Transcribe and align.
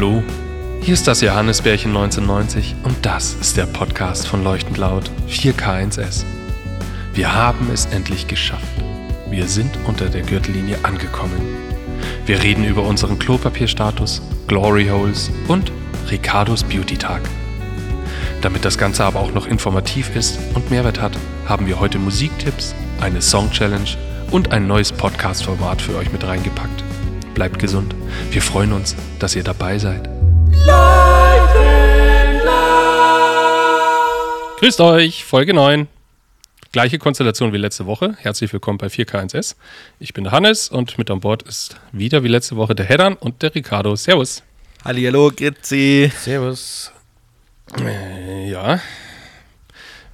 Hallo, 0.00 0.22
hier 0.80 0.94
ist 0.94 1.06
das 1.06 1.20
Johannesbärchen 1.20 1.94
1990 1.94 2.74
und 2.84 3.04
das 3.04 3.34
ist 3.34 3.58
der 3.58 3.66
Podcast 3.66 4.26
von 4.26 4.42
Leuchtend 4.42 4.78
Laut 4.78 5.10
4K1S. 5.28 6.24
Wir 7.12 7.34
haben 7.34 7.68
es 7.70 7.84
endlich 7.84 8.26
geschafft. 8.26 8.64
Wir 9.28 9.46
sind 9.46 9.76
unter 9.86 10.08
der 10.08 10.22
Gürtellinie 10.22 10.78
angekommen. 10.84 11.38
Wir 12.24 12.42
reden 12.42 12.64
über 12.64 12.82
unseren 12.82 13.18
Klopapierstatus, 13.18 14.22
Glory 14.46 14.88
Holes 14.88 15.30
und 15.48 15.70
Ricardos 16.10 16.64
Beauty 16.64 16.96
Tag. 16.96 17.20
Damit 18.40 18.64
das 18.64 18.78
Ganze 18.78 19.04
aber 19.04 19.20
auch 19.20 19.34
noch 19.34 19.46
informativ 19.46 20.16
ist 20.16 20.38
und 20.54 20.70
Mehrwert 20.70 20.98
hat, 20.98 21.12
haben 21.44 21.66
wir 21.66 21.78
heute 21.78 21.98
Musiktipps, 21.98 22.74
eine 23.02 23.20
Song 23.20 23.50
Challenge 23.50 23.98
und 24.30 24.50
ein 24.50 24.66
neues 24.66 24.92
Podcast-Format 24.92 25.82
für 25.82 25.94
euch 25.96 26.10
mit 26.10 26.26
reingepackt. 26.26 26.84
Bleibt 27.40 27.58
gesund. 27.58 27.94
Wir 28.32 28.42
freuen 28.42 28.70
uns, 28.74 28.94
dass 29.18 29.34
ihr 29.34 29.42
dabei 29.42 29.78
seid. 29.78 30.10
Grüßt 34.58 34.78
euch, 34.82 35.24
Folge 35.24 35.54
9. 35.54 35.88
Gleiche 36.72 36.98
Konstellation 36.98 37.54
wie 37.54 37.56
letzte 37.56 37.86
Woche. 37.86 38.14
Herzlich 38.18 38.52
willkommen 38.52 38.76
bei 38.76 38.88
4K1S. 38.88 39.56
Ich 40.00 40.12
bin 40.12 40.24
der 40.24 40.34
Hannes 40.34 40.68
und 40.68 40.98
mit 40.98 41.10
an 41.10 41.20
Bord 41.20 41.42
ist 41.44 41.76
wieder 41.92 42.22
wie 42.24 42.28
letzte 42.28 42.56
Woche 42.56 42.74
der 42.74 42.84
Heddan 42.84 43.14
und 43.14 43.40
der 43.40 43.54
Ricardo. 43.54 43.96
Servus. 43.96 44.42
Hallihallo, 44.84 45.32
Gritzi. 45.34 46.12
Servus. 46.14 46.92
Äh, 47.78 48.50
ja. 48.50 48.80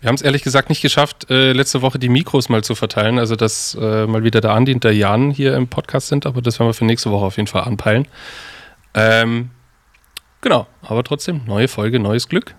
Wir 0.00 0.08
haben 0.08 0.16
es 0.16 0.22
ehrlich 0.22 0.42
gesagt 0.42 0.68
nicht 0.68 0.82
geschafft, 0.82 1.30
äh, 1.30 1.52
letzte 1.52 1.82
Woche 1.82 1.98
die 1.98 2.08
Mikros 2.08 2.48
mal 2.48 2.62
zu 2.62 2.74
verteilen. 2.74 3.18
Also, 3.18 3.34
dass 3.34 3.76
äh, 3.80 4.06
mal 4.06 4.24
wieder 4.24 4.40
der 4.40 4.52
Andi 4.52 4.74
und 4.74 4.84
der 4.84 4.94
Jan 4.94 5.30
hier 5.30 5.56
im 5.56 5.68
Podcast 5.68 6.08
sind, 6.08 6.26
aber 6.26 6.42
das 6.42 6.58
werden 6.58 6.68
wir 6.68 6.74
für 6.74 6.84
nächste 6.84 7.10
Woche 7.10 7.24
auf 7.24 7.36
jeden 7.36 7.46
Fall 7.46 7.62
anpeilen. 7.64 8.06
Ähm, 8.94 9.50
genau, 10.40 10.66
aber 10.82 11.02
trotzdem, 11.02 11.42
neue 11.46 11.68
Folge, 11.68 11.98
neues 11.98 12.28
Glück. 12.28 12.54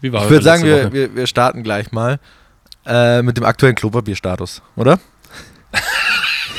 Wie 0.00 0.12
war 0.12 0.24
ich 0.24 0.30
würde 0.30 0.44
sagen, 0.44 0.64
wir, 0.64 0.92
wir, 0.92 1.14
wir, 1.14 1.26
starten 1.26 1.62
gleich 1.62 1.92
mal 1.92 2.20
äh, 2.86 3.22
mit 3.22 3.36
dem 3.36 3.44
aktuellen 3.44 3.74
Klopapierstatus, 3.74 4.62
oder? 4.76 5.00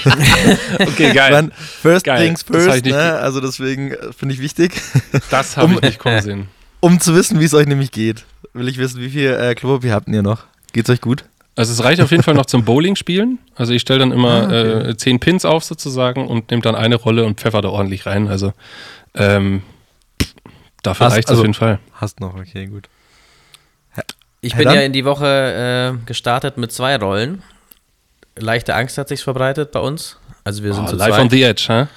okay, 0.80 1.14
geil. 1.14 1.32
Dann 1.32 1.52
first 1.52 2.06
geil. 2.06 2.26
things 2.26 2.44
first, 2.44 2.86
ne? 2.86 3.20
also 3.20 3.40
deswegen 3.40 3.92
äh, 3.92 4.14
finde 4.14 4.34
ich 4.34 4.42
wichtig. 4.42 4.74
Das 5.30 5.58
habe 5.58 5.68
um, 5.68 5.74
ich 5.76 5.82
nicht 5.82 6.00
kommen 6.00 6.22
sehen. 6.22 6.48
Um 6.82 7.02
zu 7.02 7.14
wissen, 7.14 7.42
wie 7.42 7.44
es 7.44 7.54
euch 7.54 7.68
nämlich 7.68 7.92
geht, 7.92 8.26
will 8.54 8.68
ich 8.68 8.78
wissen, 8.78 9.02
wie 9.02 9.10
viel 9.10 9.32
äh, 9.32 9.56
Klopapier 9.56 9.94
habt 9.94 10.08
ihr 10.08 10.22
noch? 10.22 10.46
Geht's 10.74 10.90
euch 10.90 11.02
gut? 11.02 11.26
Also 11.56 11.74
es 11.74 11.84
reicht 11.84 12.02
auf 12.02 12.12
jeden 12.12 12.24
Fall 12.24 12.36
noch 12.36 12.46
zum 12.46 12.64
Bowling 12.64 12.96
spielen. 12.96 13.40
Also 13.56 13.74
ich 13.74 13.82
stelle 13.82 14.00
dann 14.00 14.12
immer 14.14 14.30
ah, 14.30 14.46
okay. 14.46 14.90
äh, 14.92 14.98
zehn 14.98 15.20
Pins 15.20 15.44
auf 15.44 15.64
sozusagen 15.64 16.28
und 16.28 16.52
nehme 16.52 16.62
dann 16.62 16.76
eine 16.76 16.96
Rolle 16.96 17.26
und 17.26 17.40
pfeffer 17.40 17.62
da 17.62 17.70
ordentlich 17.70 18.06
rein. 18.06 18.30
Also 18.30 18.54
ähm, 19.14 19.64
dafür 20.84 21.08
reicht 21.08 21.26
es 21.26 21.32
also, 21.32 21.42
auf 21.42 21.46
jeden 21.46 21.56
Fall. 21.56 21.80
Hast 21.94 22.22
noch, 22.22 22.36
okay, 22.36 22.68
gut. 22.68 22.88
Ich 24.42 24.56
bin 24.56 24.70
ja 24.70 24.80
in 24.80 24.94
die 24.94 25.04
Woche 25.04 25.98
äh, 26.00 26.06
gestartet 26.06 26.58
mit 26.58 26.72
zwei 26.72 26.96
Rollen. 26.96 27.44
Leichte 28.38 28.74
Angst 28.74 28.98
hat 28.98 29.10
sich 29.10 29.22
verbreitet 29.22 29.74
bei 29.74 29.82
uns. 29.82 30.18
Also 30.46 30.64
wir 30.64 30.74
sind 30.74 30.86
oh, 30.86 30.92
zu 30.92 30.96
live 30.96 31.10
zweit. 31.10 31.20
on 31.20 31.30
the 31.30 31.44
edge, 31.44 31.66
hä? 31.68 31.88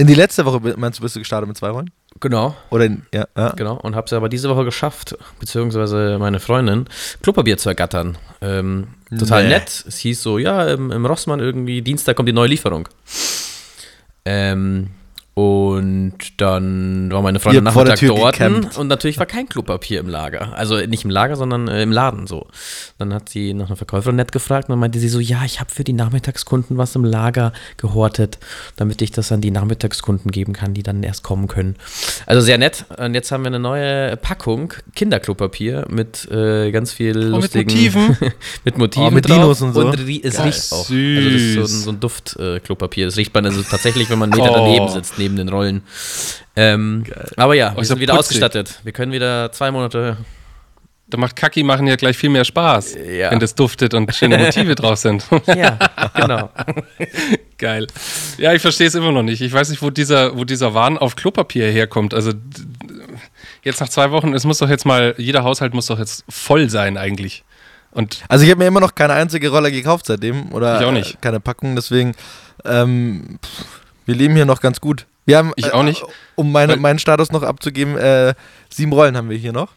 In 0.00 0.06
die 0.06 0.14
letzte 0.14 0.46
Woche 0.46 0.60
meinst 0.78 0.98
du, 0.98 1.02
bist 1.02 1.14
du 1.14 1.18
gestartet 1.20 1.46
mit 1.46 1.58
zwei 1.58 1.68
Rollen? 1.68 1.90
Genau. 2.20 2.56
Oder 2.70 2.86
in, 2.86 3.02
ja, 3.12 3.26
ja. 3.36 3.50
Genau. 3.50 3.74
Und 3.74 3.94
habe 3.94 4.06
es 4.06 4.14
aber 4.14 4.30
diese 4.30 4.48
Woche 4.48 4.64
geschafft, 4.64 5.14
beziehungsweise 5.38 6.16
meine 6.18 6.40
Freundin, 6.40 6.86
Klopapier 7.22 7.58
zu 7.58 7.68
ergattern. 7.68 8.16
Ähm, 8.40 8.88
total 9.10 9.42
nee. 9.42 9.50
nett. 9.50 9.84
Es 9.86 9.98
hieß 9.98 10.22
so, 10.22 10.38
ja, 10.38 10.66
im, 10.68 10.90
im 10.90 11.04
Rossmann 11.04 11.38
irgendwie, 11.38 11.82
Dienstag 11.82 12.16
kommt 12.16 12.30
die 12.30 12.32
neue 12.32 12.48
Lieferung. 12.48 12.88
Ähm, 14.24 14.88
und 15.34 16.40
dann 16.40 17.12
war 17.12 17.22
meine 17.22 17.38
Freundin 17.38 17.62
Nachmittag 17.62 18.00
dort 18.00 18.32
gecampt. 18.32 18.76
und 18.76 18.88
natürlich 18.88 19.16
war 19.18 19.26
kein 19.26 19.48
Klopapier 19.48 20.00
im 20.00 20.08
Lager. 20.08 20.56
Also 20.56 20.76
nicht 20.78 21.04
im 21.04 21.10
Lager, 21.10 21.36
sondern 21.36 21.68
äh, 21.68 21.82
im 21.82 21.92
Laden 21.92 22.26
so. 22.26 22.48
Dann 22.98 23.14
hat 23.14 23.28
sie 23.28 23.54
nach 23.54 23.68
einer 23.68 23.76
Verkäuferin 23.76 24.16
nett 24.16 24.32
gefragt 24.32 24.68
und 24.68 24.72
dann 24.72 24.80
meinte 24.80 24.98
sie 24.98 25.08
so, 25.08 25.20
ja, 25.20 25.44
ich 25.44 25.60
habe 25.60 25.70
für 25.70 25.84
die 25.84 25.92
Nachmittagskunden 25.92 26.78
was 26.78 26.96
im 26.96 27.04
Lager 27.04 27.52
gehortet, 27.76 28.38
damit 28.76 29.00
ich 29.02 29.12
das 29.12 29.30
an 29.30 29.40
die 29.40 29.52
Nachmittagskunden 29.52 30.32
geben 30.32 30.52
kann, 30.52 30.74
die 30.74 30.82
dann 30.82 31.04
erst 31.04 31.22
kommen 31.22 31.46
können. 31.46 31.76
Also 32.26 32.40
sehr 32.40 32.58
nett. 32.58 32.86
Und 32.98 33.14
jetzt 33.14 33.30
haben 33.30 33.44
wir 33.44 33.48
eine 33.48 33.60
neue 33.60 34.16
Packung 34.16 34.74
Kinderklopapier 34.96 35.86
mit 35.88 36.28
äh, 36.30 36.72
ganz 36.72 36.92
viel 36.92 37.16
oh, 37.16 37.36
lustigen... 37.36 37.72
Mit 37.72 37.94
Motiven. 37.94 38.16
mit 38.64 38.78
Motiven 38.78 39.06
oh, 39.06 39.10
mit 39.12 39.28
Dinos 39.28 39.62
und 39.62 39.74
so. 39.74 39.86
Und 39.86 39.94
es 39.94 40.36
Geil. 40.36 40.46
riecht 40.46 40.72
auch. 40.72 40.84
Süß. 40.84 41.16
Also 41.18 41.30
das 41.30 41.40
ist 41.40 41.54
so 41.54 41.60
ein, 41.60 41.66
so 41.66 41.90
ein 41.90 42.00
Duft-Klopapier. 42.00 43.04
Äh, 43.04 43.06
das 43.06 43.16
riecht 43.16 43.32
man 43.32 43.46
also 43.46 43.62
tatsächlich, 43.62 44.10
wenn 44.10 44.18
man 44.18 44.32
einen 44.32 44.42
Meter 44.42 44.52
oh. 44.52 44.64
daneben 44.64 44.88
sitzt 44.88 45.19
neben 45.20 45.36
den 45.36 45.48
Rollen. 45.48 45.82
Ähm, 46.56 47.04
aber 47.36 47.54
ja, 47.54 47.76
wir 47.76 47.84
sind 47.84 48.00
wieder 48.00 48.14
putzig. 48.14 48.30
ausgestattet. 48.36 48.80
Wir 48.82 48.92
können 48.92 49.12
wieder 49.12 49.52
zwei 49.52 49.70
Monate. 49.70 50.16
Da 51.06 51.18
macht 51.18 51.34
Kaki 51.34 51.64
machen 51.64 51.88
ja 51.88 51.96
gleich 51.96 52.16
viel 52.16 52.30
mehr 52.30 52.44
Spaß, 52.44 52.94
ja. 52.94 53.32
wenn 53.32 53.40
das 53.40 53.56
duftet 53.56 53.94
und 53.94 54.14
schöne 54.14 54.38
Motive 54.38 54.74
drauf 54.76 54.98
sind. 54.98 55.24
Ja, 55.46 55.76
genau. 56.14 56.50
Geil. 57.58 57.88
Ja, 58.38 58.54
ich 58.54 58.62
verstehe 58.62 58.86
es 58.86 58.94
immer 58.94 59.10
noch 59.10 59.24
nicht. 59.24 59.40
Ich 59.40 59.52
weiß 59.52 59.70
nicht, 59.70 59.82
wo 59.82 59.90
dieser, 59.90 60.36
wo 60.38 60.44
dieser 60.44 60.72
Wahn 60.72 60.96
auf 60.96 61.16
Klopapier 61.16 61.70
herkommt. 61.70 62.14
Also 62.14 62.32
jetzt 63.64 63.80
nach 63.80 63.88
zwei 63.88 64.12
Wochen, 64.12 64.34
es 64.34 64.44
muss 64.44 64.58
doch 64.58 64.68
jetzt 64.68 64.86
mal, 64.86 65.14
jeder 65.18 65.42
Haushalt 65.42 65.74
muss 65.74 65.86
doch 65.86 65.98
jetzt 65.98 66.24
voll 66.28 66.70
sein 66.70 66.96
eigentlich. 66.96 67.44
Und 67.90 68.22
also 68.28 68.44
ich 68.44 68.50
habe 68.50 68.60
mir 68.60 68.68
immer 68.68 68.80
noch 68.80 68.94
keine 68.94 69.14
einzige 69.14 69.48
Rolle 69.48 69.72
gekauft 69.72 70.06
seitdem 70.06 70.52
oder 70.52 70.80
ich 70.80 70.86
auch 70.86 70.92
nicht. 70.92 71.20
keine 71.20 71.40
Packung, 71.40 71.74
deswegen 71.74 72.14
ähm, 72.64 73.40
wir 74.06 74.14
leben 74.14 74.36
hier 74.36 74.46
noch 74.46 74.60
ganz 74.60 74.80
gut. 74.80 75.06
Wir 75.26 75.38
haben, 75.38 75.52
ich 75.56 75.72
auch 75.72 75.82
nicht. 75.82 76.02
Äh, 76.02 76.06
um 76.34 76.52
meine, 76.52 76.76
meinen 76.76 76.98
Status 76.98 77.30
noch 77.30 77.42
abzugeben, 77.42 77.96
äh, 77.96 78.34
sieben 78.68 78.92
Rollen 78.92 79.16
haben 79.16 79.28
wir 79.28 79.36
hier 79.36 79.52
noch. 79.52 79.72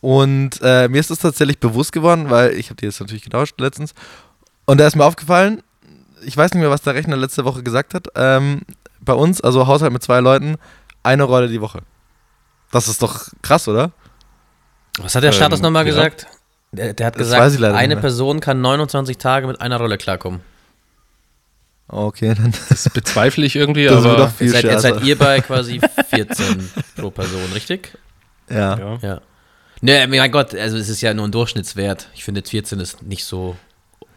Und 0.00 0.60
äh, 0.62 0.88
mir 0.88 1.00
ist 1.00 1.10
das 1.10 1.18
tatsächlich 1.18 1.58
bewusst 1.58 1.92
geworden, 1.92 2.30
weil 2.30 2.52
ich 2.52 2.66
habe 2.66 2.76
die 2.76 2.84
jetzt 2.84 3.00
natürlich 3.00 3.22
getauscht 3.24 3.58
letztens. 3.58 3.94
Und 4.66 4.78
da 4.78 4.86
ist 4.86 4.96
mir 4.96 5.04
aufgefallen, 5.04 5.62
ich 6.24 6.36
weiß 6.36 6.52
nicht 6.52 6.60
mehr, 6.60 6.70
was 6.70 6.82
der 6.82 6.94
Rechner 6.94 7.16
letzte 7.16 7.44
Woche 7.44 7.62
gesagt 7.62 7.94
hat, 7.94 8.08
ähm, 8.14 8.62
bei 9.00 9.14
uns, 9.14 9.40
also 9.40 9.66
Haushalt 9.66 9.92
mit 9.92 10.02
zwei 10.02 10.20
Leuten, 10.20 10.56
eine 11.02 11.22
Rolle 11.22 11.48
die 11.48 11.60
Woche. 11.60 11.80
Das 12.72 12.88
ist 12.88 13.02
doch 13.02 13.28
krass, 13.42 13.68
oder? 13.68 13.92
Was 14.98 15.14
hat 15.14 15.22
der 15.22 15.32
Status 15.32 15.60
ähm, 15.60 15.64
nochmal 15.64 15.86
ja. 15.86 15.92
gesagt? 15.92 16.26
Der, 16.72 16.94
der 16.94 17.06
hat 17.06 17.14
das 17.16 17.30
gesagt, 17.30 17.62
eine 17.62 17.96
Person 17.96 18.40
kann 18.40 18.60
29 18.60 19.18
Tage 19.18 19.46
mit 19.46 19.60
einer 19.60 19.78
Rolle 19.78 19.98
klarkommen. 19.98 20.40
Okay, 21.88 22.34
dann. 22.34 22.52
Das 22.68 22.88
bezweifle 22.90 23.46
ich 23.46 23.56
irgendwie, 23.56 23.84
das 23.84 24.04
aber. 24.04 24.16
Doch 24.16 24.32
viel 24.32 24.48
jetzt, 24.48 24.62
seid, 24.62 24.64
jetzt 24.64 24.82
seid 24.82 25.02
ihr 25.04 25.16
bei 25.16 25.40
quasi 25.40 25.80
14 26.10 26.70
pro 26.96 27.10
Person, 27.10 27.52
richtig? 27.54 27.96
Ja. 28.50 28.78
Ja. 28.78 28.98
ja. 29.02 29.20
Ne, 29.82 30.06
mein 30.08 30.32
Gott, 30.32 30.54
also 30.54 30.76
es 30.78 30.88
ist 30.88 31.00
ja 31.00 31.12
nur 31.14 31.26
ein 31.26 31.32
Durchschnittswert. 31.32 32.08
Ich 32.14 32.24
finde 32.24 32.42
14 32.42 32.80
ist 32.80 33.02
nicht 33.02 33.24
so 33.24 33.56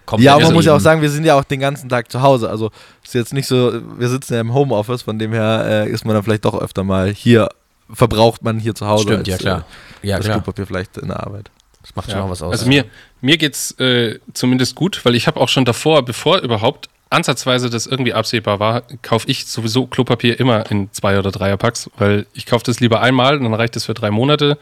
komplett. 0.05 0.25
Ja, 0.25 0.35
aber 0.35 0.45
man 0.45 0.53
muss 0.53 0.65
ja 0.65 0.73
auch 0.73 0.79
sagen, 0.79 1.01
wir 1.01 1.09
sind 1.09 1.25
ja 1.25 1.35
auch 1.35 1.43
den 1.43 1.59
ganzen 1.59 1.89
Tag 1.89 2.11
zu 2.11 2.21
Hause. 2.21 2.49
Also 2.49 2.71
ist 3.03 3.13
jetzt 3.13 3.33
nicht 3.33 3.45
so, 3.45 3.73
wir 3.99 4.07
sitzen 4.07 4.33
ja 4.33 4.41
im 4.41 4.53
Homeoffice, 4.53 5.01
von 5.01 5.19
dem 5.19 5.33
her 5.33 5.65
äh, 5.85 5.89
ist 5.89 6.05
man 6.05 6.15
dann 6.15 6.23
vielleicht 6.23 6.45
doch 6.45 6.59
öfter 6.59 6.83
mal 6.83 7.11
hier, 7.11 7.49
verbraucht 7.91 8.41
man 8.41 8.57
hier 8.57 8.73
zu 8.73 8.87
Hause. 8.87 9.03
Stimmt, 9.03 9.19
als, 9.19 9.27
ja 9.27 9.37
klar. 9.37 9.65
Äh, 10.01 10.07
ja, 10.07 10.17
das 10.17 10.25
klar. 10.25 10.37
Klopapier 10.37 10.65
vielleicht 10.65 10.97
in 10.97 11.09
der 11.09 11.19
Arbeit. 11.19 11.51
Das 11.81 11.95
macht 11.95 12.07
ja. 12.07 12.15
schon 12.15 12.23
auch 12.23 12.29
was 12.29 12.41
aus. 12.41 12.51
Also 12.51 12.67
mir, 12.67 12.85
mir 13.21 13.37
es 13.41 13.71
äh, 13.79 14.19
zumindest 14.33 14.75
gut, 14.75 15.03
weil 15.03 15.15
ich 15.15 15.27
habe 15.27 15.39
auch 15.39 15.49
schon 15.49 15.65
davor, 15.65 16.03
bevor 16.03 16.39
überhaupt 16.39 16.89
ansatzweise 17.09 17.69
das 17.69 17.87
irgendwie 17.87 18.13
absehbar 18.13 18.59
war, 18.59 18.83
kaufe 19.01 19.29
ich 19.29 19.45
sowieso 19.45 19.87
Klopapier 19.87 20.39
immer 20.39 20.69
in 20.69 20.91
zwei 20.91 21.17
oder 21.17 21.31
dreier 21.31 21.57
Packs, 21.57 21.89
weil 21.97 22.25
ich 22.33 22.45
kaufe 22.45 22.63
das 22.65 22.79
lieber 22.79 23.01
einmal, 23.01 23.39
dann 23.39 23.53
reicht 23.53 23.75
es 23.75 23.85
für 23.85 23.93
drei 23.93 24.11
Monate 24.11 24.57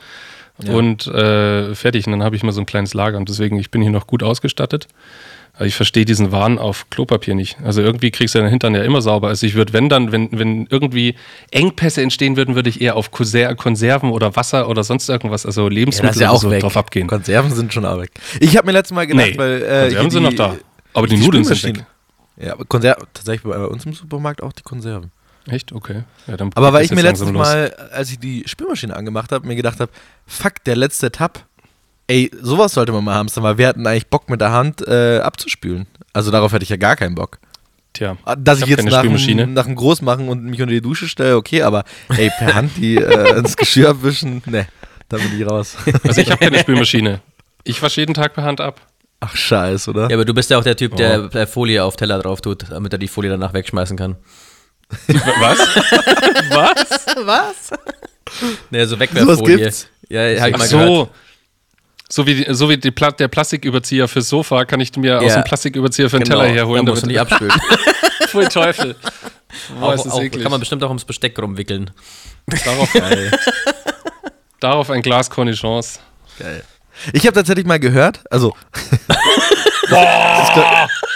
ja. 0.64 0.74
und 0.74 1.08
äh, 1.08 1.76
fertig. 1.76 2.06
Und 2.08 2.14
dann 2.14 2.24
habe 2.24 2.36
ich 2.36 2.44
mal 2.44 2.52
so 2.52 2.62
ein 2.62 2.66
kleines 2.66 2.94
Lager 2.94 3.18
und 3.18 3.28
deswegen, 3.30 3.60
ich 3.60 3.72
bin 3.72 3.82
hier 3.82 3.92
noch 3.92 4.08
gut 4.08 4.24
ausgestattet. 4.24 4.88
Aber 5.54 5.66
ich 5.66 5.74
verstehe 5.74 6.06
diesen 6.06 6.32
Wahn 6.32 6.60
auf 6.60 6.88
Klopapier 6.92 7.34
nicht. 7.34 7.58
Also 7.64 7.82
irgendwie 7.82 8.12
kriegst 8.12 8.36
du 8.36 8.40
deinen 8.40 8.50
Hintern 8.50 8.76
ja 8.76 8.84
immer 8.84 9.02
sauber. 9.02 9.30
Also 9.30 9.48
ich 9.48 9.56
würde, 9.56 9.74
wenn 9.74 9.90
dann, 9.90 10.12
wenn, 10.12 10.30
wenn 10.32 10.68
irgendwie 10.70 11.16
Engpässe 11.50 12.04
entstehen 12.04 12.38
würden, 12.38 12.54
würde 12.54 12.70
ich 12.70 12.80
eher 12.80 12.96
auf 12.96 13.10
Konserven 13.10 14.12
oder 14.12 14.36
Wasser 14.36 14.70
oder 14.70 14.84
sonst 14.84 15.10
irgendwas, 15.10 15.48
also 15.48 15.68
Lebensmittel 15.68 16.22
ja, 16.22 16.32
ja 16.32 16.38
so 16.38 16.52
drauf 16.52 16.78
abgehen. 16.78 17.08
Konserven 17.08 17.52
sind 17.56 17.74
schon 17.74 17.86
auch 17.86 18.00
weg. 18.00 18.12
Ich 18.40 18.56
habe 18.56 18.68
mir 18.68 18.74
letztes 18.74 18.94
Mal 18.94 19.08
gedacht, 19.08 19.32
nee, 19.32 19.38
weil 19.38 19.64
äh, 19.64 19.82
Konserven 19.96 20.12
sind 20.12 20.24
noch 20.24 20.34
da. 20.34 20.56
Aber 20.94 21.08
die, 21.08 21.16
die 21.16 21.24
Nudeln 21.24 21.44
sind 21.44 21.64
weg. 21.64 21.86
Ja, 22.40 22.54
aber 22.54 22.66
Konserven, 22.66 23.08
tatsächlich 23.14 23.44
bei 23.44 23.58
uns 23.66 23.86
im 23.86 23.94
Supermarkt 23.94 24.44
auch 24.44 24.54
die 24.54 24.64
Konserven. 24.64 25.12
Echt? 25.48 25.72
Okay. 25.72 26.04
Ja, 26.28 26.36
aber 26.56 26.74
weil 26.74 26.84
ich 26.86 26.92
mir 26.92 27.02
letztes 27.02 27.32
Mal, 27.32 27.74
als 27.92 28.12
ich 28.12 28.20
die 28.20 28.44
Spülmaschine 28.46 28.96
angemacht 28.96 29.32
habe, 29.32 29.48
mir 29.48 29.56
gedacht 29.56 29.80
habe, 29.80 29.92
fuck, 30.26 30.64
der 30.66 30.76
letzte 30.76 31.12
Tab, 31.12 31.46
ey, 32.08 32.30
sowas 32.42 32.74
sollte 32.74 32.92
man 32.92 33.04
mal 33.04 33.16
haben, 33.16 33.30
weil 33.36 33.58
wir 33.58 33.68
hatten 33.68 33.88
eigentlich 33.88 34.08
Bock 34.08 34.30
mit 34.30 34.42
der 34.42 34.52
Hand 34.52 34.86
äh, 34.88 35.20
abzuspülen. 35.20 35.88
Also 36.14 36.32
darauf 36.32 36.52
hätte 36.52 36.64
ich 36.64 36.70
ja 36.70 36.78
gar 36.78 36.96
keinen 36.96 37.16
Bock. 37.16 37.40
Tja. 37.94 38.18
Ah, 38.26 38.36
dass 38.36 38.60
ich, 38.60 38.66
ich 38.66 38.70
jetzt 38.72 38.86
nach, 38.86 39.02
dem, 39.02 39.54
nach 39.54 39.66
dem 39.66 39.76
Großmachen 39.76 40.28
und 40.28 40.44
mich 40.44 40.62
unter 40.62 40.74
die 40.74 40.82
Dusche 40.82 41.08
stelle, 41.08 41.36
okay, 41.36 41.64
aber 41.64 41.84
ey, 42.10 42.30
per 42.38 42.54
Hand 42.54 42.78
die 42.78 42.96
äh, 42.98 43.38
ins 43.40 43.56
Geschirr 43.56 43.90
abwischen, 43.90 44.44
ne, 44.46 44.68
da 45.10 45.18
bin 45.18 45.40
ich 45.40 45.50
raus. 45.50 45.78
Also 46.04 46.22
ich 46.22 46.30
habe 46.30 46.44
keine 46.44 46.60
Spülmaschine. 46.60 47.22
Ich 47.64 47.82
wasche 47.82 48.02
jeden 48.02 48.14
Tag 48.14 48.34
per 48.34 48.44
Hand 48.44 48.62
ab. 48.62 48.82
Ach, 49.20 49.36
scheiß, 49.36 49.88
oder? 49.88 50.10
Ja, 50.10 50.16
aber 50.16 50.26
du 50.26 50.34
bist 50.34 50.50
ja 50.50 50.60
auch 50.60 50.64
der 50.64 50.76
Typ, 50.76 50.96
der 50.96 51.30
oh. 51.34 51.46
Folie 51.48 51.84
auf 51.84 51.96
Teller 51.96 52.20
drauf 52.20 52.42
tut, 52.42 52.66
damit 52.70 52.94
er 52.94 53.00
die 53.00 53.08
Folie 53.08 53.30
danach 53.32 53.54
wegschmeißen 53.54 53.98
kann. 53.98 54.16
Was? 55.08 55.60
Was? 56.50 57.16
Was? 57.26 57.70
Nee, 58.70 58.86
so 58.86 59.00
Wegwerffolie. 59.00 59.58
gibt's? 59.58 59.88
Ja, 60.10 60.22
hab 60.22 60.50
ich 60.50 60.56
Ach 60.56 60.60
mal 60.60 60.68
gehört. 60.70 60.88
so. 60.88 61.10
So 62.10 62.26
wie, 62.26 62.36
die- 62.36 62.54
so 62.54 62.70
wie 62.70 62.78
die 62.78 62.92
Pla 62.92 63.12
der 63.12 63.28
Plastiküberzieher 63.28 64.08
fürs 64.08 64.30
Sofa 64.30 64.64
kann 64.64 64.80
ich 64.80 64.96
mir 64.96 65.18
aus 65.20 65.26
Ja. 65.34 65.42
dem 65.42 65.44
Plastiküberzieher 65.44 66.10
für 66.10 66.20
den 66.20 66.24
Genau, 66.24 66.40
Teller 66.40 66.54
herholen. 66.54 66.86
Da 66.86 66.92
musst 66.94 67.04
du 67.04 67.08
nicht 67.08 67.20
abspülen. 67.20 67.52
Pfui 68.28 68.48
Teufel. 68.48 68.96
Boah, 69.78 69.94
auch, 69.96 70.08
auch, 70.08 70.22
eklig. 70.22 70.42
kann 70.42 70.52
man 70.52 70.62
bestimmt 70.62 70.84
auch 70.84 70.90
ums 70.90 71.04
Besteck 71.04 71.38
rumwickeln. 71.38 71.92
Darauf, 72.64 72.90
darauf 74.62 74.90
ein 74.90 75.02
Glas 75.02 75.30
Cornichons. 75.30 76.00
Geil. 76.40 76.64
Ich 77.14 77.26
habe 77.26 77.34
tatsächlich 77.36 77.66
mal 77.66 77.80
gehört, 77.80 78.22
also 78.30 78.56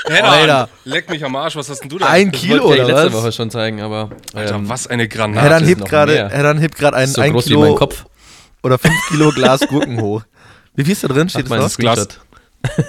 Alter, 0.06 0.24
Alter. 0.24 0.70
leck 0.86 1.10
mich 1.10 1.24
am 1.24 1.36
Arsch, 1.36 1.56
was 1.56 1.70
hast 1.70 1.82
denn 1.82 1.90
du 1.90 1.98
da? 1.98 2.08
ein 2.08 2.32
Das 2.32 2.42
Kilo 2.42 2.64
wollte 2.64 2.78
ich 2.82 2.86
oder 2.86 2.94
letzte 3.04 3.14
was? 3.18 3.24
Woche 3.24 3.32
schon 3.32 3.50
zeigen, 3.52 3.82
aber 3.82 4.10
Alter, 4.34 4.56
ähm, 4.56 4.70
was 4.70 4.88
eine 4.88 5.08
Granate. 5.08 5.50
dann 5.50 5.66
hebt 5.66 5.86
gerade, 5.86 6.14
mehr. 6.14 6.30
Herr 6.30 6.44
dann 6.44 6.58
hebt 6.60 6.78
gerade 6.78 6.98
ein, 6.98 7.08
so 7.08 7.22
ein 7.22 7.32
groß 7.34 7.50
wie 7.50 7.54
mein 7.56 7.64
Kilo 7.66 7.76
Kopf. 7.76 8.06
oder 8.64 8.78
fünf 8.78 8.96
Kilo 9.10 9.32
Glas 9.32 9.62
Gurken 9.68 10.00
hoch. 10.02 10.24
Wie 10.76 10.84
viel 10.84 10.94
ist 10.94 11.04
da 11.04 11.08
drin? 11.10 11.30
Steht 11.30 11.50
Hat 11.50 11.60
das? 11.60 11.78
Glas-. 11.78 12.08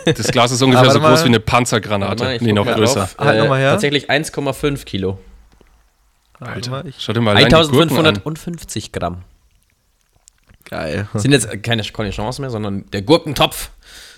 Das 0.04 0.26
Glas 0.28 0.52
ist 0.52 0.62
ungefähr 0.62 0.82
Aber 0.84 0.90
so 0.92 1.00
warte 1.00 1.02
mal. 1.10 1.14
groß 1.16 1.24
wie 1.24 1.28
eine 1.28 1.40
Panzergranate. 1.40 2.24
mal, 2.24 2.38
nee, 2.40 2.52
noch 2.52 2.66
größer. 2.66 3.00
drauf. 3.00 3.16
Halt 3.18 3.38
noch 3.40 3.48
mal 3.48 3.58
her. 3.60 3.70
Tatsächlich 3.72 4.10
1,5 4.10 4.84
Kilo. 4.84 5.18
Alter, 6.40 6.70
mal, 6.70 6.86
ich- 6.86 6.96
schau 6.98 7.12
dir 7.12 7.20
mal 7.20 7.30
allein 7.36 7.46
die 7.48 7.54
Gurken 7.54 7.98
an. 7.98 8.06
1550 8.06 8.92
Gramm. 8.92 9.22
Geil. 10.68 11.08
Sind 11.14 11.32
jetzt 11.32 11.48
keine 11.62 11.82
Cornichons 11.84 12.38
mehr, 12.38 12.50
sondern 12.50 12.90
der 12.90 13.02
Gurkentopf. 13.02 13.70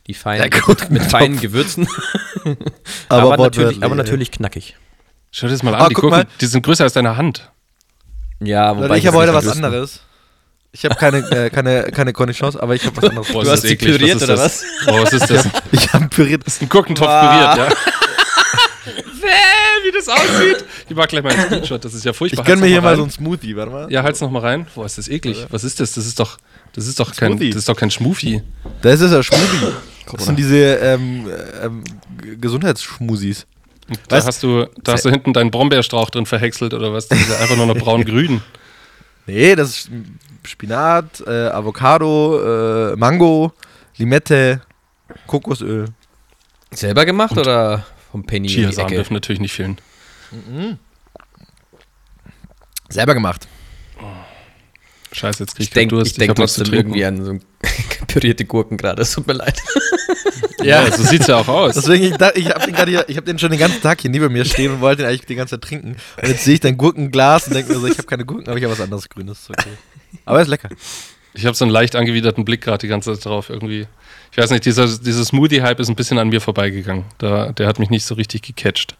Die 0.07 0.15
feinen, 0.15 0.43
Der 0.51 0.61
Gurkentopf. 0.61 0.91
mit 0.91 1.03
feinen 1.03 1.41
Gewürzen. 1.41 1.89
Aber, 3.09 3.33
aber, 3.35 3.45
natürlich, 3.45 3.83
aber 3.83 3.95
natürlich 3.95 4.31
knackig. 4.31 4.77
Schau 5.31 5.47
dir 5.47 5.53
das 5.55 5.63
mal 5.63 5.75
an, 5.75 5.81
Ah, 5.81 5.89
die 5.89 5.95
Gurken, 5.95 6.11
mal. 6.11 6.27
die 6.41 6.47
sind 6.47 6.63
größer 6.63 6.85
als 6.85 6.93
deine 6.93 7.17
Hand. 7.17 7.51
Ja, 8.41 8.71
Leute, 8.73 8.85
wobei 8.85 8.99
ich 8.99 9.07
habe 9.07 9.17
heute 9.17 9.33
was 9.33 9.45
gewusst- 9.45 9.65
anderes. 9.65 10.01
Ich 10.73 10.85
habe 10.85 10.95
keine, 10.97 11.19
äh, 11.31 11.51
keine, 11.51 11.85
keine 11.85 12.13
Cornichons, 12.13 12.57
aber 12.57 12.75
ich 12.75 12.85
habe 12.85 12.97
was 12.97 13.05
anderes. 13.09 13.29
Boah, 13.33 13.43
Du 13.45 13.47
ist 13.49 13.53
hast 13.53 13.63
das 13.63 13.69
die 13.69 13.75
eklig. 13.75 13.97
püriert, 13.99 14.17
was 14.17 14.23
oder 14.25 14.37
das? 14.37 14.65
Boah, 14.85 15.03
was 15.03 15.13
ist 15.13 15.31
das? 15.31 15.49
Ich 15.73 15.93
habe 15.93 16.09
püriert. 16.09 16.47
Das 16.47 16.55
ist 16.57 16.63
ein 16.63 16.69
Gurkentopf 16.69 17.07
Boah. 17.09 17.55
püriert, 17.55 17.71
ja. 17.71 17.77
Das 20.07 20.09
aussieht. 20.21 20.65
Ich 20.89 20.97
mag 20.97 21.09
gleich 21.09 21.23
mal 21.23 21.33
einen 21.33 21.47
Screenshot, 21.47 21.85
das 21.85 21.95
ist 21.95 22.05
ja 22.05 22.13
furchtbar. 22.13 22.43
Ich 22.43 22.47
gönn 22.47 22.61
mir 22.61 22.67
hier 22.67 22.81
mal 22.83 22.89
rein. 22.89 22.97
so 22.97 23.03
einen 23.03 23.11
Smoothie, 23.11 23.57
warte 23.57 23.71
mal. 23.73 23.93
Ja, 23.93 24.03
halt's 24.03 24.21
noch 24.21 24.31
mal 24.31 24.41
rein. 24.41 24.67
Boah, 24.75 24.87
ist 24.87 24.99
das 24.99 25.09
eklig. 25.09 25.47
Was 25.51 25.65
ist 25.65 25.81
das? 25.81 25.93
Das 25.93 26.07
ist 26.07 26.19
doch, 26.21 26.39
das 26.73 26.87
ist 26.87 27.01
doch 27.01 27.15
kein, 27.15 27.33
Smoothie. 27.33 27.51
das 27.51 27.59
ist 27.59 27.69
doch 27.69 27.77
kein 27.77 27.91
Schmufi. 27.91 28.43
Das 28.83 29.01
ist 29.01 29.13
ja 29.13 29.23
Schmusi. 29.23 29.73
Das 30.13 30.27
sind 30.27 30.39
diese 30.39 30.59
ähm, 30.59 31.27
ähm, 31.63 31.83
Gesundheitsschmusis. 32.39 33.47
Da 34.09 34.19
Weißt- 34.19 34.27
hast 34.27 34.43
du, 34.43 34.67
da 34.83 34.93
hast 34.93 35.05
du 35.07 35.11
hinten 35.11 35.33
deinen 35.33 35.51
Brombeerstrauch 35.51 36.11
drin 36.11 36.27
verhäckselt 36.27 36.75
oder 36.75 36.93
was? 36.93 37.09
Das 37.09 37.19
ist 37.19 37.31
ja 37.31 37.39
einfach 37.39 37.57
nur 37.57 37.67
noch 37.67 37.77
braun-grün. 37.77 38.43
Nee, 39.27 39.55
das 39.57 39.71
ist 39.71 39.91
Spinat, 40.47 41.23
äh, 41.27 41.49
Avocado, 41.49 42.93
äh, 42.93 42.97
Mango, 42.97 43.55
Limette, 43.97 44.61
Kokosöl. 45.27 45.87
Selber 46.71 47.07
gemacht 47.07 47.37
oder 47.39 47.87
vom 48.13 48.25
Penny 48.25 48.49
Chiasamen 48.49 48.93
dürfen 48.93 49.15
natürlich 49.15 49.41
nicht 49.41 49.55
fehlen. 49.55 49.79
Selber 52.89 53.15
gemacht. 53.15 53.49
Scheiße, 55.13 55.45
jetzt 55.45 55.55
krieg 55.55 55.63
ich, 55.65 55.69
Ich 55.69 55.75
denke 55.75 55.95
Durst. 55.95 56.13
ich 56.13 56.19
denk 56.19 56.31
zu 56.33 56.43
trotzdem 56.43 56.73
irgendwie 56.75 57.05
an 57.05 57.25
so 57.25 57.39
pürierte 58.09 58.45
Gurken 58.45 58.77
gerade. 58.77 59.03
Es 59.03 59.13
tut 59.13 59.27
mir 59.27 59.35
leid. 59.35 59.61
Ja, 60.63 60.91
so 60.91 61.03
sieht's 61.03 61.27
ja 61.27 61.37
auch 61.37 61.49
aus. 61.49 61.75
Deswegen, 61.75 62.05
ich, 62.05 62.13
ich 62.37 62.49
habe 62.49 62.65
den, 62.65 62.75
grad 62.75 62.89
hier- 62.89 63.05
ich 63.07 63.19
hab 63.19 63.27
den 63.27 63.39
schon 63.39 63.51
den 63.51 63.61
ganzen 63.61 63.83
Tag 63.83 64.01
hier 64.01 64.09
neben 64.11 64.33
mir 64.33 64.47
stehen 64.47 64.73
und 64.73 64.81
wollte 64.81 65.03
den 65.03 65.09
eigentlich 65.11 65.27
die 65.27 65.35
ganze 65.35 65.61
Zeit 65.61 65.69
trinken. 65.69 65.97
Und 66.23 66.27
jetzt 66.29 66.43
sehe 66.45 66.55
ich 66.55 66.61
dein 66.61 66.79
Gurkenglas 66.79 67.49
und 67.49 67.55
denke 67.55 67.75
mir 67.75 67.79
so, 67.81 67.87
ich 67.87 67.99
habe 67.99 68.07
keine 68.07 68.25
Gurken, 68.25 68.49
aber 68.49 68.57
ich 68.57 68.65
habe 68.65 68.73
was 68.73 68.81
anderes 68.81 69.07
Grünes. 69.11 69.41
Ist 69.41 69.51
Okay. 69.51 69.69
Aber 70.25 70.41
ist 70.41 70.49
lecker. 70.49 70.71
Ich 71.35 71.45
habe 71.45 71.55
so 71.55 71.67
einen 71.67 71.73
leicht 71.73 71.97
angewiderten 71.97 72.47
Blick 72.47 72.63
gerade 72.63 72.79
die 72.79 72.89
ganze 72.89 73.13
Zeit 73.13 73.27
drauf 73.27 73.51
irgendwie. 73.51 73.87
Ich 74.33 74.39
weiß 74.39 74.49
nicht, 74.53 74.65
dieser, 74.65 74.87
dieser 74.87 75.25
Smoothie-Hype 75.27 75.81
ist 75.81 75.91
ein 75.91 75.97
bisschen 75.97 76.17
an 76.17 76.31
mir 76.31 76.41
vorbeigegangen. 76.41 77.05
Da, 77.19 77.53
der 77.53 77.67
hat 77.67 77.79
mich 77.79 77.91
nicht 77.91 78.07
so 78.07 78.15
richtig 78.15 78.41
gecatcht. 78.41 78.97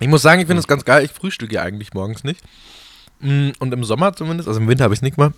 Ich 0.00 0.08
muss 0.08 0.22
sagen, 0.22 0.40
ich 0.40 0.46
finde 0.46 0.60
das 0.60 0.68
ganz 0.68 0.84
geil. 0.84 1.04
Ich 1.04 1.12
frühstücke 1.12 1.54
ja 1.54 1.62
eigentlich 1.62 1.92
morgens 1.94 2.24
nicht. 2.24 2.40
Mm, 3.20 3.50
Und 3.58 3.72
im 3.72 3.84
Sommer 3.84 4.14
zumindest, 4.14 4.48
also 4.48 4.60
im 4.60 4.68
Winter 4.68 4.84
habe 4.84 4.94
ich 4.94 4.98
es 4.98 5.02
nicht 5.02 5.18
mal. 5.18 5.32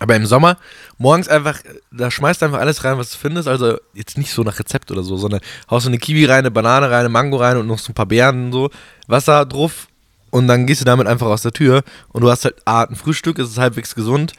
Aber 0.00 0.16
im 0.16 0.26
Sommer 0.26 0.56
morgens 0.98 1.28
einfach, 1.28 1.60
da 1.92 2.10
schmeißt 2.10 2.42
du 2.42 2.46
einfach 2.46 2.58
alles 2.58 2.82
rein, 2.82 2.98
was 2.98 3.10
du 3.10 3.18
findest. 3.18 3.46
Also 3.46 3.78
jetzt 3.94 4.18
nicht 4.18 4.32
so 4.32 4.42
nach 4.42 4.58
Rezept 4.58 4.90
oder 4.90 5.02
so, 5.02 5.16
sondern 5.16 5.40
haust 5.70 5.86
du 5.86 5.90
eine 5.90 5.98
Kiwi 5.98 6.24
rein, 6.24 6.38
eine 6.38 6.50
Banane 6.50 6.90
rein, 6.90 7.00
eine 7.00 7.08
Mango 7.08 7.36
rein 7.36 7.56
und 7.56 7.66
noch 7.66 7.78
so 7.78 7.92
ein 7.92 7.94
paar 7.94 8.06
Beeren 8.06 8.46
und 8.46 8.52
so. 8.52 8.70
Wasser 9.06 9.46
drauf 9.46 9.86
und 10.30 10.48
dann 10.48 10.66
gehst 10.66 10.80
du 10.80 10.84
damit 10.86 11.06
einfach 11.06 11.26
aus 11.26 11.42
der 11.42 11.52
Tür. 11.52 11.84
Und 12.08 12.22
du 12.22 12.30
hast 12.30 12.44
halt 12.44 12.56
A, 12.64 12.84
ein 12.84 12.96
Frühstück, 12.96 13.38
es 13.38 13.50
ist 13.50 13.58
halbwegs 13.58 13.94
gesund 13.94 14.32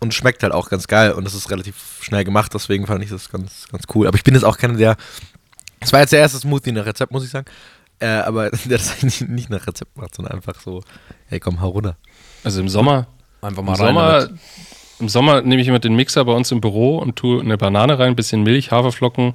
und 0.00 0.12
schmeckt 0.12 0.42
halt 0.42 0.52
auch 0.52 0.68
ganz 0.68 0.88
geil. 0.88 1.12
Und 1.12 1.24
das 1.24 1.32
ist 1.34 1.48
relativ 1.50 1.76
schnell 2.00 2.24
gemacht, 2.24 2.52
deswegen 2.52 2.86
fand 2.86 3.02
ich 3.04 3.10
das 3.10 3.30
ganz, 3.30 3.68
ganz 3.70 3.84
cool. 3.94 4.08
Aber 4.08 4.16
ich 4.16 4.24
bin 4.24 4.34
jetzt 4.34 4.44
auch 4.44 4.58
keiner, 4.58 4.76
der. 4.76 4.96
Das 5.80 5.92
war 5.92 6.00
jetzt 6.00 6.12
der 6.12 6.18
erste 6.18 6.38
Smoothie 6.38 6.72
nach 6.72 6.86
Rezept, 6.86 7.12
muss 7.12 7.24
ich 7.24 7.30
sagen. 7.30 7.46
Äh, 7.98 8.06
aber 8.06 8.50
der 8.50 8.58
das 8.78 8.92
eigentlich 8.92 9.20
nicht 9.22 9.50
nach 9.50 9.66
Rezept 9.66 9.96
macht, 9.96 10.14
sondern 10.14 10.34
einfach 10.34 10.60
so, 10.60 10.82
hey 11.26 11.40
komm, 11.40 11.60
hau 11.60 11.68
runter. 11.70 11.96
Also 12.44 12.60
im 12.60 12.68
Sommer, 12.68 13.06
Einfach 13.42 13.60
im 13.60 13.66
mal 13.66 13.72
rein. 13.74 13.86
Sommer, 13.86 14.20
damit. 14.20 14.40
im 15.00 15.08
Sommer 15.08 15.42
nehme 15.42 15.62
ich 15.62 15.68
immer 15.68 15.78
den 15.78 15.96
Mixer 15.96 16.24
bei 16.24 16.32
uns 16.32 16.50
im 16.52 16.60
Büro 16.60 16.98
und 16.98 17.16
tue 17.16 17.40
eine 17.40 17.56
Banane 17.56 17.98
rein, 17.98 18.08
ein 18.08 18.16
bisschen 18.16 18.42
Milch, 18.42 18.70
Haferflocken. 18.70 19.34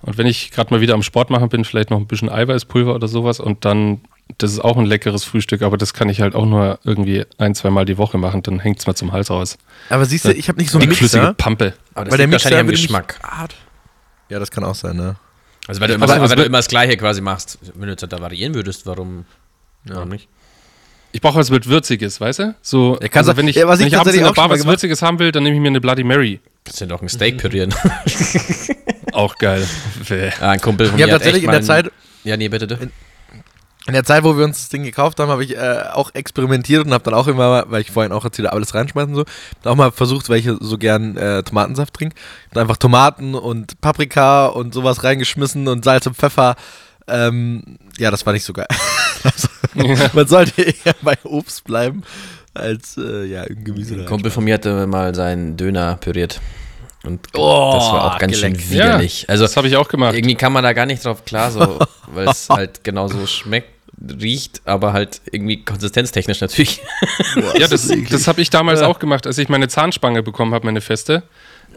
Und 0.00 0.16
wenn 0.16 0.26
ich 0.28 0.52
gerade 0.52 0.72
mal 0.72 0.80
wieder 0.80 0.94
am 0.94 1.02
Sport 1.02 1.28
machen 1.30 1.48
bin, 1.48 1.64
vielleicht 1.64 1.90
noch 1.90 1.98
ein 1.98 2.06
bisschen 2.06 2.28
Eiweißpulver 2.30 2.94
oder 2.94 3.08
sowas. 3.08 3.40
Und 3.40 3.64
dann, 3.64 4.00
das 4.38 4.52
ist 4.52 4.60
auch 4.60 4.76
ein 4.76 4.86
leckeres 4.86 5.24
Frühstück, 5.24 5.62
aber 5.62 5.76
das 5.76 5.92
kann 5.92 6.08
ich 6.08 6.20
halt 6.20 6.36
auch 6.36 6.46
nur 6.46 6.78
irgendwie 6.84 7.24
ein, 7.38 7.56
zweimal 7.56 7.84
die 7.84 7.98
Woche 7.98 8.16
machen. 8.16 8.42
Dann 8.42 8.60
hängt 8.60 8.78
es 8.78 8.86
mal 8.86 8.94
zum 8.94 9.10
Hals 9.10 9.28
raus. 9.30 9.58
Aber 9.90 10.04
siehst 10.04 10.24
du, 10.24 10.32
ich 10.32 10.48
habe 10.48 10.60
nicht 10.60 10.70
so 10.70 10.78
einen 10.78 10.88
Dickflüssige 10.88 11.22
Mixer. 11.22 11.34
Pampe. 11.34 11.74
Aber 11.94 12.04
das 12.04 12.12
Weil 12.12 12.18
der 12.18 12.28
Mixer 12.28 12.44
wahrscheinlich 12.44 12.60
am 12.60 12.68
Geschmack. 12.68 13.18
Hart. 13.24 13.56
Ja, 14.28 14.38
das 14.38 14.50
kann 14.52 14.62
auch 14.62 14.76
sein, 14.76 14.96
ne? 14.96 15.16
Also 15.68 15.80
weil 15.80 15.88
du 15.88 15.94
immer, 15.94 16.08
Aber 16.10 16.28
wenn 16.30 16.38
du 16.38 16.44
immer 16.44 16.58
das 16.58 16.66
Gleiche 16.68 16.96
quasi 16.96 17.20
machst. 17.20 17.58
Wenn 17.74 17.82
du 17.82 17.90
jetzt 17.90 18.02
da 18.02 18.20
variieren 18.20 18.54
würdest, 18.54 18.84
warum, 18.86 19.24
warum 19.84 20.08
nicht? 20.08 20.28
Ich 21.12 21.20
brauche 21.22 21.38
was 21.38 21.50
mit 21.50 21.66
Würziges, 21.68 22.20
weißt 22.20 22.38
du? 22.40 22.54
So, 22.60 22.98
Ja, 23.00 23.08
also 23.14 23.36
wenn 23.36 23.48
ich, 23.48 23.56
ja, 23.56 23.66
was 23.68 23.78
wenn 23.78 23.86
ich 23.86 23.92
ich 23.94 23.98
abends 23.98 24.14
in 24.16 24.24
der 24.24 24.32
Bar 24.32 24.50
was 24.50 24.58
gemacht- 24.60 24.72
Würziges 24.74 25.00
haben 25.02 25.18
will, 25.18 25.30
dann 25.32 25.42
nehme 25.44 25.54
ich 25.56 25.62
mir 25.62 25.68
eine 25.68 25.80
Bloody 25.80 26.04
Mary. 26.04 26.40
Kannst 26.64 26.80
du 26.82 26.86
doch 26.86 27.00
ein 27.00 27.08
Steak 27.08 27.38
pürieren. 27.38 27.72
Auch 29.12 29.36
geil. 29.36 29.66
Ja, 30.08 30.50
ein 30.50 30.60
Kumpel 30.60 30.86
von 30.88 30.98
Ich 30.98 31.04
mir 31.06 31.12
habe 31.12 31.14
hat 31.14 31.22
echt 31.22 31.34
tatsächlich 31.34 31.42
in 31.44 31.46
mal 31.46 31.52
der 31.52 31.62
Zeit, 31.62 31.90
Ja, 32.24 32.36
nee, 32.36 32.48
bitte. 32.48 32.66
du. 32.66 32.76
In 33.88 33.94
der 33.94 34.04
Zeit, 34.04 34.22
wo 34.22 34.36
wir 34.36 34.44
uns 34.44 34.58
das 34.58 34.68
Ding 34.68 34.82
gekauft 34.82 35.18
haben, 35.18 35.30
habe 35.30 35.42
ich 35.42 35.56
äh, 35.56 35.84
auch 35.92 36.14
experimentiert 36.14 36.84
und 36.84 36.92
habe 36.92 37.04
dann 37.04 37.14
auch 37.14 37.26
immer, 37.26 37.64
weil 37.68 37.80
ich 37.80 37.90
vorhin 37.90 38.12
auch 38.12 38.24
erzählt 38.24 38.46
habe, 38.46 38.56
alles 38.56 38.74
reinschmeißen 38.74 39.14
so, 39.14 39.24
dann 39.62 39.72
auch 39.72 39.76
mal 39.76 39.90
versucht, 39.90 40.28
weil 40.28 40.38
ich 40.38 40.48
so 40.60 40.78
gern 40.78 41.16
äh, 41.16 41.42
Tomatensaft 41.42 41.94
trinke, 41.94 42.14
und 42.52 42.58
einfach 42.58 42.76
Tomaten 42.76 43.34
und 43.34 43.80
Paprika 43.80 44.46
und 44.46 44.74
sowas 44.74 45.04
reingeschmissen 45.04 45.68
und 45.68 45.84
Salz 45.84 46.06
und 46.06 46.16
Pfeffer. 46.16 46.56
Ähm, 47.08 47.78
ja, 47.98 48.10
das 48.10 48.26
war 48.26 48.34
nicht 48.34 48.44
so 48.44 48.52
geil. 48.52 48.68
also, 49.24 49.48
Man 50.12 50.26
sollte 50.28 50.62
eher 50.62 50.94
bei 51.00 51.16
Obst 51.24 51.64
bleiben 51.64 52.02
als 52.52 52.98
äh, 52.98 53.24
ja, 53.24 53.44
im 53.44 53.64
Gemüse. 53.64 53.94
Ein. 53.94 54.04
Kumpel 54.06 54.30
von 54.30 54.44
mir 54.44 54.54
hatte 54.54 54.86
mal 54.86 55.14
seinen 55.14 55.56
Döner 55.56 55.96
püriert. 55.96 56.40
Und 57.04 57.26
Oh, 57.34 57.70
das 57.74 57.84
war 57.84 58.04
auch 58.04 58.18
ganz 58.18 58.36
schön 58.36 58.52
geleckt. 58.52 58.70
widerlich. 58.70 59.24
also 59.28 59.44
das 59.44 59.56
habe 59.56 59.68
ich 59.68 59.76
auch 59.76 59.88
gemacht. 59.88 60.14
irgendwie 60.14 60.34
kann 60.34 60.52
man 60.52 60.64
da 60.64 60.72
gar 60.72 60.84
nicht 60.84 61.04
drauf 61.04 61.24
klar, 61.24 61.50
so, 61.50 61.78
weil 62.08 62.28
es 62.28 62.48
halt 62.50 62.82
genauso 62.84 63.26
schmeckt, 63.26 63.68
riecht, 64.20 64.62
aber 64.64 64.92
halt 64.92 65.20
irgendwie 65.30 65.64
konsistenztechnisch 65.64 66.40
natürlich. 66.40 66.80
Ja, 67.58 67.68
das, 67.68 67.90
das 68.10 68.28
habe 68.28 68.40
ich 68.40 68.50
damals 68.50 68.82
auch 68.82 68.98
gemacht, 68.98 69.26
als 69.26 69.38
ich 69.38 69.48
meine 69.48 69.68
Zahnspange 69.68 70.22
bekommen 70.22 70.54
habe, 70.54 70.66
meine 70.66 70.80
feste. 70.80 71.22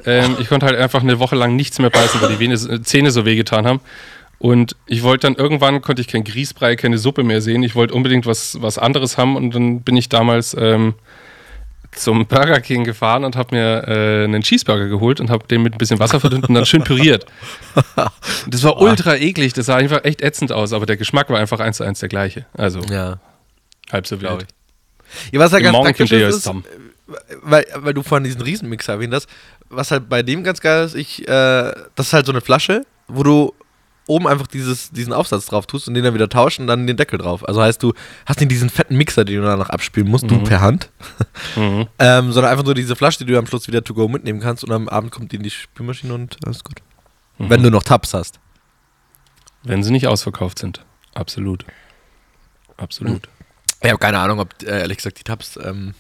Ähm, 0.05 0.37
ich 0.39 0.47
konnte 0.47 0.65
halt 0.65 0.77
einfach 0.77 1.01
eine 1.01 1.19
Woche 1.19 1.35
lang 1.35 1.55
nichts 1.55 1.79
mehr 1.79 1.89
beißen, 1.89 2.21
weil 2.21 2.29
die 2.29 2.39
Vene, 2.39 2.53
äh, 2.53 2.81
Zähne 2.81 3.11
so 3.11 3.25
wehgetan 3.25 3.65
haben. 3.65 3.81
Und 4.39 4.75
ich 4.87 5.03
wollte 5.03 5.27
dann 5.27 5.35
irgendwann, 5.35 5.81
konnte 5.81 6.01
ich 6.01 6.07
kein 6.07 6.23
Grießbrei, 6.23 6.75
keine 6.75 6.97
Suppe 6.97 7.23
mehr 7.23 7.41
sehen. 7.41 7.61
Ich 7.61 7.75
wollte 7.75 7.93
unbedingt 7.93 8.25
was, 8.25 8.59
was 8.61 8.77
anderes 8.77 9.17
haben 9.17 9.35
und 9.35 9.53
dann 9.53 9.81
bin 9.81 9.95
ich 9.95 10.09
damals 10.09 10.55
ähm, 10.59 10.95
zum 11.95 12.25
Burger 12.25 12.61
King 12.61 12.83
gefahren 12.83 13.23
und 13.25 13.35
habe 13.35 13.55
mir 13.55 13.87
äh, 13.87 14.23
einen 14.23 14.41
Cheeseburger 14.43 14.87
geholt 14.87 15.19
und 15.19 15.29
habe 15.29 15.45
den 15.47 15.61
mit 15.61 15.73
ein 15.75 15.77
bisschen 15.77 15.99
Wasser 15.99 16.19
verdünnt 16.19 16.47
und 16.47 16.55
dann 16.55 16.65
schön 16.65 16.83
püriert. 16.83 17.25
Das 18.47 18.63
war 18.63 18.79
ultra 18.81 19.15
eklig, 19.17 19.53
das 19.53 19.65
sah 19.67 19.75
einfach 19.75 20.03
echt 20.03 20.21
ätzend 20.21 20.51
aus, 20.51 20.73
aber 20.73 20.85
der 20.85 20.97
Geschmack 20.97 21.29
war 21.29 21.39
einfach 21.39 21.59
eins 21.59 21.77
zu 21.77 21.83
eins 21.83 21.99
der 21.99 22.09
gleiche. 22.09 22.45
Also 22.53 22.79
Ja. 22.89 23.19
halb 23.91 24.07
so 24.07 24.17
Glaub 24.17 24.39
wild. 24.39 24.47
Ja, 25.31 25.39
was 25.39 25.51
halt 25.51 25.63
Im 25.65 25.73
ganz 25.73 25.83
praktisch 25.85 26.11
ist, 26.11 26.21
ist 26.35 26.35
zusammen. 26.43 26.63
weil, 27.43 27.65
weil 27.75 27.93
du 27.93 28.01
vorhin 28.03 28.23
diesen 28.23 28.41
Riesenmixer 28.41 28.93
erwähnt 28.93 29.13
hast, 29.13 29.27
was 29.69 29.91
halt 29.91 30.07
bei 30.09 30.23
dem 30.23 30.43
ganz 30.43 30.61
geil 30.61 30.85
ist, 30.85 30.95
ich, 30.95 31.27
äh, 31.27 31.73
das 31.95 32.07
ist 32.07 32.13
halt 32.13 32.25
so 32.25 32.31
eine 32.31 32.41
Flasche, 32.41 32.85
wo 33.07 33.23
du 33.23 33.53
oben 34.07 34.27
einfach 34.27 34.47
dieses, 34.47 34.91
diesen 34.91 35.13
Aufsatz 35.13 35.45
drauf 35.45 35.67
tust 35.67 35.87
und 35.87 35.93
den 35.93 36.03
dann 36.03 36.13
wieder 36.13 36.27
tauscht 36.27 36.59
und 36.59 36.67
dann 36.67 36.87
den 36.87 36.97
Deckel 36.97 37.19
drauf. 37.19 37.47
Also 37.47 37.61
heißt, 37.61 37.81
du 37.81 37.93
hast 38.25 38.39
nicht 38.39 38.51
diesen 38.51 38.69
fetten 38.69 38.97
Mixer, 38.97 39.23
den 39.25 39.41
du 39.41 39.47
danach 39.47 39.69
abspielen 39.69 40.09
musst, 40.09 40.29
du 40.29 40.43
per 40.43 40.59
Hand, 40.61 40.89
Mhm. 41.55 41.87
ähm, 41.99 42.31
sondern 42.31 42.51
einfach 42.51 42.65
nur 42.65 42.73
diese 42.73 42.95
Flasche, 42.95 43.19
die 43.19 43.31
du 43.31 43.37
am 43.37 43.45
Schluss 43.47 43.67
wieder 43.67 43.83
to 43.83 43.93
go 43.93 44.07
mitnehmen 44.07 44.39
kannst 44.39 44.63
und 44.63 44.71
am 44.71 44.89
Abend 44.89 45.11
kommt 45.11 45.31
die 45.31 45.37
in 45.37 45.43
die 45.43 45.49
Spülmaschine 45.49 46.13
und 46.13 46.37
alles 46.45 46.63
gut. 46.63 46.77
Mhm. 47.37 47.49
Wenn 47.49 47.63
du 47.63 47.69
noch 47.69 47.83
Tabs 47.83 48.13
hast. 48.13 48.39
Wenn 49.63 49.83
sie 49.83 49.91
nicht 49.91 50.07
ausverkauft 50.07 50.59
sind. 50.59 50.83
Absolut. 51.13 51.65
Absolut. 52.77 53.29
Ich 53.81 53.89
habe 53.89 53.99
keine 53.99 54.19
Ahnung, 54.19 54.39
ob, 54.39 54.49
äh, 54.63 54.79
ehrlich 54.79 54.97
gesagt, 54.97 55.19
die 55.19 55.23
Tabs 55.23 55.57
ähm, 55.63 55.93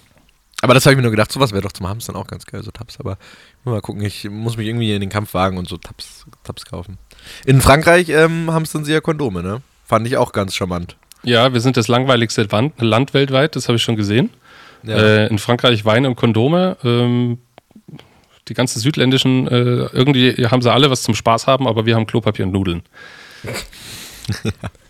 Aber 0.61 0.73
das 0.73 0.85
habe 0.85 0.93
ich 0.93 0.97
mir 0.97 1.03
nur 1.03 1.11
gedacht, 1.11 1.31
sowas 1.31 1.51
wäre 1.51 1.61
doch 1.61 1.71
zum 1.71 1.87
Hamstern 1.87 2.15
auch 2.15 2.27
ganz 2.27 2.45
geil, 2.45 2.63
so 2.63 2.71
Tabs. 2.71 2.99
Aber 2.99 3.17
mal 3.63 3.81
gucken, 3.81 4.03
ich 4.03 4.29
muss 4.29 4.57
mich 4.57 4.67
irgendwie 4.67 4.93
in 4.93 5.01
den 5.01 5.09
Kampf 5.09 5.33
wagen 5.33 5.57
und 5.57 5.67
so 5.67 5.77
Tabs, 5.77 6.25
Tabs 6.43 6.65
kaufen. 6.65 6.97
In 7.45 7.61
Frankreich 7.61 8.09
ähm, 8.09 8.51
hamstern 8.51 8.85
sie 8.85 8.93
ja 8.93 9.01
Kondome, 9.01 9.43
ne? 9.43 9.61
Fand 9.85 10.07
ich 10.07 10.17
auch 10.17 10.31
ganz 10.31 10.55
charmant. 10.55 10.95
Ja, 11.23 11.53
wir 11.53 11.59
sind 11.59 11.77
das 11.77 11.87
langweiligste 11.87 12.47
Land 12.79 13.13
weltweit, 13.13 13.55
das 13.55 13.67
habe 13.67 13.75
ich 13.75 13.83
schon 13.83 13.95
gesehen. 13.95 14.29
Ja. 14.83 14.97
Äh, 14.97 15.27
in 15.27 15.37
Frankreich 15.37 15.85
Wein 15.85 16.05
und 16.05 16.15
Kondome. 16.15 16.77
Ähm, 16.83 17.39
die 18.47 18.53
ganzen 18.53 18.79
südländischen, 18.79 19.47
äh, 19.47 19.85
irgendwie 19.93 20.47
haben 20.47 20.61
sie 20.61 20.71
alle 20.71 20.89
was 20.89 21.03
zum 21.03 21.13
Spaß 21.13 21.47
haben, 21.47 21.67
aber 21.67 21.85
wir 21.85 21.95
haben 21.95 22.07
Klopapier 22.07 22.45
und 22.45 22.51
Nudeln. 22.51 22.81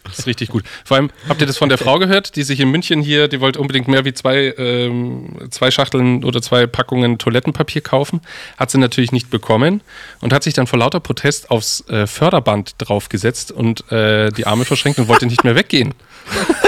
Das 0.04 0.20
ist 0.20 0.28
richtig 0.28 0.50
gut. 0.50 0.64
Vor 0.84 0.98
allem, 0.98 1.10
habt 1.30 1.40
ihr 1.42 1.48
das 1.48 1.58
von 1.58 1.70
der 1.70 1.78
Frau 1.78 2.00
gehört, 2.00 2.36
die 2.36 2.44
sich 2.44 2.60
in 2.60 2.70
München 2.70 3.02
hier, 3.02 3.28
die 3.28 3.40
wollte 3.40 3.60
unbedingt 3.60 3.88
mehr 3.88 4.04
wie 4.04 4.14
zwei, 4.14 4.54
ähm, 4.58 5.38
zwei 5.52 5.72
Schachteln 5.72 6.24
oder 6.24 6.42
zwei 6.42 6.68
Packungen 6.68 7.18
Toilettenpapier 7.18 7.82
kaufen. 7.82 8.20
Hat 8.58 8.72
sie 8.72 8.78
natürlich 8.78 9.12
nicht 9.12 9.30
bekommen 9.30 9.82
und 10.20 10.34
hat 10.34 10.44
sich 10.44 10.54
dann 10.54 10.68
vor 10.68 10.80
lauter 10.80 11.00
Protest 11.00 11.52
aufs 11.52 11.88
äh, 11.88 12.08
Förderband 12.08 12.76
draufgesetzt 12.80 13.52
und 13.52 13.90
äh, 13.92 14.32
die 14.32 14.48
Arme 14.48 14.66
verschränkt 14.66 15.00
und 15.00 15.08
wollte 15.08 15.28
nicht 15.28 15.44
mehr 15.44 15.56
weggehen. 15.56 15.94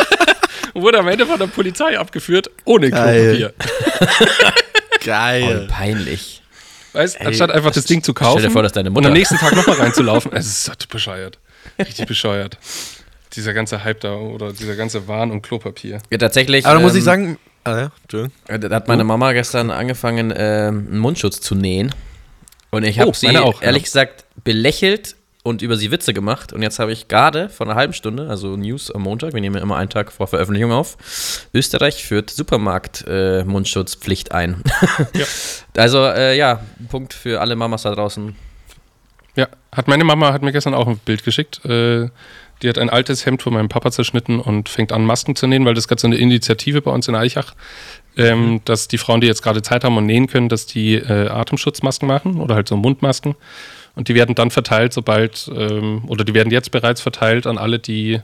wurde 0.74 1.00
am 1.00 1.08
Ende 1.08 1.26
von 1.26 1.40
der 1.40 1.48
Polizei 1.48 2.00
abgeführt, 2.00 2.50
ohne 2.66 2.90
Klopapier. 2.90 3.54
Geil. 5.04 5.68
Oh, 5.68 5.72
peinlich. 5.72 6.42
Weißt, 6.94 7.20
Ey, 7.20 7.28
anstatt 7.28 7.52
einfach 7.52 7.72
das 7.72 7.86
Ding 7.86 8.04
zu 8.04 8.14
kaufen 8.14 8.40
stell 8.40 8.50
dir 8.50 8.54
vor, 8.54 8.64
dass 8.64 8.72
deine 8.72 8.92
Mutter 8.92 9.08
und 9.08 9.08
am 9.08 9.14
nächsten 9.14 9.38
Tag 9.38 9.56
nochmal 9.56 9.78
reinzulaufen. 9.78 10.32
Es 10.34 10.46
ist 10.46 10.66
so 10.66 10.72
bescheuert. 10.90 11.40
Richtig 11.80 12.08
bescheuert. 12.08 12.58
Dieser 13.34 13.54
ganze 13.54 13.84
Hype 13.84 14.02
da 14.02 14.16
oder 14.16 14.54
dieser 14.54 14.76
ganze 14.76 15.08
Wahn 15.08 15.32
und 15.32 15.42
Klopapier. 15.42 16.00
Ja, 16.12 16.18
tatsächlich. 16.18 16.66
Aber 16.66 16.76
da 16.76 16.82
muss 16.82 16.94
ich 16.94 17.00
ähm, 17.00 17.06
sagen, 17.06 17.38
ah, 17.64 17.90
ja, 18.08 18.58
Da 18.58 18.76
hat 18.76 18.88
meine 18.88 19.04
Mama 19.04 19.34
gestern 19.34 19.72
angefangen, 19.72 20.32
äh, 20.32 20.68
einen 20.68 21.00
Mundschutz 21.00 21.42
zu 21.42 21.56
nähen. 21.56 21.94
Und 22.70 22.84
ich 22.84 23.00
habe 23.00 23.10
oh, 23.10 23.14
sie, 23.14 23.38
auch, 23.38 23.62
ehrlich 23.62 23.84
ja. 23.84 23.86
gesagt, 23.86 24.26
belächelt 24.44 25.16
und 25.44 25.62
über 25.62 25.76
sie 25.76 25.92
Witze 25.92 26.14
gemacht. 26.14 26.54
Und 26.54 26.64
jetzt 26.64 26.80
habe 26.80 26.92
ich 26.92 27.08
gerade 27.08 27.50
vor 27.50 27.68
einer 27.68 27.76
halben 27.76 27.94
Stunde, 27.94 28.30
also 28.30 28.56
News 28.56 28.90
am 28.90 29.04
Montag, 29.04 29.34
wir 29.34 29.42
nehmen 29.42 29.58
ja 29.58 29.62
immer 29.62 29.76
einen 29.76 29.90
Tag 29.90 30.12
vor 30.12 30.28
Veröffentlichung 30.28 30.72
auf, 30.72 30.98
Österreich 31.54 32.04
führt 32.04 32.30
Supermarkt-Mundschutzpflicht 32.32 34.30
äh, 34.30 34.34
ein. 34.34 34.64
ja. 35.14 35.26
Also 35.78 36.06
äh, 36.06 36.38
ja, 36.38 36.62
Punkt 36.90 37.14
für 37.14 37.42
alle 37.42 37.56
Mamas 37.56 37.84
da 37.84 37.94
draußen. 37.94 38.36
Ja, 39.36 39.48
hat 39.72 39.88
meine 39.88 40.04
Mama 40.04 40.32
hat 40.32 40.44
mir 40.44 40.52
gestern 40.52 40.74
auch 40.74 40.88
ein 40.88 40.98
Bild 40.98 41.24
geschickt. 41.24 41.64
Äh, 41.66 42.10
die 42.62 42.70
hat 42.70 42.78
ein 42.78 42.90
altes 42.90 43.26
Hemd 43.26 43.42
von 43.42 43.54
meinem 43.54 43.68
Papa 43.68 43.92
zerschnitten 43.92 44.40
und 44.40 44.70
fängt 44.70 44.92
an, 44.92 45.06
Masken 45.06 45.36
zu 45.36 45.48
nähen, 45.48 45.66
weil 45.66 45.74
das 45.74 45.88
gerade 45.88 46.02
so 46.02 46.08
eine 46.08 46.16
Initiative 46.16 46.82
bei 46.82 46.92
uns 46.92 47.08
in 47.08 47.16
Eichach, 47.16 47.56
ähm, 48.16 48.54
mhm. 48.54 48.62
dass 48.66 48.88
die 48.88 48.98
Frauen, 48.98 49.22
die 49.22 49.28
jetzt 49.28 49.42
gerade 49.42 49.62
Zeit 49.62 49.84
haben 49.84 49.98
und 49.98 50.06
nähen 50.06 50.28
können, 50.28 50.50
dass 50.50 50.66
die 50.66 50.96
äh, 50.96 51.28
Atemschutzmasken 51.28 52.08
machen 52.08 52.40
oder 52.40 52.56
halt 52.56 52.68
so 52.68 52.78
Mundmasken. 52.78 53.36
Und 53.96 54.08
die 54.08 54.16
werden 54.16 54.34
dann 54.34 54.50
verteilt, 54.50 54.94
sobald, 54.94 55.52
ähm, 55.56 56.04
oder 56.08 56.24
die 56.24 56.34
werden 56.34 56.52
jetzt 56.52 56.72
bereits 56.72 57.02
verteilt 57.02 57.46
an 57.46 57.58
alle, 57.58 57.80
die 57.80 58.22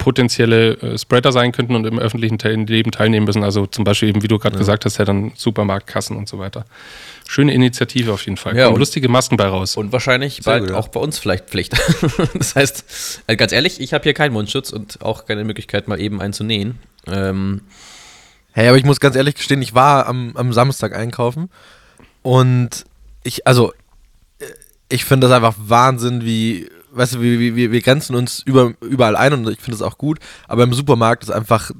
potenzielle 0.00 0.72
äh, 0.78 0.98
Spreader 0.98 1.30
sein 1.30 1.52
könnten 1.52 1.76
und 1.76 1.86
im 1.86 1.98
öffentlichen 1.98 2.38
Leben 2.66 2.90
teilnehmen 2.90 3.26
müssen. 3.26 3.44
Also 3.44 3.66
zum 3.66 3.84
Beispiel 3.84 4.08
eben, 4.08 4.22
wie 4.22 4.28
du 4.28 4.38
gerade 4.38 4.54
ja. 4.56 4.58
gesagt 4.58 4.86
hast, 4.86 4.96
ja 4.98 5.04
dann 5.04 5.32
Supermarktkassen 5.36 6.16
und 6.16 6.28
so 6.28 6.38
weiter. 6.38 6.64
Schöne 7.28 7.52
Initiative 7.52 8.12
auf 8.12 8.24
jeden 8.24 8.38
Fall. 8.38 8.56
Ja, 8.56 8.66
Kommen 8.66 8.78
lustige 8.78 9.08
Masken 9.08 9.36
bei 9.36 9.46
raus. 9.46 9.76
Und 9.76 9.92
wahrscheinlich 9.92 10.36
Sehr 10.36 10.44
bald 10.44 10.62
gut, 10.62 10.70
ja. 10.70 10.76
auch 10.76 10.88
bei 10.88 10.98
uns 10.98 11.18
vielleicht 11.18 11.50
Pflicht. 11.50 11.74
das 12.34 12.56
heißt, 12.56 13.22
äh, 13.26 13.36
ganz 13.36 13.52
ehrlich, 13.52 13.78
ich 13.80 13.92
habe 13.92 14.02
hier 14.02 14.14
keinen 14.14 14.32
Mundschutz 14.32 14.70
und 14.70 15.02
auch 15.02 15.26
keine 15.26 15.44
Möglichkeit, 15.44 15.86
mal 15.86 16.00
eben 16.00 16.20
einen 16.20 16.32
zu 16.32 16.44
nähen. 16.44 16.78
Ähm, 17.06 17.60
hey, 18.52 18.68
aber 18.68 18.78
ich 18.78 18.84
muss 18.84 19.00
ganz 19.00 19.16
ehrlich 19.16 19.34
gestehen, 19.34 19.60
ich 19.60 19.74
war 19.74 20.06
am, 20.06 20.32
am 20.34 20.52
Samstag 20.54 20.96
einkaufen 20.96 21.50
und 22.22 22.86
ich, 23.22 23.46
also 23.46 23.72
ich 24.88 25.04
finde 25.04 25.28
das 25.28 25.36
einfach 25.36 25.54
Wahnsinn, 25.58 26.24
wie, 26.24 26.68
weißt 26.92 27.14
du, 27.14 27.20
wir, 27.20 27.54
wir, 27.56 27.72
wir 27.72 27.80
grenzen 27.80 28.14
uns 28.14 28.40
über, 28.40 28.72
überall 28.80 29.16
ein 29.16 29.32
und 29.32 29.48
ich 29.48 29.60
finde 29.60 29.78
das 29.78 29.82
auch 29.82 29.98
gut, 29.98 30.18
aber 30.48 30.64
im 30.64 30.72
Supermarkt 30.72 31.24
ist 31.24 31.30
einfach 31.30 31.70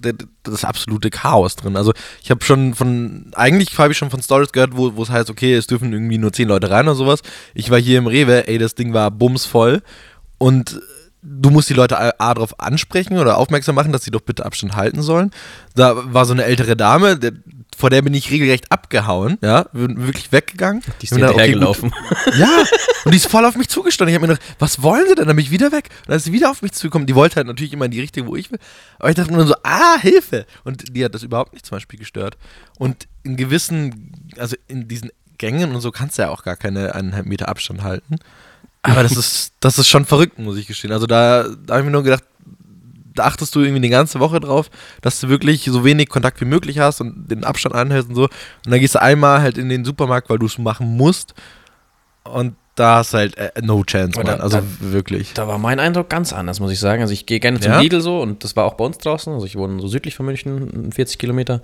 das 0.42 0.64
absolute 0.64 1.10
Chaos 1.10 1.56
drin. 1.56 1.76
Also 1.76 1.92
ich 2.22 2.30
habe 2.30 2.44
schon 2.44 2.74
von, 2.74 3.30
eigentlich 3.34 3.76
habe 3.78 3.92
ich 3.92 3.98
schon 3.98 4.10
von 4.10 4.22
Stories 4.22 4.52
gehört, 4.52 4.76
wo, 4.76 5.02
es 5.02 5.10
heißt, 5.10 5.30
okay, 5.30 5.54
es 5.54 5.66
dürfen 5.66 5.92
irgendwie 5.92 6.18
nur 6.18 6.32
zehn 6.32 6.48
Leute 6.48 6.70
rein 6.70 6.86
oder 6.86 6.94
sowas. 6.94 7.20
Ich 7.54 7.70
war 7.70 7.78
hier 7.78 7.98
im 7.98 8.06
Rewe, 8.06 8.48
ey, 8.48 8.58
das 8.58 8.74
Ding 8.74 8.92
war 8.92 9.10
bumsvoll 9.10 9.82
und 10.38 10.80
du 11.22 11.50
musst 11.50 11.68
die 11.68 11.74
Leute 11.74 11.98
A, 11.98 12.12
A 12.18 12.34
darauf 12.34 12.58
ansprechen 12.60 13.18
oder 13.18 13.38
aufmerksam 13.38 13.74
machen, 13.74 13.92
dass 13.92 14.04
sie 14.04 14.10
doch 14.10 14.22
bitte 14.22 14.44
Abstand 14.44 14.76
halten 14.76 15.02
sollen. 15.02 15.30
Da 15.74 16.12
war 16.12 16.24
so 16.24 16.32
eine 16.32 16.44
ältere 16.44 16.76
Dame, 16.76 17.18
der, 17.18 17.32
vor 17.76 17.90
der 17.90 18.02
bin 18.02 18.12
ich 18.14 18.30
regelrecht 18.30 18.70
abgehauen, 18.70 19.38
ja, 19.40 19.66
wirklich 19.72 20.32
weggegangen. 20.32 20.82
Die 21.00 21.06
ist 21.06 21.10
hinterhergelaufen. 21.10 21.92
Okay, 21.92 22.32
ja, 22.38 22.64
und 23.04 23.12
die 23.12 23.16
ist 23.16 23.26
voll 23.26 23.44
auf 23.44 23.56
mich 23.56 23.68
zugestanden. 23.68 24.12
Ich 24.12 24.20
habe 24.20 24.26
mir 24.26 24.34
gedacht, 24.34 24.56
was 24.58 24.82
wollen 24.82 25.06
sie 25.08 25.14
denn? 25.14 25.26
Dann 25.26 25.36
bin 25.36 25.44
ich 25.44 25.50
wieder 25.50 25.72
weg. 25.72 25.88
Und 26.00 26.08
dann 26.08 26.16
ist 26.16 26.24
sie 26.24 26.32
wieder 26.32 26.50
auf 26.50 26.62
mich 26.62 26.72
zugekommen. 26.72 27.06
Die 27.06 27.14
wollte 27.14 27.36
halt 27.36 27.46
natürlich 27.46 27.72
immer 27.72 27.86
in 27.86 27.90
die 27.90 28.00
Richtung, 28.00 28.26
wo 28.26 28.36
ich 28.36 28.50
will. 28.50 28.58
Aber 28.98 29.08
ich 29.08 29.16
dachte 29.16 29.30
mir 29.30 29.38
dann 29.38 29.46
so, 29.46 29.54
ah, 29.62 29.98
Hilfe. 30.00 30.46
Und 30.64 30.94
die 30.94 31.04
hat 31.04 31.14
das 31.14 31.22
überhaupt 31.22 31.52
nicht 31.52 31.64
zum 31.64 31.76
Beispiel 31.76 31.98
gestört. 31.98 32.36
Und 32.78 33.08
in 33.22 33.36
gewissen, 33.36 34.12
also 34.36 34.56
in 34.68 34.88
diesen 34.88 35.10
Gängen 35.38 35.74
und 35.74 35.80
so 35.80 35.90
kannst 35.90 36.18
du 36.18 36.22
ja 36.22 36.28
auch 36.28 36.42
gar 36.42 36.56
keine 36.56 36.94
eineinhalb 36.94 37.26
Meter 37.26 37.48
Abstand 37.48 37.82
halten. 37.82 38.16
Aber 38.82 39.02
das 39.02 39.16
ist, 39.16 39.52
das 39.60 39.78
ist 39.78 39.88
schon 39.88 40.04
verrückt, 40.04 40.38
muss 40.38 40.56
ich 40.56 40.66
gestehen. 40.66 40.92
Also 40.92 41.06
da, 41.06 41.44
da 41.44 41.74
habe 41.74 41.80
ich 41.80 41.84
mir 41.86 41.90
nur 41.90 42.02
gedacht, 42.02 42.24
da 43.14 43.24
achtest 43.24 43.54
du 43.54 43.60
irgendwie 43.60 43.80
die 43.80 43.88
ganze 43.88 44.20
Woche 44.20 44.40
drauf, 44.40 44.70
dass 45.00 45.20
du 45.20 45.28
wirklich 45.28 45.64
so 45.64 45.84
wenig 45.84 46.08
Kontakt 46.08 46.40
wie 46.40 46.44
möglich 46.44 46.78
hast 46.78 47.00
und 47.00 47.30
den 47.30 47.44
Abstand 47.44 47.74
einhältst 47.74 48.10
und 48.10 48.14
so. 48.14 48.24
Und 48.24 48.70
dann 48.70 48.80
gehst 48.80 48.94
du 48.94 49.02
einmal 49.02 49.40
halt 49.40 49.58
in 49.58 49.68
den 49.68 49.84
Supermarkt, 49.84 50.30
weil 50.30 50.38
du 50.38 50.46
es 50.46 50.58
machen 50.58 50.96
musst. 50.96 51.34
Und 52.24 52.54
da 52.76 52.96
hast 52.96 53.12
du 53.12 53.18
halt 53.18 53.36
äh, 53.36 53.50
no 53.62 53.82
chance, 53.84 54.16
Mann. 54.16 54.26
Da, 54.26 54.36
also 54.36 54.58
da, 54.58 54.64
wirklich. 54.80 55.34
Da 55.34 55.46
war 55.46 55.58
mein 55.58 55.80
Eindruck 55.80 56.08
ganz 56.08 56.32
anders, 56.32 56.60
muss 56.60 56.72
ich 56.72 56.78
sagen. 56.78 57.02
Also 57.02 57.12
ich 57.12 57.26
gehe 57.26 57.40
gerne 57.40 57.60
zum 57.60 57.72
ja? 57.72 57.80
Lidl 57.80 58.00
so 58.00 58.20
und 58.20 58.44
das 58.44 58.56
war 58.56 58.64
auch 58.64 58.74
bei 58.74 58.84
uns 58.84 58.98
draußen. 58.98 59.32
Also 59.32 59.44
ich 59.46 59.56
wohne 59.56 59.80
so 59.80 59.88
südlich 59.88 60.14
von 60.14 60.26
München, 60.26 60.92
40 60.92 61.18
Kilometer. 61.18 61.60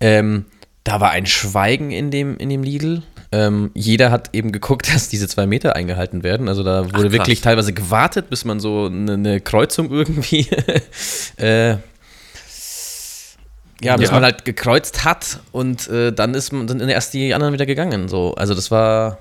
Ähm, 0.00 0.46
da 0.84 1.00
war 1.00 1.10
ein 1.10 1.26
Schweigen 1.26 1.90
in 1.90 2.10
dem, 2.10 2.36
in 2.38 2.48
dem 2.48 2.62
Lidl. 2.62 3.02
Ähm, 3.32 3.70
jeder 3.74 4.10
hat 4.10 4.30
eben 4.32 4.50
geguckt, 4.52 4.88
dass 4.94 5.08
diese 5.08 5.28
zwei 5.28 5.46
Meter 5.46 5.76
eingehalten 5.76 6.22
werden. 6.22 6.48
Also 6.48 6.62
da 6.62 6.92
wurde 6.92 7.08
Ach, 7.08 7.12
wirklich 7.12 7.40
teilweise 7.40 7.72
gewartet, 7.72 8.30
bis 8.30 8.44
man 8.44 8.60
so 8.60 8.86
eine, 8.86 9.14
eine 9.14 9.40
Kreuzung 9.40 9.90
irgendwie 9.90 10.48
äh, 11.36 11.76
ja, 13.82 13.96
bis 13.96 14.08
ja. 14.08 14.14
man 14.14 14.24
halt 14.24 14.44
gekreuzt 14.44 15.04
hat 15.04 15.40
und 15.52 15.88
äh, 15.88 16.12
dann 16.12 16.34
ist 16.34 16.52
man 16.52 16.66
dann 16.66 16.80
erst 16.88 17.14
die 17.14 17.32
anderen 17.32 17.54
wieder 17.54 17.66
gegangen. 17.66 18.08
So. 18.08 18.34
Also 18.34 18.54
das 18.54 18.70
war 18.70 19.18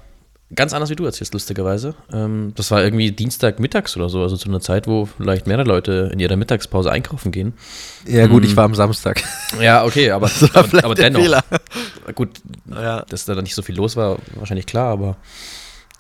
Ganz 0.55 0.73
anders 0.73 0.89
wie 0.89 0.95
du 0.95 1.05
erzählst, 1.05 1.33
lustigerweise. 1.33 1.93
Ähm, 2.11 2.53
das 2.55 2.71
war 2.71 2.83
irgendwie 2.83 3.11
Dienstag 3.11 3.59
mittags 3.59 3.95
oder 3.95 4.09
so, 4.09 4.23
also 4.23 4.35
zu 4.35 4.49
einer 4.49 4.59
Zeit, 4.59 4.87
wo 4.87 5.05
vielleicht 5.05 5.45
mehrere 5.45 5.67
Leute 5.67 6.09
in 6.11 6.19
ihrer 6.19 6.35
Mittagspause 6.37 6.91
einkaufen 6.91 7.31
gehen. 7.31 7.53
Ja, 8.07 8.25
gut, 8.25 8.43
ähm, 8.43 8.49
ich 8.49 8.55
war 8.55 8.65
am 8.65 8.73
Samstag. 8.73 9.21
Ja, 9.61 9.85
okay, 9.85 10.09
aber, 10.09 10.29
aber, 10.53 10.83
aber 10.83 10.95
dennoch. 10.95 11.21
Fehler. 11.21 11.43
Gut, 12.15 12.29
ja. 12.71 13.05
dass 13.09 13.25
da 13.25 13.39
nicht 13.39 13.53
so 13.53 13.61
viel 13.61 13.75
los 13.75 13.95
war, 13.95 14.17
wahrscheinlich 14.35 14.65
klar, 14.65 14.91
aber 14.91 15.17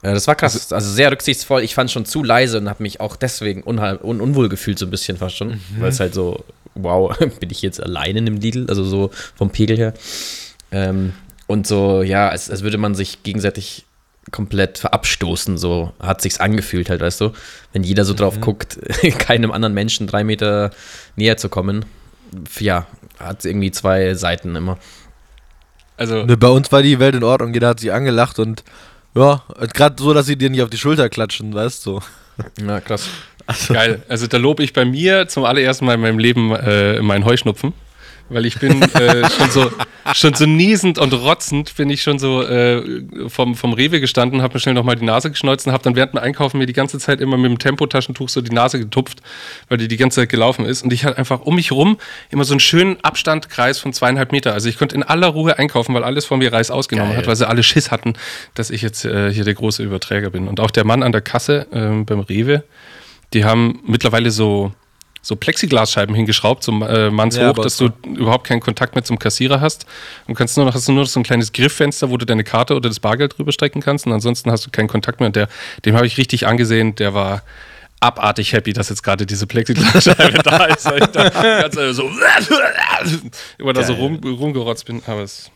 äh, 0.01 0.13
das 0.13 0.27
war 0.27 0.33
krass. 0.33 0.71
Also 0.71 0.91
sehr 0.91 1.11
rücksichtsvoll. 1.11 1.61
Ich 1.61 1.75
fand 1.75 1.89
es 1.89 1.93
schon 1.93 2.05
zu 2.05 2.23
leise 2.23 2.57
und 2.57 2.69
habe 2.69 2.81
mich 2.81 3.01
auch 3.01 3.15
deswegen 3.15 3.61
unheim, 3.61 3.99
un 4.01 4.21
unwohl 4.21 4.49
gefühlt, 4.49 4.79
so 4.79 4.85
ein 4.87 4.91
bisschen 4.91 5.17
fast 5.17 5.37
schon. 5.37 5.49
Mhm. 5.49 5.61
Weil 5.79 5.89
es 5.89 5.99
halt 5.99 6.13
so, 6.15 6.43
wow, 6.75 7.15
bin 7.39 7.49
ich 7.51 7.61
jetzt 7.61 7.81
alleine 7.81 8.19
in 8.19 8.25
dem 8.25 8.37
Lidl, 8.37 8.65
also 8.67 8.83
so 8.83 9.11
vom 9.35 9.51
Pegel 9.51 9.77
her. 9.77 9.93
Ähm, 10.71 11.13
und 11.47 11.67
so, 11.67 12.01
ja, 12.01 12.29
als, 12.29 12.49
als 12.49 12.63
würde 12.63 12.77
man 12.77 12.95
sich 12.95 13.23
gegenseitig 13.23 13.85
komplett 14.31 14.77
verabstoßen, 14.77 15.57
so 15.57 15.93
hat 15.99 16.21
sich's 16.21 16.39
angefühlt 16.39 16.89
halt, 16.89 17.01
weißt 17.01 17.21
du? 17.21 17.31
Wenn 17.73 17.83
jeder 17.83 18.05
so 18.05 18.13
drauf 18.13 18.37
mhm. 18.37 18.41
guckt, 18.41 18.79
keinem 19.19 19.51
anderen 19.51 19.73
Menschen 19.73 20.07
drei 20.07 20.23
Meter 20.23 20.71
näher 21.15 21.37
zu 21.37 21.49
kommen, 21.49 21.85
ja, 22.59 22.85
hat 23.19 23.45
irgendwie 23.45 23.71
zwei 23.71 24.13
Seiten 24.13 24.55
immer. 24.55 24.77
Also 25.97 26.25
ne, 26.25 26.37
bei 26.37 26.47
uns 26.47 26.71
war 26.71 26.81
die 26.81 26.99
Welt 26.99 27.15
in 27.15 27.23
Ordnung, 27.23 27.53
jeder 27.53 27.69
hat 27.69 27.79
sich 27.79 27.91
angelacht 27.91 28.39
und 28.39 28.63
ja, 29.15 29.43
gerade 29.73 30.01
so, 30.01 30.13
dass 30.13 30.27
sie 30.27 30.37
dir 30.37 30.49
nicht 30.49 30.61
auf 30.61 30.69
die 30.69 30.77
Schulter 30.77 31.09
klatschen, 31.09 31.53
weißt 31.53 31.85
du? 31.85 31.99
So. 31.99 32.01
Ja, 32.65 32.79
krass. 32.79 33.09
Also. 33.45 33.73
Geil. 33.73 34.01
Also 34.07 34.27
da 34.27 34.37
lobe 34.37 34.63
ich 34.63 34.71
bei 34.71 34.85
mir 34.85 35.27
zum 35.27 35.43
allerersten 35.43 35.83
Mal 35.83 35.95
in 35.95 36.01
meinem 36.01 36.19
Leben 36.19 36.55
äh, 36.55 37.01
meinen 37.01 37.25
Heuschnupfen 37.25 37.73
weil 38.29 38.45
ich 38.45 38.59
bin 38.59 38.81
äh, 38.81 39.29
schon 39.29 39.51
so 39.51 39.71
schon 40.13 40.33
so 40.33 40.45
niesend 40.45 40.97
und 40.97 41.13
rotzend 41.13 41.75
bin 41.75 41.89
ich 41.89 42.01
schon 42.01 42.19
so 42.19 42.41
äh, 42.41 43.03
vom, 43.27 43.55
vom 43.55 43.73
Rewe 43.73 43.99
gestanden, 43.99 44.41
habe 44.41 44.55
mir 44.55 44.59
schnell 44.59 44.73
nochmal 44.73 44.95
die 44.95 45.05
Nase 45.05 45.29
geschneuzt 45.29 45.67
und 45.67 45.73
habe 45.73 45.83
dann 45.83 45.95
während 45.95 46.13
dem 46.13 46.19
Einkaufen 46.19 46.57
mir 46.57 46.65
die 46.65 46.73
ganze 46.73 46.99
Zeit 46.99 47.21
immer 47.21 47.37
mit 47.37 47.51
dem 47.51 47.59
Tempotaschentuch 47.59 48.29
so 48.29 48.41
die 48.41 48.53
Nase 48.53 48.79
getupft, 48.79 49.21
weil 49.67 49.77
die 49.77 49.87
die 49.87 49.97
ganze 49.97 50.21
Zeit 50.21 50.29
gelaufen 50.29 50.65
ist 50.65 50.83
und 50.83 50.93
ich 50.93 51.05
hatte 51.05 51.17
einfach 51.17 51.41
um 51.41 51.55
mich 51.55 51.71
rum 51.71 51.97
immer 52.29 52.43
so 52.43 52.53
einen 52.53 52.59
schönen 52.59 52.97
Abstandkreis 53.03 53.79
von 53.79 53.93
zweieinhalb 53.93 54.31
Meter. 54.31 54.53
Also 54.53 54.69
ich 54.69 54.77
konnte 54.77 54.95
in 54.95 55.03
aller 55.03 55.27
Ruhe 55.27 55.57
einkaufen, 55.57 55.93
weil 55.93 56.03
alles 56.03 56.25
von 56.25 56.39
mir 56.39 56.51
Reis 56.51 56.71
ausgenommen 56.71 57.11
Geil. 57.11 57.19
hat, 57.19 57.27
weil 57.27 57.35
sie 57.35 57.47
alle 57.47 57.63
Schiss 57.63 57.91
hatten, 57.91 58.13
dass 58.53 58.69
ich 58.69 58.81
jetzt 58.81 59.05
äh, 59.05 59.31
hier 59.31 59.43
der 59.43 59.53
große 59.53 59.83
Überträger 59.83 60.29
bin. 60.29 60.47
Und 60.47 60.59
auch 60.59 60.71
der 60.71 60.85
Mann 60.85 61.03
an 61.03 61.11
der 61.11 61.21
Kasse 61.21 61.67
äh, 61.71 62.03
beim 62.03 62.19
Rewe, 62.21 62.63
die 63.33 63.45
haben 63.45 63.79
mittlerweile 63.85 64.31
so 64.31 64.71
so 65.21 65.35
Plexiglasscheiben 65.35 66.15
hingeschraubt, 66.15 66.63
so 66.63 66.71
äh, 66.83 67.09
mannshoch, 67.09 67.39
Ja, 67.39 67.53
dass 67.53 67.77
du 67.77 67.89
überhaupt 68.03 68.47
keinen 68.47 68.61
Kontakt 68.61 68.95
mehr 68.95 69.03
zum 69.03 69.19
Kassierer 69.19 69.61
hast. 69.61 69.85
Und 70.27 70.35
kannst 70.35 70.57
nur 70.57 70.65
noch, 70.65 70.73
hast 70.73 70.87
du 70.87 70.91
nur 70.91 71.03
noch 71.03 71.09
so 71.09 71.19
ein 71.19 71.23
kleines 71.23 71.51
Grifffenster, 71.51 72.09
wo 72.09 72.17
du 72.17 72.25
deine 72.25 72.43
Karte 72.43 72.75
oder 72.75 72.89
das 72.89 72.99
Bargeld 72.99 73.37
drüber 73.37 73.51
strecken 73.51 73.81
kannst. 73.81 74.05
Und 74.05 74.13
ansonsten 74.13 74.51
hast 74.51 74.65
du 74.65 74.69
keinen 74.69 74.87
Kontakt 74.87 75.19
mehr. 75.19 75.27
Und 75.27 75.35
der, 75.35 75.49
dem 75.85 75.95
habe 75.95 76.07
ich 76.07 76.17
richtig 76.17 76.47
angesehen, 76.47 76.95
der 76.95 77.13
war 77.13 77.43
abartig 77.99 78.53
happy, 78.53 78.73
dass 78.73 78.89
jetzt 78.89 79.03
gerade 79.03 79.25
diese 79.25 79.45
Plexiglasscheibe 79.45 80.39
da 80.43 80.65
ist. 80.65 80.85
Weil 80.85 81.01
ich 81.01 81.07
da 81.07 81.29
ganz 81.29 81.75
äh, 81.75 81.93
so 81.93 82.09
immer 83.57 83.73
da 83.73 83.83
so 83.83 83.93
rum, 83.93 84.19
rumgerotzt 84.23 84.85
bin. 84.85 85.01
Aber 85.05 85.21
es 85.21 85.51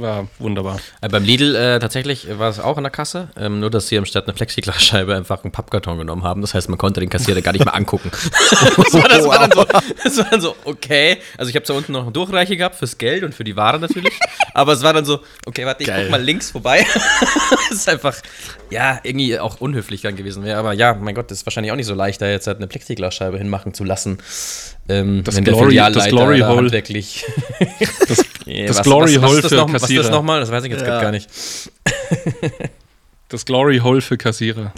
war 0.00 0.28
wunderbar. 0.38 0.78
Äh, 1.00 1.08
beim 1.08 1.24
Lidl 1.24 1.54
äh, 1.54 1.78
tatsächlich 1.78 2.26
war 2.38 2.48
es 2.50 2.58
auch 2.60 2.76
in 2.76 2.84
der 2.84 2.90
Kasse, 2.90 3.28
ähm, 3.36 3.60
nur 3.60 3.70
dass 3.70 3.88
sie 3.88 3.98
anstatt 3.98 4.24
einer 4.26 4.34
Plexiglasscheibe 4.34 5.14
einfach 5.14 5.42
einen 5.44 5.52
Pappkarton 5.52 5.98
genommen 5.98 6.24
haben. 6.24 6.40
Das 6.40 6.54
heißt, 6.54 6.68
man 6.68 6.78
konnte 6.78 7.00
den 7.00 7.08
Kassierer 7.08 7.40
gar 7.40 7.52
nicht 7.52 7.64
mehr 7.64 7.74
angucken. 7.74 8.10
das, 8.50 8.92
war, 8.94 9.08
das, 9.08 9.26
war 9.26 9.38
dann 9.48 9.52
so, 9.52 9.64
das 10.04 10.16
war 10.18 10.26
dann 10.30 10.40
so, 10.40 10.56
okay. 10.64 11.18
Also 11.38 11.50
ich 11.50 11.56
habe 11.56 11.66
da 11.66 11.74
unten 11.74 11.92
noch 11.92 12.02
einen 12.04 12.12
Durchreiche 12.12 12.56
gehabt 12.56 12.76
fürs 12.76 12.98
Geld 12.98 13.22
und 13.24 13.34
für 13.34 13.44
die 13.44 13.56
Ware 13.56 13.78
natürlich. 13.78 14.18
Aber 14.54 14.72
es 14.72 14.82
war 14.82 14.92
dann 14.92 15.04
so, 15.04 15.20
okay, 15.46 15.64
warte, 15.66 15.82
ich 15.82 15.88
Geil. 15.88 16.02
guck 16.04 16.10
mal 16.10 16.22
links 16.22 16.50
vorbei. 16.50 16.84
das 17.70 17.78
ist 17.78 17.88
einfach, 17.88 18.16
ja, 18.70 18.98
irgendwie 19.02 19.38
auch 19.38 19.60
unhöflich 19.60 20.02
dann 20.02 20.16
gewesen 20.16 20.44
wäre. 20.44 20.58
Aber 20.58 20.72
ja, 20.72 20.94
mein 20.94 21.14
Gott, 21.14 21.30
das 21.30 21.38
ist 21.38 21.46
wahrscheinlich 21.46 21.72
auch 21.72 21.76
nicht 21.76 21.86
so 21.86 21.94
leicht, 21.94 22.20
da 22.20 22.26
jetzt 22.28 22.46
halt 22.46 22.56
eine 22.58 22.66
Plexiglasscheibe 22.66 23.38
hinmachen 23.38 23.74
zu 23.74 23.84
lassen. 23.84 24.18
Ähm, 24.88 25.22
Das 25.24 25.36
Glory- 25.36 25.76
das 25.76 26.08
Glory 26.08 26.40
Hole. 26.40 26.56
handwerklich 26.56 27.24
Das, 28.08 28.08
das 28.08 28.26
was- 28.78 28.82
Glory 28.82 29.16
was, 29.16 29.22
was 29.22 29.30
Hole 29.30 29.42
für 29.42 29.72
Was 29.72 29.82
ist 29.82 29.89
Kassierer. 29.96 30.02
das 30.02 30.10
nochmal? 30.12 30.40
Das 30.40 30.50
weiß 30.50 30.64
ich 30.64 30.70
jetzt 30.72 30.86
Ja. 30.86 31.00
gar 31.00 31.10
nicht. 31.10 31.28
das 33.28 33.44
Glory 33.44 33.78
Hole 33.78 34.00
für 34.00 34.16
Kassierer. 34.16 34.72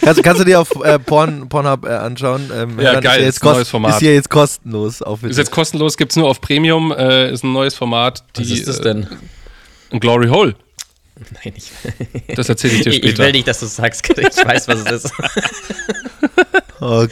Kannst, 0.00 0.22
kannst 0.22 0.40
du 0.40 0.44
dir 0.44 0.60
auf 0.60 0.70
äh, 0.84 0.98
Porn, 0.98 1.48
Pornhub 1.48 1.84
äh, 1.84 1.88
anschauen? 1.88 2.50
Ähm, 2.54 2.78
Ja, 2.80 3.00
geil, 3.00 3.00
Ist, 3.00 3.04
ja 3.04 3.12
ist 3.14 3.24
jetzt 3.24 3.36
ein 3.42 3.46
kost- 3.48 3.54
neues 3.56 3.68
Format. 3.68 3.90
ist 3.94 3.98
hier 4.00 4.14
jetzt 4.14 4.30
kostenlos. 4.30 5.02
Auf 5.02 5.22
Ist 5.24 5.36
jetzt 5.38 5.50
kostenlos, 5.50 5.96
gibt 5.96 6.12
es 6.12 6.16
nur 6.16 6.28
auf 6.28 6.40
Premium, 6.40 6.92
äh, 6.92 7.30
ist 7.32 7.42
ein 7.44 7.52
neues 7.52 7.74
Format. 7.74 8.22
Die, 8.36 8.42
Was 8.42 8.50
ist 8.50 8.68
das 8.68 8.78
äh, 8.78 8.82
denn? 8.82 9.06
Ein 9.90 10.00
Glory 10.00 10.28
Hole. 10.28 10.54
Nein, 11.42 11.52
ich, 11.56 11.72
Das 12.36 12.48
erzähle 12.48 12.74
ich 12.74 12.82
dir 12.82 12.90
ich, 12.90 12.96
ich 13.02 13.10
später. 13.10 13.24
will 13.24 13.32
nicht, 13.32 13.48
dass 13.48 13.58
du 13.60 13.66
es 13.66 13.74
sagst. 13.76 14.06
Ich 14.16 14.44
weiß, 14.46 14.68
was 14.68 14.80
es 14.84 15.04
ist. 15.04 15.12
oh 16.80 17.06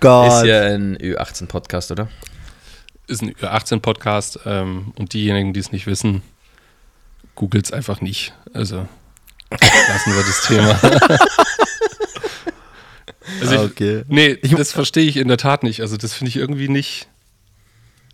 Gott. 0.00 0.32
Ist 0.42 0.44
ja 0.46 0.62
ein 0.62 0.98
Ü18-Podcast, 0.98 1.92
oder? 1.92 2.08
Ist 3.06 3.22
ein 3.22 3.32
Ü18-Podcast 3.32 4.40
ähm, 4.46 4.92
und 4.96 5.12
diejenigen, 5.12 5.52
die 5.52 5.60
es 5.60 5.72
nicht 5.72 5.86
wissen, 5.86 6.22
googelt 7.34 7.66
es 7.66 7.72
einfach 7.72 8.00
nicht. 8.00 8.34
Also 8.52 8.88
lassen 9.50 10.14
wir 10.14 10.22
das 10.22 10.46
Thema. 10.46 10.80
also 13.40 13.54
ich, 13.54 13.60
okay. 13.60 14.04
nee, 14.08 14.36
das 14.36 14.72
verstehe 14.72 15.04
ich 15.04 15.16
in 15.16 15.28
der 15.28 15.36
Tat 15.36 15.62
nicht. 15.62 15.80
Also 15.80 15.96
das 15.96 16.14
finde 16.14 16.30
ich 16.30 16.36
irgendwie 16.36 16.68
nicht. 16.68 17.08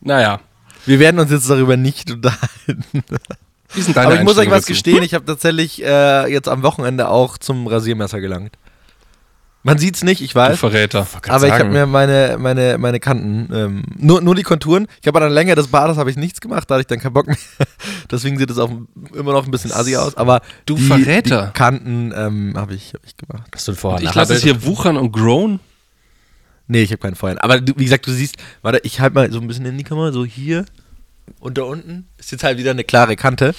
Naja, 0.00 0.40
Wir 0.86 0.98
werden 0.98 1.20
uns 1.20 1.30
jetzt 1.30 1.48
darüber 1.48 1.76
nicht 1.76 2.10
unterhalten. 2.10 3.04
Aber 3.94 4.14
ich 4.14 4.22
muss 4.22 4.38
euch 4.38 4.50
was 4.50 4.62
dazu? 4.62 4.72
gestehen, 4.72 5.02
ich 5.02 5.14
habe 5.14 5.24
tatsächlich 5.24 5.82
äh, 5.84 6.30
jetzt 6.32 6.48
am 6.48 6.62
Wochenende 6.62 7.08
auch 7.08 7.38
zum 7.38 7.66
Rasiermesser 7.66 8.20
gelangt. 8.20 8.56
Man 9.62 9.76
sieht's 9.76 10.02
nicht, 10.02 10.22
ich 10.22 10.32
Du 10.32 10.38
weiß. 10.38 10.58
Verräter. 10.58 11.06
Aber 11.28 11.46
ich 11.46 11.52
habe 11.52 11.66
mir 11.66 11.84
meine, 11.86 12.36
meine, 12.38 12.78
meine 12.78 12.98
Kanten, 12.98 13.54
ähm, 13.54 13.82
nur, 13.98 14.22
nur 14.22 14.34
die 14.34 14.42
Konturen. 14.42 14.86
Ich 15.02 15.06
habe 15.06 15.18
an 15.18 15.24
der 15.24 15.30
Länge 15.30 15.54
des 15.54 15.68
Bartes 15.68 15.98
habe 15.98 16.10
ich 16.10 16.16
nichts 16.16 16.40
gemacht, 16.40 16.70
da 16.70 16.74
hatte 16.76 16.80
ich 16.80 16.86
dann 16.86 16.98
keinen 16.98 17.12
Bock 17.12 17.26
mehr. 17.26 17.36
Deswegen 18.10 18.38
sieht 18.38 18.50
es 18.50 18.58
auch 18.58 18.70
immer 19.12 19.32
noch 19.32 19.44
ein 19.44 19.50
bisschen 19.50 19.70
assi 19.72 19.96
aus. 19.96 20.16
Aber 20.16 20.40
Du 20.64 20.76
die, 20.76 20.82
Verräter. 20.86 21.48
die 21.48 21.52
Kanten 21.58 22.12
ähm, 22.16 22.54
habe 22.56 22.74
ich, 22.74 22.94
hab 22.94 23.04
ich 23.04 23.16
gemacht. 23.18 23.50
Hast 23.54 23.68
du 23.68 23.72
ein 23.72 23.76
Vor- 23.76 23.96
und 23.96 24.02
Ich 24.02 24.14
lasse 24.14 24.32
es 24.32 24.42
hier 24.42 24.64
wuchern 24.64 24.96
und 24.96 25.12
grown. 25.12 25.60
Nee, 26.66 26.82
ich 26.82 26.90
habe 26.92 26.98
keinen 27.02 27.16
Feuer. 27.16 27.36
Aber 27.40 27.60
du, 27.60 27.74
wie 27.76 27.84
gesagt, 27.84 28.06
du 28.06 28.12
siehst, 28.12 28.36
warte, 28.62 28.80
ich 28.84 29.00
halte 29.00 29.14
mal 29.14 29.30
so 29.30 29.40
ein 29.40 29.46
bisschen 29.46 29.66
in 29.66 29.76
die 29.76 29.84
Kamera, 29.84 30.10
so 30.12 30.24
hier 30.24 30.64
und 31.40 31.58
da 31.58 31.64
unten. 31.64 32.06
Ist 32.16 32.32
jetzt 32.32 32.44
halt 32.44 32.56
wieder 32.56 32.70
eine 32.70 32.84
klare 32.84 33.14
Kante. 33.16 33.54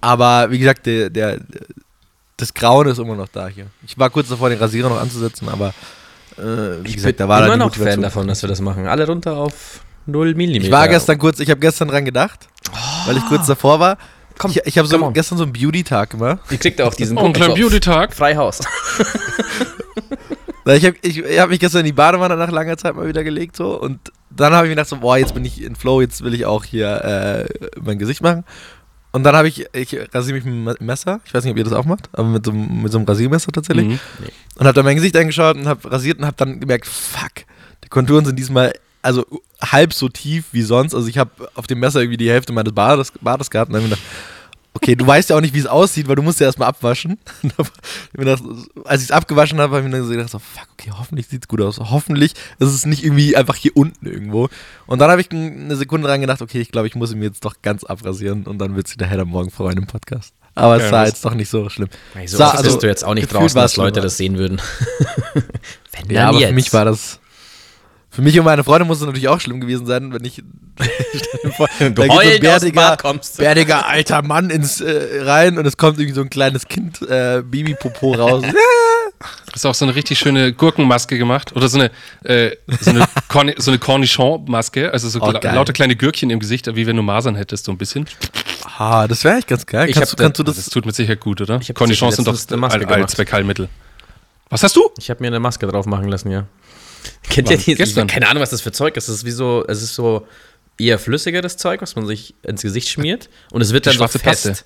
Aber 0.00 0.50
wie 0.50 0.58
gesagt, 0.58 0.86
der, 0.86 1.10
der, 1.10 1.38
das 2.36 2.52
Grauen 2.54 2.86
ist 2.88 2.98
immer 2.98 3.14
noch 3.14 3.28
da 3.28 3.48
hier. 3.48 3.66
Ich 3.86 3.98
war 3.98 4.10
kurz 4.10 4.28
davor, 4.28 4.50
den 4.50 4.58
Rasierer 4.58 4.88
noch 4.88 5.00
anzusetzen, 5.00 5.48
aber 5.48 5.68
äh, 6.38 6.42
wie 6.82 6.88
Ich 6.88 6.96
gesagt, 6.96 7.16
bin 7.16 7.26
da 7.26 7.28
war 7.28 7.46
immer 7.46 7.56
noch 7.56 7.74
Fan 7.74 8.02
davon, 8.02 8.28
dass 8.28 8.42
wir 8.42 8.48
das 8.48 8.60
machen. 8.60 8.86
Alle 8.86 9.06
runter 9.06 9.36
auf 9.36 9.80
0 10.06 10.34
mm. 10.34 10.40
Ich 10.40 10.70
war 10.70 10.88
gestern 10.88 11.18
kurz, 11.18 11.40
ich 11.40 11.50
habe 11.50 11.60
gestern 11.60 11.88
dran 11.88 12.04
gedacht, 12.04 12.48
weil 13.06 13.16
ich 13.16 13.24
kurz 13.26 13.46
davor 13.46 13.80
war. 13.80 13.98
Komm, 14.38 14.50
ich 14.50 14.60
ich 14.66 14.76
habe 14.76 14.86
so 14.86 15.10
gestern 15.12 15.38
so 15.38 15.44
einen 15.44 15.52
Beauty-Tag 15.54 16.10
gemacht. 16.10 16.40
Ihr 16.50 16.58
kriegt 16.58 16.80
auch 16.82 16.92
diesen 16.94 17.16
Oh, 17.18 17.32
kleinen 17.32 17.52
Photoshop. 17.52 17.56
Beauty-Tag. 17.56 18.14
Freihaus. 18.14 18.60
Ich 20.68 20.84
habe 20.84 20.96
ich, 21.00 21.18
ich 21.18 21.38
hab 21.38 21.48
mich 21.48 21.60
gestern 21.60 21.80
in 21.80 21.86
die 21.86 21.92
Badewanne 21.92 22.36
nach 22.36 22.50
langer 22.50 22.76
Zeit 22.76 22.96
mal 22.96 23.06
wieder 23.06 23.22
gelegt 23.22 23.56
so 23.56 23.80
und 23.80 24.12
dann 24.30 24.52
habe 24.52 24.66
ich 24.66 24.70
mir 24.70 24.74
gedacht 24.74 24.88
so, 24.88 24.96
boah, 24.96 25.16
jetzt 25.16 25.32
bin 25.32 25.44
ich 25.44 25.62
in 25.62 25.76
Flow, 25.76 26.00
jetzt 26.00 26.24
will 26.24 26.34
ich 26.34 26.44
auch 26.44 26.64
hier 26.64 27.02
äh, 27.04 27.68
mein 27.80 27.98
Gesicht 27.98 28.20
machen. 28.20 28.44
Und 29.16 29.22
dann 29.22 29.34
habe 29.34 29.48
ich, 29.48 29.64
ich 29.72 29.96
rasiere 30.12 30.36
mich 30.36 30.44
mit 30.44 30.78
einem 30.78 30.86
Messer, 30.86 31.20
ich 31.24 31.32
weiß 31.32 31.42
nicht, 31.44 31.52
ob 31.52 31.56
ihr 31.56 31.64
das 31.64 31.72
auch 31.72 31.86
macht, 31.86 32.10
aber 32.12 32.28
mit 32.28 32.44
so, 32.44 32.50
einem- 32.50 32.82
mit 32.82 32.92
so 32.92 32.98
einem 32.98 33.06
Rasiermesser 33.06 33.50
tatsächlich. 33.50 33.86
Mhm. 33.86 33.98
Und 34.56 34.66
habe 34.66 34.74
dann 34.74 34.84
mein 34.84 34.96
Gesicht 34.96 35.16
angeschaut 35.16 35.56
und 35.56 35.66
habe 35.66 35.90
rasiert 35.90 36.18
und 36.18 36.26
habe 36.26 36.36
dann 36.36 36.60
gemerkt, 36.60 36.86
fuck, 36.86 37.32
die 37.82 37.88
Konturen 37.88 38.26
sind 38.26 38.38
diesmal 38.38 38.74
also 39.00 39.24
halb 39.62 39.94
so 39.94 40.08
tief 40.10 40.44
wie 40.52 40.60
sonst. 40.62 40.94
Also 40.94 41.08
ich 41.08 41.16
habe 41.16 41.30
auf 41.54 41.66
dem 41.66 41.78
Messer 41.80 42.00
irgendwie 42.00 42.18
die 42.18 42.28
Hälfte 42.28 42.52
meines 42.52 42.74
Bades, 42.74 43.10
Bades 43.22 43.48
gehabt 43.48 43.70
und 43.70 43.74
dann 43.74 43.82
hab 43.84 43.86
ich 43.86 43.90
mir 43.90 43.96
gedacht, 43.96 44.12
okay, 44.76 44.94
du 44.94 45.06
weißt 45.06 45.30
ja 45.30 45.36
auch 45.36 45.40
nicht, 45.40 45.54
wie 45.54 45.58
es 45.58 45.66
aussieht, 45.66 46.06
weil 46.08 46.14
du 46.16 46.22
musst 46.22 46.38
ja 46.40 46.46
erstmal 46.46 46.68
abwaschen. 46.68 47.18
Als 48.84 49.02
ich 49.02 49.08
es 49.08 49.10
abgewaschen 49.10 49.58
habe, 49.60 49.76
habe 49.76 49.86
ich 49.86 49.92
mir 49.92 49.98
dann 49.98 50.08
gedacht, 50.08 50.30
so, 50.30 50.38
fuck, 50.38 50.68
okay, 50.78 50.92
hoffentlich 50.96 51.26
sieht 51.26 51.42
es 51.44 51.48
gut 51.48 51.60
aus. 51.60 51.78
Hoffentlich 51.78 52.32
ist 52.58 52.68
es 52.72 52.86
nicht 52.86 53.04
irgendwie 53.04 53.36
einfach 53.36 53.56
hier 53.56 53.72
unten 53.74 54.06
irgendwo. 54.06 54.48
Und 54.86 55.00
dann 55.00 55.10
habe 55.10 55.20
ich 55.20 55.30
eine 55.30 55.76
Sekunde 55.76 56.08
dran 56.08 56.20
gedacht, 56.20 56.40
okay, 56.42 56.60
ich 56.60 56.70
glaube, 56.70 56.86
ich 56.86 56.94
muss 56.94 57.12
ihn 57.12 57.18
mir 57.18 57.26
jetzt 57.26 57.44
doch 57.44 57.56
ganz 57.62 57.84
abrasieren 57.84 58.44
und 58.44 58.58
dann 58.58 58.76
wird 58.76 58.86
sich 58.88 58.96
der 58.96 59.08
Header 59.08 59.24
morgen 59.24 59.50
freuen 59.50 59.78
im 59.78 59.86
Podcast. 59.86 60.32
Aber 60.54 60.76
es 60.76 60.84
Ja, 60.84 60.92
war 60.92 61.00
das- 61.04 61.10
jetzt 61.14 61.24
doch 61.24 61.34
nicht 61.34 61.50
so 61.50 61.68
schlimm. 61.68 61.88
So 62.26 62.38
Sah- 62.38 62.52
also, 62.52 62.64
bist 62.64 62.82
du 62.82 62.86
jetzt 62.86 63.04
auch 63.04 63.14
nicht 63.14 63.32
draußen, 63.32 63.54
dass 63.60 63.72
es 63.72 63.76
Leute 63.76 64.00
das 64.00 64.16
sehen 64.16 64.38
würden. 64.38 64.60
Wenn 65.92 66.10
Ja, 66.10 66.28
aber 66.28 66.40
für 66.40 66.52
mich 66.52 66.72
war 66.72 66.84
das. 66.84 67.20
Für 68.16 68.22
mich 68.22 68.38
und 68.38 68.46
meine 68.46 68.64
Freunde 68.64 68.86
muss 68.86 68.96
es 69.00 69.04
natürlich 69.04 69.28
auch 69.28 69.38
schlimm 69.40 69.60
gewesen 69.60 69.84
sein, 69.84 70.10
wenn 70.10 70.24
ich. 70.24 70.42
vor, 71.56 71.68
da 71.78 71.88
geht 71.88 72.10
so 72.12 72.18
ein 72.18 72.40
bärtiger, 72.40 72.96
bärtiger 73.36 73.86
alter 73.86 74.22
Mann 74.22 74.48
ins 74.48 74.80
äh, 74.80 75.20
rein 75.22 75.58
und 75.58 75.66
es 75.66 75.76
kommt 75.76 75.98
irgendwie 75.98 76.14
so 76.14 76.22
ein 76.22 76.30
kleines 76.30 76.66
Kind, 76.66 77.02
äh, 77.02 77.42
Babypopo 77.44 78.14
raus. 78.14 78.42
Hast 79.52 79.64
du 79.64 79.68
auch 79.68 79.74
so 79.74 79.84
eine 79.84 79.94
richtig 79.94 80.18
schöne 80.18 80.54
Gurkenmaske 80.54 81.18
gemacht? 81.18 81.54
Oder 81.54 81.68
so 81.68 81.78
eine, 81.78 81.90
äh, 82.24 82.56
so 82.80 82.90
eine, 82.90 83.06
Corni 83.28 83.54
so 83.58 83.70
eine 83.70 83.78
Cornichon-Maske? 83.78 84.90
Also 84.92 85.10
so 85.10 85.20
Oh, 85.20 85.30
geil. 85.32 85.54
lauter 85.54 85.74
kleine 85.74 85.94
Gürkchen 85.94 86.30
im 86.30 86.40
Gesicht, 86.40 86.74
wie 86.74 86.86
wenn 86.86 86.96
du 86.96 87.02
Masern 87.02 87.34
hättest, 87.36 87.66
so 87.66 87.72
ein 87.72 87.76
bisschen. 87.78 88.06
ah, 88.78 89.06
das 89.06 89.24
wäre 89.24 89.34
eigentlich 89.34 89.46
ganz 89.46 89.66
geil. 89.66 89.90
Ich 89.90 89.94
Kannst, 89.94 90.12
hab 90.12 90.16
du, 90.18 90.22
kannst 90.24 90.38
du 90.38 90.42
da- 90.42 90.52
Das 90.52 90.56
das. 90.64 90.68
tut 90.70 90.86
mit 90.86 90.94
Sicherheit 90.94 91.20
gut, 91.20 91.42
oder? 91.42 91.60
Cornichons 91.74 92.16
sind 92.16 92.26
doch 92.26 92.32
letztens 92.32 92.52
eine 92.52 92.60
Maske 92.62 92.78
Al- 92.78 92.84
gemacht. 92.86 93.00
Allzweckheilmittel. 93.00 93.68
Was 94.48 94.62
hast 94.62 94.74
du? 94.76 94.88
Ich 94.98 95.10
habe 95.10 95.20
mir 95.20 95.26
eine 95.26 95.40
Maske 95.40 95.66
drauf 95.66 95.84
machen 95.86 96.08
lassen, 96.08 96.30
ja. 96.30 96.44
Kennt 97.30 97.50
ihr 97.50 97.56
die? 97.56 97.74
Gestern? 97.74 98.06
Keine 98.06 98.28
Ahnung, 98.28 98.42
was 98.42 98.50
das 98.50 98.60
für 98.60 98.72
Zeug 98.72 98.96
ist. 98.96 99.08
Es 99.08 99.16
ist 99.16 99.24
wie 99.24 99.30
so, 99.30 99.64
es 99.68 99.82
ist 99.82 99.94
so 99.94 100.26
eher 100.78 100.98
flüssigeres 100.98 101.56
Zeug, 101.56 101.82
was 101.82 101.96
man 101.96 102.06
sich 102.06 102.34
ins 102.42 102.62
Gesicht 102.62 102.88
schmiert 102.88 103.28
und 103.50 103.60
es 103.62 103.72
wird 103.72 103.86
dann 103.86 103.96
so 103.96 104.06
fest. 104.08 104.22
Paste. 104.24 104.56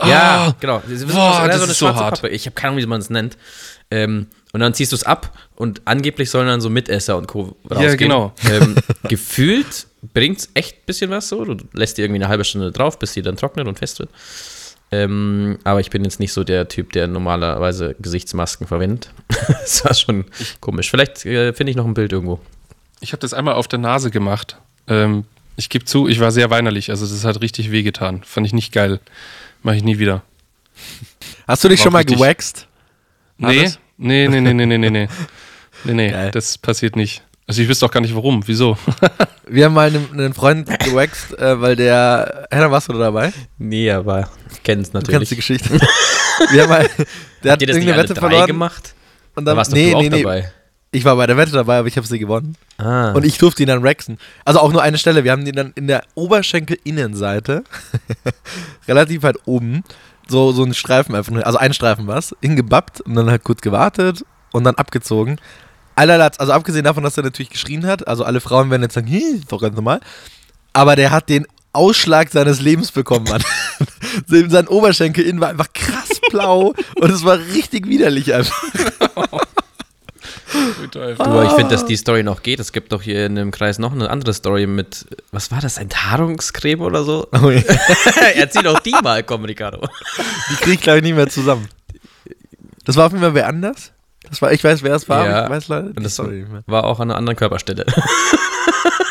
Ja, 0.00 0.48
Ah, 0.48 0.56
genau. 0.60 0.82
Ist 0.90 1.06
boah, 1.06 1.40
so, 1.42 1.46
das 1.46 1.56
so 1.56 1.62
eine 1.62 1.72
ist 1.72 1.78
so 1.78 1.94
hart. 1.94 2.16
Pappe. 2.16 2.28
Ich 2.28 2.44
habe 2.46 2.54
keine 2.54 2.72
Ahnung, 2.72 2.82
wie 2.82 2.86
man 2.86 3.00
es 3.00 3.08
nennt. 3.08 3.38
Ähm, 3.90 4.26
und 4.52 4.60
dann 4.60 4.74
ziehst 4.74 4.92
du 4.92 4.96
es 4.96 5.04
ab 5.04 5.32
und 5.54 5.80
angeblich 5.86 6.28
sollen 6.30 6.48
dann 6.48 6.60
so 6.60 6.68
Mitesser 6.68 7.16
und 7.16 7.28
Co. 7.28 7.56
rausgehen. 7.70 7.96
genau. 7.96 8.32
Ähm, 8.50 8.74
gefühlt 9.08 9.86
bringt 10.12 10.38
es 10.40 10.48
echt 10.54 10.76
ein 10.76 10.82
bisschen 10.86 11.10
was 11.10 11.28
so. 11.28 11.44
Du 11.44 11.56
lässt 11.72 11.96
die 11.96 12.02
irgendwie 12.02 12.18
eine 12.20 12.28
halbe 12.28 12.44
Stunde 12.44 12.72
drauf, 12.72 12.98
bis 12.98 13.12
sie 13.14 13.22
dann 13.22 13.36
trocknet 13.36 13.66
und 13.68 13.78
fest 13.78 13.98
wird. 13.98 14.10
Ähm, 14.92 15.58
aber 15.64 15.80
ich 15.80 15.90
bin 15.90 16.04
jetzt 16.04 16.20
nicht 16.20 16.32
so 16.32 16.44
der 16.44 16.68
Typ, 16.68 16.92
der 16.92 17.08
normalerweise 17.08 17.96
Gesichtsmasken 17.98 18.66
verwendet. 18.66 19.10
das 19.48 19.84
war 19.84 19.94
schon 19.94 20.24
komisch. 20.60 20.90
Vielleicht 20.90 21.26
äh, 21.26 21.52
finde 21.52 21.70
ich 21.70 21.76
noch 21.76 21.86
ein 21.86 21.94
Bild 21.94 22.12
irgendwo. 22.12 22.40
Ich 23.00 23.12
habe 23.12 23.20
das 23.20 23.34
einmal 23.34 23.54
auf 23.54 23.68
der 23.68 23.78
Nase 23.78 24.10
gemacht. 24.10 24.58
Ähm, 24.86 25.24
ich 25.56 25.68
gebe 25.68 25.84
zu, 25.84 26.06
ich 26.06 26.20
war 26.20 26.30
sehr 26.30 26.50
weinerlich. 26.50 26.90
Also 26.90 27.06
das 27.06 27.24
hat 27.24 27.40
richtig 27.40 27.70
wehgetan. 27.72 28.22
Fand 28.24 28.46
ich 28.46 28.52
nicht 28.52 28.72
geil. 28.72 29.00
Mache 29.62 29.76
ich 29.76 29.82
nie 29.84 29.98
wieder. 29.98 30.22
Hast 31.48 31.64
du 31.64 31.68
dich 31.68 31.80
War 31.80 31.84
schon 31.84 31.92
mal 31.92 32.04
gewaxt? 32.04 32.68
Nee, 33.38 33.70
nee, 33.96 34.28
nee, 34.28 34.40
nee, 34.40 34.52
nee, 34.52 34.78
nee, 34.78 34.90
nee. 34.90 35.08
Nee, 35.84 35.92
nee, 35.92 36.10
Geil. 36.10 36.30
das 36.30 36.58
passiert 36.58 36.96
nicht. 36.96 37.22
Also 37.48 37.62
ich 37.62 37.68
wüsste 37.68 37.86
auch 37.86 37.90
gar 37.90 38.00
nicht 38.00 38.14
warum. 38.14 38.42
Wieso? 38.46 38.76
Wir 39.48 39.66
haben 39.66 39.74
mal 39.74 39.86
einen, 39.88 40.08
einen 40.12 40.34
Freund 40.34 40.66
gewaxt, 40.80 41.38
äh, 41.38 41.60
weil 41.60 41.76
der. 41.76 42.48
Henna, 42.50 42.70
warst 42.70 42.88
du 42.88 42.92
da 42.92 42.98
dabei? 42.98 43.32
Nee, 43.58 43.90
aber 43.90 44.28
ich 44.52 44.62
kenne 44.64 44.82
es 44.82 44.90
Du 44.90 44.94
kennst 44.98 45.08
natürlich. 45.10 45.28
die 45.28 45.36
Geschichte. 45.36 45.70
Wir 46.50 46.62
haben 46.62 46.68
mal, 46.70 46.88
der 47.44 47.52
hat 47.52 47.60
nicht 47.60 47.68
irgendeine 47.70 47.98
Wette 48.02 48.14
drei 48.14 48.20
verloren. 48.28 48.46
gemacht? 48.48 48.94
Und 49.36 49.44
Da 49.44 49.50
dann, 49.52 49.58
warst 49.58 49.70
doch 49.70 49.76
nee, 49.76 49.90
du 49.92 49.96
auch 49.96 50.02
nee, 50.02 50.08
nee. 50.10 50.22
dabei. 50.22 50.52
Ich 50.92 51.04
war 51.04 51.14
bei 51.16 51.26
der 51.26 51.36
Wette 51.36 51.52
dabei, 51.52 51.78
aber 51.78 51.88
ich 51.88 51.96
habe 51.96 52.06
sie 52.06 52.18
gewonnen. 52.18 52.56
Ah. 52.78 53.12
Und 53.12 53.24
ich 53.24 53.38
durfte 53.38 53.62
ihn 53.62 53.68
dann 53.68 53.82
waxen. 53.82 54.18
Also 54.44 54.60
auch 54.60 54.72
nur 54.72 54.82
eine 54.82 54.98
Stelle. 54.98 55.24
Wir 55.24 55.32
haben 55.32 55.44
den 55.44 55.54
dann 55.54 55.72
in 55.76 55.86
der 55.88 56.02
Oberschenkelinnenseite, 56.14 57.64
relativ 58.88 59.22
weit 59.22 59.36
oben, 59.46 59.82
so, 60.28 60.52
so 60.52 60.62
einen 60.62 60.74
Streifen 60.74 61.14
einfach, 61.14 61.32
nur- 61.32 61.46
also 61.46 61.58
einen 61.58 61.74
Streifen 61.74 62.06
was, 62.06 62.34
hingebappt 62.40 63.00
und 63.02 63.14
dann 63.14 63.30
halt 63.30 63.44
kurz 63.44 63.60
gewartet 63.60 64.24
und 64.52 64.64
dann 64.64 64.74
abgezogen. 64.76 65.38
Allerlatz, 65.96 66.38
also 66.38 66.52
abgesehen 66.52 66.84
davon, 66.84 67.02
dass 67.02 67.16
er 67.16 67.24
natürlich 67.24 67.50
geschrien 67.50 67.86
hat, 67.86 68.06
also 68.06 68.24
alle 68.24 68.40
Frauen 68.40 68.70
werden 68.70 68.82
jetzt 68.82 68.94
sagen, 68.94 69.08
hm, 69.08 69.40
ist 69.40 69.50
doch 69.50 69.60
ganz 69.60 69.74
normal, 69.74 70.00
aber 70.72 70.94
der 70.94 71.10
hat 71.10 71.28
den 71.28 71.46
Ausschlag 71.72 72.30
seines 72.30 72.60
Lebens 72.60 72.90
bekommen, 72.90 73.26
Mann. 73.28 73.42
Sein 74.26 74.66
Oberschenkel 74.66 75.24
innen 75.24 75.40
war 75.40 75.50
einfach 75.50 75.72
krass 75.74 76.20
blau 76.30 76.74
und 76.96 77.10
es 77.10 77.24
war 77.24 77.38
richtig 77.38 77.86
widerlich 77.88 78.32
einfach. 78.34 78.62
Du, 80.92 81.00
ich 81.10 81.52
finde, 81.52 81.68
dass 81.68 81.84
die 81.84 81.96
Story 81.96 82.22
noch 82.22 82.42
geht. 82.42 82.60
Es 82.60 82.72
gibt 82.72 82.92
doch 82.92 83.02
hier 83.02 83.26
in 83.26 83.34
dem 83.34 83.50
Kreis 83.50 83.78
noch 83.78 83.92
eine 83.92 84.08
andere 84.08 84.32
Story 84.32 84.66
mit, 84.66 85.04
was 85.30 85.50
war 85.50 85.60
das, 85.60 85.76
Enthaarungscreme 85.76 86.80
oder 86.80 87.04
so? 87.04 87.26
Oh, 87.42 87.50
ja. 87.50 87.62
Erzähl 88.34 88.62
doch 88.62 88.80
die 88.80 88.94
mal, 89.02 89.22
komm, 89.22 89.44
Ricardo. 89.44 89.86
Die 90.50 90.54
kriege 90.56 90.72
ich, 90.72 90.80
glaube 90.80 90.98
ich, 90.98 91.04
nicht 91.04 91.16
mehr 91.16 91.28
zusammen. 91.28 91.68
Das 92.84 92.96
war 92.96 93.06
auf 93.06 93.12
jeden 93.12 93.22
Fall 93.22 93.34
wer 93.34 93.48
anders? 93.48 93.92
Das 94.28 94.42
war, 94.42 94.52
ich 94.52 94.62
weiß, 94.64 94.82
wer 94.82 94.94
es 94.94 95.08
war, 95.08 95.26
Ja. 95.26 95.44
ich 95.44 95.50
weiß 95.50 95.68
leider 95.68 95.90
das 95.94 96.14
Story 96.14 96.36
nicht 96.40 96.50
mehr. 96.52 96.62
war 96.66 96.84
auch 96.84 97.00
an 97.00 97.10
einer 97.10 97.18
anderen 97.18 97.36
Körperstelle. 97.36 97.84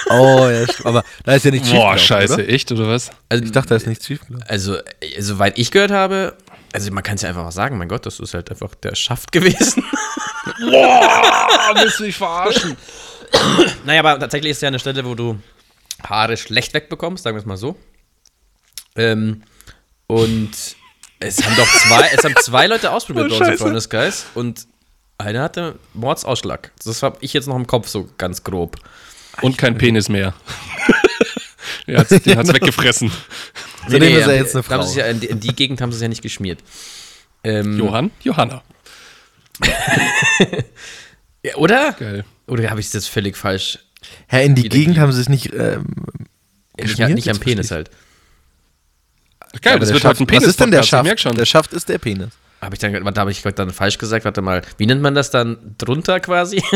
Oh, 0.08 0.47
ja, 0.47 0.65
aber 0.84 1.04
da 1.23 1.34
ist 1.34 1.45
ja 1.45 1.51
nichts 1.51 1.67
Boah, 1.69 1.97
schiefgelaufen, 1.97 1.99
scheiße, 2.30 2.34
Oder? 2.36 2.47
echt, 2.49 2.71
oder 2.71 2.88
was? 2.88 3.10
Also, 3.28 3.43
Ich 3.43 3.51
dachte, 3.51 3.69
da 3.69 3.75
ist 3.75 3.88
nichts 3.88 4.06
schiefgelaufen. 4.06 4.47
also, 4.47 4.75
äh, 4.78 5.19
soweit 5.19 5.58
ich 5.58 5.71
gehört 5.71 5.89
habe, 5.91 6.36
also 6.73 6.91
man 6.91 7.04
kann 7.04 7.15
es 7.15 7.23
ja 7.23 7.30
einfach 7.30 7.43
auch 7.45 7.51
sagen, 7.51 7.78
mein 7.80 7.89
Gott, 7.89 8.06
das 8.06 8.19
ist 8.19 8.34
halt 8.36 8.49
einfach 8.51 8.75
der 8.75 8.93
Schaft 8.95 9.32
gewesen. 9.32 9.84
Boah, 10.62 11.73
willst 11.75 11.99
du 11.99 12.04
mich 12.04 12.15
verarschen? 12.15 12.78
naja, 13.86 14.01
aber 14.01 14.19
tatsächlich 14.19 14.51
ist 14.51 14.62
ja 14.62 14.67
eine 14.67 14.80
Stelle, 14.80 15.04
wo 15.06 15.15
du 15.15 15.39
Haare 16.08 16.38
schlecht 16.38 16.73
wegbekommst, 16.75 17.23
sagen 17.23 17.36
wir 17.36 17.39
es 17.39 17.45
mal 17.47 17.58
so. 17.58 17.75
Ähm, 18.95 19.41
und 20.08 20.51
es 21.19 21.43
haben 21.43 21.56
doch 21.56 21.67
zwei, 21.67 22.10
es 22.15 22.23
haben 22.23 22.36
zwei 22.41 22.67
Leute 22.67 22.91
ausprobiert 22.91 23.32
Oh, 23.32 23.39
bei 23.39 23.45
uns 23.47 23.47
im. 23.54 23.58
Freundeskreis 23.58 24.25
und 24.36 24.67
einer 25.17 25.41
hatte 25.43 25.80
Mordsausschlag. 25.93 26.71
Das 26.84 27.01
habe 27.04 27.17
ich 27.21 27.34
jetzt 27.34 27.47
noch 27.47 27.56
im 27.56 27.67
Kopf, 27.67 27.88
so 27.88 28.10
ganz 28.17 28.43
grob. 28.43 28.78
Und 29.41 29.58
kein 29.58 29.78
Penis 29.78 30.10
mehr. 30.10 30.34
er 31.88 31.99
hat's, 31.99 32.10
den 32.10 32.38
hat's 32.38 32.54
weggefressen. 32.54 33.12
Zudem 33.89 34.17
ist 34.17 34.28
er 34.28 34.36
jetzt 34.36 34.56
eine 34.56 34.63
Frau. 34.63 34.82
sie 34.82 34.99
ja 34.99 35.06
in, 35.08 35.19
die, 35.19 35.28
in 35.28 35.39
die 35.39 35.56
Gegend 35.56 35.82
haben 35.82 35.91
sie 35.91 35.97
es 35.97 36.01
ja 36.01 36.08
nicht 36.08 36.21
geschmiert. 36.21 36.60
Ähm, 37.43 37.78
Johann? 37.78 38.12
Johanna. 38.21 38.63
ja, 41.43 41.56
oder? 41.56 41.93
Geil. 41.93 42.25
Oder 42.47 42.69
habe 42.69 42.80
ich 42.80 42.89
das 42.91 43.08
völlig 43.08 43.38
falsch? 43.38 43.80
Hä, 44.28 44.45
in 44.45 44.56
die 44.56 44.69
Gegend 44.69 44.97
haben 44.97 45.12
sie 45.12 45.21
es 45.21 45.30
nicht 45.30 45.54
ähm, 45.54 45.86
Nicht, 46.78 46.89
geschmiert? 46.89 47.12
nicht 47.15 47.30
am 47.30 47.36
Jetzt 47.36 47.43
Penis 47.43 47.71
halt. 47.71 47.89
Geil, 49.62 49.73
Aber 49.73 49.80
das 49.82 49.89
wird 49.89 50.01
Schaft, 50.01 50.19
halt 50.19 50.21
ein 50.21 50.28
Penis. 50.28 50.43
Was 50.43 50.49
ist 50.49 50.60
denn 50.60 50.71
der 50.71 50.82
Ich 50.82 50.88
Schaft? 50.88 51.19
schon. 51.19 51.36
Der 51.36 51.45
Schaft 51.45 51.73
ist 51.73 51.88
der 51.89 51.97
Penis. 51.97 52.30
Habe 52.62 52.74
ich 52.76 52.80
dann, 52.80 53.06
warte, 53.06 53.22
habe 53.22 53.32
ich 53.32 53.41
dann 53.44 53.70
falsch 53.72 53.98
gesagt? 53.98 54.26
Warte 54.26 54.41
mal, 54.41 54.62
wie 54.78 54.86
nennt 54.88 55.02
man 55.02 55.13
das 55.13 55.30
dann 55.30 55.58
drunter 55.78 56.20
quasi? 56.20 56.63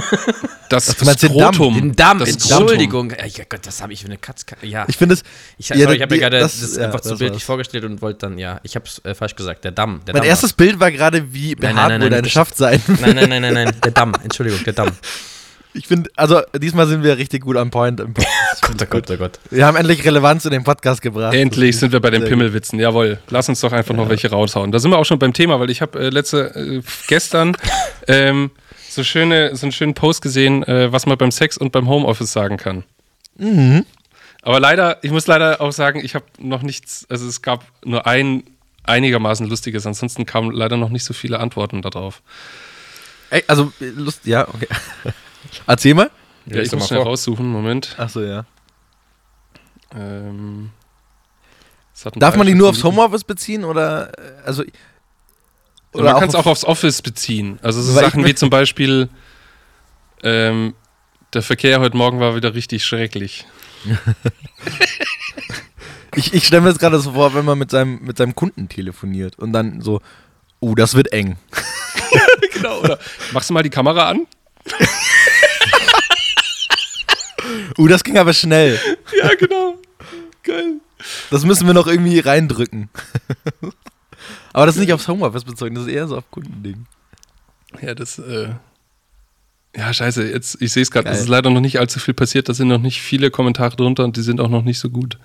Das 0.70 0.86
den 0.86 1.08
Damm, 1.08 1.16
Skrotum. 1.56 1.74
Den 1.74 1.96
Damm, 1.96 2.20
Das 2.20 2.30
Entschuldigung. 2.30 3.10
Ja 3.12 3.44
Gott, 3.50 3.62
das 3.66 3.82
habe 3.82 3.92
ich 3.92 4.02
für 4.02 4.06
eine 4.06 4.20
Katz. 4.20 4.46
Ja. 4.62 4.86
Ich 4.88 4.98
finde 4.98 5.16
es. 5.16 5.24
Ich, 5.58 5.70
ja, 5.70 5.78
sorry, 5.78 5.96
ich 5.96 6.02
habe 6.04 6.14
mir 6.14 6.22
gerade 6.22 6.40
das, 6.40 6.62
das- 6.62 6.76
ja, 6.78 6.86
einfach 6.86 7.00
zu 7.02 7.10
das 7.10 7.18
bildlich 7.18 7.42
war's. 7.42 7.46
vorgestellt 7.48 7.86
und 7.86 8.04
wollte 8.04 8.20
dann, 8.28 8.38
ja, 8.38 8.60
ich 8.62 8.76
habe 8.76 8.86
es 8.86 9.04
äh, 9.04 9.16
falsch 9.16 9.36
gesagt. 9.36 9.64
Der 9.64 9.72
Damm. 9.72 10.02
Der 10.06 10.14
Mein 10.14 10.22
Damm 10.22 10.30
erstes 10.30 10.54
Bild 10.54 10.80
war 10.80 10.92
gerade, 10.92 11.34
wie 11.34 11.56
behaart 11.56 12.00
wohl 12.00 12.12
dein 12.12 12.22
das- 12.22 12.32
Schaft 12.32 12.56
sein. 12.56 12.80
Nein, 13.02 13.16
nein, 13.16 13.30
nein, 13.30 13.42
nein, 13.42 13.54
nein, 13.56 13.72
der 13.84 13.92
Damm. 13.94 14.14
Entschuldigung, 14.24 14.64
der 14.64 14.74
Damm. 14.74 14.90
Ich 15.80 15.88
finde, 15.88 16.10
also 16.18 16.42
diesmal 16.58 16.88
sind 16.88 17.04
wir 17.04 17.18
richtig 17.18 17.44
gut 17.44 17.56
am 17.56 17.72
Point. 17.72 18.02
Im 18.02 18.14
Podcast. 18.14 18.62
Gott, 18.64 18.82
oh 18.82 18.86
Gott, 18.86 19.12
oh 19.12 19.16
Gott. 19.16 19.40
Wir 19.50 19.66
haben 19.66 19.78
endlich 19.78 20.04
Relevanz 20.04 20.44
in 20.44 20.52
den 20.52 20.66
Podcast 20.66 21.02
gebracht. 21.02 21.34
Endlich 21.34 21.80
sind 21.80 21.94
wir 21.94 22.02
bei 22.02 22.10
den 22.10 22.26
Pimmelwitzen. 22.26 22.78
Jawohl. 22.80 23.20
Lass 23.30 23.48
uns 23.48 23.62
doch 23.62 23.72
einfach 23.72 23.96
noch 23.96 24.10
welche 24.10 24.30
raushauen. 24.30 24.74
Da 24.74 24.80
sind 24.80 24.92
wir 24.92 24.98
auch 24.98 25.06
schon 25.06 25.20
beim 25.20 25.32
Thema, 25.32 25.58
weil 25.62 25.70
ich 25.70 25.82
habe 25.82 25.98
äh, 25.98 26.10
letzte 26.10 26.54
äh, 26.54 26.82
gestern 27.08 27.56
ähm, 28.10 28.52
so 28.90 29.06
schöne 29.06 29.56
so 29.56 29.68
einen 29.68 29.72
schönen 29.72 29.94
Post 29.94 30.22
gesehen, 30.22 30.64
äh, 30.64 30.92
was 30.92 31.06
man 31.06 31.18
beim 31.18 31.32
Sex 31.32 31.58
und 31.58 31.72
beim 31.72 31.88
Homeoffice 31.88 32.34
sagen 32.34 32.58
kann. 32.58 32.84
Mhm. 33.38 33.86
Aber 34.42 34.60
leider, 34.60 35.02
ich 35.02 35.12
muss 35.12 35.28
leider 35.28 35.62
auch 35.62 35.72
sagen, 35.72 36.04
ich 36.04 36.14
habe 36.14 36.26
noch 36.40 36.62
nichts, 36.62 37.06
also 37.08 37.26
es 37.26 37.42
gab 37.42 37.64
nur 37.86 38.06
ein 38.06 38.44
einigermaßen 38.84 39.48
lustiges, 39.48 39.86
ansonsten 39.86 40.26
kamen 40.26 40.52
leider 40.52 40.76
noch 40.76 40.90
nicht 40.90 41.06
so 41.06 41.14
viele 41.14 41.40
Antworten 41.40 41.82
darauf. 41.82 42.22
Ey, 43.30 43.46
also, 43.48 43.72
Lust, 43.80 44.26
ja, 44.26 44.46
okay. 44.46 44.68
Erzähl 45.68 45.94
mal. 45.94 46.10
Ja, 46.46 46.58
ich 46.58 46.72
muss 46.72 46.82
mal 46.82 46.88
schnell 46.88 47.00
vor. 47.02 47.10
raussuchen, 47.10 47.48
Moment. 47.48 47.96
Achso, 47.98 48.22
ja. 48.22 48.46
Ähm, 49.96 50.72
Darf 52.16 52.38
man 52.38 52.48
die 52.48 52.56
nur 52.56 52.70
aufs 52.70 52.84
Homeoffice 52.84 53.24
beziehen 53.24 53.66
oder, 53.66 54.12
äh, 54.18 54.46
also, 54.46 54.64
Oder 55.94 56.04
man 56.04 56.14
auch 56.14 56.20
kann 56.20 56.30
es 56.30 56.36
auch 56.36 56.46
aufs 56.46 56.64
Office 56.64 57.02
beziehen. 57.02 57.60
Also 57.62 57.82
so 57.82 57.92
Sachen 57.92 58.26
wie 58.26 58.36
zum 58.36 58.50
Beispiel, 58.50 59.10
ähm, 60.24 60.76
der 61.34 61.42
Verkehr 61.42 61.80
heute 61.82 61.98
Morgen 61.98 62.20
war 62.20 62.36
wieder 62.36 62.54
richtig 62.54 62.86
schrecklich. 62.86 63.46
ich, 66.16 66.34
ich 66.34 66.48
stelle 66.48 66.62
mir 66.62 66.70
jetzt 66.70 66.80
gerade 66.80 67.00
so 67.00 67.14
vor, 67.14 67.34
wenn 67.34 67.46
man 67.46 67.58
mit 67.58 67.72
seinem, 67.72 68.02
mit 68.02 68.18
seinem 68.18 68.36
Kunden 68.36 68.70
telefoniert 68.70 69.38
und 69.38 69.52
dann 69.52 69.82
so, 69.82 70.02
oh, 70.60 70.76
das 70.76 70.96
wird 70.96 71.12
eng. 71.12 71.38
Genau. 72.54 72.80
Oder 72.82 73.00
machst 73.32 73.50
du 73.50 73.54
mal 73.54 73.64
die 73.64 73.70
Kamera 73.70 74.10
an? 74.10 74.28
Oh, 77.78 77.88
das 77.88 78.04
ging 78.04 78.18
aber 78.18 78.34
schnell. 78.34 78.80
Ja, 79.18 79.30
genau. 79.36 79.76
Geil. 80.44 80.80
Das 81.30 81.44
müssen 81.44 81.68
wir 81.68 81.74
noch 81.74 81.88
irgendwie 81.88 82.20
reindrücken. 82.20 82.90
aber 84.54 84.66
das 84.66 84.76
ist 84.76 84.82
nicht 84.82 84.94
aufs 84.94 85.08
Homeoffice 85.08 85.44
bezogen, 85.44 85.76
das 85.76 85.86
ist 85.86 85.92
eher 85.92 86.08
so 86.08 86.18
auf 86.18 86.30
Kundending. 86.32 86.86
Ja, 87.82 87.96
das, 87.96 88.20
äh, 88.20 88.50
ja, 89.76 89.94
scheiße, 89.94 90.32
jetzt, 90.32 90.62
ich 90.62 90.72
sehe 90.72 90.82
es 90.82 90.90
gerade, 90.90 91.10
es 91.10 91.22
ist 91.22 91.28
leider 91.28 91.52
noch 91.52 91.62
nicht 91.62 91.80
allzu 91.80 92.00
viel 92.00 92.16
passiert, 92.16 92.50
da 92.50 92.54
sind 92.54 92.70
noch 92.70 92.80
nicht 92.80 93.02
viele 93.02 93.30
Kommentare 93.30 93.76
drunter 93.76 94.04
und 94.04 94.18
die 94.18 94.22
sind 94.22 94.42
auch 94.42 94.50
noch 94.50 94.64
nicht 94.64 94.80
so 94.80 94.90
gut. 94.90 95.20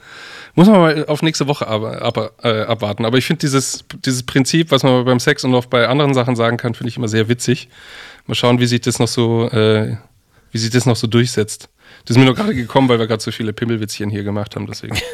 Muss 0.55 0.69
man 0.69 0.81
mal 0.81 1.07
auf 1.07 1.23
nächste 1.23 1.49
Woche 1.49 1.67
aber, 1.67 2.03
aber, 2.03 2.33
äh, 2.43 2.63
abwarten. 2.63 3.07
Aber 3.07 3.17
ich 3.17 3.25
finde 3.25 3.41
dieses, 3.41 3.85
dieses 4.05 4.23
Prinzip, 4.23 4.71
was 4.71 4.83
man 4.83 5.05
beim 5.05 5.19
Sex 5.19 5.45
und 5.45 5.55
auch 5.55 5.67
bei 5.67 5.89
anderen 5.89 6.13
Sachen 6.15 6.37
sagen 6.37 6.59
kann, 6.59 6.75
finde 6.75 6.91
ich 6.91 6.97
immer 6.99 7.09
sehr 7.09 7.29
witzig. 7.29 7.69
Mal 8.27 8.35
schauen, 8.35 8.61
wie 8.61 8.67
sich 8.67 8.83
das 8.83 8.99
noch 8.99 9.09
so, 9.09 9.49
äh, 9.51 9.97
wie 10.53 10.59
sich 10.59 10.71
das 10.71 10.85
noch 10.87 10.97
so 10.97 11.07
durchsetzt. 11.07 11.71
Das 12.05 12.17
ist 12.17 12.19
mir 12.19 12.25
nur 12.25 12.35
gerade 12.35 12.55
gekommen, 12.55 12.89
weil 12.89 12.99
wir 12.99 13.07
gerade 13.07 13.23
so 13.23 13.31
viele 13.31 13.53
Pimmelwitzchen 13.53 14.11
hier 14.11 14.25
gemacht 14.25 14.57
haben, 14.57 14.67
deswegen. 14.67 14.97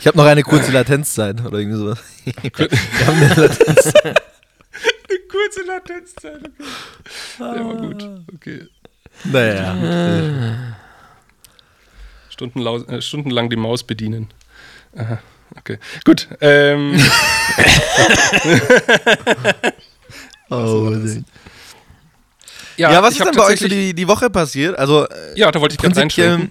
Ich 0.00 0.06
habe 0.08 0.18
noch 0.18 0.26
eine 0.26 0.42
kurze 0.42 0.70
Latenzzeit 0.70 1.42
oder 1.42 1.58
irgendwie 1.60 1.78
sowas. 1.78 1.98
wir 2.24 3.06
haben 3.06 3.22
eine 3.22 3.34
Latenzzeit. 3.34 4.22
Kurze 5.30 5.62
Latenzzeit, 5.66 6.40
okay. 6.44 7.54
Der 7.54 7.64
war 7.64 7.74
gut, 7.76 8.10
okay. 8.34 8.68
Naja. 9.24 10.76
Stundenlau 12.28 12.82
äh, 12.82 13.00
stundenlang 13.00 13.48
die 13.48 13.56
Maus 13.56 13.82
bedienen. 13.82 14.28
Aha, 14.94 15.20
okay. 15.56 15.78
Gut. 16.04 16.28
Ähm, 16.42 17.00
Oh, 20.50 20.90
ja, 22.76 22.92
ja, 22.92 23.02
was 23.02 23.12
ist 23.18 23.24
denn 23.24 23.34
bei 23.34 23.44
euch 23.46 23.60
so 23.60 23.68
die, 23.68 23.94
die 23.94 24.08
Woche 24.08 24.30
passiert? 24.30 24.78
Also, 24.78 25.06
äh, 25.06 25.10
Ja, 25.36 25.50
da 25.50 25.60
wollte 25.60 25.74
ich 25.74 25.78
prinzipiell 25.80 26.30
reinschwenken. 26.30 26.50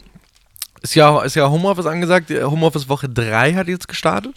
ist 0.82 0.96
ja, 0.96 1.22
ist 1.24 1.36
ja 1.36 1.50
Homeoffice 1.50 1.86
angesagt. 1.86 2.30
Die 2.30 2.42
Homeoffice 2.44 2.90
Woche 2.90 3.10
3 3.10 3.54
hat 3.54 3.68
jetzt 3.68 3.88
gestartet. 3.88 4.36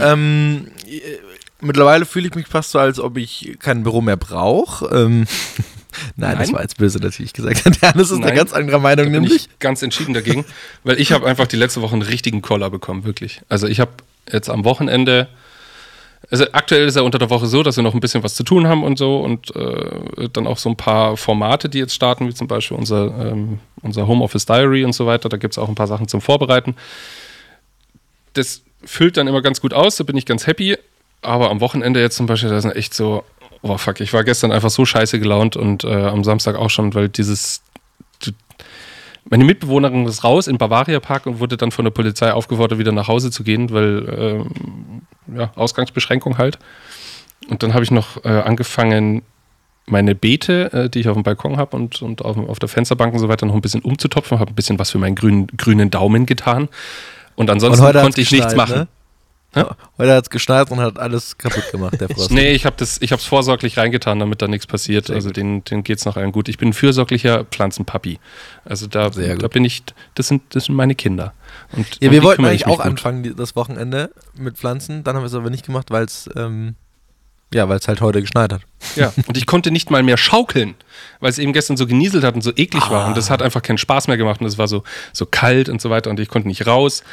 Ähm, 0.00 0.68
äh, 0.86 1.00
mittlerweile 1.60 2.04
fühle 2.04 2.28
ich 2.28 2.34
mich 2.34 2.46
fast 2.46 2.70
so, 2.70 2.78
als 2.78 2.98
ob 3.00 3.16
ich 3.16 3.56
kein 3.58 3.82
Büro 3.82 4.00
mehr 4.00 4.16
brauche. 4.16 4.86
Ähm, 4.94 5.26
Nein, 6.16 6.38
das 6.38 6.48
Nein? 6.48 6.54
war 6.56 6.62
jetzt 6.62 6.76
böse 6.78 6.98
natürlich 6.98 7.32
gesagt. 7.32 7.64
Der 7.80 7.90
Hannes 7.92 8.10
ist 8.10 8.16
eine 8.16 8.26
Nein, 8.26 8.36
ganz 8.36 8.52
andere 8.52 8.80
Meinung, 8.80 9.04
bin 9.06 9.12
nämlich. 9.22 9.46
ich 9.46 9.58
ganz 9.60 9.80
entschieden 9.82 10.12
dagegen, 10.14 10.44
weil 10.84 11.00
ich 11.00 11.12
habe 11.12 11.26
einfach 11.26 11.46
die 11.46 11.56
letzte 11.56 11.82
Woche 11.82 11.92
einen 11.92 12.02
richtigen 12.02 12.42
Koller 12.42 12.68
bekommen, 12.70 13.04
wirklich. 13.04 13.40
Also 13.48 13.66
ich 13.68 13.78
habe 13.80 13.92
jetzt 14.30 14.50
am 14.50 14.64
Wochenende, 14.64 15.28
also 16.30 16.44
aktuell 16.52 16.86
ist 16.86 16.96
ja 16.96 17.02
unter 17.02 17.18
der 17.18 17.30
Woche 17.30 17.46
so, 17.46 17.62
dass 17.62 17.76
wir 17.76 17.82
noch 17.82 17.94
ein 17.94 18.00
bisschen 18.00 18.22
was 18.22 18.34
zu 18.34 18.44
tun 18.44 18.66
haben 18.66 18.82
und 18.82 18.98
so 18.98 19.18
und 19.18 19.54
äh, 19.56 20.28
dann 20.32 20.46
auch 20.46 20.58
so 20.58 20.68
ein 20.68 20.76
paar 20.76 21.16
Formate, 21.16 21.68
die 21.68 21.78
jetzt 21.78 21.94
starten, 21.94 22.28
wie 22.28 22.34
zum 22.34 22.48
Beispiel 22.48 22.76
unser, 22.76 23.06
ähm, 23.18 23.58
unser 23.82 24.06
Homeoffice 24.06 24.46
Diary 24.46 24.84
und 24.84 24.92
so 24.92 25.06
weiter. 25.06 25.28
Da 25.28 25.36
gibt 25.36 25.54
es 25.54 25.58
auch 25.58 25.68
ein 25.68 25.74
paar 25.74 25.86
Sachen 25.86 26.08
zum 26.08 26.20
Vorbereiten. 26.20 26.76
Das 28.32 28.62
füllt 28.84 29.16
dann 29.16 29.26
immer 29.26 29.42
ganz 29.42 29.60
gut 29.60 29.74
aus, 29.74 29.96
da 29.96 30.04
bin 30.04 30.16
ich 30.16 30.26
ganz 30.26 30.46
happy. 30.46 30.76
Aber 31.22 31.50
am 31.50 31.60
Wochenende 31.60 32.00
jetzt 32.00 32.16
zum 32.16 32.26
Beispiel, 32.26 32.50
da 32.50 32.60
sind 32.60 32.76
echt 32.76 32.92
so, 32.92 33.24
oh 33.62 33.78
fuck, 33.78 34.00
ich 34.00 34.12
war 34.12 34.24
gestern 34.24 34.52
einfach 34.52 34.70
so 34.70 34.84
scheiße 34.84 35.18
gelaunt 35.18 35.56
und 35.56 35.84
äh, 35.84 35.88
am 35.88 36.22
Samstag 36.22 36.56
auch 36.56 36.70
schon, 36.70 36.94
weil 36.94 37.08
dieses 37.08 37.62
meine 39.30 39.44
Mitbewohnerin 39.44 40.06
ist 40.06 40.24
raus 40.24 40.46
in 40.46 40.58
Bavaria 40.58 41.00
Park 41.00 41.26
und 41.26 41.40
wurde 41.40 41.56
dann 41.56 41.70
von 41.70 41.84
der 41.84 41.92
Polizei 41.92 42.32
aufgefordert, 42.32 42.78
wieder 42.78 42.92
nach 42.92 43.08
Hause 43.08 43.30
zu 43.30 43.42
gehen, 43.42 43.70
weil 43.70 44.06
ähm, 44.18 45.02
ja, 45.34 45.50
Ausgangsbeschränkung 45.56 46.38
halt. 46.38 46.58
Und 47.48 47.62
dann 47.62 47.74
habe 47.74 47.84
ich 47.84 47.90
noch 47.90 48.24
äh, 48.24 48.28
angefangen, 48.28 49.22
meine 49.86 50.14
Beete, 50.14 50.72
äh, 50.72 50.90
die 50.90 51.00
ich 51.00 51.08
auf 51.08 51.14
dem 51.14 51.22
Balkon 51.22 51.56
habe 51.56 51.76
und, 51.76 52.00
und 52.02 52.24
auf, 52.24 52.36
auf 52.36 52.58
der 52.58 52.68
Fensterbank 52.68 53.12
und 53.12 53.20
so 53.20 53.28
weiter, 53.28 53.46
noch 53.46 53.54
ein 53.54 53.60
bisschen 53.60 53.82
umzutopfen, 53.82 54.38
habe 54.38 54.52
ein 54.52 54.54
bisschen 54.54 54.78
was 54.78 54.90
für 54.90 54.98
meinen 54.98 55.14
grünen, 55.14 55.46
grünen 55.56 55.90
Daumen 55.90 56.26
getan. 56.26 56.68
Und 57.36 57.50
ansonsten 57.50 57.84
Und 57.84 57.92
konnte 57.94 58.20
ich 58.20 58.30
nichts 58.30 58.54
machen. 58.54 58.74
ne? 58.74 58.88
Heute 59.54 60.14
hat 60.14 60.24
es 60.24 60.30
geschneit 60.30 60.70
und 60.70 60.80
hat 60.80 60.98
alles 60.98 61.38
kaputt 61.38 61.70
gemacht, 61.70 62.00
der 62.00 62.08
Frost. 62.14 62.30
Nee, 62.30 62.52
ich 62.52 62.66
habe 62.66 62.76
es 62.82 63.24
vorsorglich 63.24 63.76
reingetan, 63.76 64.18
damit 64.18 64.42
da 64.42 64.48
nichts 64.48 64.66
passiert. 64.66 65.06
Sehr 65.06 65.16
also 65.16 65.28
gut. 65.28 65.36
den, 65.36 65.64
den 65.64 65.84
geht 65.84 65.98
es 65.98 66.04
noch 66.04 66.16
allen 66.16 66.32
gut. 66.32 66.48
Ich 66.48 66.58
bin 66.58 66.70
ein 66.70 66.72
fürsorglicher 66.72 67.44
Pflanzenpapi. 67.44 68.18
Also 68.64 68.86
da, 68.86 69.10
da 69.10 69.48
bin 69.48 69.64
ich, 69.64 69.82
das 70.14 70.28
sind, 70.28 70.42
das 70.50 70.66
sind 70.66 70.74
meine 70.74 70.94
Kinder. 70.94 71.32
Und 71.72 71.86
Ja, 72.00 72.10
wir 72.10 72.22
wollten 72.22 72.44
eigentlich 72.44 72.66
auch 72.66 72.78
gut. 72.78 72.86
anfangen 72.86 73.34
das 73.36 73.56
Wochenende 73.56 74.10
mit 74.36 74.56
Pflanzen, 74.56 75.04
dann 75.04 75.16
haben 75.16 75.22
wir 75.22 75.26
es 75.28 75.34
aber 75.34 75.50
nicht 75.50 75.66
gemacht, 75.66 75.90
weil 75.90 76.04
es 76.04 76.28
ähm, 76.36 76.74
ja, 77.54 77.68
weil 77.68 77.78
es 77.78 77.86
halt 77.86 78.00
heute 78.00 78.20
geschneit 78.20 78.52
hat. 78.52 78.62
Ja, 78.96 79.12
und 79.28 79.36
ich 79.36 79.46
konnte 79.46 79.70
nicht 79.70 79.90
mal 79.90 80.02
mehr 80.02 80.16
schaukeln, 80.16 80.74
weil 81.20 81.30
es 81.30 81.38
eben 81.38 81.52
gestern 81.52 81.76
so 81.76 81.86
genieselt 81.86 82.24
hat 82.24 82.34
und 82.34 82.42
so 82.42 82.50
eklig 82.50 82.90
war. 82.90 83.06
Und 83.06 83.16
das 83.16 83.30
hat 83.30 83.42
einfach 83.42 83.62
keinen 83.62 83.78
Spaß 83.78 84.08
mehr 84.08 84.16
gemacht 84.16 84.40
und 84.40 84.46
es 84.46 84.58
war 84.58 84.66
so, 84.66 84.82
so 85.12 85.24
kalt 85.24 85.68
und 85.68 85.80
so 85.80 85.88
weiter 85.88 86.10
und 86.10 86.18
ich 86.18 86.28
konnte 86.28 86.48
nicht 86.48 86.66
raus. 86.66 87.04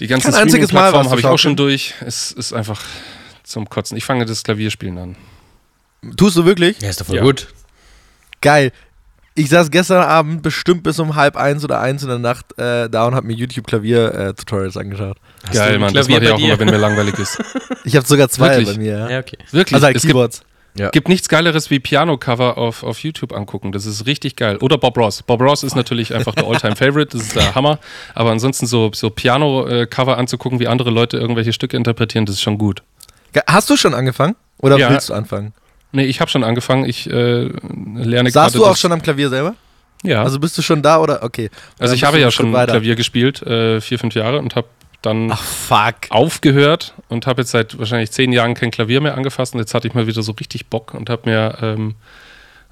Die 0.00 0.06
ganzen 0.06 0.32
Streaming-Plattformen 0.32 1.10
habe 1.10 1.20
ich 1.20 1.26
auch 1.26 1.38
schon 1.38 1.56
durch. 1.56 1.94
Es 2.04 2.30
ist 2.32 2.52
einfach 2.52 2.80
zum 3.42 3.68
Kotzen. 3.68 3.96
Ich 3.96 4.04
fange 4.04 4.24
das 4.26 4.42
Klavierspielen 4.44 4.98
an. 4.98 5.16
Tust 6.16 6.36
du 6.36 6.44
wirklich? 6.44 6.80
Ja, 6.80 6.90
ist 6.90 7.00
doch 7.00 7.06
voll 7.06 7.16
Ja. 7.16 7.22
gut. 7.22 7.48
Geil. 8.40 8.72
Ich 9.34 9.48
saß 9.50 9.70
gestern 9.70 10.02
Abend 10.02 10.42
bestimmt 10.42 10.82
bis 10.82 10.98
um 10.98 11.14
halb 11.14 11.36
eins 11.36 11.62
oder 11.64 11.80
eins 11.80 12.02
in 12.02 12.08
der 12.08 12.18
Nacht 12.18 12.58
äh, 12.58 12.88
da 12.90 13.06
und 13.06 13.14
habe 13.14 13.26
mir 13.26 13.34
YouTube-Klavier-Tutorials 13.34 14.76
angeschaut. 14.76 15.16
Hast 15.44 15.54
Geil, 15.54 15.78
Mann. 15.78 15.94
Das 15.94 16.06
Klavier 16.08 16.16
mache 16.16 16.24
ich 16.26 16.32
auch 16.32 16.38
dir? 16.38 16.46
immer, 16.54 16.58
wenn 16.60 16.70
mir 16.70 16.76
langweilig 16.78 17.18
ist. 17.18 17.38
Ich 17.84 17.94
habe 17.96 18.06
sogar 18.06 18.28
zwei 18.28 18.50
Wirklich? 18.50 18.76
bei 18.76 18.82
mir. 18.82 18.98
Ja. 18.98 19.10
Ja, 19.10 19.18
okay. 19.20 19.38
Wirklich. 19.52 19.74
Also 19.74 19.86
halt 19.86 19.96
es 19.96 20.02
gibt, 20.02 20.12
Keyboards. 20.12 20.42
Ja. 20.76 20.90
gibt 20.90 21.08
nichts 21.08 21.28
Geileres 21.28 21.70
wie 21.70 21.80
Piano-Cover 21.80 22.56
auf, 22.56 22.82
auf 22.84 23.00
YouTube 23.00 23.32
angucken. 23.32 23.72
Das 23.72 23.84
ist 23.86 24.06
richtig 24.06 24.36
geil. 24.36 24.58
Oder 24.58 24.78
Bob 24.78 24.96
Ross. 24.96 25.22
Bob 25.22 25.40
Ross 25.40 25.62
ist 25.64 25.74
natürlich 25.74 26.14
einfach 26.14 26.34
der 26.34 26.44
All-Time-Favorite. 26.48 27.16
Das 27.16 27.26
ist 27.26 27.36
der 27.36 27.54
Hammer. 27.54 27.78
Aber 28.14 28.30
ansonsten 28.30 28.66
so, 28.66 28.90
so 28.94 29.10
Piano-Cover 29.10 30.16
anzugucken, 30.18 30.60
wie 30.60 30.68
andere 30.68 30.90
Leute 30.90 31.16
irgendwelche 31.16 31.52
Stücke 31.52 31.76
interpretieren, 31.76 32.26
das 32.26 32.36
ist 32.36 32.42
schon 32.42 32.58
gut. 32.58 32.82
Hast 33.46 33.68
du 33.70 33.76
schon 33.76 33.94
angefangen? 33.94 34.36
Oder 34.58 34.78
Ja. 34.78 34.90
willst 34.90 35.08
du 35.08 35.14
anfangen? 35.14 35.52
Nee, 35.92 36.04
ich 36.04 36.20
habe 36.20 36.30
schon 36.30 36.44
angefangen. 36.44 36.84
Ich 36.84 37.08
äh, 37.08 37.48
lerne 37.94 38.30
gerade 38.30 38.52
du 38.52 38.64
auch 38.66 38.76
schon 38.76 38.92
am 38.92 39.00
Klavier 39.02 39.30
selber? 39.30 39.54
Ja. 40.04 40.18
Also, 40.18 40.26
Also 40.26 40.40
bist 40.40 40.58
du 40.58 40.62
schon 40.62 40.82
da 40.82 40.98
oder? 41.00 41.22
Okay. 41.22 41.50
Dann 41.78 41.92
ich 41.92 42.04
habe 42.04 42.18
ja 42.20 42.30
schon. 42.30 42.52
Klavier 42.52 42.94
gespielt, 42.94 43.42
äh, 43.42 43.80
vier, 43.80 43.98
fünf 43.98 44.14
Jahre 44.14 44.38
und 44.38 44.54
habe 44.54 44.68
dann 45.02 45.30
Ach, 45.32 46.00
aufgehört 46.10 46.94
und 47.08 47.26
habe 47.26 47.42
jetzt 47.42 47.52
seit 47.52 47.78
wahrscheinlich 47.78 48.10
zehn 48.10 48.32
Jahren 48.32 48.54
kein 48.54 48.70
Klavier 48.70 49.00
mehr 49.00 49.16
angefasst 49.16 49.54
und 49.54 49.60
jetzt 49.60 49.74
hatte 49.74 49.86
ich 49.88 49.94
mal 49.94 50.06
wieder 50.06 50.22
so 50.22 50.32
richtig 50.32 50.66
Bock 50.66 50.94
und 50.94 51.08
habe 51.08 51.30
mir 51.30 51.58
ähm, 51.62 51.94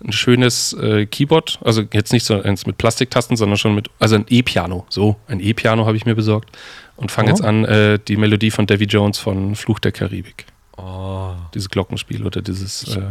ein 0.04 0.12
schönes 0.12 0.72
äh, 0.74 1.06
Keyboard, 1.06 1.58
also 1.64 1.82
jetzt 1.92 2.12
nicht 2.12 2.26
so 2.26 2.40
eins 2.42 2.66
mit 2.66 2.76
Plastiktasten, 2.78 3.36
sondern 3.36 3.56
schon 3.56 3.74
mit, 3.74 3.88
also 3.98 4.16
ein 4.16 4.26
E-Piano, 4.28 4.84
so, 4.90 5.16
ein 5.28 5.40
E-Piano 5.40 5.86
habe 5.86 5.96
ich 5.96 6.04
mir 6.04 6.14
besorgt 6.14 6.50
und 6.96 7.10
fange 7.10 7.28
Oh. 7.28 7.34
jetzt 7.34 7.42
an, 7.44 7.64
äh, 7.64 7.98
die 8.06 8.16
Melodie 8.16 8.50
von 8.50 8.66
Davy 8.66 8.84
Jones 8.84 9.18
von 9.18 9.54
Fluch 9.54 9.78
der 9.78 9.92
Karibik, 9.92 10.46
Oh. 10.76 11.30
dieses 11.54 11.70
Glockenspiel 11.70 12.26
oder 12.26 12.42
dieses, 12.42 12.96
äh, 12.96 13.02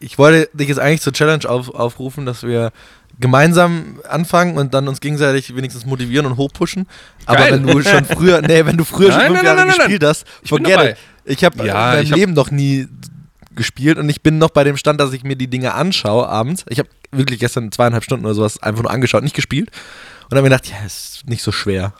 Ich 0.00 0.18
wollte 0.18 0.48
dich 0.56 0.68
jetzt 0.68 0.78
eigentlich 0.78 1.02
zur 1.02 1.12
Challenge 1.12 1.48
auf, 1.48 1.68
aufrufen, 1.74 2.24
dass 2.26 2.44
wir 2.44 2.72
gemeinsam 3.20 4.00
anfangen 4.08 4.56
und 4.56 4.74
dann 4.74 4.88
uns 4.88 5.00
gegenseitig 5.00 5.54
wenigstens 5.54 5.86
motivieren 5.86 6.26
und 6.26 6.36
hochpushen. 6.36 6.86
Aber 7.26 7.38
Geil. 7.38 7.52
wenn 7.52 7.66
du 7.66 7.82
schon 7.82 8.04
früher, 8.04 8.42
nee, 8.42 8.64
wenn 8.66 8.76
du 8.76 8.84
früher 8.84 9.08
Nein, 9.16 9.18
schon 9.26 9.26
fünf 9.36 9.42
nein, 9.42 9.44
Jahre 9.56 9.66
nein, 9.68 9.76
gespielt 9.78 10.04
hast, 10.04 10.24
Ich 10.42 10.48
forget 10.48 10.80
it. 10.90 10.96
Ich 11.24 11.44
habe 11.44 11.64
Ja, 11.64 11.92
in 11.92 11.96
meinem 11.96 12.02
ich 12.04 12.10
hab- 12.10 12.18
Leben 12.18 12.32
noch 12.32 12.50
nie 12.50 12.88
gespielt 13.54 13.98
und 13.98 14.08
ich 14.08 14.22
bin 14.22 14.38
noch 14.38 14.50
bei 14.50 14.64
dem 14.64 14.76
Stand, 14.76 14.98
dass 15.00 15.12
ich 15.12 15.24
mir 15.24 15.36
die 15.36 15.46
Dinge 15.46 15.74
anschaue 15.74 16.28
abends. 16.28 16.64
Ich 16.68 16.78
habe 16.78 16.88
wirklich 17.12 17.38
gestern 17.38 17.70
zweieinhalb 17.70 18.02
Stunden 18.02 18.24
oder 18.24 18.34
sowas 18.34 18.62
einfach 18.62 18.82
nur 18.82 18.90
angeschaut, 18.90 19.22
nicht 19.22 19.36
gespielt. 19.36 19.70
Und 20.24 20.36
habe 20.38 20.42
mir 20.42 20.48
gedacht, 20.56 20.68
ja, 20.70 20.84
ist 20.86 21.22
nicht 21.26 21.42
so 21.42 21.52
schwer. 21.52 21.92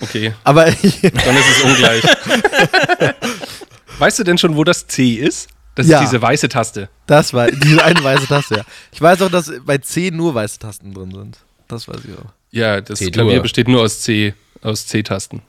okay, 0.00 0.32
Aber 0.44 0.68
ich, 0.82 1.00
dann 1.00 1.36
ist 1.36 1.58
es 1.58 1.62
ungleich. 1.64 2.04
weißt 3.98 4.18
du 4.20 4.24
denn 4.24 4.38
schon, 4.38 4.56
wo 4.56 4.64
das 4.64 4.86
C 4.86 5.14
ist? 5.14 5.48
Das 5.74 5.86
Ja. 5.88 5.98
ist 6.00 6.06
diese 6.10 6.22
weiße 6.22 6.48
Taste. 6.48 6.88
das 7.06 7.32
war 7.32 7.50
diese 7.50 7.82
eine 7.84 8.02
weiße 8.02 8.26
Taste, 8.28 8.56
ja. 8.58 8.62
Ich 8.92 9.00
weiß 9.00 9.22
auch, 9.22 9.30
dass 9.30 9.50
bei 9.64 9.78
C 9.78 10.10
nur 10.10 10.34
weiße 10.34 10.58
Tasten 10.58 10.94
drin 10.94 11.10
sind. 11.10 11.38
Das 11.68 11.88
weiß 11.88 12.00
ich 12.04 12.16
auch. 12.18 12.30
Ja, 12.50 12.80
das 12.80 12.98
C-Dur. 13.00 13.12
Klavier 13.24 13.40
besteht 13.40 13.66
nur 13.68 13.82
aus 13.82 14.00
C, 14.02 14.34
aus 14.62 14.86
C-Tasten. 14.86 15.42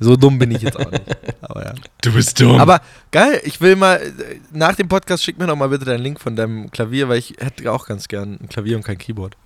So 0.00 0.16
dumm 0.16 0.38
bin 0.38 0.50
ich 0.50 0.62
jetzt 0.62 0.78
auch 0.78 0.90
nicht. 0.90 1.02
Aber 1.42 1.64
ja. 1.64 1.74
Du 2.00 2.12
bist 2.12 2.40
dumm. 2.40 2.58
Aber 2.58 2.80
geil, 3.10 3.40
ich 3.44 3.60
will 3.60 3.76
mal, 3.76 3.96
äh, 3.96 4.10
nach 4.50 4.74
dem 4.74 4.88
Podcast 4.88 5.22
schick 5.22 5.38
mir 5.38 5.46
noch 5.46 5.56
mal 5.56 5.68
bitte 5.68 5.84
deinen 5.84 6.02
Link 6.02 6.20
von 6.20 6.36
deinem 6.36 6.70
Klavier, 6.70 7.08
weil 7.08 7.18
ich 7.18 7.34
hätte 7.38 7.70
auch 7.70 7.86
ganz 7.86 8.08
gern 8.08 8.38
ein 8.42 8.48
Klavier 8.48 8.76
und 8.76 8.82
kein 8.82 8.98
Keyboard. 8.98 9.36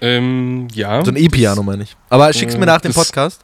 ähm, 0.00 0.68
ja. 0.72 1.04
So 1.04 1.10
ein 1.10 1.16
E-Piano 1.16 1.62
meine 1.62 1.84
ich. 1.84 1.96
Aber 2.10 2.32
schick's 2.32 2.54
mir 2.56 2.62
Äh, 2.64 2.66
nach 2.66 2.80
dem 2.80 2.92
das- 2.92 3.04
Podcast. 3.06 3.40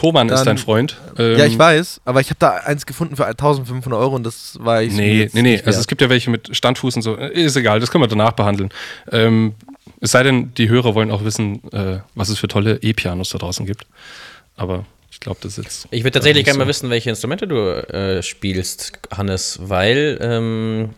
Thomann 0.00 0.28
ist 0.28 0.38
Dann- 0.38 0.46
dein 0.46 0.58
Freund. 0.58 0.96
Ähm, 1.18 1.38
ja, 1.38 1.44
ich 1.44 1.58
weiß, 1.58 2.00
aber 2.06 2.20
ich 2.20 2.28
habe 2.30 2.38
da 2.38 2.50
eins 2.56 2.86
gefunden 2.86 3.16
für 3.16 3.26
1500 3.26 4.00
Euro 4.00 4.14
und 4.16 4.24
das 4.24 4.56
war 4.60 4.82
ich. 4.82 4.92
mir 4.92 5.02
Nee, 5.02 5.18
jetzt 5.20 5.34
nee, 5.34 5.42
nee. 5.42 5.52
nicht 5.52 5.66
Also 5.66 5.78
es 5.78 5.86
gibt 5.86 6.00
ja 6.00 6.08
welche 6.08 6.30
mit 6.30 6.54
Standfuß 6.56 6.96
und 6.96 7.02
so. 7.02 7.16
Äh, 7.16 7.32
Ist 7.32 7.56
egal, 7.56 7.80
das 7.80 7.90
können 7.90 8.02
wir 8.02 8.08
danach 8.08 8.32
behandeln. 8.32 8.70
Ähm, 9.12 9.54
es 10.00 10.12
sei 10.12 10.22
denn, 10.22 10.54
die 10.54 10.68
Hörer 10.70 10.94
wollen 10.94 11.10
auch 11.10 11.24
wissen, 11.24 11.60
äh, 11.72 11.98
was 12.14 12.30
es 12.30 12.38
für 12.38 12.48
tolle 12.48 12.78
E-Pianos 12.82 13.28
da 13.30 13.38
draußen 13.38 13.66
gibt. 13.66 13.84
Aber 14.56 14.86
ich 15.10 15.20
glaube, 15.20 15.38
das 15.42 15.58
ist 15.58 15.64
jetzt. 15.64 15.88
Ich 15.90 16.02
würde 16.04 16.12
tatsächlich 16.12 16.38
nicht 16.40 16.44
gerne 16.46 16.58
mal 16.58 16.64
so. 16.64 16.68
wissen, 16.70 16.88
welche 16.90 17.10
Instrumente 17.10 17.46
du 17.46 17.56
äh, 17.92 18.22
spielst, 18.22 18.92
Hannes, 19.14 19.58
weil 19.62 20.18
ähm, 20.22 20.90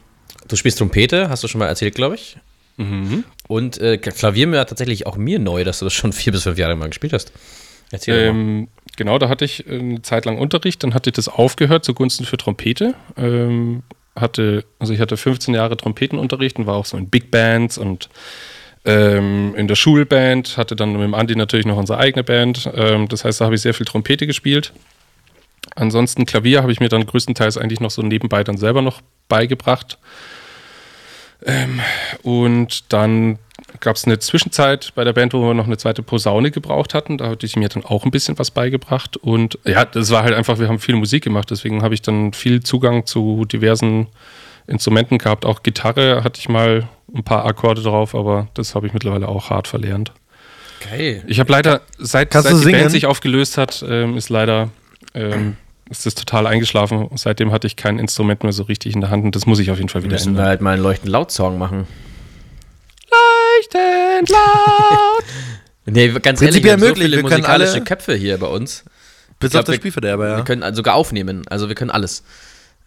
du 0.46 0.54
spielst 0.56 0.78
Trompete, 0.78 1.28
hast 1.28 1.42
du 1.42 1.48
schon 1.48 1.58
mal 1.58 1.66
erzählt, 1.66 1.94
glaube 1.96 2.14
ich. 2.14 2.36
Mhm. 2.76 3.24
Und 3.48 3.78
äh, 3.80 3.98
Klavier 3.98 4.50
war 4.52 4.64
tatsächlich 4.66 5.06
auch 5.06 5.16
mir 5.16 5.38
neu, 5.40 5.64
dass 5.64 5.80
du 5.80 5.84
das 5.86 5.92
schon 5.92 6.12
vier 6.12 6.32
bis 6.32 6.44
fünf 6.44 6.58
Jahre 6.58 6.76
mal 6.76 6.88
gespielt 6.88 7.12
hast. 7.12 7.32
Erzähl 7.90 8.28
doch 8.28 8.32
mal. 8.34 8.66
Ähm, 8.92 8.96
genau, 8.96 9.18
da 9.18 9.28
hatte 9.28 9.44
ich 9.44 9.68
eine 9.68 10.02
Zeit 10.02 10.24
lang 10.24 10.38
Unterricht, 10.38 10.82
dann 10.82 10.94
hatte 10.94 11.10
ich 11.10 11.14
das 11.14 11.28
aufgehört 11.28 11.84
zugunsten 11.84 12.24
für 12.24 12.36
Trompete. 12.36 12.94
Ähm, 13.16 13.82
hatte, 14.14 14.64
also 14.78 14.92
ich 14.92 15.00
hatte 15.00 15.16
15 15.16 15.54
Jahre 15.54 15.76
Trompetenunterricht 15.76 16.58
und 16.58 16.66
war 16.66 16.76
auch 16.76 16.84
so 16.84 16.96
in 16.96 17.08
Big 17.08 17.30
Bands 17.30 17.78
und 17.78 18.10
ähm, 18.84 19.54
in 19.56 19.68
der 19.68 19.76
Schulband, 19.76 20.56
hatte 20.56 20.76
dann 20.76 20.92
mit 20.92 21.02
dem 21.02 21.14
Andi 21.14 21.36
natürlich 21.36 21.66
noch 21.66 21.76
unsere 21.76 21.98
eigene 21.98 22.24
Band. 22.24 22.68
Ähm, 22.74 23.08
das 23.08 23.24
heißt, 23.24 23.40
da 23.40 23.46
habe 23.46 23.54
ich 23.54 23.62
sehr 23.62 23.74
viel 23.74 23.86
Trompete 23.86 24.26
gespielt. 24.26 24.72
Ansonsten 25.76 26.26
Klavier 26.26 26.62
habe 26.62 26.72
ich 26.72 26.80
mir 26.80 26.88
dann 26.88 27.06
größtenteils 27.06 27.56
eigentlich 27.56 27.80
noch 27.80 27.92
so 27.92 28.02
nebenbei 28.02 28.44
dann 28.44 28.56
selber 28.56 28.82
noch 28.82 29.00
beigebracht. 29.28 29.98
Ähm, 31.44 31.80
und 32.22 32.92
dann 32.92 33.38
gab 33.80 33.96
es 33.96 34.04
eine 34.04 34.18
Zwischenzeit 34.18 34.92
bei 34.94 35.04
der 35.04 35.12
Band, 35.12 35.32
wo 35.34 35.42
wir 35.42 35.54
noch 35.54 35.66
eine 35.66 35.76
zweite 35.76 36.02
Posaune 36.02 36.50
gebraucht 36.50 36.94
hatten. 36.94 37.18
Da 37.18 37.28
hatte 37.28 37.46
ich 37.46 37.56
mir 37.56 37.68
dann 37.68 37.84
auch 37.84 38.04
ein 38.04 38.10
bisschen 38.10 38.38
was 38.38 38.50
beigebracht. 38.50 39.16
Und 39.16 39.58
ja, 39.64 39.84
das 39.84 40.10
war 40.10 40.22
halt 40.22 40.34
einfach, 40.34 40.58
wir 40.58 40.68
haben 40.68 40.78
viel 40.78 40.96
Musik 40.96 41.24
gemacht, 41.24 41.50
deswegen 41.50 41.82
habe 41.82 41.94
ich 41.94 42.02
dann 42.02 42.32
viel 42.32 42.62
Zugang 42.62 43.06
zu 43.06 43.44
diversen 43.44 44.06
Instrumenten 44.66 45.18
gehabt. 45.18 45.44
Auch 45.44 45.62
Gitarre 45.62 46.22
hatte 46.24 46.40
ich 46.40 46.48
mal 46.48 46.88
ein 47.14 47.24
paar 47.24 47.44
Akkorde 47.44 47.82
drauf, 47.82 48.14
aber 48.14 48.48
das 48.54 48.74
habe 48.74 48.86
ich 48.86 48.92
mittlerweile 48.92 49.28
auch 49.28 49.50
hart 49.50 49.68
verlernt. 49.68 50.12
Geil. 50.90 51.22
Ich 51.26 51.38
habe 51.40 51.52
leider, 51.52 51.82
seit, 51.98 52.32
seit 52.32 52.50
die 52.50 52.56
singen? 52.56 52.80
Band 52.80 52.90
sich 52.90 53.06
aufgelöst 53.06 53.58
hat, 53.58 53.84
ähm, 53.88 54.16
ist 54.16 54.30
leider 54.30 54.70
ähm, 55.14 55.56
ist 55.90 56.06
das 56.06 56.14
total 56.14 56.46
eingeschlafen. 56.46 57.08
Seitdem 57.14 57.52
hatte 57.52 57.66
ich 57.66 57.76
kein 57.76 57.98
Instrument 57.98 58.42
mehr 58.42 58.52
so 58.52 58.64
richtig 58.64 58.94
in 58.94 59.00
der 59.00 59.10
Hand 59.10 59.24
und 59.24 59.36
das 59.36 59.46
muss 59.46 59.58
ich 59.58 59.70
auf 59.70 59.76
jeden 59.76 59.88
Fall 59.90 60.02
wieder 60.02 60.14
Müssen 60.14 60.32
wir 60.34 60.38
ändern. 60.38 60.48
halt 60.48 60.60
mal 60.60 60.74
einen 60.74 60.82
Leuchten 60.82 61.10
laut 61.10 61.30
Song 61.30 61.58
machen. 61.58 61.86
Leuchtend 63.62 64.28
laut! 64.30 65.24
Nee, 65.84 66.10
ganz 66.10 66.38
Prinzipiell 66.38 66.46
ehrlich, 66.46 66.64
wir 66.64 66.72
haben 66.74 66.80
so 66.80 66.86
möglich, 66.86 67.04
viele 67.06 67.16
wir 67.16 67.22
können 67.24 67.40
musikalische 67.40 67.72
alle- 67.72 67.84
Köpfe 67.84 68.14
hier 68.14 68.38
bei 68.38 68.46
uns. 68.46 68.84
Bis 69.40 69.50
glaub, 69.50 69.62
auf 69.62 69.66
das 69.66 69.74
Spielverderber, 69.74 70.28
ja. 70.28 70.36
Wir 70.36 70.44
können 70.44 70.62
also 70.62 70.76
sogar 70.76 70.94
aufnehmen, 70.94 71.42
also 71.48 71.66
wir 71.66 71.74
können 71.74 71.90
alles. 71.90 72.22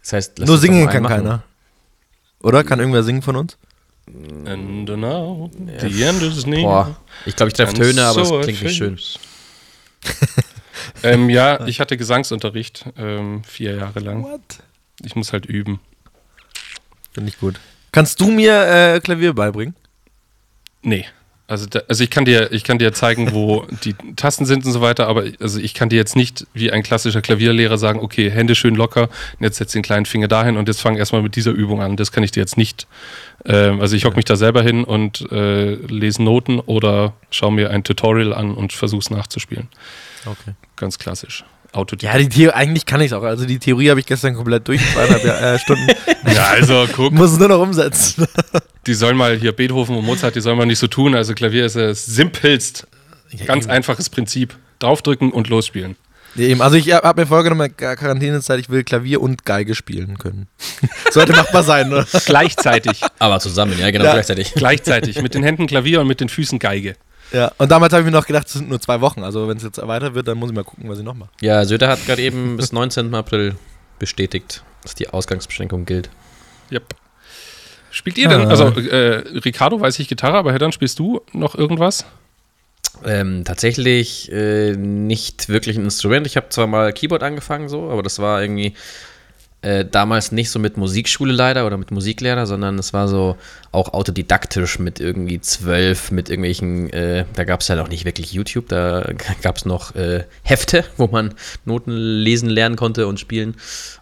Das 0.01 0.13
heißt, 0.13 0.39
lass 0.39 0.47
Nur 0.47 0.57
singen 0.57 0.88
kann 0.88 1.03
machen. 1.03 1.15
keiner. 1.17 1.43
Oder? 2.41 2.63
Kann 2.63 2.79
irgendwer 2.79 3.03
singen 3.03 3.21
von 3.21 3.35
uns? 3.35 3.57
And 4.07 4.85
now, 4.85 5.51
the 5.81 6.03
end 6.03 6.21
is 6.21 6.45
near. 6.45 6.61
Boah, 6.61 6.95
ich 7.25 7.35
glaube, 7.35 7.49
ich 7.49 7.53
treffe 7.55 7.73
Töne, 7.73 8.05
aber 8.05 8.23
so 8.23 8.39
es 8.39 8.45
klingt 8.45 8.63
nicht 8.63 8.77
schön. 8.77 8.97
ähm, 11.03 11.29
ja, 11.29 11.67
ich 11.67 11.81
hatte 11.81 11.97
Gesangsunterricht 11.97 12.85
ähm, 12.97 13.43
vier 13.43 13.75
Jahre 13.75 13.99
lang. 13.99 14.23
What? 14.23 14.63
Ich 15.03 15.17
muss 15.17 15.33
halt 15.33 15.45
üben. 15.45 15.81
Finde 17.11 17.27
ich 17.27 17.39
gut. 17.39 17.59
Kannst 17.91 18.21
du 18.21 18.31
mir 18.31 18.93
äh, 18.95 18.99
Klavier 19.01 19.33
beibringen? 19.33 19.75
Nee. 20.85 21.05
Also, 21.47 21.67
da, 21.67 21.81
also 21.87 22.03
ich 22.03 22.09
kann 22.09 22.25
dir, 22.25 22.51
ich 22.51 22.63
kann 22.63 22.79
dir 22.79 22.91
zeigen, 22.91 23.31
wo 23.31 23.67
die 23.83 23.93
Tasten 24.15 24.45
sind 24.45 24.65
und 24.65 24.71
so 24.71 24.81
weiter, 24.81 25.07
aber 25.07 25.25
also 25.39 25.59
ich 25.59 25.75
kann 25.75 25.89
dir 25.89 25.97
jetzt 25.97 26.15
nicht 26.15 26.47
wie 26.53 26.71
ein 26.71 26.81
klassischer 26.81 27.21
Klavierlehrer 27.21 27.77
sagen, 27.77 27.99
okay, 27.99 28.31
Hände 28.31 28.55
schön 28.55 28.73
locker, 28.73 29.03
und 29.03 29.43
jetzt 29.43 29.57
setz 29.57 29.73
den 29.73 29.83
kleinen 29.83 30.05
Finger 30.05 30.27
dahin 30.27 30.57
und 30.57 30.67
jetzt 30.67 30.81
fang 30.81 30.95
erstmal 30.97 31.21
mit 31.21 31.35
dieser 31.35 31.51
Übung 31.51 31.81
an. 31.81 31.97
Das 31.97 32.11
kann 32.11 32.23
ich 32.23 32.31
dir 32.31 32.39
jetzt 32.39 32.57
nicht. 32.57 32.87
Ähm, 33.45 33.79
also 33.79 33.95
ich 33.95 34.05
hocke 34.05 34.15
mich 34.15 34.25
da 34.25 34.35
selber 34.35 34.63
hin 34.63 34.83
und 34.83 35.31
äh, 35.31 35.75
lese 35.75 36.23
Noten 36.23 36.59
oder 36.59 37.13
schaue 37.29 37.51
mir 37.51 37.69
ein 37.69 37.83
Tutorial 37.83 38.33
an 38.33 38.55
und 38.55 38.73
versuche 38.73 39.01
es 39.01 39.09
nachzuspielen. 39.11 39.67
Okay. 40.25 40.55
Ganz 40.75 40.97
klassisch. 40.97 41.43
Autodidakt. 41.73 42.15
Ja, 42.15 42.19
die 42.19 42.29
Theorie, 42.29 42.53
eigentlich 42.53 42.85
kann 42.85 43.01
ich 43.01 43.07
es 43.07 43.13
auch. 43.13 43.23
Also 43.23 43.45
die 43.45 43.59
Theorie 43.59 43.89
habe 43.89 43.99
ich 43.99 44.05
gestern 44.05 44.33
komplett 44.33 44.67
durch, 44.67 44.81
zweieinhalb 44.93 45.25
äh, 45.25 45.59
Stunden. 45.59 45.87
Ja, 46.33 46.47
also 46.53 46.87
guck, 46.91 47.13
Muss 47.13 47.33
es 47.33 47.37
nur 47.37 47.49
noch 47.49 47.59
umsetzen. 47.59 48.25
Die 48.87 48.93
sollen 48.93 49.17
mal 49.17 49.35
hier 49.37 49.51
Beethoven 49.51 49.95
und 49.95 50.05
Mozart, 50.05 50.35
die 50.35 50.41
sollen 50.41 50.57
mal 50.57 50.65
nicht 50.65 50.79
so 50.79 50.87
tun. 50.87 51.15
Also 51.15 51.33
Klavier 51.33 51.65
ist 51.65 51.75
das 51.75 52.05
simpelst. 52.05 52.87
Ganz 53.45 53.67
einfaches 53.67 54.09
Prinzip. 54.09 54.55
Draufdrücken 54.79 55.31
und 55.31 55.49
losspielen. 55.49 55.95
Ja, 56.35 56.47
eben. 56.47 56.61
Also 56.61 56.75
ich 56.75 56.91
habe 56.91 57.21
mir 57.21 57.27
vorgenommen, 57.27 57.73
der 57.79 57.95
Quarantänezeit, 57.95 58.59
ich 58.59 58.69
will 58.69 58.83
Klavier 58.83 59.21
und 59.21 59.45
Geige 59.45 59.73
spielen 59.73 60.17
können. 60.17 60.47
Sollte 61.11 61.31
machbar 61.31 61.63
sein, 61.63 61.91
oder? 61.91 62.05
Gleichzeitig. 62.25 63.01
Aber 63.19 63.39
zusammen, 63.39 63.79
ja, 63.79 63.89
genau, 63.91 64.05
Ja. 64.05 64.13
gleichzeitig. 64.13 64.53
Gleichzeitig. 64.55 65.21
Mit 65.21 65.33
den 65.33 65.43
Händen 65.43 65.65
Klavier 65.67 66.01
und 66.01 66.07
mit 66.07 66.19
den 66.19 66.27
Füßen 66.29 66.59
Geige. 66.59 66.95
Ja. 67.31 67.51
Und 67.57 67.71
damals 67.71 67.93
habe 67.93 68.01
ich 68.01 68.05
mir 68.05 68.11
noch 68.11 68.27
gedacht, 68.27 68.47
es 68.47 68.53
sind 68.53 68.69
nur 68.69 68.79
zwei 68.81 69.01
Wochen. 69.01 69.23
Also 69.23 69.47
wenn 69.47 69.57
es 69.57 69.63
jetzt 69.63 69.77
erweitert 69.77 70.13
wird, 70.13 70.27
dann 70.27 70.37
muss 70.37 70.49
ich 70.49 70.55
mal 70.55 70.63
gucken, 70.63 70.89
was 70.89 70.99
ich 70.99 71.05
noch 71.05 71.15
mache. 71.15 71.29
Ja, 71.41 71.63
Söder 71.65 71.87
hat 71.87 72.05
gerade 72.05 72.21
eben 72.21 72.57
bis 72.57 72.71
19. 72.71 73.15
April 73.15 73.55
bestätigt, 73.97 74.61
dass 74.83 74.93
die 74.93 75.09
Ausgangsbeschränkung 75.09 75.85
gilt. 75.85 76.09
Yep. 76.71 76.95
Spielt 77.95 78.17
ihr 78.17 78.27
denn, 78.27 78.49
also 78.49 78.65
äh, 78.65 79.23
Ricardo 79.45 79.79
weiß 79.79 79.99
ich 79.99 80.10
Gitarre, 80.10 80.36
aber 80.36 80.51
Heddern, 80.51 80.73
spielst 80.73 80.99
du 80.99 81.21
noch 81.31 81.55
irgendwas? 81.55 82.03
Ähm, 83.05 83.45
tatsächlich 83.45 84.29
äh, 84.34 84.73
nicht 84.75 85.47
wirklich 85.47 85.77
ein 85.77 85.86
Instrument. 85.86 86.27
Ich 86.27 86.36
habe 86.36 86.49
zwar 86.49 86.67
mal 86.67 86.91
Keyboard 86.91 87.23
angefangen, 87.23 87.69
so, 87.69 87.89
aber 87.89 88.03
das 88.03 88.19
war 88.19 88.41
irgendwie 88.41 88.73
äh, 89.62 89.86
damals 89.86 90.34
nicht 90.34 90.51
so 90.51 90.60
mit 90.60 90.75
Musikschule 90.75 91.31
leider 91.31 91.65
oder 91.65 91.77
mit 91.77 91.91
Musiklehrer, 91.91 92.45
sondern 92.45 92.77
es 92.79 92.91
war 92.91 93.08
so 93.08 93.38
auch 93.71 93.93
autodidaktisch 93.93 94.77
mit 94.77 94.99
irgendwie 94.99 95.39
zwölf, 95.39 96.12
mit 96.12 96.29
irgendwelchen, 96.29 96.89
äh, 96.91 97.23
da 97.34 97.45
gab 97.45 97.62
es 97.62 97.69
ja 97.69 97.77
noch 97.77 97.88
nicht 97.88 98.03
wirklich 98.03 98.34
YouTube, 98.34 98.67
da 98.67 99.10
gab 99.41 99.55
es 99.55 99.63
noch 99.63 99.95
äh, 99.95 100.25
Hefte, 100.43 100.84
wo 100.97 101.08
man 101.08 101.34
Noten 101.63 101.93
lesen 101.93 102.49
lernen 102.49 102.75
konnte 102.75 103.08
und 103.08 103.21
spielen. 103.21 103.55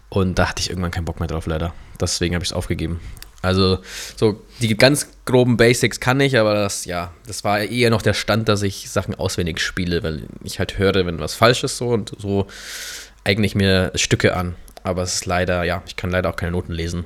Und 0.10 0.40
da 0.40 0.50
hatte 0.50 0.62
ich 0.62 0.72
irgendwann 0.72 0.90
keinen 0.90 1.06
Bock 1.06 1.20
mehr 1.20 1.28
drauf, 1.28 1.46
leider. 1.46 1.76
Deswegen 2.02 2.34
habe 2.34 2.44
ich 2.44 2.50
es 2.50 2.56
aufgegeben. 2.56 3.00
Also, 3.44 3.80
so 4.16 4.42
die 4.62 4.76
ganz 4.76 5.10
groben 5.26 5.58
Basics 5.58 6.00
kann 6.00 6.20
ich, 6.22 6.38
aber 6.38 6.54
das, 6.54 6.86
ja, 6.86 7.12
das 7.28 7.44
war 7.44 7.60
eher 7.60 7.90
noch 7.90 8.02
der 8.02 8.14
Stand, 8.14 8.48
dass 8.48 8.62
ich 8.62 8.90
Sachen 8.90 9.16
auswendig 9.16 9.60
spiele, 9.60 10.02
weil 10.02 10.24
ich 10.44 10.60
halt 10.60 10.78
höre, 10.78 11.06
wenn 11.06 11.20
was 11.20 11.36
falsch 11.36 11.64
ist 11.66 11.78
so 11.78 11.90
und 11.90 12.14
so 12.18 12.48
eigne 13.26 13.46
ich 13.46 13.54
mir 13.54 13.92
Stücke 13.96 14.36
an. 14.36 14.56
Aber 14.84 15.04
es 15.04 15.16
ist 15.16 15.26
leider, 15.26 15.64
ja, 15.64 15.84
ich 15.86 15.98
kann 15.98 16.10
leider 16.10 16.30
auch 16.30 16.36
keine 16.38 16.54
Noten 16.54 16.72
lesen. 16.72 17.06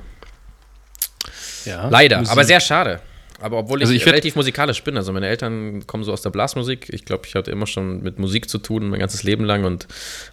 Ja. 1.64 1.88
Leider, 1.88 2.22
aber 2.28 2.44
sehr 2.44 2.60
schade. 2.60 3.00
Aber 3.40 3.58
obwohl 3.58 3.78
ich, 3.78 3.82
Also 3.84 3.94
ich 3.94 4.04
werd- 4.04 4.14
relativ 4.14 4.34
musikalisch 4.34 4.82
bin, 4.82 4.96
also 4.96 5.12
meine 5.12 5.28
Eltern 5.28 5.86
kommen 5.86 6.02
so 6.02 6.12
aus 6.12 6.22
der 6.22 6.30
Blasmusik. 6.30 6.88
Ich 6.92 7.04
glaube, 7.04 7.22
ich 7.26 7.34
hatte 7.36 7.50
immer 7.52 7.66
schon 7.68 8.02
mit 8.02 8.18
Musik 8.18 8.48
zu 8.50 8.58
tun, 8.58 8.88
mein 8.88 8.98
ganzes 8.98 9.22
Leben 9.22 9.44
lang 9.44 9.64
und 9.64 9.86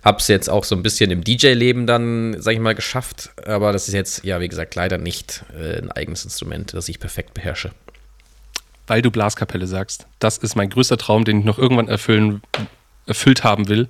habe 0.04 0.18
es 0.18 0.28
jetzt 0.28 0.50
auch 0.50 0.64
so 0.64 0.76
ein 0.76 0.82
bisschen 0.82 1.12
im 1.12 1.24
DJ-Leben 1.24 1.86
dann, 1.86 2.36
sag 2.42 2.54
ich 2.54 2.60
mal, 2.60 2.74
geschafft. 2.74 3.30
Aber 3.46 3.72
das 3.72 3.88
ist 3.88 3.94
jetzt, 3.94 4.24
ja, 4.24 4.40
wie 4.40 4.48
gesagt, 4.48 4.74
leider 4.74 4.98
nicht 4.98 5.44
äh, 5.56 5.78
ein 5.82 5.92
eigenes 5.92 6.24
Instrument, 6.24 6.74
das 6.74 6.90
ich 6.90 7.00
perfekt 7.00 7.36
beherrsche. 7.36 7.72
Weil 8.88 9.02
du 9.04 9.12
Blaskapelle 9.12 9.68
sagst. 9.68 10.08
Das 10.20 10.38
ist 10.40 10.56
mein 10.56 10.70
größter 10.72 10.98
Traum, 10.98 11.26
den 11.26 11.40
ich 11.40 11.46
noch 11.46 11.60
irgendwann 11.60 11.88
erfüllen, 11.88 12.42
erfüllt 13.06 13.44
haben 13.44 13.68
will. 13.68 13.88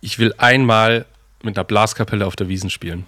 Ich 0.00 0.18
will 0.20 0.32
einmal 0.38 1.06
mit 1.42 1.56
einer 1.56 1.64
Blaskapelle 1.64 2.26
auf 2.26 2.36
der 2.36 2.48
Wiesen 2.48 2.70
spielen. 2.70 3.06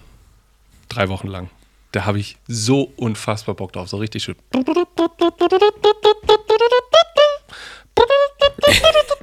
Drei 0.89 1.07
Wochen 1.09 1.27
lang. 1.27 1.49
Da 1.97 2.05
habe 2.05 2.19
ich 2.19 2.37
so 2.47 2.93
unfassbar 2.95 3.55
Bock 3.55 3.73
drauf. 3.73 3.89
So 3.89 3.97
richtig 3.97 4.21
schön. 4.21 4.35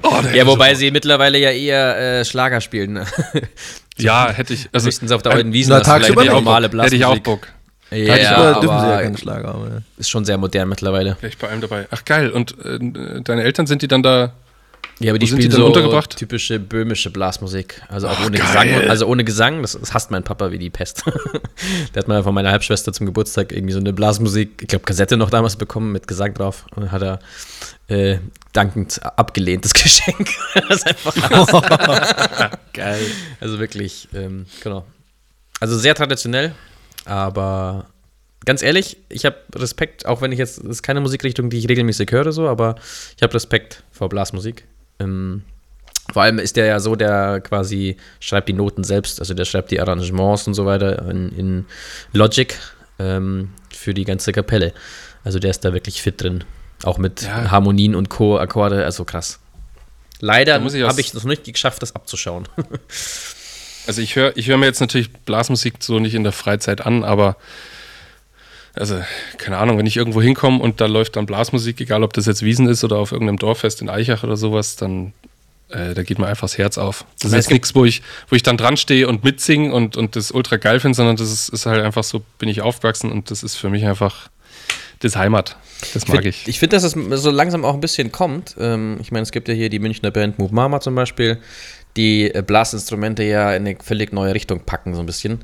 Oh, 0.03 0.21
Ja, 0.33 0.45
wobei 0.45 0.73
so 0.73 0.79
sie 0.81 0.91
mittlerweile 0.91 1.37
ja 1.37 1.51
eher 1.51 2.19
äh, 2.19 2.25
Schlager 2.25 2.59
spielen. 2.59 2.91
Ne? 2.93 3.05
Ja, 3.97 4.29
hätte 4.29 4.53
ich. 4.53 4.67
Also, 4.73 4.87
Müssten 4.87 5.07
sie 5.07 5.15
auf 5.15 5.21
der 5.21 5.31
alten 5.31 5.53
Wiesen 5.53 5.69
na, 5.69 5.81
vielleicht 5.81 6.17
nicht. 6.17 6.29
normale 6.29 6.67
Bock. 6.67 6.83
hätte 6.83 6.97
ich 6.97 7.05
auch 7.05 7.15
Blasmusik. 7.17 7.23
Bock. 7.23 7.47
Ja, 7.97 8.17
Tagsüber 8.17 8.59
dürfen 8.59 8.79
sie 8.81 8.85
ja 8.87 8.93
aber 8.93 9.01
keine 9.03 9.17
Schlager. 9.17 9.47
Aber 9.55 9.81
ist 9.95 10.09
schon 10.09 10.25
sehr 10.25 10.37
modern 10.37 10.67
mittlerweile. 10.67 11.15
Wäre 11.21 11.27
ich 11.29 11.37
bei 11.37 11.47
allem 11.47 11.61
dabei. 11.61 11.87
Ach 11.91 12.03
geil. 12.03 12.29
Und 12.29 12.57
äh, 12.65 13.21
deine 13.21 13.43
Eltern 13.43 13.67
sind 13.67 13.83
die 13.83 13.87
dann 13.87 14.03
da? 14.03 14.33
Ja, 14.99 15.11
aber 15.11 15.19
die 15.19 15.29
Wo 15.29 15.35
spielen 15.35 15.51
so 15.51 15.65
untergebracht? 15.65 16.15
typische 16.15 16.59
böhmische 16.59 17.09
Blasmusik. 17.09 17.81
Also 17.89 18.07
auch 18.07 18.17
Ach, 18.19 18.25
ohne 18.27 18.37
geil. 18.37 18.47
Gesang. 18.47 18.89
Also 18.89 19.07
ohne 19.07 19.23
Gesang, 19.23 19.61
das, 19.61 19.77
das 19.77 19.93
hasst 19.93 20.11
mein 20.11 20.23
Papa 20.23 20.51
wie 20.51 20.57
die 20.57 20.69
Pest. 20.69 21.03
Der 21.93 22.01
hat 22.01 22.07
mal 22.07 22.23
von 22.23 22.33
meiner 22.33 22.51
Halbschwester 22.51 22.93
zum 22.93 23.05
Geburtstag 23.05 23.51
irgendwie 23.51 23.73
so 23.73 23.79
eine 23.79 23.91
Blasmusik, 23.93 24.61
ich 24.61 24.67
glaube 24.67 24.85
Kassette 24.85 25.17
noch 25.17 25.29
damals 25.29 25.55
bekommen 25.57 25.91
mit 25.91 26.07
Gesang 26.07 26.33
drauf. 26.33 26.65
Und 26.75 26.83
dann 26.83 26.91
hat 26.91 27.01
er 27.01 27.19
äh, 27.87 28.19
dankend 28.53 29.01
abgelehnt, 29.03 29.65
das 29.65 29.73
Geschenk. 29.75 30.29
das 30.69 30.83
einfach. 30.83 32.51
Geil. 32.73 33.05
Also 33.41 33.59
wirklich, 33.59 34.07
ähm, 34.13 34.45
genau. 34.63 34.85
Also 35.59 35.77
sehr 35.77 35.95
traditionell, 35.95 36.53
aber 37.05 37.85
ganz 38.45 38.61
ehrlich, 38.61 38.97
ich 39.09 39.25
habe 39.25 39.37
Respekt, 39.55 40.05
auch 40.05 40.21
wenn 40.21 40.31
ich 40.31 40.39
jetzt, 40.39 40.59
das 40.59 40.67
ist 40.67 40.83
keine 40.83 41.01
Musikrichtung, 41.01 41.49
die 41.49 41.57
ich 41.57 41.67
regelmäßig 41.69 42.11
höre, 42.11 42.31
so, 42.31 42.47
aber 42.47 42.75
ich 43.15 43.23
habe 43.23 43.33
Respekt 43.33 43.83
vor 43.91 44.09
Blasmusik. 44.09 44.65
Ähm, 44.99 45.43
vor 46.13 46.21
allem 46.23 46.39
ist 46.39 46.55
der 46.55 46.65
ja 46.65 46.79
so, 46.79 46.95
der 46.95 47.41
quasi 47.41 47.97
schreibt 48.19 48.47
die 48.47 48.53
Noten 48.53 48.83
selbst, 48.83 49.19
also 49.19 49.33
der 49.33 49.45
schreibt 49.45 49.71
die 49.71 49.79
Arrangements 49.79 50.47
und 50.47 50.53
so 50.53 50.65
weiter 50.65 51.09
in, 51.09 51.29
in 51.31 51.65
Logic 52.13 52.55
ähm, 52.99 53.49
für 53.73 53.93
die 53.93 54.05
ganze 54.05 54.31
Kapelle. 54.31 54.73
Also 55.23 55.39
der 55.39 55.49
ist 55.51 55.65
da 55.65 55.73
wirklich 55.73 56.01
fit 56.01 56.21
drin. 56.21 56.43
Auch 56.83 56.97
mit 56.97 57.23
Ja. 57.23 57.49
Harmonien 57.51 57.95
und 57.95 58.09
Co-Akkorde, 58.09 58.85
also 58.85 59.05
krass. 59.05 59.39
Leider 60.21 60.53
habe 60.55 61.01
ich 61.01 61.07
es 61.07 61.13
noch 61.13 61.23
nicht 61.23 61.43
geschafft, 61.43 61.81
das 61.81 61.95
abzuschauen. 61.95 62.47
Also 63.87 64.01
ich 64.01 64.15
höre 64.15 64.35
ich 64.35 64.47
hör 64.47 64.57
mir 64.57 64.65
jetzt 64.65 64.79
natürlich 64.79 65.13
Blasmusik 65.13 65.75
so 65.79 65.99
nicht 65.99 66.15
in 66.15 66.23
der 66.23 66.31
Freizeit 66.31 66.81
an, 66.83 67.03
aber 67.03 67.37
also 68.75 69.01
keine 69.37 69.57
Ahnung, 69.57 69.77
wenn 69.77 69.85
ich 69.85 69.97
irgendwo 69.97 70.21
hinkomme 70.21 70.59
und 70.59 70.81
da 70.81 70.85
läuft 70.85 71.15
dann 71.15 71.25
Blasmusik, 71.25 71.81
egal 71.81 72.03
ob 72.03 72.13
das 72.13 72.25
jetzt 72.25 72.41
Wiesen 72.43 72.67
ist 72.67 72.83
oder 72.83 72.97
auf 72.97 73.11
irgendeinem 73.11 73.37
Dorffest 73.37 73.81
in 73.81 73.89
Eichach 73.89 74.23
oder 74.23 74.37
sowas, 74.37 74.75
dann 74.75 75.13
äh, 75.69 75.93
da 75.93 76.03
geht 76.03 76.19
mir 76.19 76.27
einfach 76.27 76.47
das 76.47 76.57
Herz 76.57 76.77
auf. 76.77 77.05
Das 77.21 77.31
ist 77.31 77.35
jetzt 77.35 77.51
nichts, 77.51 77.73
wo 77.73 77.85
ich, 77.85 78.01
wo 78.29 78.35
ich 78.35 78.43
dann 78.43 78.57
dran 78.57 78.77
stehe 78.77 79.07
und 79.07 79.23
mitsinge 79.23 79.73
und, 79.73 79.97
und 79.97 80.15
das 80.15 80.31
ultra 80.31 80.57
geil 80.57 80.79
finde, 80.79 80.95
sondern 80.95 81.15
das 81.15 81.31
ist, 81.31 81.49
ist 81.49 81.65
halt 81.65 81.83
einfach 81.83 82.03
so, 82.03 82.23
bin 82.37 82.49
ich 82.49 82.61
aufgewachsen 82.61 83.11
und 83.11 83.31
das 83.31 83.43
ist 83.43 83.55
für 83.55 83.69
mich 83.69 83.85
einfach 83.85 84.29
das 84.99 85.15
Heimat. 85.15 85.57
Das 85.93 86.07
mag 86.07 86.17
Find- 86.21 86.27
ich. 86.27 86.47
Ich 86.47 86.59
finde, 86.59 86.75
dass 86.75 86.83
es 86.83 86.93
so 87.21 87.31
langsam 87.31 87.65
auch 87.65 87.73
ein 87.73 87.81
bisschen 87.81 88.11
kommt. 88.11 88.55
Ähm, 88.59 88.97
ich 89.01 89.11
meine, 89.11 89.23
es 89.23 89.31
gibt 89.31 89.47
ja 89.47 89.53
hier 89.53 89.69
die 89.69 89.79
Münchner 89.79 90.11
Band 90.11 90.39
Move 90.39 90.53
Mama 90.53 90.79
zum 90.79 90.95
Beispiel, 90.95 91.39
die 91.95 92.33
äh, 92.33 92.41
Blasinstrumente 92.41 93.23
ja 93.23 93.53
in 93.53 93.65
eine 93.65 93.77
völlig 93.81 94.11
neue 94.11 94.33
Richtung 94.33 94.59
packen, 94.61 94.93
so 94.93 94.99
ein 94.99 95.05
bisschen. 95.05 95.39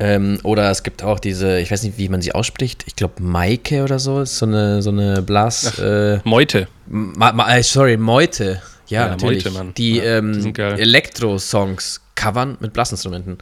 Ähm, 0.00 0.38
oder 0.42 0.70
es 0.70 0.82
gibt 0.82 1.02
auch 1.02 1.20
diese, 1.20 1.60
ich 1.60 1.70
weiß 1.70 1.82
nicht, 1.84 1.98
wie 1.98 2.08
man 2.08 2.20
sie 2.20 2.32
ausspricht, 2.34 2.84
ich 2.86 2.96
glaube 2.96 3.22
Maike 3.22 3.82
oder 3.82 3.98
so, 3.98 4.20
ist 4.20 4.38
so 4.38 4.46
eine, 4.46 4.82
so 4.82 4.90
eine 4.90 5.22
Blas. 5.22 5.78
Äh, 5.78 6.20
Meute. 6.24 6.68
Ma, 6.86 7.32
ma, 7.32 7.56
äh, 7.56 7.62
sorry, 7.62 7.96
Meute. 7.96 8.60
Ja, 8.88 9.04
Ja, 9.04 9.08
natürlich. 9.10 9.44
Meute, 9.44 9.56
Mann. 9.56 9.74
Die, 9.74 9.96
Ja, 9.96 10.02
die 10.02 10.08
ähm, 10.08 10.52
geil. 10.52 10.78
Elektro-Songs 10.78 12.00
covern 12.14 12.56
mit 12.60 12.72
Blasinstrumenten. 12.72 13.38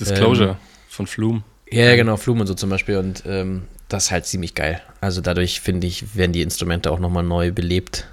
Disclosure 0.00 0.56
von 0.88 1.06
Flume. 1.06 1.42
Ja, 1.70 1.94
genau, 1.96 2.16
Flumen 2.16 2.42
und 2.42 2.46
so 2.46 2.54
zum 2.54 2.70
Beispiel. 2.70 2.96
Und 2.96 3.22
ähm, 3.26 3.62
das 3.88 4.04
ist 4.04 4.10
halt 4.10 4.26
ziemlich 4.26 4.54
geil. 4.54 4.80
Also 5.00 5.20
dadurch, 5.20 5.60
finde 5.60 5.86
ich, 5.86 6.16
werden 6.16 6.32
die 6.32 6.42
Instrumente 6.42 6.90
auch 6.90 6.98
nochmal 6.98 7.22
neu 7.22 7.52
belebt. 7.52 8.08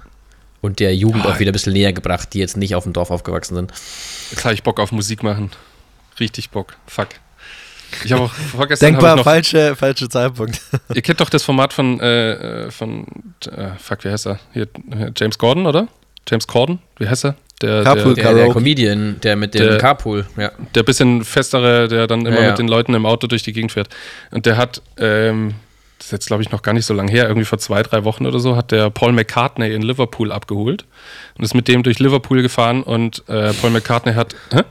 Und 0.60 0.78
der 0.78 0.94
Jugend 0.94 1.26
auch 1.26 1.38
wieder 1.38 1.50
ein 1.50 1.54
bisschen 1.54 1.72
näher 1.72 1.92
gebracht, 1.92 2.34
die 2.34 2.38
jetzt 2.38 2.56
nicht 2.56 2.74
auf 2.74 2.84
dem 2.84 2.92
Dorf 2.92 3.10
aufgewachsen 3.10 3.54
sind. 3.54 3.72
Jetzt 4.30 4.44
habe 4.44 4.54
ich 4.54 4.62
Bock 4.62 4.78
auf 4.78 4.92
Musik 4.92 5.22
machen. 5.22 5.50
Richtig 6.18 6.50
Bock. 6.50 6.76
Fuck. 6.86 7.08
Ich 8.04 8.12
habe 8.12 8.24
auch 8.24 8.32
vorgestern 8.56 8.92
Denkbar 8.92 9.16
noch, 9.16 9.24
falsche, 9.24 9.74
falsche 9.74 10.08
Zeitpunkt. 10.08 10.60
Ihr 10.94 11.02
kennt 11.02 11.20
doch 11.20 11.30
das 11.30 11.42
Format 11.42 11.72
von, 11.72 11.98
äh, 12.00 12.66
äh, 12.66 12.70
von 12.70 13.06
äh, 13.46 13.70
fuck, 13.78 14.04
wie 14.04 14.10
heißt 14.10 14.26
er? 14.26 14.38
Hier, 14.52 14.64
äh, 14.92 15.10
James 15.16 15.38
Gordon, 15.38 15.66
oder? 15.66 15.88
James 16.28 16.46
Corden, 16.46 16.78
wie 16.98 17.08
heißt 17.08 17.24
er? 17.24 17.34
Der, 17.62 17.82
Carpool 17.82 18.14
der, 18.14 18.24
Der, 18.24 18.34
der. 18.34 18.52
Comedian, 18.52 19.20
der 19.22 19.36
mit 19.36 19.54
dem 19.54 19.62
Der- 19.66 19.78
Carpool, 19.78 20.26
ja. 20.36 20.50
der 20.74 20.82
bisschen 20.82 21.24
festere, 21.24 21.88
der 21.88 22.06
dann 22.06 22.20
immer 22.24 22.36
Ja, 22.36 22.42
ja. 22.42 22.48
mit 22.50 22.58
den 22.58 22.68
Leuten 22.68 22.94
im 22.94 23.04
Auto 23.06 23.26
durch 23.26 23.42
die 23.42 23.52
Gegend 23.52 23.72
fährt. 23.72 23.88
Und 24.30 24.46
der 24.46 24.56
hat, 24.56 24.80
ähm, 24.98 25.54
das 26.00 26.06
ist 26.06 26.12
jetzt 26.12 26.26
glaube 26.26 26.42
ich 26.42 26.50
noch 26.50 26.62
gar 26.62 26.72
nicht 26.72 26.86
so 26.86 26.94
lange 26.94 27.12
her, 27.12 27.28
irgendwie 27.28 27.44
vor 27.44 27.58
zwei, 27.58 27.82
drei 27.82 28.04
Wochen 28.04 28.26
oder 28.26 28.40
so, 28.40 28.56
hat 28.56 28.70
der 28.72 28.90
Paul 28.90 29.12
McCartney 29.12 29.72
in 29.72 29.82
Liverpool 29.82 30.32
abgeholt 30.32 30.86
und 31.36 31.44
ist 31.44 31.54
mit 31.54 31.68
dem 31.68 31.82
durch 31.82 31.98
Liverpool 32.00 32.42
gefahren 32.42 32.82
und 32.82 33.22
äh, 33.28 33.52
Paul 33.52 33.70
McCartney 33.70 34.14
hat, 34.14 34.34
hä? 34.52 34.62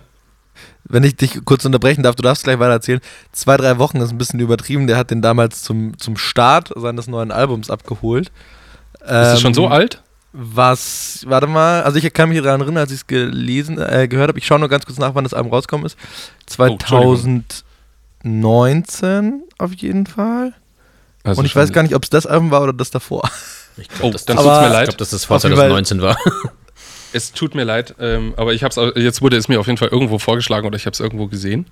Wenn 0.91 1.03
ich 1.03 1.15
dich 1.15 1.45
kurz 1.45 1.65
unterbrechen 1.65 2.01
darf, 2.01 2.15
du 2.15 2.23
darfst 2.23 2.45
gleich 2.45 2.57
weiter 2.57 2.71
erzählen. 2.71 2.99
Zwei, 3.31 3.57
drei 3.57 3.77
Wochen 3.77 3.97
ist 3.97 4.09
ein 4.09 4.17
bisschen 4.17 4.39
übertrieben. 4.39 4.87
Der 4.87 4.97
hat 4.97 5.11
den 5.11 5.21
damals 5.21 5.61
zum, 5.61 5.95
zum 5.99 6.17
Start 6.17 6.71
seines 6.75 7.05
neuen 7.05 7.31
Albums 7.31 7.69
abgeholt. 7.69 8.31
Ist 9.01 9.07
das 9.07 9.41
schon 9.41 9.53
so 9.53 9.65
Ähm, 9.65 9.71
alt? 9.71 10.01
Was, 10.31 11.25
warte 11.27 11.45
mal, 11.45 11.83
also 11.83 11.99
ich 11.99 12.11
kann 12.13 12.29
mich 12.29 12.41
daran 12.41 12.61
erinnern, 12.61 12.79
als 12.79 12.91
ich 12.91 12.99
es 13.01 13.07
gelesen, 13.07 13.77
äh, 13.77 14.07
gehört 14.07 14.29
habe. 14.29 14.39
Ich 14.39 14.47
schaue 14.47 14.57
nur 14.59 14.69
ganz 14.69 14.85
kurz 14.85 14.97
nach, 14.97 15.13
wann 15.13 15.25
das 15.25 15.33
Album 15.35 15.51
rausgekommen 15.51 15.85
ist. 15.85 15.97
Oh, 16.57 16.63
Entschuldigung. 16.65 17.43
2019 18.23 19.43
auf 19.59 19.73
jeden 19.73 20.07
Fall. 20.07 20.53
Also 21.23 21.39
Und 21.39 21.45
ich 21.45 21.55
weiß 21.55 21.71
gar 21.73 21.83
nicht, 21.83 21.95
ob 21.95 22.03
es 22.03 22.09
das 22.09 22.25
Album 22.25 22.51
war 22.51 22.61
oder 22.63 22.73
das 22.73 22.91
davor. 22.91 23.29
Ich 23.77 23.87
Oh, 24.01 24.09
das, 24.11 24.25
dann 24.25 24.37
das, 24.37 24.45
tut's 24.45 24.59
mir 24.59 24.67
ich 24.67 24.73
leid. 24.73 24.85
glaube, 24.87 24.97
dass 24.97 25.09
das 25.09 25.25
vor 25.25 25.37
Auf 25.37 25.43
jeden 25.43 25.55
Fall- 25.55 25.69
2019 25.69 26.01
war. 26.01 26.17
Es 27.11 27.31
tut 27.31 27.55
mir 27.55 27.63
leid, 27.63 27.95
ähm, 27.99 28.35
aber 28.37 28.53
ich 28.53 28.63
hab's, 28.63 28.75
jetzt 28.95 29.23
wurde 29.23 29.35
es 29.35 29.47
mir 29.47 29.59
auf 29.59 29.65
jeden 29.65 29.77
Fall 29.77 29.87
irgendwo 29.87 30.19
vorgeschlagen 30.19 30.67
oder 30.67 30.75
ich 30.75 30.85
habe 30.85 30.93
es 30.93 30.99
irgendwo 30.99 31.25
gesehen. 31.25 31.65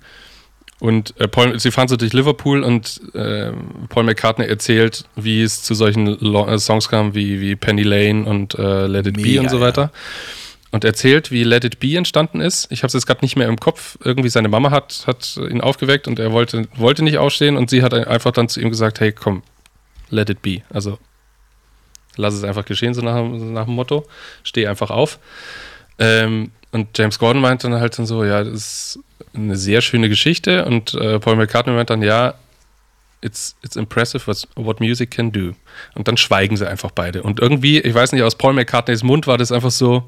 Und 0.80 1.14
äh, 1.20 1.28
Paul, 1.28 1.60
sie 1.60 1.70
fahren 1.70 1.86
so 1.86 1.96
durch 1.96 2.12
Liverpool 2.12 2.64
und 2.64 3.00
äh, 3.14 3.52
Paul 3.88 4.02
McCartney 4.02 4.46
erzählt, 4.46 5.04
wie 5.14 5.42
es 5.42 5.62
zu 5.62 5.74
solchen 5.74 6.06
Lo 6.18 6.44
äh, 6.48 6.58
Songs 6.58 6.88
kam 6.88 7.14
wie, 7.14 7.40
wie 7.40 7.54
Penny 7.54 7.84
Lane 7.84 8.24
und 8.24 8.56
äh, 8.56 8.86
Let 8.88 9.06
It 9.06 9.14
Be 9.14 9.22
Mega, 9.22 9.40
und 9.42 9.48
so 9.50 9.60
weiter. 9.60 9.92
Und 10.70 10.84
erzählt, 10.84 11.30
wie 11.30 11.44
Let 11.44 11.64
It 11.64 11.80
Be 11.80 11.96
entstanden 11.96 12.40
ist. 12.40 12.70
Ich 12.70 12.80
habe 12.80 12.88
es 12.88 12.92
jetzt 12.92 13.06
gerade 13.06 13.22
nicht 13.22 13.36
mehr 13.36 13.48
im 13.48 13.58
Kopf. 13.58 13.98
Irgendwie 14.04 14.28
seine 14.28 14.48
Mama 14.48 14.70
hat, 14.70 15.04
hat 15.06 15.36
ihn 15.36 15.60
aufgeweckt 15.60 16.06
und 16.08 16.18
er 16.18 16.32
wollte, 16.32 16.68
wollte 16.76 17.02
nicht 17.02 17.18
aufstehen 17.18 17.56
und 17.56 17.70
sie 17.70 17.82
hat 17.82 17.94
einfach 17.94 18.32
dann 18.32 18.48
zu 18.48 18.60
ihm 18.60 18.70
gesagt, 18.70 19.00
hey, 19.00 19.12
komm, 19.12 19.42
let 20.10 20.28
it 20.28 20.42
be. 20.42 20.62
Also 20.70 20.98
lass 22.16 22.34
es 22.34 22.44
einfach 22.44 22.64
geschehen, 22.64 22.92
so 22.92 23.00
nach, 23.00 23.22
nach 23.22 23.64
dem 23.64 23.74
Motto. 23.74 24.06
Steh 24.42 24.66
einfach 24.66 24.90
auf. 24.90 25.18
Ähm, 25.98 26.52
und 26.70 26.96
James 26.98 27.18
Gordon 27.18 27.40
meint 27.40 27.64
dann 27.64 27.74
halt 27.74 27.98
dann 27.98 28.06
so, 28.06 28.24
ja, 28.24 28.44
das 28.44 28.54
ist 28.54 28.98
eine 29.34 29.56
sehr 29.56 29.80
schöne 29.80 30.08
Geschichte. 30.10 30.66
Und 30.66 30.92
äh, 30.94 31.18
Paul 31.18 31.36
McCartney 31.36 31.72
meint 31.72 31.88
dann, 31.88 32.02
ja, 32.02 32.34
it's, 33.22 33.56
it's 33.62 33.76
impressive 33.76 34.26
what, 34.26 34.46
what 34.54 34.80
music 34.80 35.10
can 35.10 35.32
do. 35.32 35.52
Und 35.94 36.08
dann 36.08 36.18
schweigen 36.18 36.58
sie 36.58 36.68
einfach 36.68 36.90
beide. 36.90 37.22
Und 37.22 37.40
irgendwie, 37.40 37.78
ich 37.80 37.94
weiß 37.94 38.12
nicht, 38.12 38.22
aus 38.22 38.36
Paul 38.36 38.52
McCartneys 38.52 39.02
Mund 39.02 39.26
war 39.26 39.38
das 39.38 39.50
einfach 39.50 39.70
so, 39.70 40.04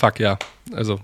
fuck 0.00 0.18
ja. 0.18 0.38
Also 0.72 1.00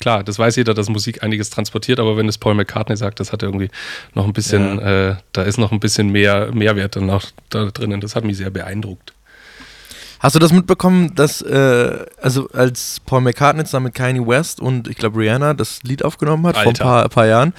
klar, 0.00 0.24
das 0.24 0.38
weiß 0.38 0.56
jeder, 0.56 0.74
dass 0.74 0.88
Musik 0.88 1.22
einiges 1.22 1.50
transportiert, 1.50 2.00
aber 2.00 2.16
wenn 2.16 2.28
es 2.28 2.38
Paul 2.38 2.54
McCartney 2.54 2.96
sagt, 2.96 3.20
das 3.20 3.32
hat 3.32 3.42
irgendwie 3.42 3.70
noch 4.14 4.24
ein 4.24 4.32
bisschen, 4.32 4.78
ja. 4.78 5.10
äh, 5.10 5.16
da 5.32 5.42
ist 5.42 5.58
noch 5.58 5.70
ein 5.70 5.80
bisschen 5.80 6.10
mehr 6.10 6.50
Mehrwert 6.52 6.96
dann 6.96 7.10
auch 7.10 7.24
da 7.50 7.66
drinnen. 7.66 8.00
Das 8.00 8.16
hat 8.16 8.24
mich 8.24 8.36
sehr 8.36 8.50
beeindruckt. 8.50 9.12
Hast 10.20 10.34
du 10.34 10.40
das 10.40 10.52
mitbekommen, 10.52 11.14
dass, 11.14 11.42
äh, 11.42 12.06
also 12.20 12.48
als 12.48 13.00
Paul 13.06 13.20
McCartney 13.20 13.64
zusammen 13.64 13.86
mit 13.86 13.94
Kanye 13.94 14.26
West 14.26 14.58
und 14.58 14.88
ich 14.88 14.96
glaube 14.96 15.20
Rihanna 15.20 15.54
das 15.54 15.82
Lied 15.84 16.04
aufgenommen 16.04 16.44
hat 16.46 16.56
Alter. 16.56 16.64
vor 16.64 16.72
ein 16.72 17.02
paar, 17.02 17.08
paar 17.08 17.26
Jahren 17.26 17.54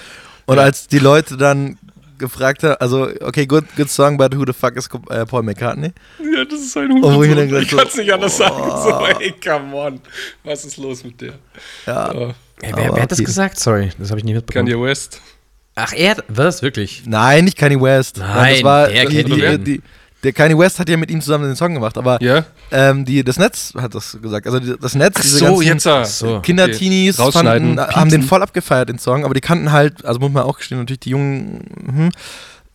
und 0.46 0.58
ja. 0.58 0.64
als 0.64 0.88
die 0.88 1.00
Leute 1.00 1.38
dann 1.38 1.78
gefragt 2.20 2.64
habe, 2.64 2.80
also, 2.80 3.10
okay, 3.22 3.46
good, 3.46 3.66
good 3.76 3.90
song, 3.90 4.18
but 4.18 4.34
who 4.36 4.46
the 4.46 4.54
fuck 4.54 4.76
is 4.76 4.88
äh, 5.10 5.26
Paul 5.26 5.44
McCartney? 5.44 5.94
Ja, 6.20 6.46
das 6.46 6.60
ist 6.60 6.78
ein 6.78 6.92
Hut. 6.92 7.26
Ich, 7.26 7.52
ich 7.52 7.70
kann 7.70 7.88
es 7.88 7.96
nicht 7.96 8.14
anders 8.14 8.40
oh. 8.40 8.44
sagen. 8.44 8.70
So, 8.84 9.20
ey, 9.20 9.34
come 9.44 9.76
on. 9.76 10.02
Was 10.44 10.66
ist 10.66 10.78
los 10.78 11.04
mit 11.04 11.20
der? 11.20 11.34
Ja. 11.86 12.14
Oh. 12.14 12.34
Ey, 12.62 12.72
wer, 12.76 12.96
wer, 12.96 13.02
hat 13.04 13.12
das 13.12 13.20
gesagt? 13.20 13.58
Sorry, 13.58 13.90
das 13.98 14.10
habe 14.10 14.20
ich 14.20 14.26
nicht 14.26 14.36
mitbekommen. 14.36 14.68
Kanye 14.68 14.84
West. 14.84 15.22
Ach, 15.76 15.94
er, 15.94 16.18
was, 16.28 16.62
wirklich? 16.62 17.04
Nein, 17.06 17.46
nicht 17.46 17.58
Kanye 17.58 17.82
West. 17.82 18.18
Nein, 18.18 18.56
das 18.56 18.64
war, 18.64 18.88
der 18.90 19.06
die, 19.06 19.24
die, 19.24 19.58
die, 19.58 19.82
der 20.24 20.34
Kanye 20.34 20.58
West 20.58 20.80
hat 20.80 20.90
ja 20.90 20.98
mit 20.98 21.10
ihm 21.10 21.22
zusammen 21.22 21.46
den 21.46 21.56
Song 21.56 21.74
gemacht, 21.74 21.98
aber 21.98 22.22
yeah. 22.22 22.46
ähm, 22.72 23.06
die, 23.06 23.24
das 23.24 23.40
Netz 23.40 23.74
hat 23.76 23.96
das 23.96 24.18
gesagt. 24.22 24.46
Also 24.48 24.60
die, 24.60 24.76
das 24.80 24.96
Netz, 24.96 25.16
Ach 25.18 25.22
diese 25.22 25.38
so, 25.40 25.60
ganzen 25.60 25.66
jetzt, 25.66 26.44
Kinder-Teenies 26.44 27.20
okay. 27.20 27.78
haben 27.78 28.10
den 28.10 28.24
voll 28.24 28.44
abgefeiert, 28.44 28.90
den 28.90 29.00
Song, 29.00 29.24
aber 29.24 29.34
die 29.34 29.42
kannten 29.42 29.72
halt, 29.72 30.04
also 30.04 30.20
muss 30.20 30.32
man 30.32 30.44
auch 30.44 30.58
gestehen, 30.58 30.80
natürlich 30.80 31.00
die 31.02 31.12
Jungen, 31.12 31.64
hm, 31.86 32.10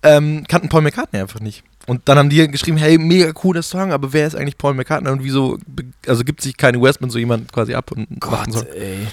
ähm, 0.02 0.44
kannten 0.48 0.68
Paul 0.68 0.82
McCartney 0.82 1.20
einfach 1.20 1.40
nicht. 1.40 1.64
Und 1.86 2.02
dann 2.06 2.16
haben 2.16 2.30
die 2.30 2.48
geschrieben, 2.48 2.78
hey, 2.78 2.96
mega 2.96 3.30
cooler 3.32 3.62
Song, 3.62 3.92
aber 3.92 4.12
wer 4.14 4.26
ist 4.26 4.34
eigentlich 4.34 4.56
Paul 4.56 4.72
McCartney 4.72 5.10
und 5.10 5.22
wieso, 5.22 5.58
also 6.06 6.24
gibt 6.24 6.40
sich 6.40 6.56
Kanye 6.56 6.80
West 6.80 7.02
mit 7.02 7.12
so 7.12 7.18
jemand 7.18 7.52
quasi 7.52 7.74
ab 7.74 7.92
und 7.92 8.08
Gott, 8.20 8.66
ey. 8.74 9.06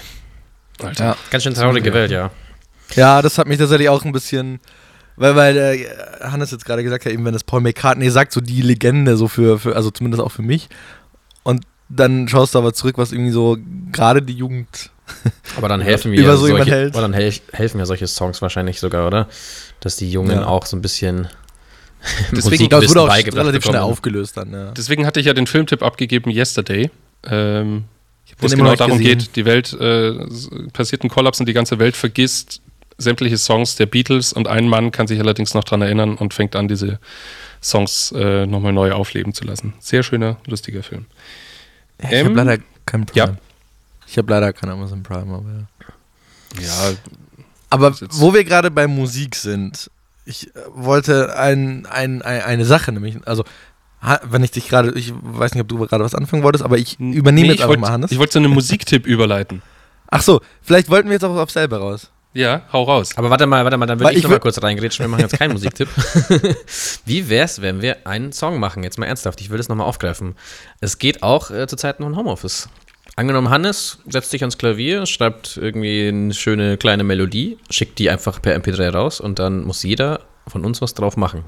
Alter. 0.82 1.04
Ja. 1.04 1.16
Ganz 1.30 1.44
schön 1.44 1.54
traurige 1.54 1.92
Welt, 1.92 2.10
ja. 2.10 2.30
Ja, 2.94 3.22
das 3.22 3.38
hat 3.38 3.46
mich 3.46 3.58
tatsächlich 3.58 3.88
auch 3.88 4.04
ein 4.04 4.12
bisschen 4.12 4.60
weil, 5.16 5.36
weil 5.36 5.56
äh, 5.56 5.86
Hannes 6.20 6.50
jetzt 6.50 6.64
gerade 6.64 6.82
gesagt 6.82 7.04
hat, 7.04 7.12
eben 7.12 7.24
wenn 7.24 7.32
das 7.32 7.44
Paul 7.44 7.60
McCartney 7.60 8.10
sagt, 8.10 8.32
so 8.32 8.40
die 8.40 8.62
Legende, 8.62 9.16
so 9.16 9.28
für, 9.28 9.58
für, 9.58 9.76
also 9.76 9.90
zumindest 9.90 10.22
auch 10.22 10.30
für 10.30 10.42
mich. 10.42 10.68
Und 11.42 11.64
dann 11.88 12.28
schaust 12.28 12.54
du 12.54 12.58
aber 12.58 12.72
zurück, 12.72 12.98
was 12.98 13.12
irgendwie 13.12 13.30
so 13.30 13.58
gerade 13.90 14.22
die 14.22 14.32
Jugend. 14.32 14.90
Aber 15.56 15.68
dann 15.68 15.80
helfen 15.82 16.12
mir 16.12 16.24
so 16.36 16.46
solche, 16.46 16.70
hält. 16.70 16.94
Aber 16.94 17.02
dann 17.02 17.12
hel 17.12 17.34
helfen 17.52 17.78
ja 17.78 17.86
solche 17.86 18.06
Songs 18.06 18.40
wahrscheinlich 18.40 18.80
sogar, 18.80 19.06
oder? 19.06 19.28
Dass 19.80 19.96
die 19.96 20.10
Jungen 20.10 20.30
ja. 20.38 20.46
auch 20.46 20.64
so 20.64 20.76
ein 20.76 20.80
bisschen. 20.82 21.28
Deswegen 22.32 22.68
das 22.68 22.88
wurde 22.88 23.02
auch 23.02 23.08
relativ 23.08 23.34
bekommen. 23.34 23.60
schnell 23.60 23.78
aufgelöst 23.78 24.36
dann. 24.36 24.52
Ja. 24.52 24.70
Deswegen 24.70 25.06
hatte 25.06 25.20
ich 25.20 25.26
ja 25.26 25.34
den 25.34 25.46
Filmtipp 25.46 25.82
abgegeben, 25.82 26.30
Yesterday. 26.30 26.90
Ähm, 27.24 27.84
wo 28.38 28.46
es 28.46 28.54
genau 28.54 28.74
darum 28.74 28.98
gesehen. 28.98 29.18
geht, 29.18 29.36
die 29.36 29.44
Welt 29.44 29.72
äh, 29.74 30.14
passiert 30.72 31.04
ein 31.04 31.10
Kollaps 31.10 31.38
und 31.40 31.46
die 31.46 31.52
ganze 31.52 31.78
Welt 31.78 31.94
vergisst 31.94 32.62
sämtliche 32.98 33.38
Songs 33.38 33.76
der 33.76 33.86
Beatles 33.86 34.32
und 34.32 34.48
ein 34.48 34.68
Mann 34.68 34.90
kann 34.90 35.06
sich 35.06 35.20
allerdings 35.20 35.54
noch 35.54 35.64
daran 35.64 35.82
erinnern 35.82 36.16
und 36.16 36.34
fängt 36.34 36.56
an, 36.56 36.68
diese 36.68 36.98
Songs 37.62 38.12
äh, 38.16 38.46
nochmal 38.46 38.72
neu 38.72 38.92
aufleben 38.92 39.34
zu 39.34 39.44
lassen. 39.44 39.74
Sehr 39.78 40.02
schöner, 40.02 40.36
lustiger 40.46 40.82
Film. 40.82 41.06
Ich 41.98 42.12
ähm, 42.12 42.26
habe 42.26 42.36
leider 42.36 42.62
kein 42.86 43.06
Prime. 43.06 43.26
Ja. 43.26 43.36
Ich 44.06 44.18
habe 44.18 44.30
leider 44.30 44.52
kein 44.52 44.70
Amazon 44.70 45.02
Prime, 45.02 45.34
aber 45.34 45.44
ja. 45.48 46.62
Ja. 46.62 46.96
Aber 47.70 47.94
wo 48.10 48.34
wir 48.34 48.44
gerade 48.44 48.70
bei 48.70 48.86
Musik 48.86 49.36
sind, 49.36 49.90
ich 50.26 50.54
äh, 50.54 50.60
wollte 50.74 51.36
ein, 51.38 51.86
ein, 51.86 52.22
ein, 52.22 52.42
eine 52.42 52.64
Sache, 52.64 52.92
nämlich, 52.92 53.16
also 53.26 53.44
wenn 54.24 54.42
ich 54.42 54.50
dich 54.50 54.68
gerade, 54.68 54.90
ich 54.98 55.12
weiß 55.14 55.54
nicht, 55.54 55.62
ob 55.62 55.68
du 55.68 55.78
gerade 55.78 56.02
was 56.02 56.16
anfangen 56.16 56.42
wolltest, 56.42 56.64
aber 56.64 56.76
ich 56.76 56.98
übernehme 56.98 57.46
nee, 57.46 57.52
jetzt 57.54 57.62
einfach 57.62 57.78
mal, 57.78 57.90
Hannes. 57.90 58.10
Ich 58.10 58.18
wollte 58.18 58.32
so 58.32 58.40
einen 58.40 58.52
Musiktipp 58.52 59.06
überleiten. 59.06 59.62
Ach 60.10 60.22
so, 60.22 60.40
vielleicht 60.60 60.90
wollten 60.90 61.08
wir 61.08 61.14
jetzt 61.14 61.24
auch 61.24 61.36
auf 61.36 61.52
selber 61.52 61.78
raus. 61.78 62.10
Ja, 62.34 62.62
hau 62.72 62.84
raus. 62.84 63.10
Aber 63.16 63.28
warte 63.28 63.46
mal, 63.46 63.64
warte 63.64 63.76
mal, 63.76 63.86
dann 63.86 64.00
würde 64.00 64.12
ich, 64.12 64.18
ich 64.18 64.24
noch 64.24 64.30
mal 64.30 64.40
kurz 64.40 64.62
reingrätschen. 64.62 65.04
Wir 65.04 65.08
machen 65.08 65.20
jetzt 65.20 65.38
keinen 65.38 65.52
Musiktipp. 65.52 65.88
Wie 67.04 67.28
wär's, 67.28 67.60
wenn 67.60 67.82
wir 67.82 68.06
einen 68.06 68.32
Song 68.32 68.58
machen? 68.58 68.82
Jetzt 68.82 68.98
mal 68.98 69.06
ernsthaft, 69.06 69.40
ich 69.40 69.50
will 69.50 69.58
das 69.58 69.68
nochmal 69.68 69.86
aufgreifen. 69.86 70.34
Es 70.80 70.98
geht 70.98 71.22
auch 71.22 71.50
äh, 71.50 71.66
zur 71.66 71.78
Zeit 71.78 72.00
noch 72.00 72.06
ein 72.06 72.16
Homeoffice. 72.16 72.68
Angenommen, 73.14 73.50
Hannes 73.50 73.98
setzt 74.08 74.30
sich 74.30 74.42
ans 74.42 74.56
Klavier, 74.56 75.04
schreibt 75.04 75.58
irgendwie 75.58 76.08
eine 76.08 76.32
schöne 76.32 76.78
kleine 76.78 77.04
Melodie, 77.04 77.58
schickt 77.68 77.98
die 77.98 78.08
einfach 78.08 78.40
per 78.40 78.56
MP3 78.56 78.90
raus 78.90 79.20
und 79.20 79.38
dann 79.38 79.64
muss 79.64 79.82
jeder 79.82 80.20
von 80.46 80.64
uns 80.64 80.80
was 80.80 80.94
drauf 80.94 81.18
machen. 81.18 81.44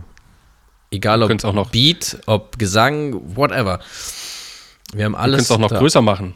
Egal 0.90 1.22
ob 1.22 1.44
auch 1.44 1.54
noch 1.54 1.70
Beat, 1.70 2.18
ob 2.26 2.58
Gesang, 2.58 3.18
whatever. 3.34 3.80
Wir 4.92 5.06
haben 5.06 5.16
alles. 5.16 5.32
Wir 5.32 5.36
können 5.36 5.42
es 5.42 5.50
auch 5.50 5.58
noch 5.58 5.70
da. 5.70 5.78
größer 5.78 6.02
machen. 6.02 6.34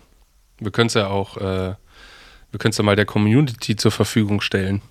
Wir 0.58 0.72
können 0.72 0.86
es 0.86 0.94
ja 0.94 1.08
auch 1.08 1.36
äh, 1.36 1.74
wir 2.50 2.58
können 2.58 2.70
es 2.70 2.78
ja 2.78 2.84
mal 2.84 2.96
der 2.96 3.06
Community 3.06 3.76
zur 3.76 3.90
Verfügung 3.90 4.40
stellen. 4.40 4.82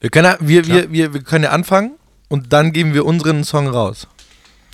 Wir 0.00 0.10
können, 0.10 0.36
wir, 0.40 0.66
wir, 0.66 0.92
wir, 0.92 1.14
wir 1.14 1.22
können 1.22 1.44
ja 1.44 1.50
anfangen 1.50 1.96
und 2.28 2.52
dann 2.52 2.72
geben 2.72 2.94
wir 2.94 3.04
unseren 3.04 3.44
Song 3.44 3.68
raus. 3.68 4.06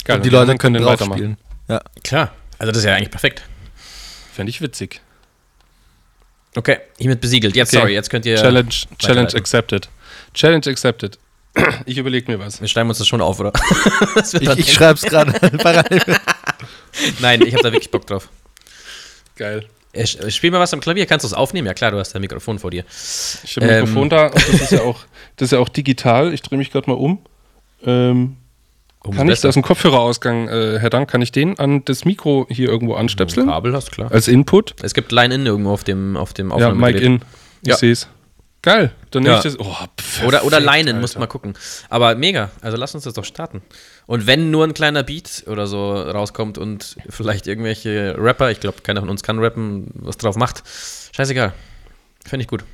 Geil, 0.04 0.16
und 0.16 0.24
die 0.24 0.30
Leute 0.30 0.56
können 0.56 0.74
den 0.74 0.82
drauf 0.82 1.00
spielen. 1.00 1.36
Ja. 1.68 1.82
Klar, 2.02 2.32
also 2.58 2.72
das 2.72 2.78
ist 2.78 2.86
ja 2.86 2.94
eigentlich 2.94 3.10
perfekt. 3.10 3.42
Fände 4.32 4.50
ich 4.50 4.60
witzig. 4.60 5.00
Okay, 6.56 6.78
hiermit 6.98 7.20
besiegelt. 7.20 7.54
Jetzt, 7.54 7.72
okay. 7.72 7.80
sorry, 7.80 7.94
jetzt 7.94 8.10
könnt 8.10 8.26
ihr. 8.26 8.36
Challenge, 8.36 8.74
Challenge 8.98 9.34
accepted. 9.34 9.88
Challenge 10.34 10.66
accepted. 10.66 11.18
Ich 11.84 11.98
überlege 11.98 12.30
mir 12.30 12.38
was. 12.38 12.60
Wir 12.60 12.68
schreiben 12.68 12.88
uns 12.88 12.98
das 12.98 13.08
schon 13.08 13.20
auf, 13.20 13.40
oder? 13.40 13.52
ich 14.16 14.48
ich 14.58 14.72
schreibe 14.72 14.94
es 14.94 15.02
gerade 15.02 15.32
Nein, 17.20 17.42
ich 17.42 17.54
habe 17.54 17.62
da 17.64 17.72
wirklich 17.72 17.90
Bock 17.90 18.06
drauf. 18.06 18.28
Geil. 19.36 19.66
Spiel 20.04 20.50
mal 20.50 20.60
was 20.60 20.72
am 20.72 20.80
Klavier. 20.80 21.06
Kannst 21.06 21.24
du 21.24 21.28
es 21.28 21.34
aufnehmen? 21.34 21.66
Ja 21.66 21.74
klar, 21.74 21.90
du 21.90 21.98
hast 21.98 22.12
dein 22.12 22.22
Mikrofon 22.22 22.58
vor 22.58 22.70
dir. 22.70 22.84
Ich 23.42 23.56
habe 23.56 23.66
ein 23.66 23.72
ähm. 23.72 23.80
Mikrofon 23.80 24.08
da 24.08 24.28
das 24.28 24.48
ist 24.48 24.72
ja 24.72 24.82
auch, 24.82 25.00
das 25.36 25.46
ist 25.46 25.52
ja 25.52 25.58
auch 25.58 25.68
digital. 25.68 26.32
Ich 26.32 26.42
drehe 26.42 26.58
mich 26.58 26.70
gerade 26.70 26.88
mal 26.88 26.96
um. 26.96 27.18
Ähm, 27.84 28.36
kann 29.02 29.28
ich, 29.30 29.40
da 29.40 29.48
ist 29.48 29.56
ein 29.56 29.62
Kopfhörerausgang, 29.62 30.48
äh, 30.48 30.78
Herr 30.78 30.90
Dank, 30.90 31.10
kann 31.10 31.22
ich 31.22 31.32
den 31.32 31.58
an 31.58 31.82
das 31.86 32.04
Mikro 32.04 32.46
hier 32.50 32.68
irgendwo 32.68 32.94
anstöpseln? 32.94 33.48
Ein 33.48 33.52
Kabel 33.52 33.72
hast, 33.72 33.90
klar. 33.92 34.12
Als 34.12 34.28
Input? 34.28 34.74
Es 34.82 34.92
gibt 34.92 35.10
Line-In 35.10 35.46
irgendwo 35.46 35.70
auf 35.70 35.84
dem, 35.84 36.18
auf 36.18 36.34
dem 36.34 36.52
Ja, 36.56 36.74
Mic-In. 36.74 37.22
Ich 37.62 37.68
ja. 37.68 37.76
sehe 37.76 37.92
es. 37.92 38.08
Geil, 38.62 38.92
dann 39.10 39.22
nehme 39.22 39.36
ja. 39.36 39.38
ich 39.38 39.44
das. 39.44 39.58
Oh, 39.58 39.74
perfekt, 39.96 40.26
oder 40.26 40.44
oder 40.44 40.60
Leinen, 40.60 41.00
muss 41.00 41.16
mal 41.16 41.26
gucken. 41.26 41.54
Aber 41.88 42.14
mega, 42.14 42.50
also 42.60 42.76
lass 42.76 42.94
uns 42.94 43.04
das 43.04 43.14
doch 43.14 43.24
starten. 43.24 43.62
Und 44.06 44.26
wenn 44.26 44.50
nur 44.50 44.64
ein 44.64 44.74
kleiner 44.74 45.02
Beat 45.02 45.44
oder 45.46 45.66
so 45.66 45.94
rauskommt 45.94 46.58
und 46.58 46.96
vielleicht 47.08 47.46
irgendwelche 47.46 48.16
Rapper, 48.18 48.50
ich 48.50 48.60
glaube, 48.60 48.82
keiner 48.82 49.00
von 49.00 49.08
uns 49.08 49.22
kann 49.22 49.38
rappen, 49.38 49.88
was 49.94 50.18
drauf 50.18 50.36
macht, 50.36 50.62
scheißegal. 51.12 51.54
Finde 52.26 52.42
ich 52.42 52.48
gut. 52.48 52.64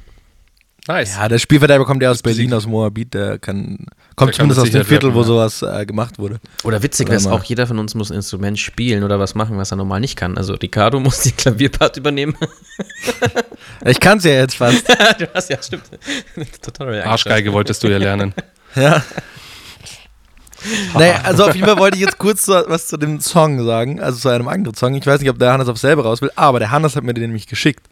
Nice. 0.89 1.17
Ja, 1.17 1.29
der 1.29 1.39
Spielverderber 1.39 1.85
kommt 1.85 2.03
ja 2.03 2.11
aus 2.11 2.23
Berlin, 2.23 2.53
aus 2.55 2.67
Moabit, 2.67 3.15
der 3.15 3.39
kann, 3.39 3.87
kommt 4.15 4.31
der 4.31 4.37
zumindest 4.37 4.61
aus 4.61 4.71
dem 4.71 4.85
Viertel, 4.85 5.07
rappen, 5.07 5.19
wo 5.19 5.23
sowas 5.25 5.63
äh, 5.63 5.85
gemacht 5.85 6.19
wurde. 6.19 6.39
Oder 6.63 6.83
witzig 6.83 7.09
wäre 7.09 7.33
auch, 7.33 7.43
jeder 7.43 7.67
von 7.67 7.79
uns 7.79 7.95
muss 7.97 8.11
ein 8.11 8.17
Instrument 8.17 8.59
spielen 8.59 9.03
oder 9.03 9.19
was 9.19 9.35
machen, 9.35 9.57
was 9.57 9.73
er 9.73 9.79
normal 9.79 10.01
nicht 10.01 10.17
kann. 10.17 10.39
Also 10.39 10.55
Ricardo 10.55 11.01
muss 11.01 11.21
die 11.21 11.33
Klavierpart 11.33 11.97
übernehmen. 11.97 12.37
ich 13.85 13.99
kann 13.99 14.19
es 14.19 14.25
ja 14.25 14.33
jetzt 14.33 14.57
fast. 14.57 14.89
du 15.19 15.29
hast 15.35 15.51
ja, 15.51 15.61
stimmt. 15.61 15.85
Total 16.63 17.03
Arschgeige 17.03 17.53
wolltest 17.53 17.83
du 17.83 17.89
ja 17.89 17.99
lernen. 17.99 18.33
ja. 18.77 19.03
naja, 20.95 21.21
also 21.25 21.47
auf 21.47 21.55
jeden 21.55 21.67
Fall 21.67 21.79
wollte 21.79 21.97
ich 21.97 22.05
jetzt 22.05 22.19
kurz 22.19 22.47
was 22.47 22.87
zu 22.87 22.97
dem 22.97 23.21
Song 23.21 23.65
sagen, 23.65 24.01
also 24.01 24.19
zu 24.19 24.29
einem 24.29 24.47
anderen 24.47 24.77
Song. 24.77 24.95
Ich 24.95 25.07
weiß 25.07 25.21
nicht, 25.21 25.31
ob 25.31 25.39
der 25.39 25.53
Hannes 25.53 25.69
auf 25.69 25.79
selber 25.79 26.05
raus 26.05 26.23
will, 26.23 26.31
aber 26.37 26.61
der 26.61 26.71
Hannes 26.71 26.95
hat 26.95 27.03
mir 27.03 27.13
den 27.13 27.25
nämlich 27.25 27.49
geschickt. 27.49 27.87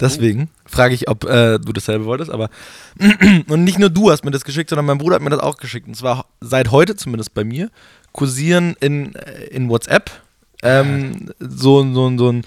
Deswegen 0.00 0.50
frage 0.66 0.94
ich, 0.94 1.08
ob 1.08 1.24
äh, 1.24 1.58
du 1.58 1.72
dasselbe 1.72 2.04
wolltest, 2.04 2.30
aber 2.30 2.50
und 3.48 3.64
nicht 3.64 3.78
nur 3.78 3.90
du 3.90 4.10
hast 4.10 4.24
mir 4.24 4.30
das 4.30 4.44
geschickt, 4.44 4.70
sondern 4.70 4.86
mein 4.86 4.98
Bruder 4.98 5.16
hat 5.16 5.22
mir 5.22 5.30
das 5.30 5.40
auch 5.40 5.56
geschickt. 5.56 5.88
Und 5.88 5.96
zwar 5.96 6.26
seit 6.40 6.70
heute, 6.70 6.96
zumindest 6.96 7.34
bei 7.34 7.44
mir, 7.44 7.70
kursieren 8.12 8.76
in, 8.80 9.14
äh, 9.14 9.44
in 9.46 9.68
WhatsApp 9.68 10.10
ähm, 10.62 11.30
so, 11.38 11.82
so, 11.92 12.16
so 12.16 12.32
ein 12.32 12.42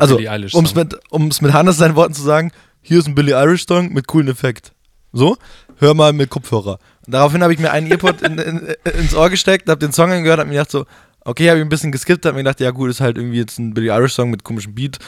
also, 0.00 0.18
um 0.52 0.64
es 0.64 0.74
mit, 0.74 0.96
mit 1.42 1.52
Hannes 1.52 1.76
seinen 1.76 1.94
Worten 1.94 2.14
zu 2.14 2.22
sagen, 2.22 2.50
hier 2.82 2.98
ist 2.98 3.06
ein 3.06 3.14
Billy 3.14 3.32
Irish 3.32 3.66
Song 3.66 3.92
mit 3.92 4.08
coolen 4.08 4.28
Effekt. 4.28 4.72
So, 5.12 5.36
hör 5.78 5.94
mal 5.94 6.12
mit 6.12 6.30
Kopfhörer. 6.30 6.78
Und 7.06 7.14
daraufhin 7.14 7.42
habe 7.42 7.52
ich 7.52 7.60
mir 7.60 7.70
einen 7.70 7.90
Earpod 7.90 8.22
in, 8.22 8.38
in, 8.38 8.74
ins 8.98 9.14
Ohr 9.14 9.30
gesteckt, 9.30 9.68
habe 9.68 9.78
den 9.78 9.92
Song 9.92 10.10
angehört, 10.10 10.40
habe 10.40 10.48
mir 10.48 10.56
gedacht 10.56 10.72
so, 10.72 10.84
okay, 11.20 11.48
habe 11.48 11.60
ich 11.60 11.64
ein 11.64 11.68
bisschen 11.68 11.92
geskippt, 11.92 12.26
habe 12.26 12.34
mir 12.34 12.42
gedacht, 12.42 12.60
ja 12.60 12.70
gut, 12.72 12.90
ist 12.90 13.00
halt 13.00 13.16
irgendwie 13.16 13.38
jetzt 13.38 13.58
ein 13.58 13.72
Billy 13.74 13.88
Irish 13.88 14.14
Song 14.14 14.30
mit 14.30 14.42
komischem 14.42 14.74
Beat, 14.74 14.98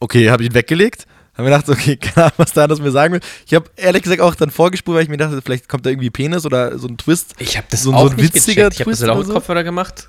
okay, 0.00 0.30
habe 0.30 0.44
ihn 0.44 0.54
weggelegt. 0.54 1.06
Haben 1.36 1.46
wir 1.46 1.56
gedacht, 1.56 1.68
okay, 1.70 1.96
keine 2.00 2.24
Ahnung, 2.26 2.34
was 2.38 2.52
da 2.52 2.66
das 2.66 2.80
mir 2.80 2.90
sagen 2.90 3.14
will. 3.14 3.20
Ich 3.46 3.54
habe 3.54 3.70
ehrlich 3.76 4.02
gesagt 4.02 4.20
auch 4.20 4.34
dann 4.34 4.50
vorgespult, 4.50 4.96
weil 4.96 5.04
ich 5.04 5.08
mir 5.08 5.16
dachte, 5.16 5.40
vielleicht 5.42 5.68
kommt 5.68 5.86
da 5.86 5.90
irgendwie 5.90 6.10
Penis 6.10 6.44
oder 6.44 6.76
so 6.78 6.88
ein 6.88 6.98
Twist. 6.98 7.34
Ich 7.38 7.56
habe 7.56 7.66
das 7.70 7.82
So- 7.82 7.92
auch 7.94 8.06
so 8.06 8.10
ein 8.10 8.16
nicht 8.16 8.34
witziger 8.34 8.68
gecheckt. 8.68 8.74
Ich 8.74 8.80
habe 8.80 8.90
das 8.90 8.98
Twist 8.98 9.10
auch 9.10 9.16
mit 9.18 9.26
so. 9.28 9.32
Kopfhörer 9.34 9.62
gemacht. 9.64 10.08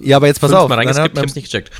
Ja, 0.00 0.16
aber 0.16 0.26
jetzt 0.26 0.40
pass 0.40 0.52
auf. 0.52 0.70
hat 0.70 0.78
reingeskippt, 0.78 1.16
ich 1.16 1.22
hab's 1.22 1.34
nicht 1.34 1.44
gecheckt. 1.52 1.70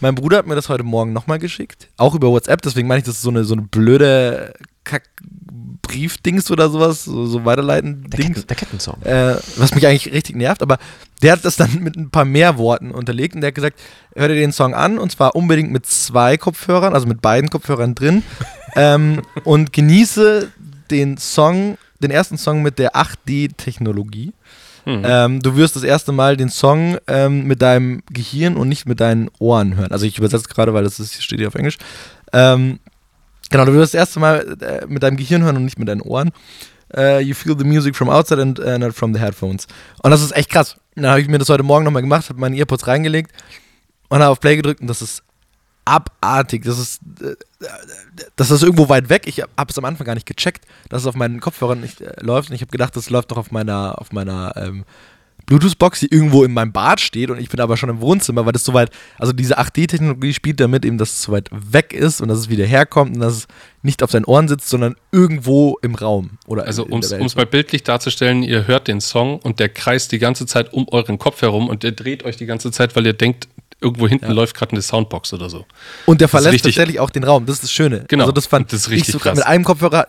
mein 0.00 0.14
Bruder 0.16 0.38
hat 0.38 0.46
mir 0.46 0.54
das 0.56 0.68
heute 0.68 0.82
Morgen 0.82 1.12
nochmal 1.12 1.38
geschickt. 1.38 1.88
Auch 1.96 2.14
über 2.14 2.28
WhatsApp, 2.30 2.60
deswegen 2.62 2.88
meine 2.88 2.98
ich, 2.98 3.04
das 3.04 3.14
ist 3.16 3.22
so 3.22 3.30
eine, 3.30 3.44
so 3.44 3.54
eine 3.54 3.62
blöde 3.62 4.52
Kack-Brief-Dings 5.82 6.50
oder 6.50 6.70
sowas, 6.70 7.04
so, 7.04 7.26
so 7.26 7.44
weiterleiten 7.44 8.04
Der. 8.10 8.20
Ketten, 8.20 8.46
der 8.46 8.56
Kettensong. 8.56 9.02
äh, 9.02 9.36
was 9.56 9.74
mich 9.74 9.86
eigentlich 9.86 10.12
richtig 10.12 10.36
nervt, 10.36 10.62
aber 10.62 10.78
der 11.22 11.32
hat 11.32 11.44
das 11.44 11.56
dann 11.56 11.82
mit 11.82 11.96
ein 11.96 12.10
paar 12.10 12.24
mehr 12.24 12.58
Worten 12.58 12.90
unterlegt 12.90 13.34
und 13.34 13.40
der 13.40 13.48
hat 13.48 13.54
gesagt, 13.54 13.78
hör 14.14 14.28
dir 14.28 14.34
den 14.34 14.52
Song 14.52 14.74
an 14.74 14.98
und 14.98 15.12
zwar 15.12 15.34
unbedingt 15.36 15.70
mit 15.70 15.86
zwei 15.86 16.36
Kopfhörern, 16.36 16.94
also 16.94 17.06
mit 17.06 17.22
beiden 17.22 17.50
Kopfhörern 17.50 17.94
drin 17.94 18.22
ähm, 18.76 19.22
und 19.44 19.72
genieße 19.72 20.50
den 20.90 21.16
Song, 21.18 21.78
den 22.02 22.10
ersten 22.10 22.38
Song 22.38 22.62
mit 22.62 22.78
der 22.78 22.94
8D-Technologie. 22.94 24.32
Mhm. 24.84 25.02
Ähm, 25.04 25.40
du 25.40 25.54
wirst 25.54 25.76
das 25.76 25.84
erste 25.84 26.10
Mal 26.10 26.36
den 26.36 26.48
Song 26.48 26.98
ähm, 27.06 27.44
mit 27.46 27.62
deinem 27.62 28.02
Gehirn 28.10 28.56
und 28.56 28.68
nicht 28.68 28.86
mit 28.86 28.98
deinen 28.98 29.30
Ohren 29.38 29.76
hören. 29.76 29.92
Also 29.92 30.06
ich 30.06 30.18
übersetze 30.18 30.48
gerade, 30.48 30.74
weil 30.74 30.82
das 30.82 30.98
ist, 30.98 31.22
steht 31.22 31.38
hier 31.38 31.46
auf 31.46 31.54
Englisch. 31.54 31.78
Ähm, 32.32 32.80
genau, 33.52 33.64
du 33.64 33.72
wirst 33.74 33.94
das 33.94 33.98
erste 34.00 34.18
Mal 34.18 34.56
äh, 34.60 34.86
mit 34.86 35.02
deinem 35.02 35.16
Gehirn 35.16 35.42
hören 35.42 35.56
und 35.56 35.64
nicht 35.64 35.78
mit 35.78 35.88
deinen 35.88 36.00
Ohren. 36.00 36.32
Äh, 36.94 37.20
you 37.20 37.34
feel 37.34 37.56
the 37.56 37.64
music 37.64 37.94
from 37.94 38.10
outside 38.10 38.40
and 38.40 38.58
uh, 38.58 38.76
not 38.78 38.94
from 38.94 39.14
the 39.14 39.20
headphones. 39.20 39.66
Und 40.02 40.10
das 40.10 40.22
ist 40.22 40.32
echt 40.32 40.50
krass. 40.50 40.76
Dann 40.94 41.06
habe 41.06 41.20
ich 41.20 41.28
mir 41.28 41.38
das 41.38 41.48
heute 41.48 41.62
Morgen 41.62 41.84
nochmal 41.84 42.02
gemacht, 42.02 42.28
habe 42.28 42.40
meine 42.40 42.56
Earpods 42.56 42.86
reingelegt 42.86 43.30
und 44.08 44.18
habe 44.20 44.30
auf 44.30 44.40
Play 44.40 44.56
gedrückt 44.56 44.80
und 44.80 44.88
das 44.88 45.00
ist 45.00 45.22
abartig. 45.84 46.64
Das 46.64 46.78
ist, 46.78 47.00
äh, 47.20 47.34
das 48.36 48.50
ist 48.50 48.62
irgendwo 48.62 48.88
weit 48.88 49.08
weg. 49.08 49.26
Ich 49.26 49.40
habe 49.40 49.70
es 49.70 49.78
am 49.78 49.84
Anfang 49.84 50.06
gar 50.06 50.14
nicht 50.14 50.26
gecheckt, 50.26 50.66
dass 50.88 51.02
es 51.02 51.06
auf 51.06 51.14
meinen 51.14 51.40
Kopfhörern 51.40 51.80
nicht 51.80 52.00
äh, 52.00 52.14
läuft. 52.20 52.50
Und 52.50 52.56
ich 52.56 52.60
habe 52.60 52.70
gedacht, 52.70 52.94
das 52.96 53.10
läuft 53.10 53.30
doch 53.30 53.38
auf 53.38 53.50
meiner, 53.50 54.00
auf 54.00 54.12
meiner 54.12 54.52
ähm, 54.56 54.84
Bluetooth-Box, 55.46 56.00
die 56.00 56.12
irgendwo 56.12 56.44
in 56.44 56.52
meinem 56.52 56.72
Bad 56.72 57.00
steht. 57.00 57.30
Und 57.30 57.38
ich 57.38 57.48
bin 57.48 57.60
aber 57.60 57.76
schon 57.76 57.88
im 57.88 58.00
Wohnzimmer, 58.00 58.46
weil 58.46 58.52
das 58.52 58.64
so 58.64 58.74
weit, 58.74 58.90
also 59.18 59.32
diese 59.32 59.58
8D-Technologie 59.58 60.32
spielt 60.32 60.60
damit 60.60 60.84
eben, 60.84 60.98
dass 60.98 61.10
es 61.10 61.22
so 61.22 61.32
weit 61.32 61.48
weg 61.52 61.92
ist 61.92 62.20
und 62.20 62.28
dass 62.28 62.38
es 62.38 62.48
wieder 62.48 62.64
herkommt 62.64 63.14
und 63.14 63.20
dass 63.20 63.32
es 63.34 63.46
nicht 63.82 64.02
auf 64.02 64.10
deinen 64.10 64.24
Ohren 64.24 64.48
sitzt, 64.48 64.68
sondern 64.68 64.94
irgendwo 65.10 65.78
im 65.82 65.94
Raum. 65.94 66.38
Oder 66.46 66.66
Also 66.66 66.84
um 66.84 67.00
es 67.00 67.36
mal 67.36 67.46
bildlich 67.46 67.82
darzustellen, 67.82 68.42
ihr 68.42 68.66
hört 68.66 68.88
den 68.88 69.00
Song 69.00 69.38
und 69.40 69.58
der 69.58 69.68
kreist 69.68 70.12
die 70.12 70.18
ganze 70.18 70.46
Zeit 70.46 70.72
um 70.72 70.88
euren 70.88 71.18
Kopf 71.18 71.42
herum 71.42 71.68
und 71.68 71.82
der 71.82 71.92
dreht 71.92 72.24
euch 72.24 72.36
die 72.36 72.46
ganze 72.46 72.70
Zeit, 72.70 72.94
weil 72.94 73.06
ihr 73.06 73.12
denkt, 73.12 73.48
irgendwo 73.82 74.08
hinten 74.08 74.30
läuft 74.30 74.56
gerade 74.56 74.72
eine 74.72 74.82
Soundbox 74.82 75.32
oder 75.32 75.50
so. 75.50 75.66
Und 76.06 76.20
der 76.20 76.28
Das 76.28 76.42
verlässt 76.42 76.64
tatsächlich 76.64 77.00
auch 77.00 77.10
den 77.10 77.24
Raum. 77.24 77.46
Das 77.46 77.56
ist 77.56 77.64
das 77.64 77.72
Schöne. 77.72 78.04
Genau. 78.08 78.22
Also 78.24 78.32
das 78.32 78.46
fand 78.46 78.72
Das 78.72 78.80
ist 78.80 78.86
ich 78.86 78.92
richtig 78.92 79.12
so 79.12 79.18
krass. 79.18 79.36
Mit 79.36 79.46
einem 79.46 79.64
Kopfhörer 79.64 80.06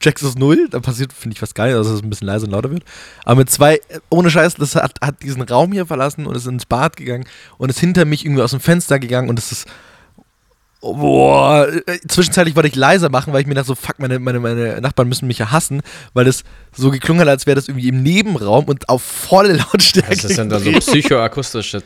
du 0.00 0.28
es 0.28 0.36
null, 0.36 0.68
dann 0.70 0.82
passiert, 0.82 1.12
finde 1.12 1.34
ich, 1.36 1.42
was 1.42 1.54
geil, 1.54 1.74
also 1.74 1.90
dass 1.90 1.98
es 1.98 2.04
ein 2.04 2.10
bisschen 2.10 2.26
leiser 2.26 2.46
und 2.46 2.52
lauter 2.52 2.70
wird. 2.70 2.84
Aber 3.24 3.36
mit 3.36 3.50
zwei, 3.50 3.76
äh, 3.76 4.00
ohne 4.10 4.30
Scheiß, 4.30 4.54
das 4.54 4.74
hat, 4.74 5.00
hat 5.00 5.22
diesen 5.22 5.42
Raum 5.42 5.72
hier 5.72 5.86
verlassen 5.86 6.26
und 6.26 6.36
ist 6.36 6.46
ins 6.46 6.66
Bad 6.66 6.96
gegangen 6.96 7.26
und 7.58 7.70
ist 7.70 7.80
hinter 7.80 8.04
mich 8.04 8.24
irgendwie 8.24 8.42
aus 8.42 8.52
dem 8.52 8.60
Fenster 8.60 8.98
gegangen 8.98 9.28
und 9.28 9.38
es 9.38 9.52
ist. 9.52 9.66
oh, 10.80 10.94
Boah, 10.94 11.68
äh, 11.86 11.98
zwischenzeitlich 12.08 12.54
wollte 12.54 12.68
ich 12.68 12.76
leiser 12.76 13.10
machen, 13.10 13.32
weil 13.32 13.40
ich 13.40 13.46
mir 13.46 13.54
dachte, 13.54 13.68
so, 13.68 13.74
fuck, 13.74 13.98
meine, 13.98 14.18
meine, 14.18 14.40
meine 14.40 14.80
Nachbarn 14.80 15.08
müssen 15.08 15.26
mich 15.26 15.38
ja 15.38 15.50
hassen, 15.50 15.82
weil 16.14 16.24
das 16.24 16.44
so 16.76 16.90
geklungen 16.90 17.22
hat, 17.22 17.28
als 17.28 17.46
wäre 17.46 17.56
das 17.56 17.68
irgendwie 17.68 17.88
im 17.88 18.02
Nebenraum 18.02 18.66
und 18.66 18.88
auf 18.88 19.02
volle 19.02 19.54
Lautstärke. 19.54 20.14
Das 20.14 20.24
ist 20.24 20.38
dann, 20.38 20.48
dann 20.48 20.62
so 20.62 20.70
ein 20.74 20.78
psychoakustisches 20.78 21.82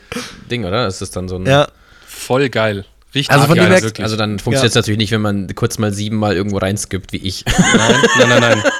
Ding, 0.51 0.65
oder? 0.65 0.87
Ist 0.87 1.01
das 1.01 1.11
dann 1.11 1.27
so 1.27 1.37
ein. 1.37 1.45
ja, 1.45 1.67
Voll 2.05 2.47
geil. 2.49 2.85
Richtig 3.15 3.31
Also 3.31 3.45
von 3.47 3.55
geil, 3.55 3.65
dem 3.67 3.73
her- 3.73 3.81
wirklich. 3.83 4.03
Also 4.03 4.15
dann 4.17 4.39
funktioniert 4.39 4.71
es 4.71 4.75
natürlich 4.75 4.97
nicht, 4.97 5.11
wenn 5.11 5.21
man 5.21 5.53
kurz 5.55 5.77
mal 5.77 5.93
siebenmal 5.93 6.35
irgendwo 6.35 6.57
reinskippt, 6.57 7.13
wie 7.13 7.17
ich. 7.17 7.45
Nein, 7.45 7.95
nein, 8.19 8.29
nein, 8.29 8.41
nein. 8.41 8.63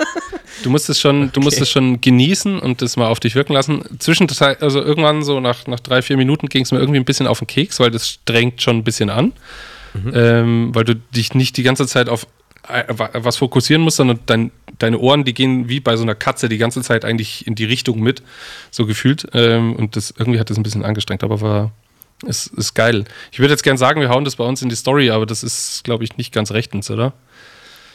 Du 0.64 0.70
musst 0.70 0.90
es 0.90 0.98
schon, 1.02 1.30
du 1.34 1.42
musst 1.42 1.60
es 1.60 1.70
schon 1.70 2.00
genießen 2.00 2.58
und 2.58 2.82
das 2.82 2.96
mal 2.96 3.08
auf 3.08 3.20
dich 3.20 3.36
wirken 3.36 3.52
lassen. 3.52 3.84
Zwischenzeit, 4.00 4.64
also 4.64 4.82
irgendwann 4.82 5.22
so 5.24 5.42
nach, 5.42 5.68
nach 5.68 5.82
drei, 5.82 6.02
vier 6.02 6.16
Minuten 6.16 6.48
ging 6.48 6.64
es 6.64 6.72
mir 6.72 6.80
irgendwie 6.80 7.00
ein 7.02 7.04
bisschen 7.06 7.28
auf 7.28 7.40
den 7.40 7.48
Keks, 7.48 7.82
weil 7.82 7.92
das 7.92 8.08
strengt 8.08 8.62
schon 8.62 8.78
ein 8.78 8.84
bisschen 8.86 9.10
an. 9.10 9.34
Ähm, 10.14 10.70
weil 10.74 10.86
du 10.86 10.96
dich 10.96 11.34
nicht 11.36 11.58
die 11.58 11.64
ganze 11.64 11.86
Zeit 11.86 12.08
auf 12.08 12.26
äh, 12.70 12.84
wa- 12.88 13.10
was 13.14 13.38
fokussieren 13.38 13.82
musst, 13.84 13.98
sondern 13.98 14.20
dein, 14.26 14.52
deine 14.80 15.00
Ohren, 15.00 15.26
die 15.26 15.34
gehen 15.34 15.68
wie 15.68 15.82
bei 15.82 15.98
so 15.98 16.04
einer 16.04 16.16
Katze 16.16 16.48
die 16.48 16.58
ganze 16.58 16.82
Zeit 16.82 17.04
eigentlich 17.04 17.46
in 17.46 17.56
die 17.56 17.66
Richtung 17.66 18.00
mit, 18.00 18.24
so 18.72 18.86
gefühlt. 18.86 19.28
Ähm, 19.34 19.76
und 19.76 19.96
das 19.98 20.14
irgendwie 20.18 20.40
hat 20.40 20.50
das 20.50 20.56
ein 20.58 20.64
bisschen 20.64 20.86
angestrengt, 20.86 21.24
aber 21.24 21.42
war. 21.42 21.72
Ist, 22.26 22.48
ist 22.48 22.74
geil. 22.74 23.06
Ich 23.32 23.40
würde 23.40 23.54
jetzt 23.54 23.64
gern 23.64 23.78
sagen, 23.78 24.02
wir 24.02 24.10
hauen 24.10 24.26
das 24.26 24.36
bei 24.36 24.44
uns 24.44 24.62
in 24.62 24.70
die 24.70 24.76
Story, 24.76 25.10
aber 25.10 25.26
das 25.26 25.44
ist, 25.44 25.84
glaube 25.84 26.04
ich, 26.04 26.18
nicht 26.18 26.34
ganz 26.34 26.52
rechtens, 26.52 26.90
oder? 26.90 27.14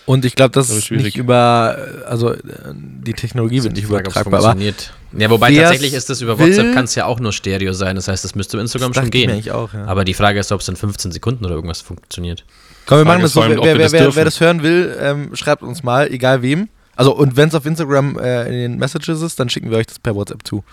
Und 0.08 0.24
ich 0.24 0.34
glaube, 0.34 0.52
das 0.52 0.70
ist 0.70 0.86
schwierig. 0.86 1.04
nicht 1.04 1.16
über, 1.18 1.76
also 2.06 2.32
äh, 2.32 2.38
die 2.74 3.12
Technologie 3.12 3.62
wird 3.62 3.74
nicht 3.74 3.84
übertragbar. 3.84 4.40
Funktioniert. 4.40 4.94
Ja, 5.12 5.28
wobei 5.28 5.54
tatsächlich 5.54 5.92
ist 5.92 6.08
das 6.08 6.22
über 6.22 6.38
WhatsApp 6.38 6.72
kann 6.72 6.84
es 6.84 6.94
ja 6.94 7.04
auch 7.04 7.20
nur 7.20 7.30
Stereo 7.30 7.74
sein. 7.74 7.94
Das 7.94 8.08
heißt, 8.08 8.24
das 8.24 8.34
müsste 8.34 8.56
über 8.56 8.62
Instagram 8.62 8.92
das 8.92 8.96
schon 8.96 9.04
ich 9.04 9.10
gehen. 9.10 9.30
eigentlich 9.30 9.52
auch, 9.52 9.74
ja. 9.74 9.84
Aber 9.84 10.06
die 10.06 10.14
Frage 10.14 10.40
ist, 10.40 10.50
ob 10.50 10.62
es 10.62 10.68
in 10.68 10.76
15 10.76 11.12
Sekunden 11.12 11.44
oder 11.44 11.54
irgendwas 11.54 11.82
funktioniert. 11.82 12.46
Komm, 12.86 12.98
wir 12.98 13.04
machen 13.04 13.20
das 13.20 13.34
so. 13.34 13.42
allem, 13.42 13.58
Wer, 13.58 13.76
wer, 13.76 13.92
wir 13.92 13.92
wer, 13.92 14.04
das 14.06 14.16
wer, 14.16 14.24
das 14.24 14.40
hören 14.40 14.62
will, 14.62 14.96
ähm, 14.98 15.36
schreibt 15.36 15.62
uns 15.62 15.82
mal, 15.82 16.10
egal 16.10 16.40
wem. 16.40 16.70
Also, 16.96 17.14
und 17.14 17.36
wenn 17.36 17.50
es 17.50 17.54
auf 17.54 17.66
Instagram 17.66 18.18
äh, 18.18 18.46
in 18.46 18.52
den 18.52 18.78
Messages 18.78 19.20
ist, 19.20 19.38
dann 19.38 19.50
schicken 19.50 19.70
wir 19.70 19.76
euch 19.76 19.88
das 19.88 19.98
per 19.98 20.14
WhatsApp 20.14 20.46
zu. 20.46 20.64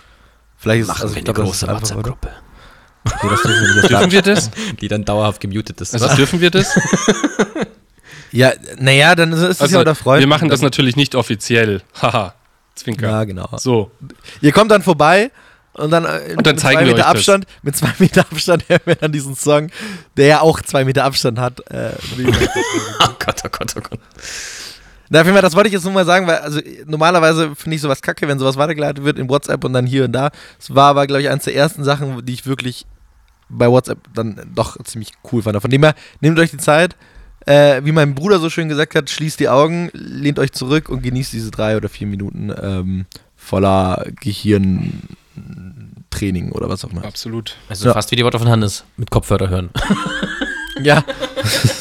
Vielleicht 0.56 0.84
ist 0.84 0.88
also 0.88 1.14
ich 1.14 1.24
glaub, 1.24 1.36
das 1.36 1.62
ist 1.62 1.68
Okay, 3.06 3.28
das 3.30 3.42
dürfen 3.42 3.62
wir 3.66 3.74
nicht 3.76 3.90
Dürfen 3.90 4.10
wir 4.12 4.22
das? 4.22 4.50
Die 4.80 4.88
dann 4.88 5.04
dauerhaft 5.04 5.40
gemutet 5.40 5.80
ist. 5.80 5.94
Also 5.94 6.14
dürfen 6.16 6.40
wir 6.40 6.50
das? 6.50 6.78
Ja, 8.32 8.52
naja, 8.78 9.14
dann 9.14 9.32
ist 9.32 9.38
es 9.40 9.60
Also, 9.62 9.74
ja 9.76 9.78
unter 9.80 9.94
Freunden. 9.94 10.20
wir 10.20 10.26
machen 10.26 10.50
das 10.50 10.60
natürlich 10.60 10.94
nicht 10.96 11.14
offiziell. 11.14 11.80
Haha. 12.02 12.34
Zwinker. 12.74 13.08
Ja, 13.08 13.24
genau. 13.24 13.48
So. 13.56 13.90
Ihr 14.42 14.52
kommt 14.52 14.70
dann 14.70 14.82
vorbei 14.82 15.30
und 15.72 15.90
dann, 15.90 16.04
äh, 16.04 16.34
Und 16.36 16.46
dann 16.46 16.56
mit 16.56 16.60
zeigen 16.60 16.80
zwei 16.80 16.86
wir 16.86 16.92
Meter 16.94 16.96
euch 16.96 17.02
das. 17.04 17.06
Abstand, 17.06 17.46
mit 17.62 17.76
zwei 17.76 17.92
Meter 17.98 18.20
Abstand 18.30 18.68
hören 18.68 18.80
wir 18.84 18.94
dann 18.96 19.12
diesen 19.12 19.36
Song, 19.36 19.70
der 20.18 20.26
ja 20.26 20.40
auch 20.40 20.60
zwei 20.60 20.84
Meter 20.84 21.04
Abstand 21.04 21.38
hat. 21.38 21.60
Äh, 21.70 21.92
oh 22.18 23.08
Gott, 23.24 23.42
oh 23.44 23.48
Gott, 23.50 23.74
oh 23.76 23.80
Gott. 23.80 24.00
Na, 25.08 25.20
auf 25.20 25.26
jeden 25.26 25.34
Fall, 25.36 25.42
das 25.42 25.54
wollte 25.54 25.68
ich 25.68 25.72
jetzt 25.74 25.84
nur 25.84 25.92
mal 25.94 26.04
sagen, 26.04 26.26
weil 26.26 26.38
also 26.38 26.60
normalerweise 26.84 27.54
finde 27.56 27.76
ich 27.76 27.80
sowas 27.80 28.02
kacke, 28.02 28.28
wenn 28.28 28.38
sowas 28.38 28.56
weitergeleitet 28.58 29.02
wird 29.04 29.18
in 29.18 29.30
WhatsApp 29.30 29.64
und 29.64 29.72
dann 29.72 29.86
hier 29.86 30.04
und 30.04 30.12
da. 30.12 30.30
Es 30.58 30.74
war 30.74 30.90
aber, 30.90 31.06
glaube 31.06 31.22
ich, 31.22 31.30
eines 31.30 31.44
der 31.44 31.54
ersten 31.54 31.84
Sachen, 31.84 32.26
die 32.26 32.34
ich 32.34 32.44
wirklich 32.44 32.84
bei 33.48 33.68
WhatsApp 33.68 33.98
dann 34.14 34.40
doch 34.54 34.76
ziemlich 34.84 35.12
cool 35.32 35.42
fand. 35.42 35.60
Von 35.60 35.70
dem 35.70 35.82
her, 35.82 35.94
nehmt 36.20 36.38
euch 36.38 36.50
die 36.50 36.56
Zeit. 36.58 36.96
Äh, 37.46 37.82
wie 37.84 37.92
mein 37.92 38.14
Bruder 38.16 38.40
so 38.40 38.50
schön 38.50 38.68
gesagt 38.68 38.96
hat, 38.96 39.08
schließt 39.08 39.38
die 39.38 39.48
Augen, 39.48 39.90
lehnt 39.92 40.38
euch 40.40 40.50
zurück 40.52 40.88
und 40.88 41.02
genießt 41.02 41.32
diese 41.32 41.52
drei 41.52 41.76
oder 41.76 41.88
vier 41.88 42.08
Minuten 42.08 42.52
ähm, 42.60 43.06
voller 43.36 44.04
Gehirntraining 44.20 46.50
oder 46.52 46.68
was 46.68 46.84
auch 46.84 46.90
immer. 46.90 47.04
Absolut. 47.04 47.56
Also 47.68 47.86
Ja. 47.88 47.94
fast 47.94 48.10
wie 48.10 48.16
die 48.16 48.24
Worte 48.24 48.38
von 48.38 48.48
Hannes. 48.48 48.84
Mit 48.96 49.10
Kopfhörer 49.10 49.48
hören. 49.48 49.70
Ja. 50.82 51.04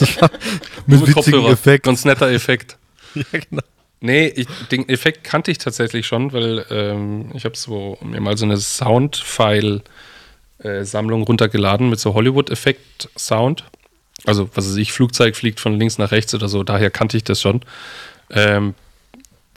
Mit 0.86 1.07
witzigem 1.07 1.45
Effekt. 1.47 1.86
Ganz 1.86 2.05
netter 2.05 2.30
Effekt. 2.30 2.78
Ja, 3.16 3.24
genau. 3.49 3.61
Nee, 4.01 4.28
ich, 4.28 4.45
den 4.74 4.89
Effekt 4.89 5.24
kannte 5.24 5.49
ich 5.49 5.57
tatsächlich 5.57 6.05
schon, 6.05 6.34
weil 6.34 6.66
ähm, 6.70 7.32
ich 7.34 7.45
habe 7.45 7.55
so 7.55 7.97
mir 8.03 8.20
mal 8.20 8.36
so 8.36 8.43
eine 8.43 8.57
Soundfile-Sammlung 10.66 11.24
runtergeladen 11.24 11.89
mit 11.89 11.99
so 11.99 12.13
Hollywood-Effekt-Sound. 12.13 13.63
Also, 14.26 14.49
was 14.55 14.68
weiß 14.68 14.76
ich, 14.78 14.91
Flugzeug 14.91 15.36
fliegt 15.36 15.59
von 15.59 15.78
links 15.78 15.97
nach 15.97 16.11
rechts 16.11 16.34
oder 16.34 16.47
so, 16.47 16.63
daher 16.63 16.89
kannte 16.89 17.18
ich 17.18 17.24
das 17.24 17.41
schon. 17.41 17.61
Ähm, 18.32 18.74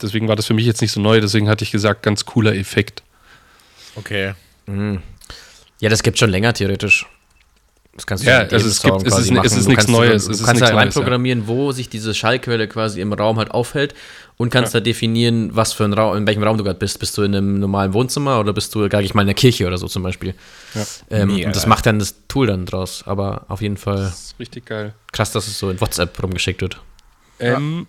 deswegen 0.01 0.27
war 0.27 0.35
das 0.35 0.45
für 0.45 0.53
mich 0.53 0.65
jetzt 0.65 0.81
nicht 0.81 0.91
so 0.91 1.01
neu, 1.01 1.19
deswegen 1.21 1.49
hatte 1.49 1.63
ich 1.63 1.71
gesagt, 1.71 2.03
ganz 2.03 2.25
cooler 2.25 2.55
Effekt. 2.55 3.01
Okay. 3.95 4.33
Mhm. 4.67 5.01
Ja, 5.79 5.89
das 5.89 6.03
gibt 6.03 6.19
schon 6.19 6.29
länger 6.29 6.53
theoretisch. 6.53 7.07
Das 7.99 8.07
kannst 8.07 8.23
du 8.25 8.29
Ja, 8.29 8.39
also 8.39 8.55
es 8.65 8.81
gibt- 8.81 9.05
es 9.05 9.13
ist 9.17 9.29
es 9.29 9.51
ist 9.57 9.65
Du 9.65 9.69
nichts 9.71 9.85
kannst- 9.85 9.89
Neues, 9.89 10.25
Du, 10.25 10.31
du 10.31 10.43
kannst 10.45 10.61
Neues, 10.61 10.73
reinprogrammieren, 10.73 11.47
wo 11.49 11.73
sich 11.73 11.89
diese 11.89 12.13
Schallquelle 12.13 12.69
quasi 12.69 13.01
im 13.01 13.11
Raum 13.11 13.37
halt 13.37 13.51
aufhält 13.51 13.93
und 14.37 14.49
kannst 14.51 14.73
da 14.73 14.79
definieren, 14.79 15.53
was 15.53 15.73
für 15.73 15.83
ein 15.83 15.91
Raum, 15.91 16.15
in 16.15 16.25
welchem 16.25 16.41
Raum 16.43 16.57
du 16.57 16.63
gerade 16.63 16.79
bist. 16.79 16.97
Bist 16.99 17.17
du 17.17 17.23
in 17.23 17.35
einem 17.35 17.59
normalen 17.59 17.91
Wohnzimmer 17.93 18.39
oder 18.39 18.53
bist 18.53 18.73
du, 18.73 18.87
gar 18.87 19.01
ich 19.01 19.13
mal, 19.13 19.23
in 19.23 19.27
der 19.27 19.35
Kirche 19.35 19.67
oder 19.67 19.77
so 19.77 19.87
zum 19.89 20.01
Beispiel. 20.01 20.33
Ja. 20.75 20.85
Ähm, 21.09 21.35
und 21.45 21.53
das 21.53 21.65
macht 21.65 21.85
dann 21.87 21.99
das 21.99 22.15
Tool 22.29 22.47
dann 22.47 22.65
draus. 22.65 23.03
Aber 23.05 23.45
auf 23.49 23.61
jeden 23.61 23.75
Fall 23.75 23.97
Das 23.97 24.21
ist 24.27 24.39
richtig 24.39 24.65
geil. 24.65 24.93
krass, 25.11 25.33
dass 25.33 25.47
es 25.49 25.59
so 25.59 25.69
in 25.69 25.81
WhatsApp 25.81 26.23
rumgeschickt 26.23 26.61
wird. 26.61 26.79
Ähm, 27.39 27.85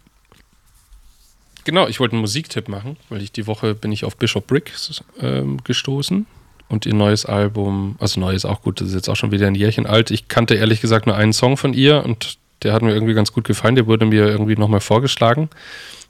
Genau, 1.65 1.87
ich 1.89 2.01
wollte 2.01 2.13
einen 2.15 2.23
Musiktipp 2.23 2.69
machen, 2.69 2.97
weil 3.11 3.21
ich 3.23 3.33
die 3.33 3.47
Woche 3.47 3.75
bin 3.75 3.93
ich 3.93 4.05
auf 4.05 4.17
Bishop 4.17 4.47
Brick 4.47 4.73
ähm, 5.21 5.63
gestoßen 5.63 6.27
und 6.71 6.87
ihr 6.87 6.95
neues 6.95 7.27
Album, 7.27 7.97
also 7.99 8.21
neues 8.21 8.45
auch 8.45 8.63
gut, 8.63 8.81
das 8.81 8.89
ist 8.89 8.95
jetzt 8.95 9.09
auch 9.09 9.17
schon 9.17 9.33
wieder 9.33 9.49
ein 9.49 9.57
Jährchen 9.57 9.87
alt. 9.87 10.11
Ich 10.13 10.29
kannte 10.29 10.55
ehrlich 10.55 10.81
gesagt 10.81 11.05
nur 11.07 11.17
einen 11.17 11.33
Song 11.33 11.57
von 11.57 11.75
ihr 11.75 12.05
und 12.05 12.39
der 12.63 12.73
hat 12.73 12.83
mir 12.83 12.95
irgendwie 12.95 13.15
ganz 13.15 13.33
gut 13.33 13.45
gefallen. 13.45 13.75
Der 13.75 13.87
wurde 13.87 14.07
mir 14.07 14.27
irgendwie 14.27 14.55
nochmal 14.55 14.81
vorgeschlagen. 14.81 15.51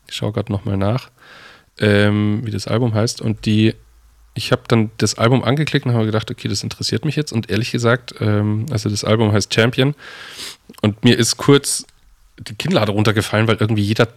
Ich 0.06 0.16
schaue 0.16 0.32
gerade 0.32 0.52
nochmal 0.52 0.76
nach, 0.76 1.10
ähm, 1.78 2.42
wie 2.44 2.50
das 2.50 2.68
Album 2.68 2.92
heißt. 2.92 3.22
Und 3.22 3.46
die, 3.46 3.74
ich 4.34 4.52
habe 4.52 4.62
dann 4.68 4.90
das 4.98 5.16
Album 5.16 5.42
angeklickt 5.44 5.86
und 5.86 5.94
habe 5.94 6.04
gedacht, 6.04 6.30
okay, 6.30 6.48
das 6.48 6.62
interessiert 6.62 7.06
mich 7.06 7.16
jetzt. 7.16 7.32
Und 7.32 7.50
ehrlich 7.50 7.70
gesagt, 7.70 8.14
ähm, 8.20 8.66
also 8.70 8.90
das 8.90 9.02
Album 9.02 9.32
heißt 9.32 9.54
Champion. 9.54 9.94
Und 10.82 11.02
mir 11.04 11.18
ist 11.18 11.38
kurz 11.38 11.86
die 12.38 12.54
Kinnlade 12.54 12.92
runtergefallen, 12.92 13.48
weil 13.48 13.56
irgendwie 13.56 13.82
jeder 13.82 14.08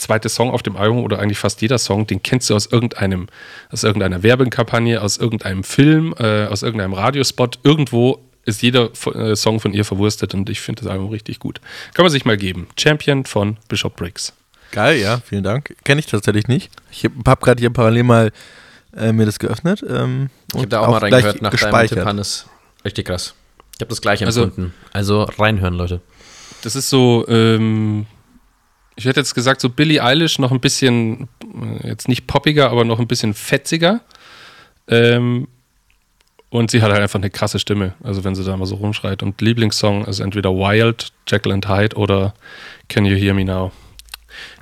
zweite 0.00 0.28
Song 0.28 0.50
auf 0.50 0.62
dem 0.62 0.76
Album 0.76 1.04
oder 1.04 1.18
eigentlich 1.18 1.38
fast 1.38 1.62
jeder 1.62 1.78
Song, 1.78 2.06
den 2.06 2.22
kennst 2.22 2.50
du 2.50 2.54
aus 2.54 2.66
irgendeinem, 2.66 3.28
aus 3.70 3.84
irgendeiner 3.84 4.22
Werbekampagne, 4.22 5.00
aus 5.00 5.16
irgendeinem 5.16 5.64
Film, 5.64 6.14
äh, 6.18 6.46
aus 6.46 6.62
irgendeinem 6.62 6.94
Radiospot. 6.94 7.60
Irgendwo 7.62 8.20
ist 8.44 8.62
jeder 8.62 8.90
äh, 9.14 9.36
Song 9.36 9.60
von 9.60 9.72
ihr 9.72 9.84
verwurstet 9.84 10.34
und 10.34 10.48
ich 10.50 10.60
finde 10.60 10.82
das 10.82 10.90
Album 10.90 11.10
richtig 11.10 11.38
gut. 11.38 11.60
Kann 11.94 12.04
man 12.04 12.10
sich 12.10 12.24
mal 12.24 12.36
geben. 12.36 12.68
Champion 12.78 13.24
von 13.24 13.58
Bishop 13.68 13.96
Briggs. 13.96 14.32
Geil, 14.72 14.98
ja, 14.98 15.20
vielen 15.20 15.42
Dank. 15.42 15.74
Kenne 15.84 16.00
ich 16.00 16.06
tatsächlich 16.06 16.48
nicht. 16.48 16.70
Ich 16.90 17.04
habe 17.04 17.14
hab 17.26 17.40
gerade 17.40 17.60
hier 17.60 17.70
parallel 17.70 18.04
mal 18.04 18.32
äh, 18.96 19.12
mir 19.12 19.26
das 19.26 19.38
geöffnet. 19.38 19.84
Ähm, 19.88 20.30
ich 20.52 20.58
habe 20.58 20.68
da 20.68 20.80
auch, 20.80 20.88
auch 20.88 20.92
mal 20.92 20.98
reingehört 20.98 21.42
nach 21.42 21.50
gespeichert. 21.50 21.92
deinem 21.92 22.04
Tipp, 22.04 22.08
Hannes. 22.08 22.46
Richtig 22.84 23.06
krass. 23.06 23.34
Ich 23.74 23.80
habe 23.80 23.88
das 23.88 24.00
gleich 24.00 24.24
also 24.24 24.44
empfunden. 24.44 24.74
Also, 24.92 25.24
also 25.24 25.42
reinhören, 25.42 25.74
Leute. 25.74 26.00
Das 26.62 26.76
ist 26.76 26.90
so, 26.90 27.24
ähm, 27.28 28.06
ich 29.00 29.06
hätte 29.06 29.20
jetzt 29.20 29.34
gesagt, 29.34 29.60
so 29.60 29.68
Billie 29.68 30.02
Eilish 30.02 30.38
noch 30.38 30.52
ein 30.52 30.60
bisschen, 30.60 31.28
äh, 31.82 31.88
jetzt 31.88 32.08
nicht 32.08 32.26
poppiger, 32.26 32.70
aber 32.70 32.84
noch 32.84 33.00
ein 33.00 33.08
bisschen 33.08 33.34
fetziger. 33.34 34.00
Ähm, 34.88 35.48
und 36.50 36.70
sie 36.70 36.82
hat 36.82 36.90
halt 36.90 37.00
einfach 37.00 37.18
eine 37.18 37.30
krasse 37.30 37.58
Stimme, 37.58 37.94
also 38.02 38.24
wenn 38.24 38.34
sie 38.34 38.44
da 38.44 38.56
mal 38.56 38.66
so 38.66 38.74
rumschreit. 38.74 39.22
Und 39.22 39.40
Lieblingssong 39.40 40.04
ist 40.04 40.20
entweder 40.20 40.50
Wild, 40.50 41.12
Jekyll 41.28 41.52
and 41.52 41.68
Hyde 41.68 41.96
oder 41.96 42.34
Can 42.88 43.04
You 43.06 43.16
Hear 43.16 43.34
Me 43.34 43.44
Now. 43.44 43.72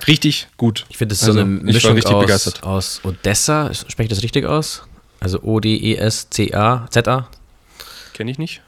Richtig 0.07 0.47
gut. 0.57 0.85
Ich 0.89 0.97
finde, 0.97 1.13
es 1.13 1.23
also, 1.23 1.33
so 1.33 1.39
eine 1.39 1.49
Mischung 1.49 1.97
aus, 1.97 2.63
aus 2.63 3.01
Odessa. 3.03 3.73
Spreche 3.73 4.03
ich 4.03 4.09
das 4.09 4.23
richtig 4.23 4.45
aus? 4.45 4.83
Also 5.19 5.41
O-D-E-S-C-A-Z-A? 5.41 7.27
Kenne 8.13 8.31
ich 8.31 8.37
nicht. 8.37 8.61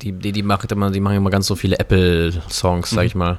Die, 0.00 0.12
die, 0.12 0.32
die, 0.32 0.42
macht 0.42 0.72
immer, 0.72 0.90
die 0.90 1.00
machen 1.00 1.16
immer 1.16 1.30
ganz 1.30 1.46
so 1.46 1.54
viele 1.54 1.78
Apple-Songs, 1.78 2.90
sag 2.90 3.02
mhm. 3.02 3.06
ich 3.06 3.14
mal. 3.14 3.38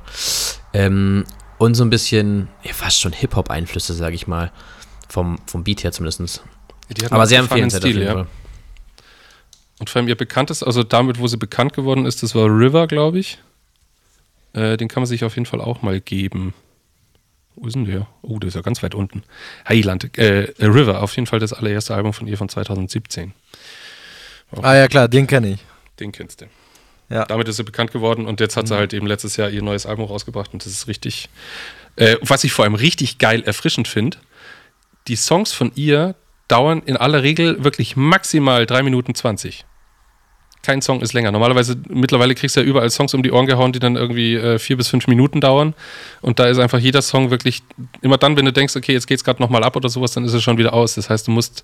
Ähm, 0.73 1.25
und 1.57 1.75
so 1.75 1.83
ein 1.83 1.89
bisschen, 1.89 2.47
ja, 2.63 2.73
fast 2.73 2.99
schon 2.99 3.13
Hip-Hop-Einflüsse, 3.13 3.93
sag 3.93 4.13
ich 4.13 4.27
mal. 4.27 4.51
Vom, 5.09 5.37
vom 5.45 5.63
Beat 5.63 5.83
her 5.83 5.91
zumindest. 5.91 6.43
Aber 7.09 7.27
sehr 7.27 7.39
empfehlenswert 7.39 7.83
Stil, 7.83 8.01
ja. 8.01 8.25
Und 9.79 9.89
vor 9.89 9.99
allem 9.99 10.07
ihr 10.07 10.15
bekanntes, 10.15 10.63
also 10.63 10.83
damit, 10.83 11.19
wo 11.19 11.27
sie 11.27 11.37
bekannt 11.37 11.73
geworden 11.73 12.05
ist, 12.05 12.23
das 12.23 12.35
war 12.35 12.45
River, 12.45 12.87
glaube 12.87 13.19
ich. 13.19 13.39
Äh, 14.53 14.77
den 14.77 14.87
kann 14.87 15.01
man 15.01 15.07
sich 15.07 15.23
auf 15.23 15.35
jeden 15.35 15.45
Fall 15.45 15.61
auch 15.61 15.81
mal 15.81 15.99
geben. 15.99 16.53
Wo 17.55 17.67
ist 17.67 17.75
denn 17.75 17.85
der? 17.85 18.07
Oh, 18.21 18.39
der 18.39 18.47
ist 18.47 18.55
ja 18.55 18.61
ganz 18.61 18.81
weit 18.81 18.95
unten. 18.95 19.23
Heiland, 19.67 20.17
äh, 20.17 20.53
River, 20.59 21.03
auf 21.03 21.15
jeden 21.15 21.27
Fall 21.27 21.39
das 21.39 21.53
allererste 21.53 21.93
Album 21.93 22.13
von 22.13 22.27
ihr 22.27 22.37
von 22.37 22.49
2017. 22.49 23.33
Auch 24.51 24.63
ah 24.63 24.75
ja, 24.75 24.87
klar, 24.87 25.07
den 25.07 25.27
kenne 25.27 25.51
ich. 25.51 25.59
Den 25.99 26.11
kennst 26.11 26.41
du. 26.41 26.45
Ja. 27.09 27.25
Damit 27.25 27.47
ist 27.47 27.57
sie 27.57 27.63
bekannt 27.63 27.91
geworden 27.91 28.25
und 28.25 28.39
jetzt 28.39 28.57
hat 28.57 28.67
sie 28.67 28.73
mhm. 28.73 28.79
halt 28.79 28.93
eben 28.93 29.07
letztes 29.07 29.37
Jahr 29.37 29.49
ihr 29.49 29.61
neues 29.61 29.85
Album 29.85 30.05
rausgebracht 30.05 30.53
und 30.53 30.65
das 30.65 30.71
ist 30.71 30.87
richtig, 30.87 31.29
äh, 31.95 32.15
was 32.21 32.43
ich 32.43 32.51
vor 32.53 32.65
allem 32.65 32.75
richtig 32.75 33.17
geil 33.17 33.43
erfrischend 33.43 33.87
finde, 33.87 34.17
die 35.07 35.15
Songs 35.15 35.53
von 35.53 35.71
ihr 35.75 36.15
dauern 36.47 36.81
in 36.85 36.97
aller 36.97 37.23
Regel 37.23 37.63
wirklich 37.63 37.95
maximal 37.95 38.65
3 38.65 38.83
Minuten 38.83 39.15
20 39.15 39.65
kein 40.63 40.81
Song 40.81 41.01
ist 41.01 41.13
länger. 41.13 41.31
Normalerweise, 41.31 41.75
mittlerweile 41.89 42.33
kriegst 42.33 42.55
du 42.55 42.61
ja 42.61 42.65
überall 42.65 42.89
Songs 42.89 43.13
um 43.13 43.21
die 43.21 43.31
Ohren 43.31 43.45
gehauen, 43.45 43.73
die 43.73 43.79
dann 43.79 43.97
irgendwie 43.97 44.35
äh, 44.35 44.57
vier 44.57 44.77
bis 44.77 44.87
fünf 44.87 45.07
Minuten 45.07 45.41
dauern. 45.41 45.75
Und 46.21 46.39
da 46.39 46.45
ist 46.45 46.57
einfach 46.57 46.79
jeder 46.79 47.01
Song 47.01 47.29
wirklich, 47.29 47.61
immer 48.01 48.17
dann, 48.17 48.37
wenn 48.37 48.45
du 48.45 48.53
denkst, 48.53 48.75
okay, 48.75 48.93
jetzt 48.93 49.05
geht's 49.05 49.25
gerade 49.25 49.41
nochmal 49.41 49.63
ab 49.63 49.75
oder 49.75 49.89
sowas, 49.89 50.13
dann 50.13 50.23
ist 50.23 50.33
es 50.33 50.41
schon 50.41 50.57
wieder 50.57 50.73
aus. 50.73 50.95
Das 50.95 51.09
heißt, 51.09 51.27
du 51.27 51.31
musst, 51.31 51.63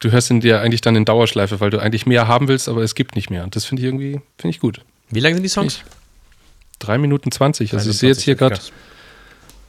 du 0.00 0.10
hörst 0.10 0.30
ihn 0.30 0.40
dir 0.40 0.60
eigentlich 0.60 0.80
dann 0.80 0.96
in 0.96 1.04
Dauerschleife, 1.04 1.60
weil 1.60 1.70
du 1.70 1.78
eigentlich 1.78 2.06
mehr 2.06 2.28
haben 2.28 2.48
willst, 2.48 2.68
aber 2.68 2.82
es 2.82 2.94
gibt 2.94 3.16
nicht 3.16 3.30
mehr. 3.30 3.44
Und 3.44 3.56
das 3.56 3.64
finde 3.64 3.82
ich 3.82 3.86
irgendwie, 3.86 4.20
finde 4.38 4.50
ich 4.50 4.60
gut. 4.60 4.80
Wie 5.10 5.20
lang 5.20 5.34
sind 5.34 5.42
die 5.42 5.48
Songs? 5.48 5.80
Drei 6.78 6.98
Minuten 6.98 7.30
zwanzig. 7.30 7.72
Also 7.72 7.90
ich 7.90 7.98
sehe 7.98 8.10
jetzt 8.10 8.22
hier 8.22 8.34
gerade, 8.34 8.60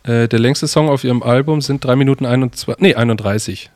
äh, 0.03 0.27
der 0.27 0.39
längste 0.39 0.67
Song 0.67 0.89
auf 0.89 1.03
ihrem 1.03 1.23
Album 1.23 1.61
sind 1.61 1.83
drei 1.83 1.95
Minuten 1.95 2.25
21, 2.25 2.81
nee, 2.81 2.95
31. 2.95 3.69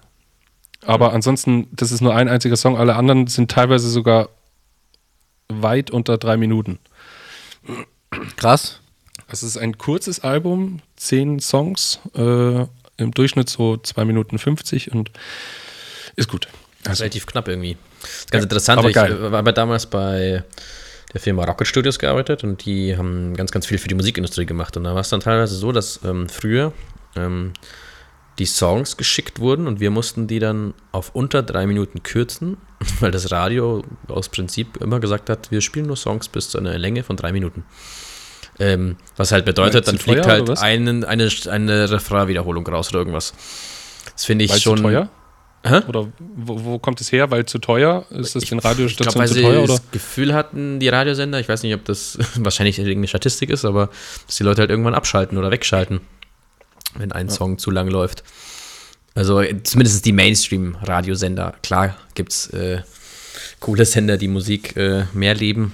Aber 0.85 1.09
mhm. 1.09 1.15
ansonsten, 1.15 1.67
das 1.71 1.91
ist 1.91 2.01
nur 2.01 2.15
ein 2.15 2.27
einziger 2.27 2.57
Song. 2.57 2.77
Alle 2.77 2.95
anderen 2.95 3.27
sind 3.27 3.51
teilweise 3.51 3.89
sogar 3.89 4.29
weit 5.47 5.91
unter 5.91 6.17
drei 6.17 6.37
Minuten. 6.37 6.79
Krass. 8.37 8.81
Es 9.27 9.43
ist 9.43 9.57
ein 9.57 9.77
kurzes 9.77 10.19
Album, 10.21 10.79
zehn 10.97 11.39
Songs, 11.39 11.99
äh, 12.15 12.65
im 12.97 13.11
Durchschnitt 13.11 13.49
so 13.49 13.77
zwei 13.77 14.03
Minuten 14.03 14.37
50 14.37 14.91
und 14.91 15.11
ist 16.15 16.29
gut. 16.29 16.47
Also, 16.87 17.03
Relativ 17.03 17.25
knapp 17.25 17.47
irgendwie. 17.47 17.77
Das 18.01 18.09
ist 18.09 18.31
ganz 18.31 18.41
ja, 18.41 18.45
interessant. 18.45 18.85
Ich 18.85 18.93
geil. 18.93 19.31
war 19.31 19.43
damals 19.43 19.85
bei 19.85 20.43
der 21.13 21.21
Firma 21.21 21.43
Rocket 21.43 21.67
Studios 21.67 21.99
gearbeitet 21.99 22.43
und 22.43 22.65
die 22.65 22.97
haben 22.97 23.35
ganz, 23.35 23.51
ganz 23.51 23.65
viel 23.65 23.77
für 23.77 23.87
die 23.87 23.95
Musikindustrie 23.95 24.45
gemacht. 24.45 24.77
Und 24.77 24.85
da 24.85 24.93
war 24.93 25.01
es 25.01 25.09
dann 25.09 25.19
teilweise 25.19 25.55
so, 25.55 25.71
dass 25.71 25.99
ähm, 26.03 26.29
früher 26.29 26.73
ähm, 27.15 27.53
die 28.39 28.45
Songs 28.45 28.97
geschickt 28.97 29.39
wurden 29.39 29.67
und 29.67 29.79
wir 29.79 29.91
mussten 29.91 30.27
die 30.27 30.39
dann 30.39 30.73
auf 30.91 31.13
unter 31.13 31.43
drei 31.43 31.67
Minuten 31.67 32.01
kürzen, 32.01 32.57
weil 32.99 33.11
das 33.11 33.31
Radio 33.31 33.83
aus 34.07 34.29
Prinzip 34.29 34.77
immer 34.77 34.99
gesagt 34.99 35.29
hat, 35.29 35.51
wir 35.51 35.61
spielen 35.61 35.87
nur 35.87 35.97
Songs 35.97 36.29
bis 36.29 36.49
zu 36.49 36.57
einer 36.57 36.77
Länge 36.77 37.03
von 37.03 37.17
drei 37.17 37.31
Minuten. 37.31 37.65
Ähm, 38.59 38.97
was 39.17 39.31
halt 39.31 39.45
bedeutet, 39.45 39.87
dann 39.87 39.97
fliegt 39.97 40.27
halt 40.27 40.59
einen, 40.59 41.03
eine, 41.03 41.29
eine 41.49 41.89
Refrain-Wiederholung 41.89 42.65
raus 42.67 42.89
oder 42.89 42.99
irgendwas. 42.99 43.33
Das 44.13 44.25
finde 44.25 44.45
ich 44.45 44.51
Weil 44.51 44.59
schon. 44.59 44.81
Teuer? 44.81 45.09
Hä? 45.63 45.81
Oder 45.87 46.07
wo, 46.17 46.63
wo, 46.63 46.79
kommt 46.79 47.01
es 47.01 47.11
her? 47.11 47.29
Weil 47.29 47.45
zu 47.45 47.59
teuer? 47.59 48.05
Ist 48.09 48.35
das 48.35 48.43
ich, 48.43 48.49
den 48.49 48.59
Radiostationen 48.59 49.27
zu 49.27 49.41
teuer? 49.41 49.59
Weil 49.59 49.67
sie 49.67 49.73
das 49.73 49.91
Gefühl 49.91 50.33
hatten, 50.33 50.79
die 50.79 50.89
Radiosender, 50.89 51.39
ich 51.39 51.47
weiß 51.47 51.61
nicht, 51.63 51.75
ob 51.75 51.85
das 51.85 52.17
wahrscheinlich 52.35 52.79
irgendeine 52.79 53.07
Statistik 53.07 53.49
ist, 53.49 53.63
aber 53.65 53.89
dass 54.25 54.37
die 54.37 54.43
Leute 54.43 54.61
halt 54.61 54.71
irgendwann 54.71 54.95
abschalten 54.95 55.37
oder 55.37 55.51
wegschalten 55.51 56.01
wenn 56.95 57.11
ein 57.11 57.27
ja. 57.27 57.33
Song 57.33 57.57
zu 57.57 57.71
lang 57.71 57.87
läuft. 57.87 58.23
Also 59.13 59.43
zumindest 59.63 60.05
die 60.05 60.13
Mainstream-Radiosender. 60.13 61.55
Klar 61.63 61.97
gibt 62.15 62.31
es 62.31 62.47
äh, 62.51 62.81
coole 63.59 63.85
Sender, 63.85 64.17
die 64.17 64.27
Musik 64.27 64.75
äh, 64.77 65.05
mehr 65.13 65.35
lieben. 65.35 65.73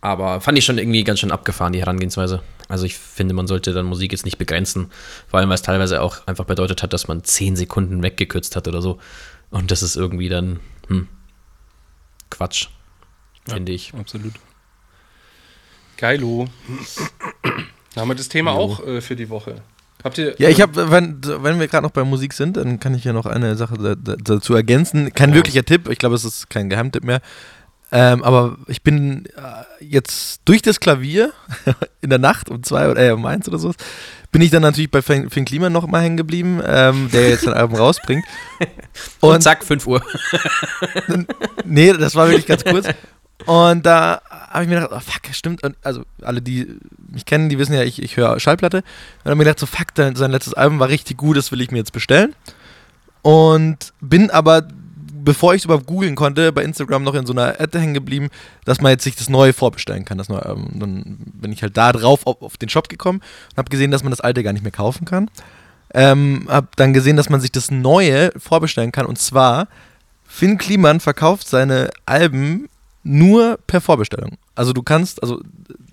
Aber 0.00 0.40
fand 0.40 0.58
ich 0.58 0.64
schon 0.64 0.78
irgendwie 0.78 1.02
ganz 1.02 1.20
schön 1.20 1.32
abgefahren, 1.32 1.72
die 1.72 1.80
Herangehensweise. 1.80 2.42
Also 2.68 2.86
ich 2.86 2.96
finde, 2.96 3.34
man 3.34 3.46
sollte 3.46 3.72
dann 3.72 3.86
Musik 3.86 4.12
jetzt 4.12 4.24
nicht 4.24 4.38
begrenzen. 4.38 4.90
Vor 5.28 5.38
allem, 5.38 5.48
weil 5.48 5.56
es 5.56 5.62
teilweise 5.62 6.00
auch 6.00 6.26
einfach 6.26 6.44
bedeutet 6.44 6.82
hat, 6.82 6.92
dass 6.92 7.08
man 7.08 7.22
10 7.22 7.56
Sekunden 7.56 8.02
weggekürzt 8.02 8.56
hat 8.56 8.68
oder 8.68 8.80
so. 8.80 8.98
Und 9.50 9.70
das 9.70 9.82
ist 9.82 9.96
irgendwie 9.96 10.28
dann 10.28 10.60
hm, 10.88 11.08
Quatsch, 12.30 12.68
finde 13.46 13.72
ja, 13.72 13.76
ich. 13.76 13.94
Absolut. 13.94 14.34
Geilo. 15.96 16.48
Da 17.94 18.00
haben 18.00 18.08
wir 18.08 18.16
das 18.16 18.28
Thema 18.28 18.52
Geilo. 18.52 18.64
auch 18.64 18.86
äh, 18.86 19.00
für 19.00 19.14
die 19.14 19.28
Woche. 19.28 19.62
Habt 20.02 20.18
ihr. 20.18 20.34
Ja, 20.38 20.48
ich 20.48 20.60
habe, 20.60 20.90
wenn, 20.90 21.20
wenn 21.22 21.58
wir 21.58 21.68
gerade 21.68 21.86
noch 21.86 21.92
bei 21.92 22.04
Musik 22.04 22.34
sind, 22.34 22.56
dann 22.56 22.78
kann 22.78 22.94
ich 22.94 23.04
ja 23.04 23.12
noch 23.12 23.24
eine 23.24 23.56
Sache 23.56 23.96
dazu 23.96 24.54
ergänzen. 24.54 25.14
Kein 25.14 25.30
ja. 25.30 25.36
wirklicher 25.36 25.64
Tipp, 25.64 25.88
ich 25.88 25.98
glaube, 25.98 26.14
es 26.14 26.24
ist 26.24 26.50
kein 26.50 26.68
Geheimtipp 26.68 27.04
mehr. 27.04 27.22
Ähm, 27.96 28.24
aber 28.24 28.56
ich 28.66 28.82
bin 28.82 29.26
äh, 29.36 29.84
jetzt 29.84 30.40
durch 30.46 30.62
das 30.62 30.80
Klavier 30.80 31.32
in 32.00 32.10
der 32.10 32.18
Nacht 32.18 32.50
um 32.50 32.64
zwei 32.64 32.90
oder 32.90 33.00
äh, 33.00 33.12
um 33.12 33.24
eins 33.24 33.46
oder 33.46 33.58
so, 33.58 33.72
bin 34.32 34.42
ich 34.42 34.50
dann 34.50 34.62
natürlich 34.62 34.90
bei 34.90 35.00
Finn 35.00 35.28
Klima 35.44 35.70
noch 35.70 35.86
mal 35.86 36.02
hängen 36.02 36.16
geblieben, 36.16 36.60
ähm, 36.66 37.08
der 37.12 37.28
jetzt 37.28 37.46
ein 37.46 37.54
Album 37.54 37.76
rausbringt. 37.76 38.24
Und, 39.20 39.30
Und 39.30 39.42
zack, 39.42 39.64
5 39.64 39.86
Uhr. 39.86 40.02
nee, 41.64 41.92
das 41.92 42.16
war 42.16 42.26
wirklich 42.26 42.46
ganz 42.46 42.64
kurz. 42.64 42.88
Und 43.46 43.86
da 43.86 44.22
habe 44.50 44.64
ich 44.64 44.68
mir 44.68 44.80
gedacht, 44.80 44.92
oh 44.92 44.98
fuck, 44.98 45.32
stimmt. 45.32 45.62
Und 45.62 45.76
also 45.84 46.02
alle, 46.20 46.42
die 46.42 46.76
mich 47.12 47.26
kennen, 47.26 47.48
die 47.48 47.60
wissen 47.60 47.74
ja, 47.74 47.84
ich, 47.84 48.02
ich 48.02 48.16
höre 48.16 48.40
Schallplatte. 48.40 48.78
Und 48.78 48.84
dann 49.22 49.30
habe 49.30 49.34
ich 49.34 49.38
mir 49.38 49.44
gedacht, 49.44 49.60
so 49.60 49.66
fuck, 49.66 49.88
sein 49.94 50.32
letztes 50.32 50.54
Album 50.54 50.80
war 50.80 50.88
richtig 50.88 51.16
gut, 51.16 51.36
das 51.36 51.52
will 51.52 51.60
ich 51.60 51.70
mir 51.70 51.78
jetzt 51.78 51.92
bestellen. 51.92 52.34
Und 53.22 53.92
bin 54.00 54.32
aber, 54.32 54.66
bevor 55.24 55.54
ich 55.54 55.62
es 55.62 55.64
überhaupt 55.64 55.86
googeln 55.86 56.14
konnte, 56.14 56.52
bei 56.52 56.62
Instagram 56.62 57.02
noch 57.02 57.14
in 57.14 57.26
so 57.26 57.32
einer 57.32 57.60
Ad 57.60 57.78
hängen 57.78 57.94
geblieben, 57.94 58.28
dass 58.64 58.80
man 58.80 58.92
jetzt 58.92 59.04
sich 59.04 59.16
das 59.16 59.28
neue 59.28 59.52
vorbestellen 59.52 60.04
kann, 60.04 60.18
das 60.18 60.28
neue. 60.28 60.42
Und 60.54 60.80
dann 60.80 61.16
bin 61.18 61.52
ich 61.52 61.62
halt 61.62 61.76
da 61.76 61.92
drauf 61.92 62.26
auf, 62.26 62.42
auf 62.42 62.56
den 62.56 62.68
Shop 62.68 62.88
gekommen 62.88 63.20
und 63.50 63.56
habe 63.56 63.70
gesehen, 63.70 63.90
dass 63.90 64.02
man 64.02 64.10
das 64.10 64.20
alte 64.20 64.42
gar 64.42 64.52
nicht 64.52 64.62
mehr 64.62 64.72
kaufen 64.72 65.04
kann. 65.04 65.30
Ähm, 65.92 66.46
habe 66.48 66.68
dann 66.76 66.92
gesehen, 66.92 67.16
dass 67.16 67.30
man 67.30 67.40
sich 67.40 67.52
das 67.52 67.70
neue 67.70 68.32
vorbestellen 68.36 68.92
kann. 68.92 69.06
Und 69.06 69.18
zwar, 69.18 69.68
Finn 70.26 70.58
Kliman 70.58 71.00
verkauft 71.00 71.48
seine 71.48 71.90
Alben 72.04 72.68
nur 73.02 73.58
per 73.66 73.80
Vorbestellung. 73.80 74.32
Also 74.54 74.72
du 74.72 74.82
kannst, 74.82 75.22
also 75.22 75.40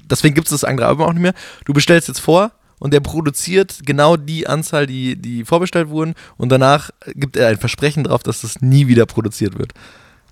deswegen 0.10 0.36
gibt 0.36 0.48
es 0.48 0.52
das 0.52 0.64
andere 0.64 0.88
Album 0.88 1.06
auch 1.06 1.14
nicht 1.14 1.22
mehr. 1.22 1.34
Du 1.66 1.74
bestellst 1.74 2.08
jetzt 2.08 2.20
vor 2.20 2.52
und 2.82 2.94
der 2.94 3.00
produziert 3.00 3.82
genau 3.86 4.18
die 4.18 4.48
Anzahl, 4.48 4.88
die, 4.88 5.16
die 5.16 5.46
vorbestellt 5.46 5.90
wurden 5.90 6.16
und 6.38 6.50
danach 6.50 6.90
gibt 7.14 7.38
er 7.38 7.50
ein 7.50 7.58
Versprechen 7.58 8.04
drauf, 8.04 8.24
dass 8.24 8.42
das 8.42 8.60
nie 8.62 8.88
wieder 8.88 9.06
produziert 9.06 9.58
wird. 9.60 9.74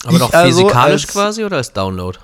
Aber 0.03 0.13
ich 0.13 0.19
doch 0.19 0.31
physikalisch 0.31 1.05
also 1.05 1.13
quasi 1.13 1.43
oder 1.43 1.57
als 1.57 1.71
Download? 1.73 2.17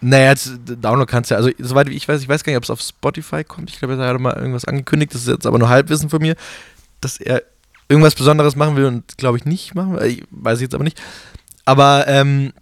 Naja, 0.00 0.30
als 0.30 0.52
Download 0.64 1.10
kannst 1.10 1.30
du 1.30 1.34
ja, 1.34 1.38
also 1.38 1.50
soweit 1.58 1.88
wie 1.88 1.96
ich 1.96 2.06
weiß, 2.08 2.22
ich 2.22 2.28
weiß 2.28 2.44
gar 2.44 2.52
nicht, 2.52 2.58
ob 2.58 2.62
es 2.62 2.70
auf 2.70 2.80
Spotify 2.80 3.42
kommt. 3.42 3.70
Ich 3.70 3.80
glaube, 3.80 3.94
er 3.94 4.08
hat 4.08 4.20
mal 4.20 4.36
irgendwas 4.36 4.64
angekündigt, 4.64 5.12
das 5.12 5.22
ist 5.22 5.28
jetzt 5.28 5.46
aber 5.46 5.58
nur 5.58 5.68
Halbwissen 5.68 6.10
von 6.10 6.22
mir, 6.22 6.36
dass 7.00 7.18
er 7.18 7.42
irgendwas 7.88 8.14
Besonderes 8.14 8.54
machen 8.54 8.76
will 8.76 8.84
und 8.84 9.18
glaube 9.18 9.38
ich 9.38 9.44
nicht 9.46 9.74
machen 9.74 9.94
will. 9.94 10.06
Ich 10.06 10.22
weiß 10.30 10.58
ich 10.58 10.62
jetzt 10.62 10.74
aber 10.76 10.84
nicht. 10.84 11.02
Aber 11.64 12.06
ähm, 12.06 12.52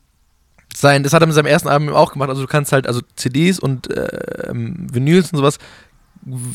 sein, 0.75 1.03
das 1.03 1.13
hat 1.13 1.23
er 1.23 1.27
mit 1.27 1.35
seinem 1.35 1.47
ersten 1.47 1.69
Album 1.69 1.91
auch 1.91 2.13
gemacht. 2.13 2.31
Also 2.31 2.41
du 2.41 2.49
kannst 2.49 2.73
halt, 2.73 2.87
also 2.87 3.03
CDs 3.17 3.59
und 3.59 3.91
äh, 3.91 4.51
Vinyls 4.53 5.33
und 5.33 5.39
sowas 5.39 5.59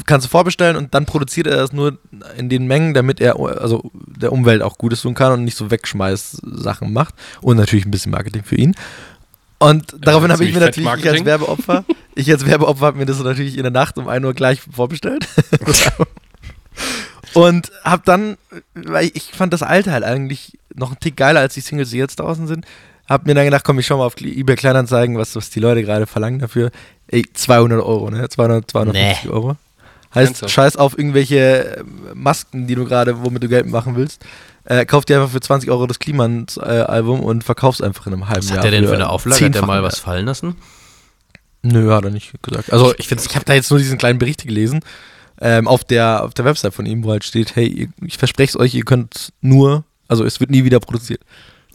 kannst 0.05 0.25
du 0.25 0.29
vorbestellen 0.29 0.75
und 0.75 0.93
dann 0.93 1.05
produziert 1.05 1.47
er 1.47 1.57
das 1.57 1.71
nur 1.71 1.97
in 2.37 2.49
den 2.49 2.67
Mengen, 2.67 2.93
damit 2.93 3.21
er 3.21 3.39
also 3.39 3.89
der 3.93 4.31
Umwelt 4.31 4.61
auch 4.61 4.77
Gutes 4.77 5.01
tun 5.01 5.13
kann 5.13 5.31
und 5.31 5.43
nicht 5.45 5.57
so 5.57 5.71
wegschmeiß 5.71 6.41
Sachen 6.43 6.91
macht. 6.91 7.15
Und 7.41 7.57
natürlich 7.57 7.85
ein 7.85 7.91
bisschen 7.91 8.11
Marketing 8.11 8.43
für 8.43 8.55
ihn. 8.55 8.75
Und 9.59 9.95
daraufhin 9.99 10.31
habe 10.31 10.43
ich 10.43 10.53
mir 10.53 10.59
natürlich, 10.59 10.89
ich 10.97 11.09
als 11.09 11.23
Werbeopfer, 11.23 11.85
ich 12.15 12.31
als 12.31 12.45
Werbeopfer 12.45 12.87
habe 12.87 12.97
mir 12.97 13.05
das 13.05 13.19
natürlich 13.19 13.57
in 13.57 13.63
der 13.63 13.71
Nacht 13.71 13.97
um 13.97 14.07
1 14.07 14.25
Uhr 14.25 14.33
gleich 14.33 14.59
vorbestellt. 14.59 15.27
und 17.33 17.71
habe 17.83 18.01
dann, 18.03 18.37
weil 18.73 19.11
ich 19.13 19.31
fand 19.33 19.53
das 19.53 19.61
alte 19.61 19.91
halt 19.91 20.03
eigentlich 20.03 20.57
noch 20.73 20.91
ein 20.91 20.99
Tick 20.99 21.15
geiler 21.15 21.41
als 21.41 21.53
die 21.53 21.61
Singles, 21.61 21.91
die 21.91 21.97
jetzt 21.97 22.19
draußen 22.19 22.47
sind, 22.47 22.65
habe 23.07 23.27
mir 23.27 23.35
dann 23.35 23.45
gedacht, 23.45 23.63
komm, 23.63 23.79
ich 23.79 23.87
schau 23.87 23.97
mal 23.97 24.05
auf 24.05 24.15
eBay 24.19 24.55
Kleinanzeigen, 24.55 25.17
was, 25.17 25.35
was 25.35 25.49
die 25.49 25.59
Leute 25.59 25.83
gerade 25.83 26.07
verlangen 26.07 26.39
dafür. 26.39 26.71
Ey, 27.07 27.25
200 27.33 27.83
Euro, 27.83 28.09
ne? 28.09 28.27
200, 28.29 28.69
250 28.69 29.23
nee. 29.25 29.29
Euro. 29.29 29.57
Heißt, 30.13 30.49
scheiß 30.49 30.75
auf 30.75 30.97
irgendwelche 30.97 31.77
äh, 31.77 31.83
Masken, 32.13 32.67
die 32.67 32.75
du 32.75 32.85
gerade, 32.85 33.23
womit 33.23 33.43
du 33.43 33.47
Geld 33.47 33.67
machen 33.67 33.95
willst. 33.95 34.25
Äh, 34.65 34.85
kauf 34.85 35.05
dir 35.05 35.17
einfach 35.19 35.31
für 35.31 35.39
20 35.39 35.71
Euro 35.71 35.87
das 35.87 35.99
Kliman-Album 35.99 37.21
und 37.21 37.43
verkauf's 37.43 37.81
einfach 37.81 38.07
in 38.07 38.13
einem 38.13 38.27
halben 38.27 38.39
was 38.39 38.49
Jahr. 38.49 38.57
Was 38.57 38.65
hat 38.65 38.71
der 38.71 38.79
denn 38.79 38.87
für 38.87 38.95
eine 38.95 39.09
Auflage? 39.09 39.45
Hat 39.45 39.55
der 39.55 39.65
mal 39.65 39.83
was 39.83 39.99
fallen 39.99 40.25
lassen? 40.25 40.55
Nö, 41.63 41.91
hat 41.93 42.03
er 42.03 42.11
nicht 42.11 42.33
gesagt. 42.41 42.71
Also 42.73 42.93
ich, 42.97 43.11
ich 43.11 43.35
habe 43.35 43.45
da 43.45 43.53
jetzt 43.53 43.69
nur 43.69 43.79
diesen 43.79 43.97
kleinen 43.97 44.19
Bericht 44.19 44.45
gelesen 44.45 44.81
ähm, 45.39 45.67
auf, 45.67 45.83
der, 45.83 46.23
auf 46.23 46.33
der 46.33 46.45
Website 46.45 46.73
von 46.73 46.85
ihm, 46.85 47.03
wo 47.03 47.11
halt 47.11 47.23
steht, 47.23 47.55
hey, 47.55 47.89
ich 48.05 48.17
verspreche 48.17 48.51
es 48.51 48.59
euch, 48.59 48.75
ihr 48.75 48.85
könnt 48.85 49.33
nur, 49.41 49.83
also 50.07 50.23
es 50.23 50.39
wird 50.39 50.51
nie 50.51 50.63
wieder 50.63 50.79
produziert. 50.79 51.21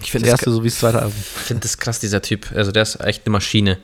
Ich 0.00 0.10
finde 0.10 0.26
das 0.26 0.40
erste 0.40 0.50
so 0.50 0.62
wie 0.62 0.68
das 0.68 0.78
zweite 0.78 0.98
Album. 0.98 1.14
Ich 1.16 1.42
finde 1.42 1.62
das 1.62 1.78
krass, 1.78 2.00
dieser 2.00 2.22
Typ. 2.22 2.52
Also 2.54 2.72
der 2.72 2.82
ist 2.82 3.00
echt 3.00 3.26
eine 3.26 3.32
Maschine. 3.32 3.78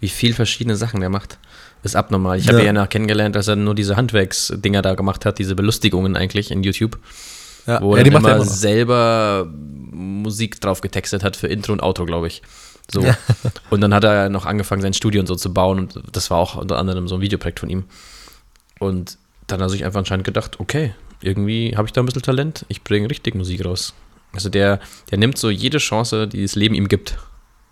Wie 0.00 0.08
viel 0.08 0.34
verschiedene 0.34 0.76
Sachen 0.76 1.00
der 1.00 1.10
macht. 1.10 1.38
Ist 1.82 1.96
abnormal. 1.96 2.38
Ich 2.38 2.48
habe 2.48 2.62
ja. 2.62 2.70
ihn 2.70 2.76
ja 2.76 2.86
kennengelernt, 2.86 3.36
dass 3.36 3.48
er 3.48 3.56
nur 3.56 3.74
diese 3.74 3.96
Handwerksdinger 3.96 4.82
da 4.82 4.94
gemacht 4.94 5.24
hat, 5.24 5.38
diese 5.38 5.54
Belustigungen 5.54 6.16
eigentlich 6.16 6.50
in 6.50 6.62
YouTube. 6.62 6.98
Ja. 7.66 7.80
Wo 7.82 7.94
er 7.94 8.02
ja, 8.02 8.06
immer, 8.06 8.18
immer 8.18 8.44
selber 8.44 9.48
Musik 9.52 10.60
drauf 10.60 10.80
getextet 10.80 11.22
hat 11.22 11.36
für 11.36 11.48
Intro 11.48 11.72
und 11.72 11.82
Outro, 11.82 12.06
glaube 12.06 12.26
ich. 12.26 12.42
So. 12.90 13.02
Ja. 13.02 13.16
Und 13.70 13.82
dann 13.82 13.92
hat 13.92 14.04
er 14.04 14.30
noch 14.30 14.46
angefangen, 14.46 14.80
sein 14.80 14.94
Studio 14.94 15.20
und 15.20 15.26
so 15.26 15.34
zu 15.34 15.52
bauen 15.52 15.78
und 15.78 16.00
das 16.10 16.30
war 16.30 16.38
auch 16.38 16.56
unter 16.56 16.78
anderem 16.78 17.06
so 17.06 17.16
ein 17.16 17.20
Videoprojekt 17.20 17.60
von 17.60 17.68
ihm. 17.68 17.84
Und 18.78 19.18
dann 19.46 19.60
hat 19.60 19.66
er 19.66 19.70
sich 19.70 19.84
einfach 19.84 19.98
anscheinend 19.98 20.24
gedacht, 20.24 20.58
okay, 20.58 20.94
irgendwie 21.20 21.76
habe 21.76 21.86
ich 21.86 21.92
da 21.92 22.00
ein 22.00 22.06
bisschen 22.06 22.22
Talent, 22.22 22.64
ich 22.68 22.84
bringe 22.84 23.10
richtig 23.10 23.34
Musik 23.34 23.62
raus. 23.62 23.92
Also 24.32 24.48
der, 24.48 24.80
der 25.10 25.18
nimmt 25.18 25.38
so 25.38 25.50
jede 25.50 25.78
Chance, 25.78 26.28
die 26.28 26.42
das 26.42 26.54
Leben 26.54 26.74
ihm 26.74 26.88
gibt 26.88 27.18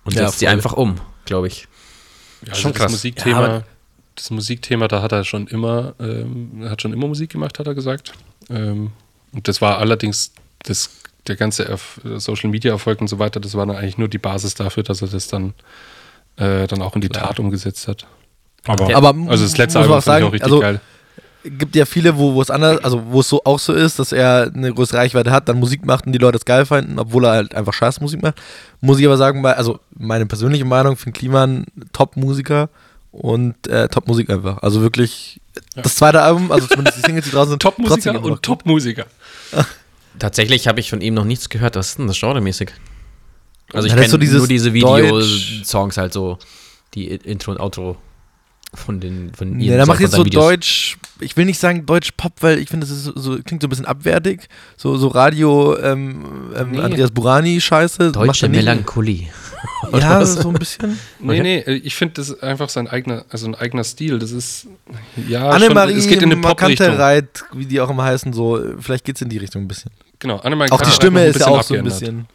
und 0.04 0.14
ja, 0.14 0.26
setzt 0.26 0.38
sie 0.38 0.48
einfach 0.48 0.72
um, 0.72 0.96
glaube 1.24 1.48
ich. 1.48 1.68
Ja, 2.42 2.50
also 2.50 2.62
schon 2.62 2.72
krass. 2.72 2.92
Das 2.92 2.92
Musikthema, 2.92 3.48
ja, 3.48 3.62
das 4.14 4.30
Musikthema, 4.30 4.88
da 4.88 5.02
hat 5.02 5.12
er 5.12 5.24
schon 5.24 5.46
immer, 5.46 5.94
ähm, 6.00 6.66
hat 6.68 6.82
schon 6.82 6.92
immer 6.92 7.06
Musik 7.06 7.30
gemacht, 7.30 7.58
hat 7.58 7.66
er 7.66 7.74
gesagt. 7.74 8.12
Ähm, 8.48 8.92
und 9.32 9.48
das 9.48 9.60
war 9.60 9.78
allerdings 9.78 10.32
das, 10.62 10.90
der 11.26 11.36
ganze 11.36 11.68
Erf 11.68 12.00
Social 12.16 12.50
Media 12.50 12.72
Erfolg 12.72 13.00
und 13.00 13.08
so 13.08 13.18
weiter, 13.18 13.40
das 13.40 13.54
war 13.54 13.66
dann 13.66 13.76
eigentlich 13.76 13.98
nur 13.98 14.08
die 14.08 14.18
Basis 14.18 14.54
dafür, 14.54 14.82
dass 14.82 15.02
er 15.02 15.08
das 15.08 15.28
dann, 15.28 15.52
äh, 16.36 16.66
dann 16.66 16.80
auch 16.80 16.94
in 16.94 17.00
die 17.00 17.08
Tat 17.08 17.38
umgesetzt 17.38 17.88
hat. 17.88 18.06
Aber, 18.64 18.94
aber 18.96 19.14
also 19.30 19.44
das 19.44 19.56
letzte 19.58 19.78
Album 19.78 20.00
fand 20.00 20.20
ich 20.20 20.26
auch 20.26 20.32
richtig 20.32 20.44
also, 20.44 20.60
geil 20.60 20.80
gibt 21.50 21.76
ja 21.76 21.84
viele, 21.84 22.16
wo, 22.16 22.40
es 22.40 22.50
anders, 22.50 22.82
also 22.84 23.02
wo 23.06 23.20
es 23.20 23.28
so 23.28 23.42
auch 23.44 23.58
so 23.58 23.72
ist, 23.72 23.98
dass 23.98 24.12
er 24.12 24.50
eine 24.54 24.72
größere 24.72 24.98
Reichweite 24.98 25.30
hat, 25.30 25.48
dann 25.48 25.58
Musik 25.58 25.84
macht 25.84 26.06
und 26.06 26.12
die 26.12 26.18
Leute 26.18 26.36
es 26.36 26.44
geil 26.44 26.66
finden, 26.66 26.98
obwohl 26.98 27.24
er 27.24 27.32
halt 27.32 27.54
einfach 27.54 27.72
scheiß 27.72 28.00
Musik 28.00 28.22
macht. 28.22 28.40
Muss 28.80 28.98
ich 28.98 29.06
aber 29.06 29.16
sagen, 29.16 29.44
also 29.44 29.80
meine 29.94 30.26
persönliche 30.26 30.64
Meinung, 30.64 30.96
finde 30.96 31.18
Kliman 31.18 31.66
Top-Musiker 31.92 32.68
und 33.12 33.66
äh, 33.66 33.88
Top-Musik 33.88 34.30
einfach. 34.30 34.62
Also 34.62 34.80
wirklich 34.80 35.40
ja. 35.74 35.82
das 35.82 35.96
zweite 35.96 36.22
Album, 36.22 36.52
also 36.52 36.66
zumindest 36.66 36.98
die 36.98 37.02
Singles, 37.02 37.24
die 37.24 37.30
draußen 37.30 37.50
sind. 37.50 37.62
Top-Musiker 37.62 38.22
und 38.22 38.42
Top-Musiker. 38.42 39.06
Tatsächlich 40.18 40.68
habe 40.68 40.80
ich 40.80 40.90
von 40.90 41.00
ihm 41.00 41.14
noch 41.14 41.24
nichts 41.24 41.48
gehört. 41.48 41.76
Was 41.76 41.90
ist 41.90 41.98
denn 41.98 42.06
das 42.06 42.18
genremäßig? 42.18 42.72
Also 43.72 43.88
ich 43.88 43.94
kenne 43.94 44.08
so 44.08 44.16
nur 44.16 44.46
diese 44.46 44.72
Videosongs 44.72 45.96
halt 45.96 46.12
so, 46.12 46.38
die 46.94 47.08
Intro 47.08 47.50
und 47.50 47.60
Outro 47.60 47.96
von 48.74 49.00
den 49.00 49.32
von 49.34 49.60
ihm. 49.60 49.60
Ja, 49.60 49.76
der 49.76 49.86
macht 49.86 50.00
jetzt 50.00 50.14
so 50.14 50.24
Videos. 50.24 50.44
Deutsch, 50.44 50.98
ich 51.20 51.36
will 51.36 51.44
nicht 51.44 51.58
sagen 51.58 51.86
Deutsch 51.86 52.12
Pop, 52.16 52.32
weil 52.40 52.58
ich 52.58 52.68
finde, 52.68 52.86
das 52.86 52.96
ist 52.96 53.04
so, 53.04 53.12
so, 53.16 53.38
klingt 53.42 53.62
so 53.62 53.66
ein 53.66 53.70
bisschen 53.70 53.86
abwertig. 53.86 54.48
So, 54.76 54.96
so 54.96 55.08
Radio 55.08 55.78
ähm, 55.78 56.50
ähm, 56.54 56.70
nee. 56.72 56.80
Andreas 56.80 57.10
Burani 57.10 57.60
Scheiße. 57.60 58.12
Deutsche 58.12 58.48
Melancholie. 58.48 59.28
ja, 59.92 60.24
so 60.24 60.48
ein 60.48 60.54
bisschen. 60.54 60.98
Nee, 61.18 61.40
nee, 61.40 61.58
ich 61.60 61.94
finde, 61.94 62.14
das 62.14 62.30
ist 62.30 62.42
einfach 62.42 62.68
sein 62.68 62.88
eigener, 62.88 63.24
also 63.30 63.46
ein 63.46 63.54
eigener 63.54 63.84
Stil. 63.84 64.18
Das 64.18 64.30
ist, 64.30 64.66
ja, 65.28 65.48
Annemarie, 65.48 65.92
schon, 65.92 66.00
es 66.00 66.08
geht 66.08 66.22
in 66.22 66.32
eine 66.32 66.40
Pop-Richtung. 66.40 66.96
Reit, 66.96 67.44
wie 67.52 67.66
die 67.66 67.80
auch 67.80 67.90
immer 67.90 68.04
heißen, 68.04 68.32
so, 68.32 68.62
vielleicht 68.78 69.04
geht 69.04 69.16
es 69.16 69.22
in 69.22 69.28
die 69.28 69.38
Richtung 69.38 69.62
ein 69.62 69.68
bisschen. 69.68 69.90
Genau, 70.18 70.38
Annemarie 70.38 70.70
Auch 70.70 70.82
die 70.82 70.90
Stimme 70.90 71.26
ist 71.26 71.40
ja 71.40 71.48
auch 71.48 71.62
so 71.62 71.74
ein 71.74 71.84
bisschen. 71.84 72.26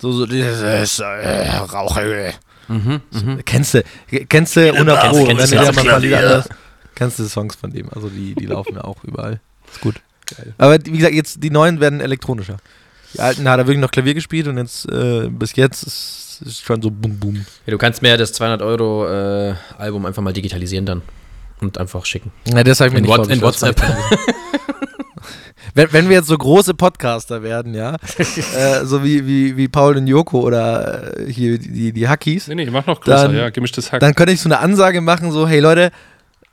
So, 0.00 0.12
so 0.12 0.26
dieses 0.26 0.98
äh, 0.98 1.48
Rauchöl. 1.72 2.32
Mhm, 2.68 3.00
mh. 3.10 3.38
Kennst 3.44 3.74
du, 3.74 3.84
kennst 4.28 4.56
du 4.56 4.72
100 4.72 5.10
Pro, 5.10 5.26
wenn 5.26 5.36
du 5.36 5.46
dir 5.46 5.84
mal 5.84 6.00
Lieder 6.00 6.44
du 6.98 7.28
Songs 7.28 7.56
von 7.56 7.72
dem, 7.72 7.88
also 7.90 8.08
die, 8.08 8.34
die 8.34 8.46
laufen 8.46 8.74
ja 8.74 8.84
auch 8.84 9.02
überall. 9.04 9.40
Ist 9.70 9.80
gut. 9.80 9.96
Geil. 10.36 10.54
Aber 10.58 10.78
wie 10.84 10.98
gesagt, 10.98 11.14
jetzt 11.14 11.42
die 11.42 11.50
neuen 11.50 11.80
werden 11.80 12.00
elektronischer. 12.00 12.58
Die 13.14 13.20
alten 13.20 13.48
hat 13.48 13.58
er 13.58 13.66
wirklich 13.66 13.80
noch 13.80 13.90
Klavier 13.90 14.14
gespielt 14.14 14.48
und 14.48 14.56
jetzt 14.56 14.90
äh, 14.90 15.28
bis 15.28 15.54
jetzt 15.56 15.82
ist 15.82 16.42
es 16.46 16.60
schon 16.60 16.80
so 16.80 16.90
boom 16.90 17.18
boom. 17.18 17.46
Ja, 17.66 17.70
du 17.72 17.78
kannst 17.78 18.02
mir 18.02 18.16
das 18.16 18.32
200 18.32 18.62
Euro 18.62 19.06
äh, 19.06 19.54
Album 19.78 20.06
einfach 20.06 20.22
mal 20.22 20.32
digitalisieren 20.32 20.86
dann 20.86 21.02
und 21.60 21.78
einfach 21.78 22.04
schicken. 22.06 22.32
Ja, 22.46 22.62
das 22.64 22.80
habe 22.80 22.88
ich 22.88 22.92
mir 22.92 22.98
in 22.98 23.04
nicht 23.04 23.18
What, 23.18 23.28
In 23.28 23.40
WhatsApp. 23.42 23.80
wenn, 25.74 25.92
wenn 25.92 26.08
wir 26.08 26.16
jetzt 26.16 26.28
so 26.28 26.36
große 26.36 26.74
Podcaster 26.74 27.42
werden, 27.42 27.74
ja, 27.74 27.96
äh, 28.56 28.84
so 28.84 29.04
wie, 29.04 29.26
wie, 29.26 29.56
wie 29.56 29.68
Paul 29.68 29.96
und 29.96 30.06
Joko 30.06 30.40
oder 30.40 31.18
äh, 31.18 31.32
hier 31.32 31.58
die, 31.58 31.92
die 31.92 32.08
Hackies. 32.08 32.48
Nee, 32.48 32.54
nee, 32.56 32.70
mach 32.70 32.86
noch 32.86 33.00
größer, 33.00 33.28
dann, 33.28 33.36
ja, 33.36 33.50
gemischtes 33.50 33.92
Hack. 33.92 34.00
Dann 34.00 34.14
könnte 34.14 34.32
ich 34.32 34.40
so 34.40 34.48
eine 34.48 34.58
Ansage 34.58 35.00
machen, 35.00 35.30
so, 35.30 35.46
hey 35.46 35.60
Leute, 35.60 35.90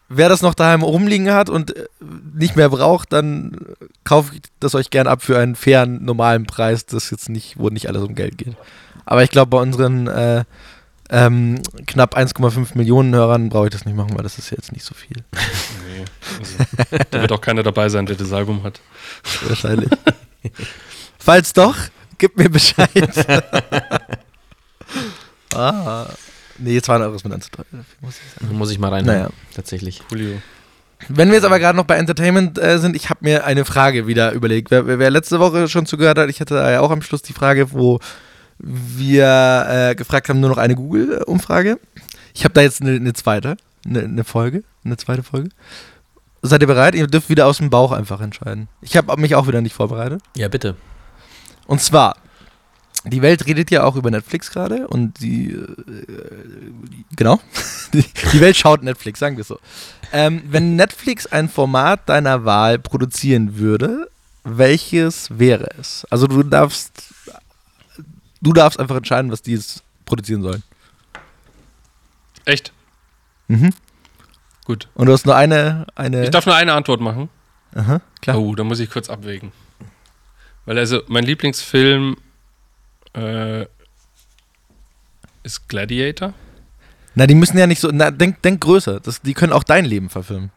wer 0.09 0.27
das 0.27 0.41
noch 0.41 0.55
daheim 0.55 0.81
rumliegen 0.81 1.31
hat 1.31 1.49
und 1.49 1.75
äh, 1.75 1.85
nicht 2.33 2.55
mehr 2.55 2.69
braucht, 2.69 3.13
dann 3.13 3.55
kaufe 4.03 4.33
ich 4.35 4.41
das 4.59 4.75
euch 4.75 4.89
gern 4.89 5.07
ab 5.07 5.21
für 5.21 5.39
einen 5.39 5.55
fairen, 5.55 6.03
normalen 6.03 6.45
Preis, 6.45 6.85
das 6.85 7.11
jetzt 7.11 7.29
nicht, 7.29 7.57
wo 7.57 7.69
nicht 7.69 7.87
alles 7.87 8.03
um 8.03 8.15
Geld 8.15 8.37
geht. 8.37 8.55
Aber 9.05 9.23
ich 9.23 9.29
glaube, 9.29 9.51
bei 9.51 9.61
unseren 9.61 10.07
äh, 10.07 10.43
ähm, 11.11 11.61
knapp 11.87 12.17
1,5 12.17 12.77
Millionen 12.77 13.15
Hörern 13.15 13.49
brauche 13.49 13.67
ich 13.67 13.71
das 13.71 13.85
nicht 13.85 13.95
machen, 13.95 14.15
weil 14.15 14.23
das 14.23 14.37
ist 14.37 14.51
jetzt 14.51 14.71
nicht 14.71 14.85
so 14.85 14.93
viel. 14.93 15.23
Nee, 15.31 16.05
also, 16.37 17.01
da 17.09 17.21
wird 17.21 17.31
auch 17.31 17.41
keiner 17.41 17.63
dabei 17.63 17.89
sein, 17.89 18.05
der 18.05 18.15
das 18.15 18.31
Album 18.31 18.63
hat. 18.63 18.79
Wahrscheinlich. 19.47 19.89
Falls 21.19 21.53
doch, 21.53 21.75
gib 22.17 22.37
mir 22.37 22.49
Bescheid. 22.49 22.89
ah. 25.55 26.07
Nee, 26.59 26.81
200 26.81 27.07
Euro 27.07 27.15
ist 27.15 27.23
mir 27.23 27.31
dann 27.31 27.41
zu 27.41 27.51
teuer. 27.51 27.65
Muss 28.01 28.15
ich, 28.41 28.49
muss 28.49 28.71
ich 28.71 28.79
mal 28.79 28.89
rein. 28.89 29.05
Naja. 29.05 29.29
Tatsächlich. 29.55 30.01
Julio. 30.11 30.41
Wenn 31.07 31.29
wir 31.29 31.35
jetzt 31.35 31.45
aber 31.45 31.59
gerade 31.59 31.77
noch 31.77 31.85
bei 31.85 31.95
Entertainment 31.95 32.57
äh, 32.57 32.77
sind, 32.77 32.95
ich 32.95 33.09
habe 33.09 33.19
mir 33.23 33.45
eine 33.45 33.63
Frage 33.63 34.05
wieder 34.05 34.33
überlegt. 34.33 34.69
Wer, 34.69 34.99
wer, 34.99 35.09
letzte 35.09 35.39
Woche 35.39 35.69
schon 35.69 35.85
zugehört 35.85 36.17
hat, 36.17 36.29
ich 36.29 36.41
hatte 36.41 36.55
da 36.55 36.69
ja 36.69 36.81
auch 36.81 36.91
am 36.91 37.01
Schluss 37.01 37.21
die 37.21 37.33
Frage, 37.33 37.71
wo 37.71 37.99
wir 38.59 39.65
äh, 39.69 39.95
gefragt 39.95 40.27
haben, 40.27 40.41
nur 40.41 40.49
noch 40.49 40.57
eine 40.57 40.75
Google-Umfrage. 40.75 41.79
Ich 42.33 42.43
habe 42.43 42.53
da 42.53 42.61
jetzt 42.61 42.81
eine, 42.81 42.97
eine 42.97 43.13
zweite, 43.13 43.55
eine, 43.85 44.03
eine, 44.03 44.23
Folge, 44.25 44.63
eine 44.83 44.97
zweite 44.97 45.23
Folge. 45.23 45.49
Seid 46.41 46.61
ihr 46.61 46.67
bereit? 46.67 46.95
Ihr 46.95 47.07
dürft 47.07 47.29
wieder 47.29 47.47
aus 47.47 47.57
dem 47.57 47.69
Bauch 47.69 47.91
einfach 47.91 48.19
entscheiden. 48.19 48.67
Ich 48.81 48.97
habe 48.97 49.15
mich 49.19 49.35
auch 49.35 49.47
wieder 49.47 49.61
nicht 49.61 49.73
vorbereitet. 49.73 50.21
Ja, 50.35 50.49
bitte. 50.49 50.75
Und 51.67 51.81
zwar, 51.81 52.15
die 53.05 53.21
Welt 53.21 53.45
redet 53.47 53.71
ja 53.71 53.83
auch 53.83 53.95
über 53.95 54.11
Netflix 54.11 54.51
gerade 54.51 54.87
und 54.87 55.19
die, 55.21 55.51
äh, 55.51 55.65
genau, 57.15 57.39
die 57.93 58.41
Welt 58.41 58.57
schaut 58.57 58.83
Netflix, 58.83 59.19
sagen 59.19 59.37
wir 59.37 59.43
so. 59.43 59.59
Ähm, 60.11 60.43
wenn 60.47 60.75
Netflix 60.75 61.25
ein 61.27 61.49
Format 61.49 62.09
deiner 62.09 62.45
Wahl 62.45 62.79
produzieren 62.79 63.57
würde, 63.57 64.09
welches 64.43 65.37
wäre 65.37 65.69
es? 65.79 66.05
Also 66.09 66.27
du 66.27 66.43
darfst, 66.43 67.13
du 68.41 68.53
darfst 68.53 68.79
einfach 68.79 68.97
entscheiden, 68.97 69.31
was 69.31 69.41
die 69.41 69.53
es 69.53 69.83
produzieren 70.05 70.41
sollen. 70.41 70.63
Echt? 72.45 72.73
Mhm. 73.47 73.71
Gut. 74.65 74.87
Und 74.93 75.07
du 75.07 75.13
hast 75.13 75.25
nur 75.25 75.35
eine, 75.35 75.87
eine. 75.95 76.23
Ich 76.23 76.29
darf 76.31 76.45
nur 76.45 76.55
eine 76.55 76.73
Antwort 76.73 77.01
machen. 77.01 77.29
Aha, 77.75 78.01
klar. 78.21 78.39
Oh, 78.39 78.55
da 78.55 78.63
muss 78.63 78.79
ich 78.79 78.89
kurz 78.89 79.09
abwägen. 79.09 79.51
Weil 80.65 80.77
also 80.77 81.01
mein 81.07 81.23
Lieblingsfilm 81.23 82.17
äh, 83.19 83.67
ist 85.43 85.67
Gladiator. 85.69 86.33
Na, 87.15 87.27
die 87.27 87.35
müssen 87.35 87.57
ja 87.57 87.67
nicht 87.67 87.79
so. 87.81 87.89
Na, 87.91 88.11
denk, 88.11 88.41
denk 88.41 88.61
größer. 88.61 88.99
Das, 88.99 89.21
die 89.21 89.33
können 89.33 89.53
auch 89.53 89.63
dein 89.63 89.85
Leben 89.85 90.09
verfilmen. 90.09 90.51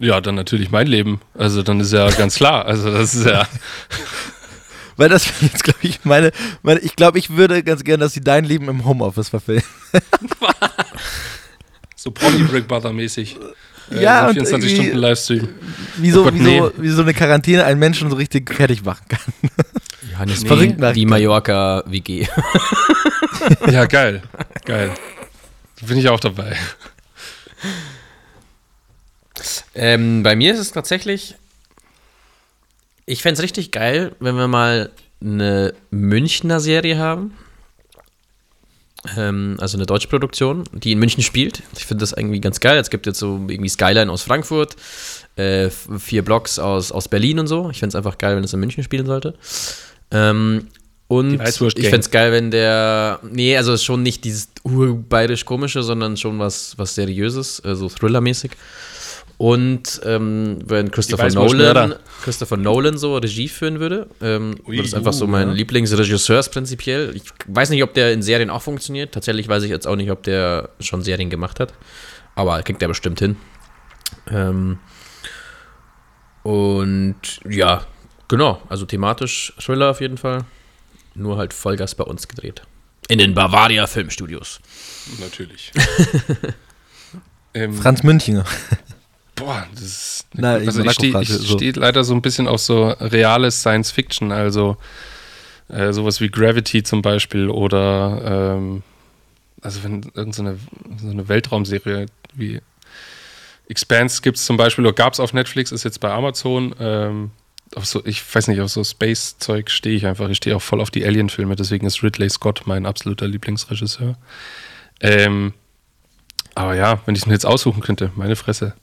Ja, 0.00 0.20
dann 0.20 0.34
natürlich 0.36 0.70
mein 0.70 0.86
Leben. 0.86 1.20
Also 1.34 1.62
dann 1.62 1.80
ist 1.80 1.92
ja 1.92 2.08
ganz 2.10 2.36
klar. 2.36 2.66
Also 2.66 2.92
das 2.92 3.14
ist 3.14 3.26
ja. 3.26 3.46
Weil 4.96 5.08
das 5.08 5.26
jetzt, 5.40 5.62
glaube 5.64 5.78
ich, 5.82 6.04
meine, 6.04 6.32
meine. 6.62 6.80
Ich 6.80 6.96
glaube, 6.96 7.18
ich 7.18 7.30
würde 7.30 7.62
ganz 7.62 7.84
gerne, 7.84 8.02
dass 8.04 8.12
sie 8.14 8.20
dein 8.20 8.44
Leben 8.44 8.68
im 8.68 8.84
Homeoffice 8.84 9.28
verfilmen. 9.28 9.62
so 11.96 12.10
Promi 12.10 12.42
Brick 12.44 12.66
Brother 12.68 12.92
mäßig. 12.92 13.36
Äh, 13.90 14.02
Ja, 14.02 14.22
so 14.22 14.28
und 14.28 14.34
24 14.34 14.70
irgendwie- 14.70 14.82
Stunden 14.88 14.98
Livestream. 14.98 15.48
Wie 15.98 16.10
so, 16.10 16.20
Oh 16.20 16.24
Gott, 16.24 16.34
wie, 16.34 16.58
so, 16.58 16.72
wie 16.78 16.88
so 16.90 17.02
eine 17.02 17.14
Quarantäne 17.14 17.64
einen 17.64 17.78
Menschen 17.78 18.10
so 18.10 18.16
richtig 18.16 18.52
fertig 18.52 18.84
machen 18.84 19.04
kann. 19.08 19.20
Johannes 20.18 20.42
Nee. 20.42 20.74
Nach- 20.78 20.92
die 20.92 21.06
Mallorca 21.06 21.82
WG. 21.86 22.26
Ja, 23.70 23.86
geil. 23.86 24.22
Geil. 24.64 24.90
Da 25.80 25.86
bin 25.86 25.96
ich 25.96 26.08
auch 26.08 26.18
dabei. 26.20 26.56
Ähm, 29.74 30.22
bei 30.22 30.34
mir 30.36 30.52
ist 30.52 30.58
es 30.58 30.72
tatsächlich, 30.72 31.36
ich 33.06 33.22
fände 33.22 33.34
es 33.38 33.42
richtig 33.42 33.70
geil, 33.70 34.14
wenn 34.20 34.34
wir 34.36 34.48
mal 34.48 34.90
eine 35.20 35.72
Münchner 35.90 36.60
Serie 36.60 36.98
haben. 36.98 37.34
Ähm, 39.16 39.56
also 39.60 39.78
eine 39.78 39.86
deutsche 39.86 40.08
Produktion, 40.08 40.64
die 40.72 40.92
in 40.92 40.98
München 40.98 41.22
spielt. 41.22 41.62
Ich 41.76 41.86
finde 41.86 42.02
das 42.02 42.12
irgendwie 42.12 42.40
ganz 42.40 42.58
geil. 42.60 42.78
Es 42.78 42.90
gibt 42.90 43.06
jetzt 43.06 43.20
so 43.20 43.36
irgendwie 43.48 43.68
Skyline 43.68 44.10
aus 44.10 44.22
Frankfurt, 44.22 44.74
äh, 45.36 45.70
vier 45.70 46.24
Blocks 46.24 46.58
aus, 46.58 46.90
aus 46.90 47.08
Berlin 47.08 47.38
und 47.38 47.46
so. 47.46 47.70
Ich 47.70 47.78
fände 47.78 47.90
es 47.92 47.94
einfach 47.94 48.18
geil, 48.18 48.36
wenn 48.36 48.44
es 48.44 48.52
in 48.52 48.60
München 48.60 48.82
spielen 48.82 49.06
sollte. 49.06 49.34
Ähm, 50.10 50.68
und 51.08 51.40
ich 51.40 51.56
fände 51.56 51.98
es 51.98 52.10
geil, 52.10 52.32
wenn 52.32 52.50
der. 52.50 53.20
Nee, 53.22 53.56
also 53.56 53.76
schon 53.78 54.02
nicht 54.02 54.24
dieses 54.24 54.48
urbayerisch-komische, 54.62 55.82
sondern 55.82 56.18
schon 56.18 56.38
was, 56.38 56.76
was 56.76 56.94
Seriöses, 56.94 57.56
so 57.64 57.88
Thriller-mäßig. 57.88 58.52
Und 59.38 60.00
ähm, 60.04 60.58
wenn 60.66 60.90
Christopher. 60.90 61.30
Nolan, 61.30 61.94
Christopher 62.22 62.56
Nolan 62.56 62.98
so 62.98 63.16
Regie 63.16 63.48
führen 63.48 63.78
würde, 63.78 64.08
ähm, 64.20 64.56
Ui, 64.66 64.76
das 64.76 64.88
ist 64.88 64.94
einfach 64.94 65.12
so 65.12 65.28
mein 65.28 65.48
ja. 65.48 65.54
Lieblingsregisseur 65.54 66.42
prinzipiell. 66.42 67.14
Ich 67.14 67.22
weiß 67.46 67.70
nicht, 67.70 67.84
ob 67.84 67.94
der 67.94 68.12
in 68.12 68.20
Serien 68.20 68.50
auch 68.50 68.62
funktioniert. 68.62 69.14
Tatsächlich 69.14 69.48
weiß 69.48 69.62
ich 69.62 69.70
jetzt 69.70 69.86
auch 69.86 69.94
nicht, 69.94 70.10
ob 70.10 70.24
der 70.24 70.70
schon 70.80 71.02
Serien 71.02 71.30
gemacht 71.30 71.60
hat. 71.60 71.72
Aber 72.34 72.60
kriegt 72.64 72.82
er 72.82 72.88
bestimmt 72.88 73.20
hin. 73.20 73.36
Ähm, 74.28 74.80
und 76.42 77.20
ja, 77.48 77.86
genau. 78.28 78.62
Also 78.68 78.86
thematisch 78.86 79.52
Thriller 79.58 79.90
auf 79.90 80.00
jeden 80.00 80.18
Fall. 80.18 80.44
Nur 81.14 81.36
halt 81.36 81.52
Vollgas 81.52 81.94
bei 81.94 82.04
uns 82.04 82.28
gedreht. 82.28 82.62
In 83.08 83.18
den 83.18 83.34
Bavaria 83.34 83.86
Filmstudios. 83.86 84.60
Natürlich. 85.18 85.72
ähm, 87.54 87.74
Franz 87.74 88.02
Münchinger. 88.02 88.44
Boah, 89.34 89.66
das 89.72 89.82
ist. 89.82 90.26
Na, 90.34 90.54
also 90.54 90.82
ich 90.82 90.92
stehe 90.92 91.12
Monaco-Frage, 91.12 91.42
so. 91.42 91.56
steh 91.56 91.70
leider 91.70 92.04
so 92.04 92.14
ein 92.14 92.22
bisschen 92.22 92.48
auf 92.48 92.60
so 92.60 92.88
reales 92.88 93.60
Science 93.60 93.90
Fiction, 93.90 94.32
also 94.32 94.76
äh, 95.68 95.92
sowas 95.92 96.20
wie 96.20 96.28
Gravity 96.28 96.82
zum 96.82 97.02
Beispiel 97.02 97.48
oder 97.48 98.56
ähm, 98.56 98.82
also 99.60 99.82
wenn 99.84 100.02
irgendeine 100.14 100.58
so 100.98 101.10
eine 101.10 101.28
Weltraumserie 101.28 102.06
wie 102.34 102.60
Expanse 103.68 104.22
gibt 104.22 104.38
es 104.38 104.44
zum 104.44 104.56
Beispiel 104.56 104.84
oder 104.84 104.94
gab 104.94 105.12
es 105.12 105.20
auf 105.20 105.32
Netflix, 105.32 105.72
ist 105.72 105.84
jetzt 105.84 106.00
bei 106.00 106.10
Amazon. 106.10 106.74
Ähm, 106.80 107.30
auf 107.74 107.86
so, 107.86 108.04
ich 108.04 108.22
weiß 108.34 108.48
nicht, 108.48 108.60
auf 108.60 108.70
so 108.70 108.82
Space-Zeug 108.84 109.70
stehe 109.70 109.96
ich 109.96 110.06
einfach. 110.06 110.28
Ich 110.28 110.38
stehe 110.38 110.56
auch 110.56 110.62
voll 110.62 110.80
auf 110.80 110.90
die 110.90 111.04
Alien-Filme, 111.04 111.54
deswegen 111.56 111.86
ist 111.86 112.02
Ridley 112.02 112.28
Scott 112.30 112.62
mein 112.66 112.86
absoluter 112.86 113.26
Lieblingsregisseur. 113.28 114.16
Ähm, 115.00 115.54
aber 116.54 116.74
ja, 116.74 117.00
wenn 117.06 117.14
ich 117.14 117.22
es 117.22 117.26
mir 117.26 117.34
jetzt 117.34 117.46
aussuchen 117.46 117.80
könnte, 117.82 118.10
meine 118.16 118.36
Fresse. 118.36 118.74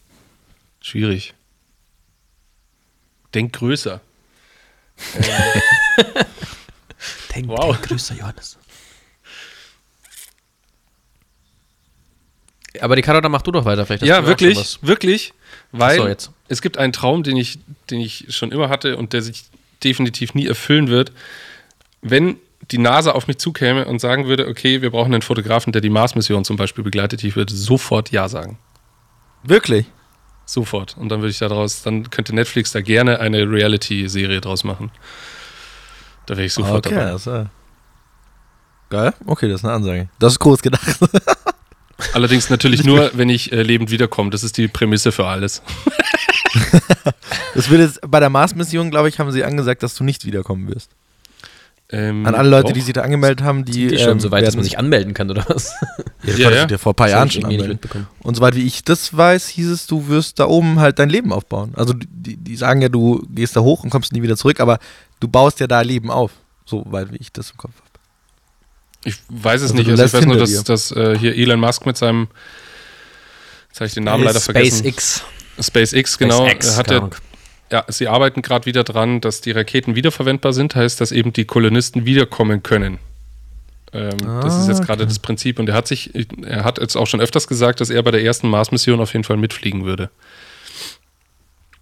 Schwierig. 0.81 1.33
Denk 3.33 3.53
größer. 3.53 3.99
Denk, 7.35 7.47
Wow. 7.49 7.75
denk 7.75 7.87
größer, 7.89 8.15
Johannes. 8.15 8.57
Aber 12.81 12.95
die 12.95 13.01
Karola 13.01 13.29
mach 13.29 13.41
du 13.41 13.51
doch 13.51 13.65
weiter. 13.65 13.85
Vielleicht 13.85 14.03
hast 14.03 14.09
du 14.09 14.13
Ja, 14.13 14.25
wirklich, 14.25 14.79
wirklich, 14.81 15.33
weil 15.71 15.97
Achso, 15.99 16.07
jetzt. 16.07 16.31
Es 16.47 16.61
gibt 16.61 16.77
einen 16.77 16.93
Traum, 16.93 17.23
den 17.23 17.37
ich, 17.37 17.59
den 17.89 17.99
ich 17.99 18.27
schon 18.29 18.51
immer 18.51 18.69
hatte 18.69 18.97
und 18.97 19.13
der 19.13 19.21
sich 19.21 19.45
definitiv 19.83 20.33
nie 20.33 20.47
erfüllen 20.47 20.87
wird. 20.87 21.11
Wenn 22.01 22.37
die 22.71 22.77
NASA 22.77 23.11
auf 23.11 23.27
mich 23.27 23.37
zukäme 23.37 23.85
und 23.85 23.99
sagen 23.99 24.25
würde, 24.27 24.47
okay, 24.47 24.81
wir 24.81 24.91
brauchen 24.91 25.13
einen 25.13 25.21
Fotografen, 25.21 25.71
der 25.73 25.81
die 25.81 25.89
Mars-Mission 25.89 26.45
zum 26.45 26.57
Beispiel 26.57 26.83
begleitet, 26.83 27.23
ich 27.23 27.35
würde 27.35 27.53
sofort 27.53 28.11
Ja 28.11 28.27
sagen. 28.27 28.57
Wirklich? 29.43 29.85
Sofort. 30.45 30.95
Und 30.97 31.09
dann 31.09 31.21
würde 31.21 31.31
ich 31.31 31.39
daraus, 31.39 31.81
dann 31.81 32.09
könnte 32.09 32.33
Netflix 32.33 32.71
da 32.71 32.81
gerne 32.81 33.19
eine 33.19 33.49
Reality-Serie 33.49 34.41
draus 34.41 34.63
machen. 34.63 34.91
Da 36.25 36.37
wäre 36.37 36.45
ich 36.45 36.53
sofort 36.53 36.87
okay, 36.87 36.95
dabei. 36.95 37.41
äh, 37.41 37.45
Geil? 38.89 39.13
Okay, 39.25 39.49
das 39.49 39.61
ist 39.61 39.65
eine 39.65 39.73
Ansage. 39.73 40.09
Das 40.19 40.33
ist 40.33 40.39
groß 40.39 40.61
gedacht. 40.61 40.99
Allerdings 42.13 42.49
natürlich 42.49 42.83
nur, 42.83 43.11
wenn 43.13 43.29
ich 43.29 43.51
äh, 43.51 43.61
lebend 43.63 43.89
wiederkomme. 43.91 44.29
Das 44.29 44.43
ist 44.43 44.57
die 44.57 44.67
Prämisse 44.67 45.11
für 45.11 45.27
alles. 45.27 45.61
Das 47.53 47.69
wird 47.69 47.81
jetzt 47.81 47.99
bei 48.07 48.19
der 48.19 48.29
Mars-Mission, 48.29 48.91
glaube 48.91 49.09
ich, 49.09 49.19
haben 49.19 49.31
sie 49.31 49.43
angesagt, 49.43 49.83
dass 49.83 49.95
du 49.95 50.03
nicht 50.03 50.25
wiederkommen 50.25 50.67
wirst. 50.67 50.91
Ähm, 51.89 52.25
An 52.25 52.33
alle 52.33 52.49
Leute, 52.49 52.67
doch. 52.69 52.73
die 52.73 52.81
sich 52.81 52.93
da 52.93 53.01
angemeldet 53.01 53.43
haben, 53.43 53.63
die. 53.63 53.71
Die, 53.71 53.87
die 53.89 53.97
schon 53.99 54.13
ähm, 54.13 54.19
so 54.19 54.31
weit, 54.31 54.45
dass 54.45 54.55
man 54.55 54.63
sich 54.63 54.79
anmelden 54.79 55.13
kann, 55.13 55.29
oder 55.29 55.45
was? 55.47 55.71
Ja, 55.77 56.03
das 56.25 56.37
Ja, 56.39 56.49
ja. 56.51 56.67
ja. 56.67 56.77
vor 56.79 56.93
ein 56.93 56.95
paar 56.95 57.07
Das 57.07 57.13
Jahren 57.13 57.29
schon 57.31 57.43
anmelden. 57.45 57.67
mitbekommen. 57.69 58.07
Und 58.23 58.35
soweit 58.35 58.55
wie 58.55 58.65
ich 58.65 58.83
das 58.83 59.15
weiß, 59.15 59.47
hieß 59.49 59.69
es, 59.69 59.85
du 59.85 60.07
wirst 60.07 60.39
da 60.39 60.47
oben 60.47 60.79
halt 60.79 60.97
dein 60.97 61.09
Leben 61.09 61.31
aufbauen. 61.31 61.73
Also 61.75 61.93
die, 61.95 62.37
die 62.37 62.55
sagen 62.55 62.81
ja, 62.81 62.89
du 62.89 63.23
gehst 63.29 63.55
da 63.55 63.61
hoch 63.61 63.83
und 63.83 63.91
kommst 63.91 64.13
nie 64.13 64.23
wieder 64.23 64.35
zurück, 64.35 64.59
aber 64.59 64.79
du 65.19 65.27
baust 65.27 65.59
ja 65.59 65.67
da 65.67 65.81
Leben 65.81 66.09
auf. 66.09 66.31
Soweit 66.65 67.11
wie 67.13 67.17
ich 67.17 67.31
das 67.31 67.51
im 67.51 67.57
Kopf 67.57 67.73
habe. 67.75 67.84
Ich 69.05 69.15
weiß 69.29 69.61
es 69.61 69.71
Also 69.71 69.75
nicht. 69.75 69.89
Also 69.89 70.03
ich 70.03 70.13
weiß 70.13 70.25
nur, 70.25 70.35
hinter 70.35 70.51
dass, 70.51 70.63
dass 70.63 70.91
äh, 70.91 71.17
hier 71.17 71.35
Elon 71.35 71.59
Musk 71.59 71.85
mit 71.85 71.95
seinem, 71.95 72.27
jetzt 73.69 73.79
habe 73.79 73.87
ich 73.87 73.93
den 73.93 74.03
Namen 74.03 74.23
leider 74.23 74.41
vergessen. 74.41 74.79
SpaceX. 74.79 75.23
SpaceX, 75.59 76.17
genau. 76.17 76.45
SpaceX, 76.45 76.77
hat 76.77 76.91
ja, 77.71 77.83
sie 77.87 78.07
arbeiten 78.07 78.41
gerade 78.41 78.65
wieder 78.65 78.83
dran, 78.83 79.21
dass 79.21 79.41
die 79.41 79.51
Raketen 79.51 79.95
wiederverwendbar 79.95 80.53
sind, 80.53 80.75
heißt, 80.75 81.01
dass 81.01 81.11
eben 81.11 81.33
die 81.33 81.45
Kolonisten 81.45 82.05
wiederkommen 82.05 82.61
können. 82.61 82.99
Ähm, 83.91 84.17
das 84.41 84.59
ist 84.59 84.67
jetzt 84.67 84.81
Ah, 84.81 84.85
gerade 84.85 85.07
das 85.07 85.19
Prinzip 85.19 85.57
und 85.57 85.69
er 85.69 85.75
hat 85.75 85.87
sich, 85.87 86.11
er 86.43 86.63
hat 86.63 86.79
jetzt 86.79 86.95
auch 86.95 87.07
schon 87.07 87.21
öfters 87.21 87.47
gesagt, 87.47 87.81
dass 87.81 87.89
er 87.89 88.03
bei 88.03 88.11
der 88.11 88.23
ersten 88.23 88.49
Mars-Mission 88.49 88.99
auf 88.99 89.13
jeden 89.13 89.23
Fall 89.23 89.37
mitfliegen 89.37 89.85
würde. 89.85 90.09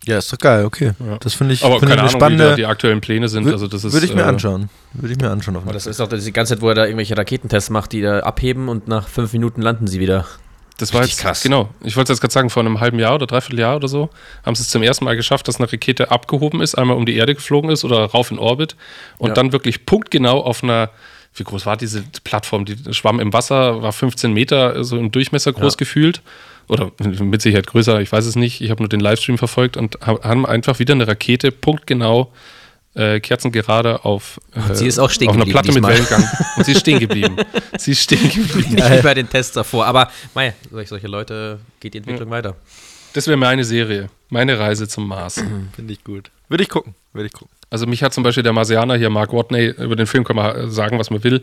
Ja, 0.05 0.17
ist 0.17 0.31
doch 0.33 0.37
geil, 0.37 0.65
okay. 0.65 0.91
Ja. 0.99 1.17
Das 1.19 1.33
finde 1.33 1.53
ich, 1.53 1.63
Aber 1.63 1.79
find 1.79 1.91
ich 1.91 1.97
keine 1.97 2.01
eine 2.01 2.09
Ahnung, 2.09 2.13
wie 2.15 2.19
da 2.19 2.27
spannende. 2.35 2.55
die 2.55 2.65
aktuellen 2.65 2.99
Pläne 3.01 3.29
sind. 3.29 3.47
Also 3.47 3.67
das 3.67 3.83
ist, 3.85 3.93
Würde 3.93 4.05
ich 4.05 4.13
mir 4.13 4.21
äh, 4.23 4.25
anschauen. 4.25 4.69
Würde 4.93 5.13
ich 5.13 5.19
mir 5.19 5.29
anschauen. 5.31 5.55
Auf 5.55 5.63
Aber 5.63 5.73
das 5.73 5.85
ist 5.87 6.01
auch 6.01 6.09
die 6.09 6.33
ganze 6.33 6.55
Zeit, 6.55 6.61
wo 6.61 6.69
er 6.69 6.75
da 6.75 6.83
irgendwelche 6.85 7.17
Raketentests 7.17 7.69
macht, 7.69 7.91
die 7.93 8.01
da 8.01 8.19
abheben 8.19 8.67
und 8.67 8.87
nach 8.87 9.07
fünf 9.07 9.31
Minuten 9.33 9.61
landen 9.61 9.87
sie 9.87 9.99
wieder. 10.01 10.25
Das 10.77 10.93
war 10.93 11.01
Richtig 11.01 11.17
jetzt 11.19 11.23
krass. 11.23 11.43
Genau. 11.43 11.69
Ich 11.83 11.95
wollte 11.95 12.11
es 12.11 12.17
jetzt 12.17 12.21
gerade 12.21 12.33
sagen, 12.33 12.49
vor 12.49 12.61
einem 12.63 12.79
halben 12.81 12.99
Jahr 12.99 13.15
oder 13.15 13.27
dreiviertel 13.27 13.59
Jahr 13.59 13.75
oder 13.77 13.87
so 13.87 14.09
haben 14.45 14.55
sie 14.55 14.63
es 14.63 14.69
zum 14.69 14.81
ersten 14.83 15.05
Mal 15.05 15.15
geschafft, 15.15 15.47
dass 15.47 15.57
eine 15.61 15.71
Rakete 15.71 16.11
abgehoben 16.11 16.61
ist, 16.61 16.75
einmal 16.75 16.97
um 16.97 17.05
die 17.05 17.15
Erde 17.15 17.35
geflogen 17.35 17.69
ist 17.69 17.85
oder 17.85 18.03
rauf 18.05 18.31
in 18.31 18.39
Orbit 18.39 18.75
und 19.19 19.29
Ja. 19.29 19.33
dann 19.35 19.51
wirklich 19.53 19.85
punktgenau 19.85 20.41
auf 20.41 20.63
einer, 20.63 20.89
wie 21.35 21.43
groß 21.43 21.65
war 21.67 21.77
diese 21.77 22.03
Plattform? 22.23 22.65
Die 22.65 22.75
schwamm 22.93 23.19
im 23.19 23.31
Wasser, 23.31 23.81
war 23.83 23.93
15 23.93 24.33
Meter 24.33 24.83
so 24.83 24.97
im 24.97 25.11
Durchmesser 25.11 25.53
groß 25.53 25.73
Ja. 25.73 25.77
gefühlt. 25.77 26.21
Oder 26.67 26.91
mit 26.99 27.41
Sicherheit 27.41 27.67
größer, 27.67 27.99
ich 28.01 28.11
weiß 28.11 28.25
es 28.25 28.35
nicht. 28.35 28.61
Ich 28.61 28.69
habe 28.71 28.81
nur 28.81 28.89
den 28.89 28.99
Livestream 28.99 29.37
verfolgt 29.37 29.77
und 29.77 29.97
ha- 30.05 30.19
haben 30.23 30.45
einfach 30.45 30.79
wieder 30.79 30.93
eine 30.93 31.07
Rakete 31.07 31.51
punktgenau 31.51 32.31
äh, 32.95 33.19
kerzengerade 33.19 34.05
auf, 34.05 34.39
äh, 34.53 34.75
sie 34.75 34.85
ist 34.87 34.99
auch 34.99 35.09
stehen 35.09 35.29
auf 35.29 35.35
einer 35.35 35.45
Platte 35.45 35.69
mit 35.69 35.77
diesmal. 35.77 35.93
Wellengang. 35.93 36.29
Und 36.57 36.63
sie 36.65 36.73
ist 36.73 36.79
stehen 36.81 36.99
geblieben. 36.99 37.35
sie 37.77 37.91
ist 37.91 38.03
stehen 38.03 38.29
geblieben. 38.29 38.75
Nicht 38.75 38.91
wie 38.91 39.01
bei 39.01 39.13
den 39.15 39.27
Tests 39.27 39.53
davor. 39.53 39.85
Aber 39.87 40.11
mei, 40.35 40.53
solche, 40.69 40.89
solche 40.89 41.07
Leute 41.07 41.59
geht 41.79 41.95
die 41.95 41.97
Entwicklung 41.97 42.29
weiter. 42.29 42.55
Das 43.13 43.25
wäre 43.27 43.37
meine 43.37 43.63
Serie. 43.63 44.09
Meine 44.29 44.59
Reise 44.59 44.87
zum 44.87 45.07
Mars. 45.07 45.35
Finde 45.75 45.91
ich 45.93 46.03
gut. 46.03 46.29
Würde 46.49 46.63
ich 46.63 46.69
gucken. 46.69 46.93
Würde 47.13 47.25
ich 47.27 47.33
gucken. 47.33 47.49
Also 47.71 47.87
mich 47.87 48.03
hat 48.03 48.13
zum 48.13 48.23
Beispiel 48.23 48.43
der 48.43 48.53
Marsianer 48.53 48.95
hier, 48.95 49.09
Mark 49.09 49.33
Watney, 49.33 49.69
über 49.69 49.95
den 49.95 50.05
Film 50.05 50.23
kann 50.23 50.35
man 50.35 50.69
sagen, 50.69 50.99
was 50.99 51.09
man 51.09 51.23
will. 51.23 51.41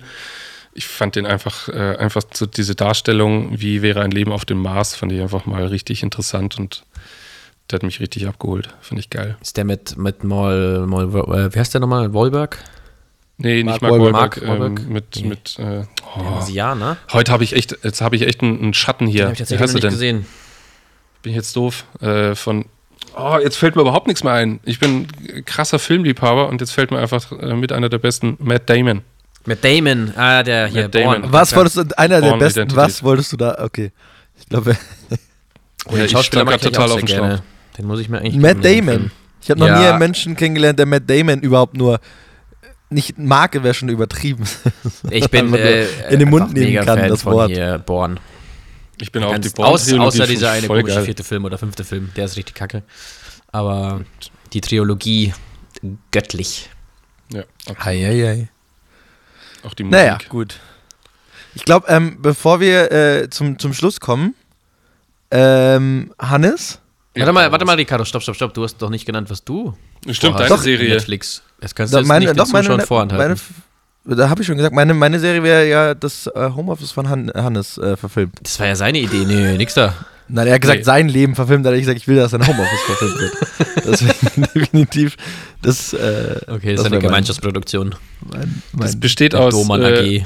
Ich 0.72 0.86
fand 0.86 1.16
den 1.16 1.26
einfach, 1.26 1.68
äh, 1.68 1.96
einfach 1.96 2.22
so 2.32 2.46
diese 2.46 2.74
Darstellung, 2.74 3.60
wie 3.60 3.82
wäre 3.82 4.02
ein 4.02 4.10
Leben 4.12 4.32
auf 4.32 4.44
dem 4.44 4.58
Mars, 4.62 4.94
fand 4.94 5.12
ich 5.12 5.20
einfach 5.20 5.46
mal 5.46 5.66
richtig 5.66 6.02
interessant 6.02 6.58
und 6.58 6.84
der 7.70 7.76
hat 7.76 7.82
mich 7.82 8.00
richtig 8.00 8.26
abgeholt. 8.26 8.68
Finde 8.80 9.00
ich 9.00 9.10
geil. 9.10 9.36
Ist 9.40 9.56
der 9.56 9.64
mit, 9.64 9.96
mit 9.96 10.24
Maul, 10.24 10.86
Maul 10.86 11.04
äh, 11.34 11.54
wie 11.54 11.58
heißt 11.58 11.74
der 11.74 11.80
nochmal? 11.80 12.12
Wolberg? 12.12 12.58
Nee, 13.38 13.64
Mark 13.64 13.74
nicht 13.74 13.90
Mark 13.90 14.00
Wahlberg. 14.00 14.42
Wahlberg, 14.42 14.42
Mark 14.42 14.60
Wahlberg? 14.60 14.80
ähm, 14.86 14.92
mit, 14.92 15.16
Nee. 15.16 15.28
mit 15.28 15.58
äh, 15.58 15.84
oh. 16.16 16.22
Marsianer? 16.22 16.96
Heute 17.12 17.32
habe 17.32 17.42
ich 17.42 17.54
echt, 17.54 17.78
jetzt 17.82 18.00
habe 18.00 18.16
ich 18.16 18.22
echt 18.22 18.42
einen, 18.42 18.60
einen 18.60 18.74
Schatten 18.74 19.06
hier. 19.06 19.20
Den 19.20 19.24
habe 19.24 19.32
ich 19.32 19.38
tatsächlich 19.38 19.66
noch 19.68 19.74
nicht 19.74 19.84
denn? 19.84 19.90
gesehen. 19.90 20.26
Bin 21.22 21.30
ich 21.30 21.36
jetzt 21.36 21.56
doof? 21.56 21.84
Äh, 22.00 22.34
von 22.34 22.66
Oh, 23.16 23.38
jetzt 23.42 23.56
fällt 23.56 23.76
mir 23.76 23.82
überhaupt 23.82 24.06
nichts 24.06 24.22
mehr 24.22 24.34
ein. 24.34 24.60
Ich 24.64 24.78
bin 24.78 25.08
ein 25.34 25.44
krasser 25.44 25.78
Filmliebhaber 25.78 26.48
und 26.48 26.60
jetzt 26.60 26.70
fällt 26.72 26.90
mir 26.90 26.98
einfach 26.98 27.32
äh, 27.32 27.54
mit 27.54 27.72
einer 27.72 27.88
der 27.88 27.98
besten 27.98 28.36
Matt 28.40 28.68
Damon. 28.70 29.02
Mit 29.46 29.64
Damon, 29.64 30.12
ah, 30.16 30.42
der 30.42 30.66
hier, 30.66 30.82
Matt 30.82 30.94
Damon. 30.94 31.20
Born. 31.22 31.32
Was 31.32 31.50
Ja. 31.50 31.56
wolltest 31.56 31.76
du, 31.76 31.84
einer 31.96 32.20
der 32.20 32.28
Born 32.28 32.38
besten, 32.40 32.60
Identity. 32.60 32.76
was 32.76 33.02
wolltest 33.02 33.32
du 33.32 33.36
da? 33.36 33.58
Okay. 33.62 33.90
Ich 34.38 34.46
glaube, 34.48 34.76
Oh, 35.86 35.92
den 35.92 35.98
Ja, 36.00 36.04
ich 36.20 36.30
grad 36.30 36.54
ich 36.56 36.60
total 36.60 36.90
auf 36.92 36.98
dem 36.98 37.06
gerne. 37.06 37.42
Den 37.78 37.86
muss 37.86 38.00
ich 38.00 38.08
mir 38.10 38.18
eigentlich 38.18 38.36
Matt 38.36 38.62
den 38.62 38.84
Damon. 38.86 39.10
Ich 39.42 39.48
habe 39.50 39.60
noch 39.60 39.66
Ja. 39.68 39.80
nie 39.80 39.86
einen 39.86 39.98
Menschen 39.98 40.36
kennengelernt, 40.36 40.78
der 40.78 40.84
Matt 40.86 41.08
Damon 41.08 41.40
überhaupt 41.40 41.74
nur 41.76 42.00
nicht 42.90 43.18
Marke 43.18 43.62
wäre 43.62 43.72
schon 43.72 43.88
übertrieben. 43.88 44.44
Ich 45.10 45.30
bin 45.30 45.54
äh, 45.54 45.86
in 46.12 46.18
den 46.18 46.28
Mund 46.28 46.52
nehmen 46.52 46.84
kann, 46.84 46.98
Fan 46.98 47.08
das 47.08 47.22
von 47.22 47.32
Wort. 47.32 47.50
hier 47.50 47.78
Born. 47.78 48.20
Ich 49.00 49.10
bin 49.10 49.22
auch 49.24 49.38
die 49.38 49.48
aus, 49.48 49.54
Bond-Trilogie 49.54 50.06
außer 50.06 50.26
dieser 50.26 50.50
eine 50.50 50.66
komische 50.66 50.96
geil. 50.96 51.04
vierte 51.06 51.24
Film 51.24 51.46
oder 51.46 51.56
fünfte 51.56 51.84
Film, 51.84 52.10
der 52.16 52.26
ist 52.26 52.36
richtig 52.36 52.54
kacke. 52.54 52.82
Aber 53.50 54.02
die 54.52 54.60
Trilogie 54.60 55.32
göttlich. 56.10 56.68
Ja, 57.32 57.44
okay. 57.68 58.04
Eieiei. 58.06 58.48
Auch 59.64 59.74
die 59.74 59.84
Musik. 59.84 59.98
Naja, 59.98 60.18
gut. 60.28 60.56
Ich 61.54 61.64
glaube, 61.64 61.86
ähm, 61.88 62.18
bevor 62.20 62.60
wir 62.60 62.92
äh, 62.92 63.30
zum, 63.30 63.58
zum 63.58 63.74
Schluss 63.74 63.98
kommen, 64.00 64.34
ähm, 65.30 66.12
Hannes, 66.18 66.78
Ja, 67.14 67.22
warte 67.22 67.32
mal, 67.32 67.52
warte 67.52 67.64
mal, 67.64 67.76
Ricardo, 67.76 68.04
stopp, 68.04 68.22
stopp, 68.22 68.36
stopp. 68.36 68.54
Du 68.54 68.62
hast 68.62 68.78
doch 68.78 68.90
nicht 68.90 69.04
genannt, 69.06 69.30
was 69.30 69.44
du 69.44 69.74
Stimmt, 70.10 70.38
deine 70.38 70.50
mit 70.54 70.60
Serie. 70.60 70.94
Netflix. 70.94 71.42
Das 71.60 71.74
kannst 71.74 71.92
du 71.92 71.96
da, 71.96 72.00
jetzt 72.00 72.08
meine, 72.08 72.24
nicht 72.26 72.38
doch 72.38 72.48
meine, 72.52 72.68
meine, 72.68 72.86
vorenthalten. 72.86 73.40
da 74.04 74.28
habe 74.30 74.40
ich 74.42 74.46
schon 74.46 74.56
gesagt, 74.56 74.74
meine, 74.74 74.94
meine 74.94 75.18
Serie 75.20 75.42
wäre 75.42 75.68
ja 75.68 75.94
das 75.94 76.26
äh, 76.28 76.50
Homeoffice 76.54 76.92
von 76.92 77.08
Han 77.08 77.30
Hannes 77.34 77.78
äh, 77.78 77.96
verfilmt. 77.96 78.38
das 78.42 78.58
war 78.60 78.66
ja 78.66 78.76
seine 78.76 78.98
Idee. 78.98 79.24
Nee, 79.26 79.56
nix 79.56 79.74
da. 79.74 79.94
Nein, 80.32 80.46
er 80.46 80.54
hat 80.54 80.60
gesagt, 80.60 80.78
Nee. 80.80 80.84
sein 80.84 81.08
Leben 81.08 81.34
verfilmt, 81.34 81.64
da 81.66 81.70
hat 81.70 81.74
er 81.76 81.80
gesagt, 81.80 81.98
ich 81.98 82.06
will, 82.08 82.16
dass 82.16 82.30
sein 82.30 82.46
Homeoffice 82.46 82.80
verfilmt 82.86 83.18
wird. 83.20 83.32
Deswegen 83.86 84.46
definitiv 84.54 85.16
das. 85.62 85.92
Äh, 85.92 86.36
Okay, 86.46 86.46
das, 86.46 86.46
Das 86.46 86.52
ist 86.52 86.52
eine 86.52 86.82
wär 86.82 86.90
mein- 86.90 87.00
Gemeinschaftsproduktion. 87.00 87.94
mein, 88.30 88.62
Das 88.78 88.98
besteht 88.98 89.34
aus 89.34 89.52
Doman 89.54 89.82
äh, 89.82 90.20
AG. 90.20 90.24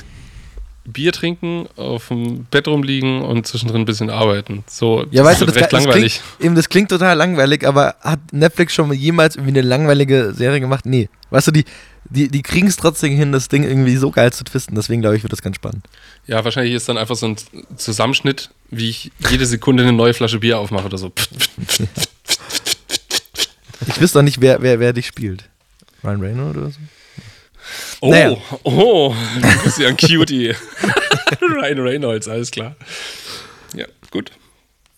Bier 0.85 1.13
trinken, 1.13 1.67
auf 1.77 2.09
dem 2.09 2.45
Bett 2.45 2.69
rumliegen 2.69 3.23
und 3.23 3.47
zwischendrin 3.47 3.83
ein 3.83 3.85
bisschen 3.87 4.11
arbeiten. 4.11 4.65
So, 4.67 5.07
ja, 5.11 5.25
weißt 5.25 5.41
du, 5.41 5.47
das, 5.47 5.57
recht 5.57 5.73
das, 5.73 5.85
langweilig. 5.85 6.21
klingt, 6.21 6.45
eben, 6.45 6.55
das 6.55 6.69
klingt 6.69 6.91
total 6.91 7.17
langweilig, 7.17 7.67
aber 7.67 7.97
hat 8.01 8.21
Netflix 8.33 8.75
schon 8.75 8.89
mal 8.89 8.95
jemals 8.95 9.37
irgendwie 9.37 9.59
eine 9.59 9.67
langweilige 9.67 10.33
Serie 10.35 10.61
gemacht? 10.61 10.85
Nee. 10.87 11.09
Weißt 11.31 11.47
du, 11.49 11.53
die, 11.53 11.65
die, 12.11 12.29
die 12.29 12.43
kriegen 12.43 12.67
es 12.67 12.77
trotzdem 12.77 13.17
hin, 13.17 13.33
das 13.33 13.49
Ding 13.49 13.65
irgendwie 13.65 13.97
so 13.97 14.11
geil 14.11 14.33
zu 14.33 14.45
twisten. 14.45 14.75
Deswegen 14.75 15.01
glaube 15.01 15.17
ich, 15.17 15.23
wird 15.23 15.33
das 15.33 15.43
ganz 15.43 15.57
spannend. 15.57 15.87
Ja, 16.27 16.45
wahrscheinlich 16.45 16.75
ist 16.75 16.89
dann 16.89 16.99
einfach 16.99 17.17
so 17.17 17.27
ein 17.27 17.37
Zusammenschnitt, 17.77 18.51
wie 18.71 18.91
ich 18.91 19.11
jede 19.31 19.47
Sekunde 19.47 19.83
eine 19.83 19.93
neue 19.93 20.13
Flasche 20.13 20.39
Bier 20.39 20.59
aufmache 20.59 20.87
oder 20.87 20.99
so. 20.99 21.13
Ich 23.87 24.01
wüsste 24.01 24.19
auch 24.19 24.23
nicht, 24.23 24.41
wer, 24.41 24.63
wer, 24.63 24.81
wer 24.81 24.93
dich 24.93 25.07
spielt. 25.07 25.45
Ryan 26.03 26.21
Reynolds 26.21 26.57
oder 26.57 26.71
so? 26.71 26.79
Oh, 28.01 28.11
Naja. 28.11 28.37
oh, 28.65 29.15
du 29.41 29.65
bist 29.65 29.79
ja 29.79 29.89
ein 29.89 29.97
Cutie. 29.97 30.55
Ryan 31.41 31.79
Reynolds, 31.81 32.29
alles 32.29 32.51
klar. 32.51 32.77
Ja, 33.75 33.87
gut. 34.11 34.31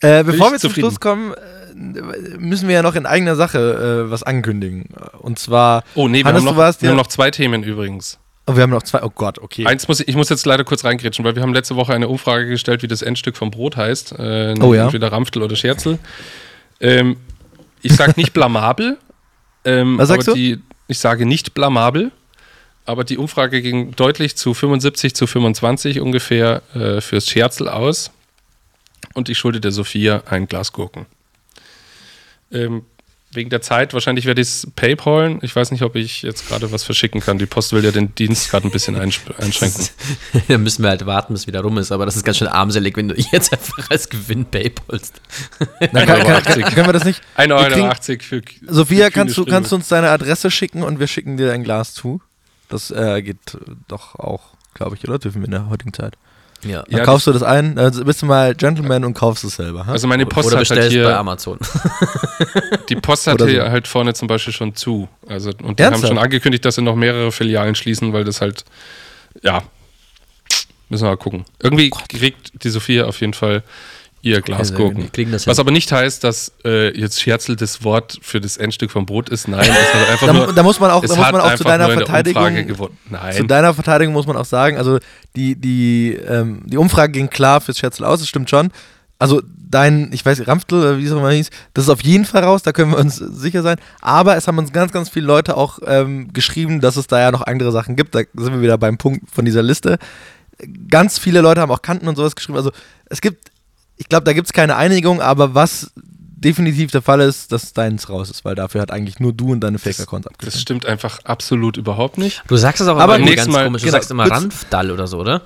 Äh, 0.01 0.25
bevor 0.25 0.51
wir 0.53 0.59
zum 0.59 0.71
zufrieden. 0.71 0.89
Schluss 0.89 1.01
kommen, 1.01 1.33
äh, 1.35 2.37
müssen 2.39 2.69
wir 2.69 2.75
ja 2.77 2.83
noch 2.83 2.95
in 2.97 3.07
eigener 3.07 3.37
Sache 3.37 4.05
äh, 4.07 4.11
was 4.11 4.23
ankündigen. 4.23 4.87
Und 5.21 5.39
zwar, 5.39 5.85
Oh, 5.95 6.09
nee, 6.09 6.19
wir, 6.19 6.25
Hannes, 6.27 6.41
haben 6.41 6.45
noch, 6.47 6.57
warst 6.57 6.83
wir 6.83 6.87
ja- 6.87 6.91
haben 6.91 6.97
noch 6.99 7.07
zwei 7.07 7.31
Themen 7.31 7.63
übrigens. 7.63 8.19
oh, 8.47 8.57
wir 8.57 8.63
haben 8.63 8.71
noch 8.71 8.83
zwei, 8.83 9.03
oh 9.03 9.11
Gott, 9.15 9.39
okay. 9.39 9.67
Eins 9.67 9.89
muss 9.89 10.01
ich, 10.01 10.09
ich 10.09 10.17
muss 10.17 10.29
jetzt 10.29 10.45
leider 10.47 10.65
kurz 10.65 10.85
reingrätschen, 10.85 11.25
weil 11.25 11.35
wir 11.35 11.43
haben 11.43 11.55
letzte 11.55 11.77
Woche 11.77 11.95
eine 11.95 12.09
Umfrage 12.09 12.47
gestellt, 12.47 12.83
wie 12.83 12.89
das 12.89 13.03
Endstück 13.03 13.37
vom 13.37 13.51
Brot 13.51 13.77
heißt. 13.77 14.13
Äh, 14.19 14.55
Oh 14.61 14.75
ja. 14.75 14.85
Entweder 14.85 15.11
Ramftel 15.13 15.43
oder 15.43 15.57
Scherzel. 15.57 15.99
Ähm, 16.81 17.17
ich 17.83 17.95
sage 17.95 18.13
nicht 18.17 18.33
blamabel. 18.35 18.99
Ähm, 19.65 19.97
Was 19.99 20.09
sagst 20.09 20.29
du? 20.29 20.35
Die, 20.35 20.61
ich 20.89 20.99
sage 20.99 21.25
nicht 21.27 21.55
blamabel. 21.55 22.13
Aber 22.87 23.03
die 23.05 23.19
Umfrage 23.19 23.63
ging 23.63 23.95
deutlich 23.97 24.37
zu 24.37 24.55
75 24.55 25.15
zu 25.15 25.27
25 25.27 26.01
ungefähr 26.01 26.63
äh, 26.75 27.01
fürs 27.01 27.29
Scherzel 27.29 27.69
aus. 27.69 28.13
Und 29.15 29.29
ich 29.29 29.39
schulde 29.39 29.61
der 29.61 29.73
Sophia 29.73 30.23
ein 30.27 30.47
Glas 30.47 30.73
Gurken. 30.73 31.07
Ähm, 32.53 32.83
wegen 33.33 33.51
der 33.51 33.61
Zeit, 33.61 33.93
wahrscheinlich 33.93 34.25
werde 34.25 34.41
ich 34.41 34.49
es 34.49 34.69
PayPalen. 34.77 35.41
Ich 35.43 35.55
weiß 35.55 35.73
nicht, 35.73 35.83
ob 35.83 35.97
ich 35.97 36.23
jetzt 36.23 36.49
gerade 36.49 36.71
was 36.71 36.85
verschicken 36.85 37.21
kann. 37.21 37.39
Die 37.39 37.47
Post 37.47 37.73
will 37.73 37.85
ja 37.85 37.91
den 37.91 38.15
Dienst 38.15 38.51
gerade 38.51 38.69
ein 38.69 38.71
bisschen 38.71 38.97
einschränken. 38.97 39.89
da 40.49 40.59
müssen 40.59 40.83
wir 40.83 40.91
halt 40.91 41.07
warten, 41.07 41.35
bis 41.35 41.47
wieder 41.47 41.61
rum 41.61 41.77
ist. 41.79 41.91
Aber 41.91 42.07
das 42.07 42.17
ist 42.17 42.25
ganz 42.25 42.39
schön 42.39 42.49
armselig, 42.49 42.97
wenn 42.97 43.09
du 43.09 43.15
jetzt 43.33 43.53
einfach 43.53 43.91
als 43.91 44.09
Gewinn 44.09 44.45
paypalst. 44.47 45.21
Na, 45.93 46.07
kann, 46.07 46.23
kann, 46.23 46.43
kann, 46.43 46.63
können 46.63 46.87
wir 46.87 46.93
das 46.93 47.05
nicht? 47.05 47.21
1,81 47.37 47.51
Euro 47.51 48.23
für. 48.23 48.43
Sophia, 48.73 49.07
für 49.07 49.11
kannst 49.11 49.37
du, 49.37 49.45
kannst 49.45 49.73
du 49.73 49.77
uns 49.77 49.89
deine 49.89 50.11
Adresse 50.11 50.51
schicken 50.51 50.83
und 50.83 51.01
wir 51.01 51.09
schicken 51.09 51.37
dir 51.37 51.53
ein 51.53 51.65
Glas 51.65 51.95
zu? 51.95 52.21
Das 52.69 52.91
äh, 52.91 53.23
geht 53.23 53.37
doch 53.89 54.15
auch, 54.17 54.43
glaube 54.75 54.97
ich, 54.97 55.07
oder? 55.09 55.19
Dürfen 55.19 55.41
wir 55.43 55.47
in 55.47 55.53
der 55.53 55.69
heutigen 55.69 55.93
Zeit. 55.93 56.17
Ja. 56.63 56.83
Dann 56.83 56.99
Ja, 56.99 57.05
kaufst 57.05 57.27
du 57.27 57.33
das 57.33 57.43
ein, 57.43 57.79
also 57.79 58.05
bist 58.05 58.23
du 58.23 58.27
mal 58.27 58.55
Gentleman 58.55 59.05
und 59.05 59.15
kaufst 59.15 59.45
es 59.45 59.57
selber. 59.57 59.87
Ha? 59.87 59.93
Also 59.93 60.07
meine 60.09 60.27
Post 60.27 60.49
Oder 60.49 60.59
hat 60.61 60.69
halt 60.71 60.79
bestellst 60.79 60.97
bei 60.97 61.09
hier, 61.11 61.19
Amazon. 61.19 61.59
die 62.89 62.97
Post 62.97 63.27
hat 63.27 63.35
Oder 63.35 63.47
hier 63.47 63.65
so. 63.67 63.71
halt 63.71 63.87
vorne 63.87 64.15
zum 64.15 64.27
Beispiel 64.29 64.53
schon 64.53 64.75
zu. 64.75 65.09
Also, 65.29 65.51
und 65.63 65.79
die 65.79 65.83
Ernsthaft? 65.83 66.05
haben 66.05 66.17
schon 66.17 66.19
angekündigt, 66.19 66.65
dass 66.65 66.77
sie 66.77 66.83
noch 66.83 66.97
mehrere 66.97 67.31
Filialen 67.31 67.75
schließen, 67.75 68.13
weil 68.13 68.25
das 68.25 68.41
halt, 68.41 68.65
ja, 69.43 69.63
müssen 70.89 71.05
wir 71.05 71.11
mal 71.11 71.17
gucken. 71.17 71.45
Irgendwie 71.63 71.91
kriegt 71.91 72.65
die 72.65 72.71
Sophia 72.71 73.05
auf 73.05 73.21
jeden 73.21 73.35
Fall 73.35 73.63
ihr 74.23 74.41
Glas 74.41 74.73
Also, 74.73 75.47
Was 75.47 75.59
aber 75.59 75.71
nicht 75.71 75.91
heißt, 75.93 76.25
dass 76.25 76.53
äh, 76.65 76.99
jetzt 76.99 77.21
Scherzel 77.21 77.57
das 77.57 77.85
Wort 77.85 78.19
für 78.23 78.41
das 78.41 78.57
Endstück 78.57 78.91
vom 78.91 79.07
Brot 79.07 79.29
ist. 79.29 79.49
Nein, 79.49 79.61
es 79.61 79.95
hat 79.95 80.09
einfach 80.11 80.27
Da, 80.27 80.33
nur, 80.33 80.53
da 80.53 80.63
muss 80.63 80.81
man 80.81 80.91
auch, 80.91 81.03
da 81.03 81.15
muss 81.15 81.33
man 81.33 81.41
auch 81.41 81.55
zu 81.55 81.65
deiner 81.65 81.91
Verteidigung, 81.91 82.77
zu 83.33 83.45
deiner 83.45 83.75
Verteidigung 83.75 84.13
muss 84.13 84.27
man 84.27 84.37
auch 84.37 84.45
sagen, 84.45 84.77
also 84.79 84.99
die, 85.37 85.55
die, 85.55 86.19
ähm, 86.29 86.63
die 86.65 86.77
Umfrage 86.77 87.13
ging 87.13 87.31
klar 87.31 87.61
fürs 87.61 87.79
Scherzel 87.79 88.05
aus, 88.05 88.21
das 88.21 88.29
stimmt 88.29 88.51
schon. 88.51 88.71
Also 89.19 89.41
dein, 89.69 90.13
ich 90.13 90.25
weiß, 90.25 90.47
Ramftel, 90.47 90.79
oder 90.79 90.99
wie 90.99 91.05
es 91.05 91.13
auch 91.13 91.19
immer 91.19 91.31
hieß, 91.31 91.51
das 91.75 91.85
ist 91.85 91.91
auf 91.91 92.03
jeden 92.03 92.25
Fall 92.25 92.45
raus, 92.45 92.63
da 92.63 92.73
können 92.73 92.93
wir 92.93 92.99
uns 92.99 93.17
sicher 93.17 93.63
sein. 93.63 93.77
Aber 94.01 94.37
es 94.37 94.47
haben 94.47 94.59
uns 94.59 94.73
ganz, 94.73 94.93
ganz 94.93 95.09
viele 95.09 95.27
Leute 95.27 95.57
auch 95.57 95.79
ähm, 95.87 96.33
geschrieben, 96.33 96.81
dass 96.81 96.97
es 96.97 97.07
da 97.07 97.21
ja 97.21 97.31
noch 97.31 97.43
andere 97.43 97.73
Sachen 97.73 97.97
gibt. 97.97 98.15
Da 98.15 98.21
sind 98.35 98.53
wir 98.53 98.61
wieder 98.61 98.79
beim 98.79 98.99
Punkt 98.99 99.31
von 99.33 99.45
dieser 99.45 99.63
Liste. 99.63 99.99
Ganz 100.89 101.19
viele 101.19 101.41
Leute 101.41 101.61
haben 101.61 101.71
auch 101.71 101.83
Kanten 101.83 102.09
und 102.09 102.17
sowas 102.17 102.37
geschrieben. 102.37 102.57
Also 102.57 102.71
es 103.07 103.21
gibt, 103.21 103.51
ich 103.97 104.09
glaube, 104.09 104.25
da 104.25 104.33
gibt 104.33 104.47
es 104.47 104.53
keine 104.53 104.77
Einigung, 104.77 105.21
aber 105.21 105.55
was 105.55 105.93
definitiv 106.37 106.91
der 106.91 107.03
Fall 107.03 107.21
ist, 107.21 107.51
dass 107.51 107.73
deins 107.73 108.09
raus 108.09 108.31
ist, 108.31 108.45
weil 108.45 108.55
dafür 108.55 108.83
hat 108.83 108.91
eigentlich 108.91 109.21
nur 109.21 109.33
du 109.33 109.53
und 109.53 109.61
deine 109.61 109.79
Fake-Accounts 109.79 110.29
das 110.39 110.61
stimmt 110.61 110.85
einfach 110.87 111.19
absolut 111.25 111.77
überhaupt 111.77 112.19
nicht. 112.19 112.43
Du 112.47 112.57
sagst 112.57 112.81
es 112.83 112.89
auch 112.89 112.93
Aber 112.99 113.15
aber 113.15 113.19
immer 113.19 113.35
ganz 113.35 113.49
Mal- 113.51 113.65
komisch. 113.65 113.83
Du 113.83 113.87
genau, 113.87 113.97
sagst 113.97 114.11
immer 114.11 114.31
Ranfdall 114.31 114.91
oder 114.91 115.07
so, 115.07 115.19
oder? 115.19 115.43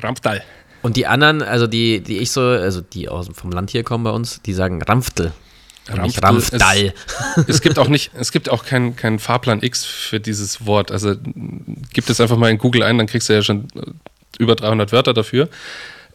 Ramftal. 0.00 0.42
Und 0.80 0.96
die 0.96 1.06
anderen, 1.06 1.42
also 1.42 1.66
die, 1.66 2.00
die 2.00 2.18
ich 2.18 2.32
so, 2.32 2.40
also 2.40 2.80
die 2.80 3.08
aus, 3.08 3.28
vom 3.32 3.52
Land 3.52 3.70
hier 3.70 3.84
kommen 3.84 4.04
bei 4.04 4.10
uns, 4.10 4.42
die 4.42 4.52
sagen 4.52 4.82
Ramftel. 4.82 5.32
Ramftel 5.88 6.24
Ramfdall. 6.24 6.94
es 7.46 7.60
gibt 7.60 7.78
auch 7.78 7.88
nicht, 7.88 8.10
es 8.18 8.32
gibt 8.32 8.48
auch 8.48 8.64
keinen 8.64 8.96
kein 8.96 9.18
Fahrplan 9.18 9.62
X 9.62 9.84
für 9.84 10.18
dieses 10.18 10.64
Wort. 10.66 10.90
Also 10.90 11.14
gib 11.92 12.08
es 12.08 12.20
einfach 12.20 12.36
mal 12.36 12.50
in 12.50 12.58
Google 12.58 12.82
ein, 12.82 12.98
dann 12.98 13.06
kriegst 13.06 13.28
du 13.28 13.32
ja 13.34 13.42
schon 13.42 13.68
äh, 13.76 13.82
über 14.38 14.56
300 14.56 14.92
Wörter 14.92 15.12
dafür. 15.12 15.48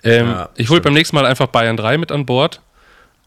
Ähm, 0.04 0.28
Ja, 0.28 0.50
ich 0.56 0.70
hole 0.70 0.82
beim 0.82 0.94
nächsten 0.94 1.16
Mal 1.16 1.26
einfach 1.26 1.48
Bayern 1.48 1.78
3 1.78 1.98
mit 1.98 2.12
an 2.12 2.26
Bord 2.26 2.62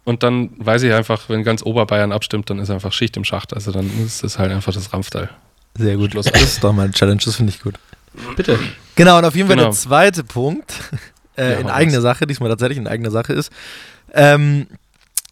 und 0.05 0.23
dann 0.23 0.51
weiß 0.59 0.83
ich 0.83 0.93
einfach, 0.93 1.29
wenn 1.29 1.43
ganz 1.45 1.63
Oberbayern 1.63 2.13
abstimmt, 2.13 2.49
dann 2.51 2.59
ist 2.59 2.71
einfach 2.71 2.93
Schicht 2.93 3.17
im 3.17 3.25
Schacht. 3.25 3.55
Also 3.55 3.73
dann 3.73 3.91
ist 4.05 4.25
es 4.25 4.39
halt 4.39 4.51
einfach 4.53 4.73
das 4.73 4.93
Ramftal. 4.93 5.31
Sehr 5.77 5.97
gut. 5.97 6.13
Schluss. 6.13 6.27
Das 6.27 6.43
ist 6.43 6.65
doch 6.65 6.73
mal 6.73 6.85
eine 6.85 6.93
Challenge, 6.93 7.21
das 7.25 7.37
finde 7.37 7.53
ich 7.53 7.61
gut. 7.63 7.75
Bitte. 8.37 8.59
Genau, 8.97 9.19
und 9.19 9.25
auf 9.25 9.35
jeden 9.37 9.47
Fall 9.49 9.57
Genau. 9.57 9.69
der 9.69 9.77
zweite 9.77 10.25
Punkt, 10.25 10.75
äh, 11.37 11.53
Ja, 11.53 11.59
in 11.59 11.69
eigener. 11.71 12.01
Sache, 12.01 12.27
diesmal 12.27 12.51
tatsächlich 12.51 12.79
in 12.79 12.89
eigener 12.89 13.11
Sache 13.13 13.33
ist, 13.33 13.53
ähm, 14.13 14.67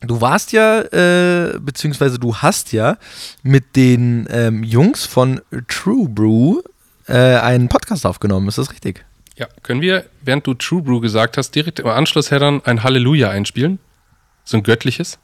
du 0.00 0.20
warst 0.20 0.52
ja, 0.52 0.80
äh, 0.82 1.58
beziehungsweise 1.58 2.18
du 2.20 2.36
hast 2.36 2.72
ja 2.72 2.98
mit 3.42 3.74
den 3.74 4.28
ähm, 4.30 4.62
Jungs 4.62 5.06
von 5.06 5.40
True 5.66 6.08
Brew 6.08 6.60
äh, 7.08 7.14
einen 7.38 7.68
Podcast 7.68 8.06
aufgenommen, 8.06 8.46
ist 8.48 8.58
das 8.58 8.70
richtig? 8.70 9.04
Ja, 9.38 9.46
können 9.62 9.80
wir, 9.80 10.04
während 10.22 10.46
du 10.46 10.54
True 10.54 10.82
Brew 10.82 11.00
gesagt 11.00 11.36
hast, 11.36 11.52
direkt 11.54 11.78
im 11.78 11.86
Anschluss 11.86 12.30
heddern 12.32 12.60
ein 12.64 12.82
Halleluja 12.82 13.30
einspielen? 13.30 13.78
So 14.44 14.56
ein 14.56 14.62
göttliches? 14.64 15.18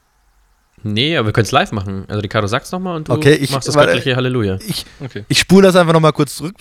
Nee, 0.84 1.16
aber 1.16 1.28
wir 1.28 1.32
können 1.32 1.46
es 1.46 1.50
live 1.52 1.72
machen. 1.72 2.04
Also 2.08 2.20
Ricardo 2.20 2.46
sag's 2.46 2.70
nochmal 2.70 2.96
und 2.96 3.08
du 3.08 3.12
Okay, 3.12 3.32
ich- 3.34 3.50
machst 3.50 3.66
das 3.66 3.74
warte. 3.74 3.92
göttliche 3.92 4.14
Halleluja. 4.16 4.58
Ich, 4.66 4.84
Okay. 5.02 5.24
ich 5.28 5.38
spule 5.38 5.66
das 5.66 5.76
einfach 5.76 5.94
nochmal 5.94 6.12
kurz 6.12 6.36
zurück. 6.36 6.54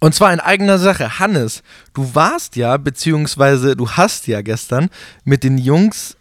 Und 0.00 0.14
zwar 0.14 0.32
in 0.32 0.40
eigener 0.40 0.78
Sache. 0.78 1.18
Hannes, 1.18 1.62
du 1.94 2.14
warst 2.14 2.56
ja, 2.56 2.76
beziehungsweise 2.76 3.76
du 3.76 3.90
hast 3.90 4.26
ja 4.26 4.40
gestern 4.42 4.88
mit 5.24 5.44
den 5.44 5.58
Jungs 5.58 6.16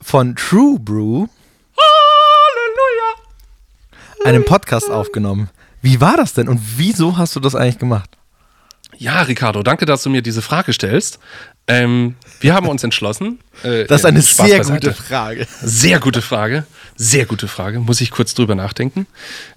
von 0.00 0.36
True 0.36 0.78
Brew 0.78 1.26
einen 4.24 4.44
Podcast 4.44 4.90
aufgenommen. 4.90 5.50
Wie 5.82 6.00
war 6.00 6.16
das 6.16 6.32
denn 6.32 6.48
und 6.48 6.60
wieso 6.76 7.16
hast 7.16 7.36
du 7.36 7.40
das 7.40 7.54
eigentlich 7.54 7.78
gemacht? 7.78 8.10
Ja, 8.98 9.20
Ricardo, 9.22 9.62
danke, 9.62 9.84
dass 9.84 10.02
du 10.02 10.10
mir 10.10 10.22
diese 10.22 10.40
Frage 10.42 10.72
stellst. 10.72 11.18
Ähm, 11.68 12.14
wir 12.40 12.54
haben 12.54 12.66
uns 12.68 12.82
entschlossen. 12.82 13.40
Äh, 13.62 13.84
Das 13.88 14.00
ist 14.00 14.04
eine 14.06 14.22
Spaß 14.22 14.46
sehr 14.46 14.58
beiseite. 14.58 14.88
gute 14.88 15.02
Frage. 15.02 15.46
Sehr 15.60 16.00
gute 16.00 16.22
Frage. 16.22 16.64
Sehr 16.96 17.26
gute 17.26 17.48
Frage. 17.48 17.80
Muss 17.80 18.00
ich 18.00 18.10
kurz 18.10 18.34
drüber 18.34 18.54
nachdenken. 18.54 19.06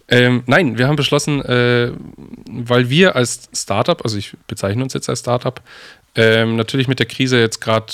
Ähm, 0.10 0.44
nein, 0.46 0.78
wir 0.78 0.88
haben 0.88 0.96
beschlossen, 0.98 1.42
äh, 1.46 1.92
weil 2.50 2.90
wir 2.90 3.16
als 3.16 3.48
Startup, 3.54 4.04
also 4.04 4.18
ich 4.18 4.36
bezeichne 4.48 4.84
uns 4.84 4.94
jetzt 4.94 5.08
als 5.08 5.20
Startup, 5.20 5.62
ähm, 6.16 6.56
natürlich 6.58 6.88
mit 6.88 7.00
der 7.00 7.06
Krise 7.06 7.40
jetzt 7.40 7.62
gerade 7.62 7.94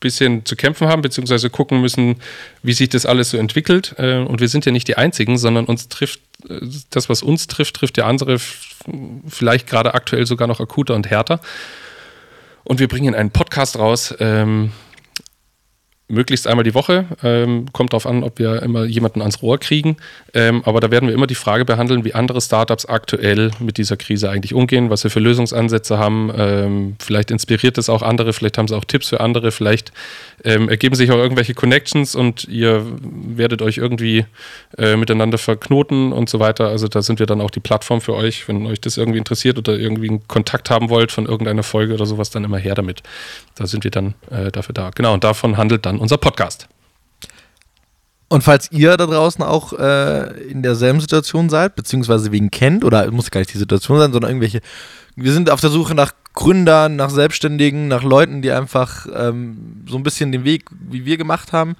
bisschen 0.00 0.44
zu 0.44 0.56
kämpfen 0.56 0.88
haben, 0.88 1.02
beziehungsweise 1.02 1.50
gucken 1.50 1.80
müssen, 1.80 2.16
wie 2.62 2.72
sich 2.72 2.88
das 2.88 3.06
alles 3.06 3.30
so 3.30 3.36
entwickelt. 3.36 3.94
Äh, 3.98 4.16
und 4.16 4.40
wir 4.40 4.48
sind 4.48 4.66
ja 4.66 4.72
nicht 4.72 4.88
die 4.88 4.96
Einzigen, 4.96 5.38
sondern 5.38 5.66
uns 5.66 5.88
trifft, 5.88 6.20
äh, 6.48 6.60
das, 6.90 7.08
was 7.08 7.22
uns 7.22 7.46
trifft, 7.46 7.76
trifft 7.76 7.98
ja 7.98 8.06
andere 8.06 8.38
vielleicht 9.28 9.66
gerade 9.66 9.94
aktuell 9.94 10.26
sogar 10.26 10.48
noch 10.48 10.60
akuter 10.60 10.94
und 10.94 11.08
härter. 11.08 11.40
Und 12.64 12.80
wir 12.80 12.88
bringen 12.88 13.14
einen 13.14 13.30
Podcast 13.30 13.78
raus, 13.78 14.14
ähm, 14.20 14.72
möglichst 16.10 16.46
einmal 16.46 16.64
die 16.64 16.74
Woche. 16.74 17.06
Ähm, 17.22 17.66
kommt 17.72 17.92
darauf 17.92 18.06
an, 18.06 18.22
ob 18.22 18.38
wir 18.38 18.62
immer 18.62 18.84
jemanden 18.84 19.20
ans 19.20 19.42
Rohr 19.42 19.58
kriegen. 19.58 19.96
Ähm, 20.34 20.62
aber 20.64 20.80
da 20.80 20.90
werden 20.90 21.08
wir 21.08 21.14
immer 21.14 21.26
die 21.26 21.34
Frage 21.34 21.64
behandeln, 21.64 22.04
wie 22.04 22.14
andere 22.14 22.40
Startups 22.40 22.86
aktuell 22.86 23.50
mit 23.58 23.78
dieser 23.78 23.96
Krise 23.96 24.30
eigentlich 24.30 24.54
umgehen, 24.54 24.90
was 24.90 25.04
wir 25.04 25.10
für 25.10 25.20
Lösungsansätze 25.20 25.98
haben. 25.98 26.32
Ähm, 26.36 26.96
vielleicht 26.98 27.30
inspiriert 27.30 27.78
es 27.78 27.88
auch 27.88 28.02
andere, 28.02 28.32
vielleicht 28.32 28.58
haben 28.58 28.68
sie 28.68 28.76
auch 28.76 28.84
Tipps 28.84 29.08
für 29.08 29.20
andere, 29.20 29.52
vielleicht 29.52 29.92
ähm, 30.44 30.68
ergeben 30.68 30.94
sich 30.94 31.10
auch 31.10 31.18
irgendwelche 31.18 31.54
Connections 31.54 32.14
und 32.14 32.44
ihr 32.44 32.84
werdet 33.00 33.62
euch 33.62 33.78
irgendwie 33.78 34.24
äh, 34.78 34.96
miteinander 34.96 35.38
verknoten 35.38 36.12
und 36.12 36.28
so 36.28 36.40
weiter. 36.40 36.68
Also 36.68 36.88
da 36.88 37.02
sind 37.02 37.18
wir 37.18 37.26
dann 37.26 37.40
auch 37.40 37.50
die 37.50 37.60
Plattform 37.60 38.00
für 38.00 38.14
euch. 38.14 38.48
Wenn 38.48 38.66
euch 38.66 38.80
das 38.80 38.96
irgendwie 38.96 39.18
interessiert 39.18 39.58
oder 39.58 39.78
irgendwie 39.78 40.08
einen 40.08 40.26
Kontakt 40.28 40.70
haben 40.70 40.90
wollt 40.90 41.12
von 41.12 41.26
irgendeiner 41.26 41.62
Folge 41.62 41.94
oder 41.94 42.06
sowas, 42.06 42.30
dann 42.30 42.44
immer 42.44 42.58
her 42.58 42.74
damit. 42.74 43.02
Da 43.54 43.66
sind 43.66 43.84
wir 43.84 43.90
dann 43.90 44.14
äh, 44.30 44.50
dafür 44.50 44.72
da. 44.72 44.90
Genau, 44.90 45.14
und 45.14 45.24
davon 45.24 45.56
handelt 45.56 45.86
dann 45.86 45.98
unser 46.00 46.16
Podcast. 46.16 46.66
Und 48.28 48.42
falls 48.42 48.70
ihr 48.70 48.96
da 48.96 49.06
draußen 49.06 49.44
auch 49.44 49.72
äh, 49.72 50.40
in 50.44 50.62
derselben 50.62 51.00
Situation 51.00 51.50
seid, 51.50 51.74
beziehungsweise 51.74 52.32
wegen 52.32 52.50
kennt, 52.50 52.84
oder 52.84 53.10
muss 53.10 53.30
gar 53.30 53.40
nicht 53.40 53.52
die 53.52 53.58
Situation 53.58 53.98
sein, 53.98 54.12
sondern 54.12 54.30
irgendwelche, 54.30 54.60
wir 55.16 55.32
sind 55.32 55.50
auf 55.50 55.60
der 55.60 55.70
Suche 55.70 55.94
nach 55.94 56.12
Gründern, 56.32 56.96
nach 56.96 57.10
Selbstständigen, 57.10 57.88
nach 57.88 58.02
Leuten, 58.02 58.40
die 58.40 58.52
einfach 58.52 59.06
ähm, 59.14 59.84
so 59.86 59.96
ein 59.96 60.02
bisschen 60.02 60.32
den 60.32 60.44
Weg, 60.44 60.66
wie 60.70 61.04
wir 61.04 61.16
gemacht 61.16 61.52
haben. 61.52 61.76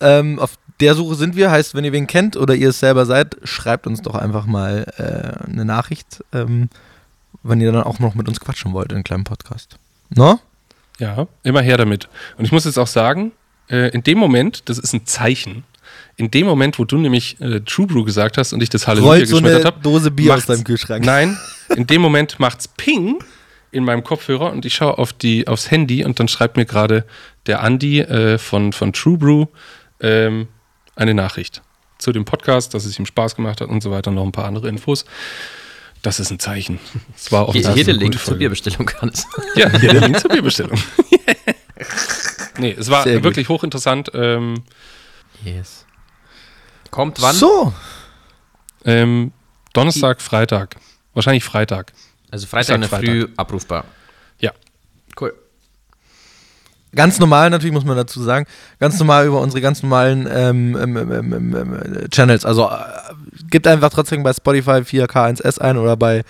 Ähm, 0.00 0.38
auf 0.38 0.58
der 0.78 0.94
Suche 0.94 1.16
sind 1.16 1.34
wir, 1.34 1.50
heißt, 1.50 1.74
wenn 1.74 1.84
ihr 1.84 1.92
wen 1.92 2.06
kennt 2.06 2.36
oder 2.36 2.54
ihr 2.54 2.68
es 2.68 2.78
selber 2.78 3.06
seid, 3.06 3.36
schreibt 3.42 3.86
uns 3.86 4.02
doch 4.02 4.14
einfach 4.14 4.46
mal 4.46 4.86
äh, 4.98 5.50
eine 5.50 5.64
Nachricht, 5.64 6.22
ähm, 6.32 6.68
wenn 7.42 7.60
ihr 7.60 7.72
dann 7.72 7.82
auch 7.82 7.98
noch 7.98 8.14
mit 8.14 8.28
uns 8.28 8.40
quatschen 8.40 8.72
wollt 8.72 8.90
in 8.90 8.96
einem 8.96 9.04
kleinen 9.04 9.24
Podcast. 9.24 9.78
No? 10.10 10.38
Ja, 10.98 11.26
immer 11.44 11.62
her 11.62 11.76
damit. 11.76 12.08
Und 12.36 12.44
ich 12.44 12.52
muss 12.52 12.66
jetzt 12.66 12.78
auch 12.78 12.86
sagen, 12.86 13.32
äh, 13.70 13.88
in 13.90 14.02
dem 14.02 14.18
Moment, 14.18 14.68
das 14.68 14.78
ist 14.78 14.92
ein 14.92 15.06
Zeichen, 15.06 15.64
in 16.16 16.30
dem 16.30 16.46
Moment, 16.46 16.78
wo 16.78 16.84
du 16.84 16.98
nämlich 16.98 17.40
äh, 17.40 17.60
True 17.60 17.86
Brew 17.86 18.04
gesagt 18.04 18.38
hast 18.38 18.52
und 18.52 18.62
ich 18.62 18.68
das 18.68 18.86
Halleluja 18.86 19.10
Rollt 19.10 19.28
so 19.28 19.36
geschmettert 19.36 19.60
eine 19.60 19.66
habe, 19.66 19.82
Dose 19.82 20.10
Bier 20.10 20.34
aus 20.34 20.46
deinem 20.46 20.64
Kühlschrank. 20.64 21.04
Nein, 21.04 21.38
in 21.76 21.86
dem 21.86 22.00
Moment 22.00 22.38
macht's 22.40 22.68
Ping 22.68 23.22
in 23.70 23.84
meinem 23.84 24.02
Kopfhörer 24.02 24.50
und 24.50 24.64
ich 24.64 24.74
schaue 24.74 24.98
auf 24.98 25.12
die, 25.12 25.46
aufs 25.46 25.70
Handy 25.70 26.04
und 26.04 26.18
dann 26.18 26.28
schreibt 26.28 26.56
mir 26.56 26.66
gerade 26.66 27.04
der 27.46 27.62
Andi 27.62 28.00
äh, 28.00 28.38
von, 28.38 28.72
von 28.72 28.92
True 28.92 29.18
Brew 29.18 29.46
ähm, 30.00 30.48
eine 30.96 31.14
Nachricht 31.14 31.62
zu 31.98 32.12
dem 32.12 32.24
Podcast, 32.24 32.74
dass 32.74 32.84
es 32.84 32.98
ihm 32.98 33.06
Spaß 33.06 33.36
gemacht 33.36 33.60
hat 33.60 33.68
und 33.68 33.82
so 33.82 33.90
weiter, 33.90 34.10
noch 34.10 34.24
ein 34.24 34.32
paar 34.32 34.46
andere 34.46 34.68
Infos. 34.68 35.04
Das 36.02 36.20
ist 36.20 36.30
ein 36.30 36.38
Zeichen. 36.38 36.78
Es 37.16 37.32
war 37.32 37.52
hier 37.52 37.62
der 37.62 37.72
eine 37.72 37.92
Link 37.92 38.18
zur. 38.18 38.36
Bierbestellung, 38.36 38.88
Hannes. 39.00 39.26
Ja, 39.56 39.68
hier 39.78 39.92
der 39.92 40.02
Link 40.02 40.20
zur 40.20 40.30
Bierbestellung. 40.30 40.78
Nee, 42.58 42.74
es 42.78 42.90
war 42.90 43.04
Sehr 43.04 43.14
gut. 43.16 43.24
wirklich 43.24 43.48
hochinteressant. 43.48 44.10
Ähm, 44.14 44.62
Yes. 45.44 45.84
Kommt 46.90 47.20
wann? 47.22 47.34
So, 47.34 47.72
ähm, 48.84 49.32
Donnerstag, 49.72 50.20
Freitag. 50.20 50.76
Wahrscheinlich 51.14 51.44
Freitag. 51.44 51.92
Also 52.30 52.46
Freitag 52.46 52.74
in 52.74 52.80
der 52.82 52.90
Freitag. 52.90 53.06
Früh 53.06 53.26
abrufbar. 53.36 53.84
Ja. 54.40 54.52
Cool. 55.20 55.34
ganz 56.94 57.18
normal 57.18 57.50
natürlich 57.50 57.72
muss 57.72 57.84
man 57.84 57.96
dazu 57.96 58.22
sagen, 58.22 58.46
ganz 58.80 58.98
normal 58.98 59.26
über 59.26 59.40
unsere 59.40 59.60
ganz 59.60 59.82
normalen 59.82 60.26
ähm, 60.30 60.76
ähm, 60.76 60.96
ähm, 60.96 61.32
ähm, 61.32 61.54
ähm, 61.54 62.10
Channels. 62.10 62.44
Also 62.44 62.68
äh, 62.68 62.76
gibt 63.50 63.66
einfach 63.66 63.90
trotzdem 63.90 64.22
bei 64.22 64.32
Spotify 64.32 64.80
4K1S 64.82 65.60
ein 65.60 65.76
oder 65.76 65.96
bei 65.96 66.24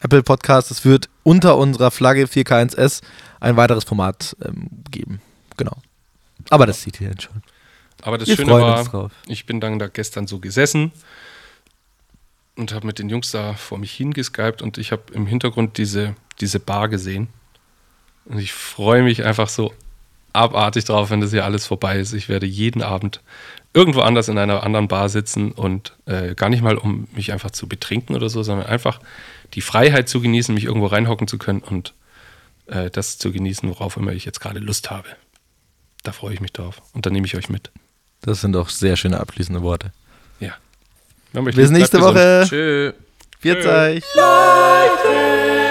Apple 0.00 0.22
Podcasts. 0.22 0.70
Es 0.70 0.84
wird 0.84 1.08
unter 1.22 1.56
unserer 1.56 1.90
Flagge 1.90 2.24
4K1S 2.24 3.00
ein 3.40 3.56
weiteres 3.56 3.84
Format 3.84 4.36
ähm, 4.44 4.68
geben. 4.90 5.20
Genau. 5.64 5.76
Aber 6.50 6.66
das 6.66 6.82
sieht 6.82 7.00
ihr 7.00 7.08
jetzt 7.10 7.22
schon. 7.22 7.42
Aber 8.02 8.18
das 8.18 8.28
Wir 8.28 8.36
Schöne 8.36 8.52
war, 8.52 9.10
ich 9.26 9.46
bin 9.46 9.60
dann 9.60 9.78
da 9.78 9.86
gestern 9.86 10.26
so 10.26 10.40
gesessen 10.40 10.92
und 12.56 12.74
habe 12.74 12.86
mit 12.86 12.98
den 12.98 13.08
Jungs 13.08 13.30
da 13.30 13.54
vor 13.54 13.78
mich 13.78 13.92
hingeskypt 13.92 14.60
und 14.60 14.76
ich 14.76 14.92
habe 14.92 15.02
im 15.12 15.26
Hintergrund 15.26 15.78
diese, 15.78 16.16
diese 16.40 16.58
Bar 16.58 16.88
gesehen. 16.88 17.28
Und 18.24 18.38
ich 18.38 18.52
freue 18.52 19.02
mich 19.02 19.24
einfach 19.24 19.48
so 19.48 19.72
abartig 20.32 20.84
drauf, 20.84 21.10
wenn 21.10 21.20
das 21.20 21.30
hier 21.30 21.44
alles 21.44 21.66
vorbei 21.66 21.98
ist. 21.98 22.12
Ich 22.12 22.28
werde 22.28 22.46
jeden 22.46 22.82
Abend 22.82 23.20
irgendwo 23.74 24.00
anders 24.00 24.28
in 24.28 24.38
einer 24.38 24.62
anderen 24.62 24.88
Bar 24.88 25.08
sitzen 25.08 25.52
und 25.52 25.96
äh, 26.06 26.34
gar 26.34 26.48
nicht 26.48 26.62
mal, 26.62 26.76
um 26.76 27.08
mich 27.14 27.32
einfach 27.32 27.50
zu 27.50 27.68
betrinken 27.68 28.16
oder 28.16 28.28
so, 28.28 28.42
sondern 28.42 28.66
einfach 28.66 29.00
die 29.54 29.60
Freiheit 29.60 30.08
zu 30.08 30.20
genießen, 30.20 30.54
mich 30.54 30.64
irgendwo 30.64 30.86
reinhocken 30.86 31.28
zu 31.28 31.38
können 31.38 31.60
und 31.60 31.94
äh, 32.66 32.90
das 32.90 33.18
zu 33.18 33.32
genießen, 33.32 33.68
worauf 33.68 33.96
immer 33.96 34.12
ich 34.12 34.24
jetzt 34.24 34.40
gerade 34.40 34.58
Lust 34.58 34.90
habe. 34.90 35.08
Da 36.02 36.12
freue 36.12 36.34
ich 36.34 36.40
mich 36.40 36.52
drauf 36.52 36.82
und 36.92 37.06
dann 37.06 37.12
nehme 37.12 37.26
ich 37.26 37.36
euch 37.36 37.48
mit. 37.48 37.70
Das 38.22 38.40
sind 38.40 38.52
doch 38.52 38.68
sehr 38.68 38.96
schöne 38.96 39.20
abschließende 39.20 39.62
Worte. 39.62 39.92
Ja. 40.40 40.54
Bis 41.32 41.70
nächste. 41.70 42.00
Woche. 42.00 42.44
Tschö. 42.48 42.92
Viert 43.40 43.66
euch. 43.66 44.04
Glas. 44.12 45.61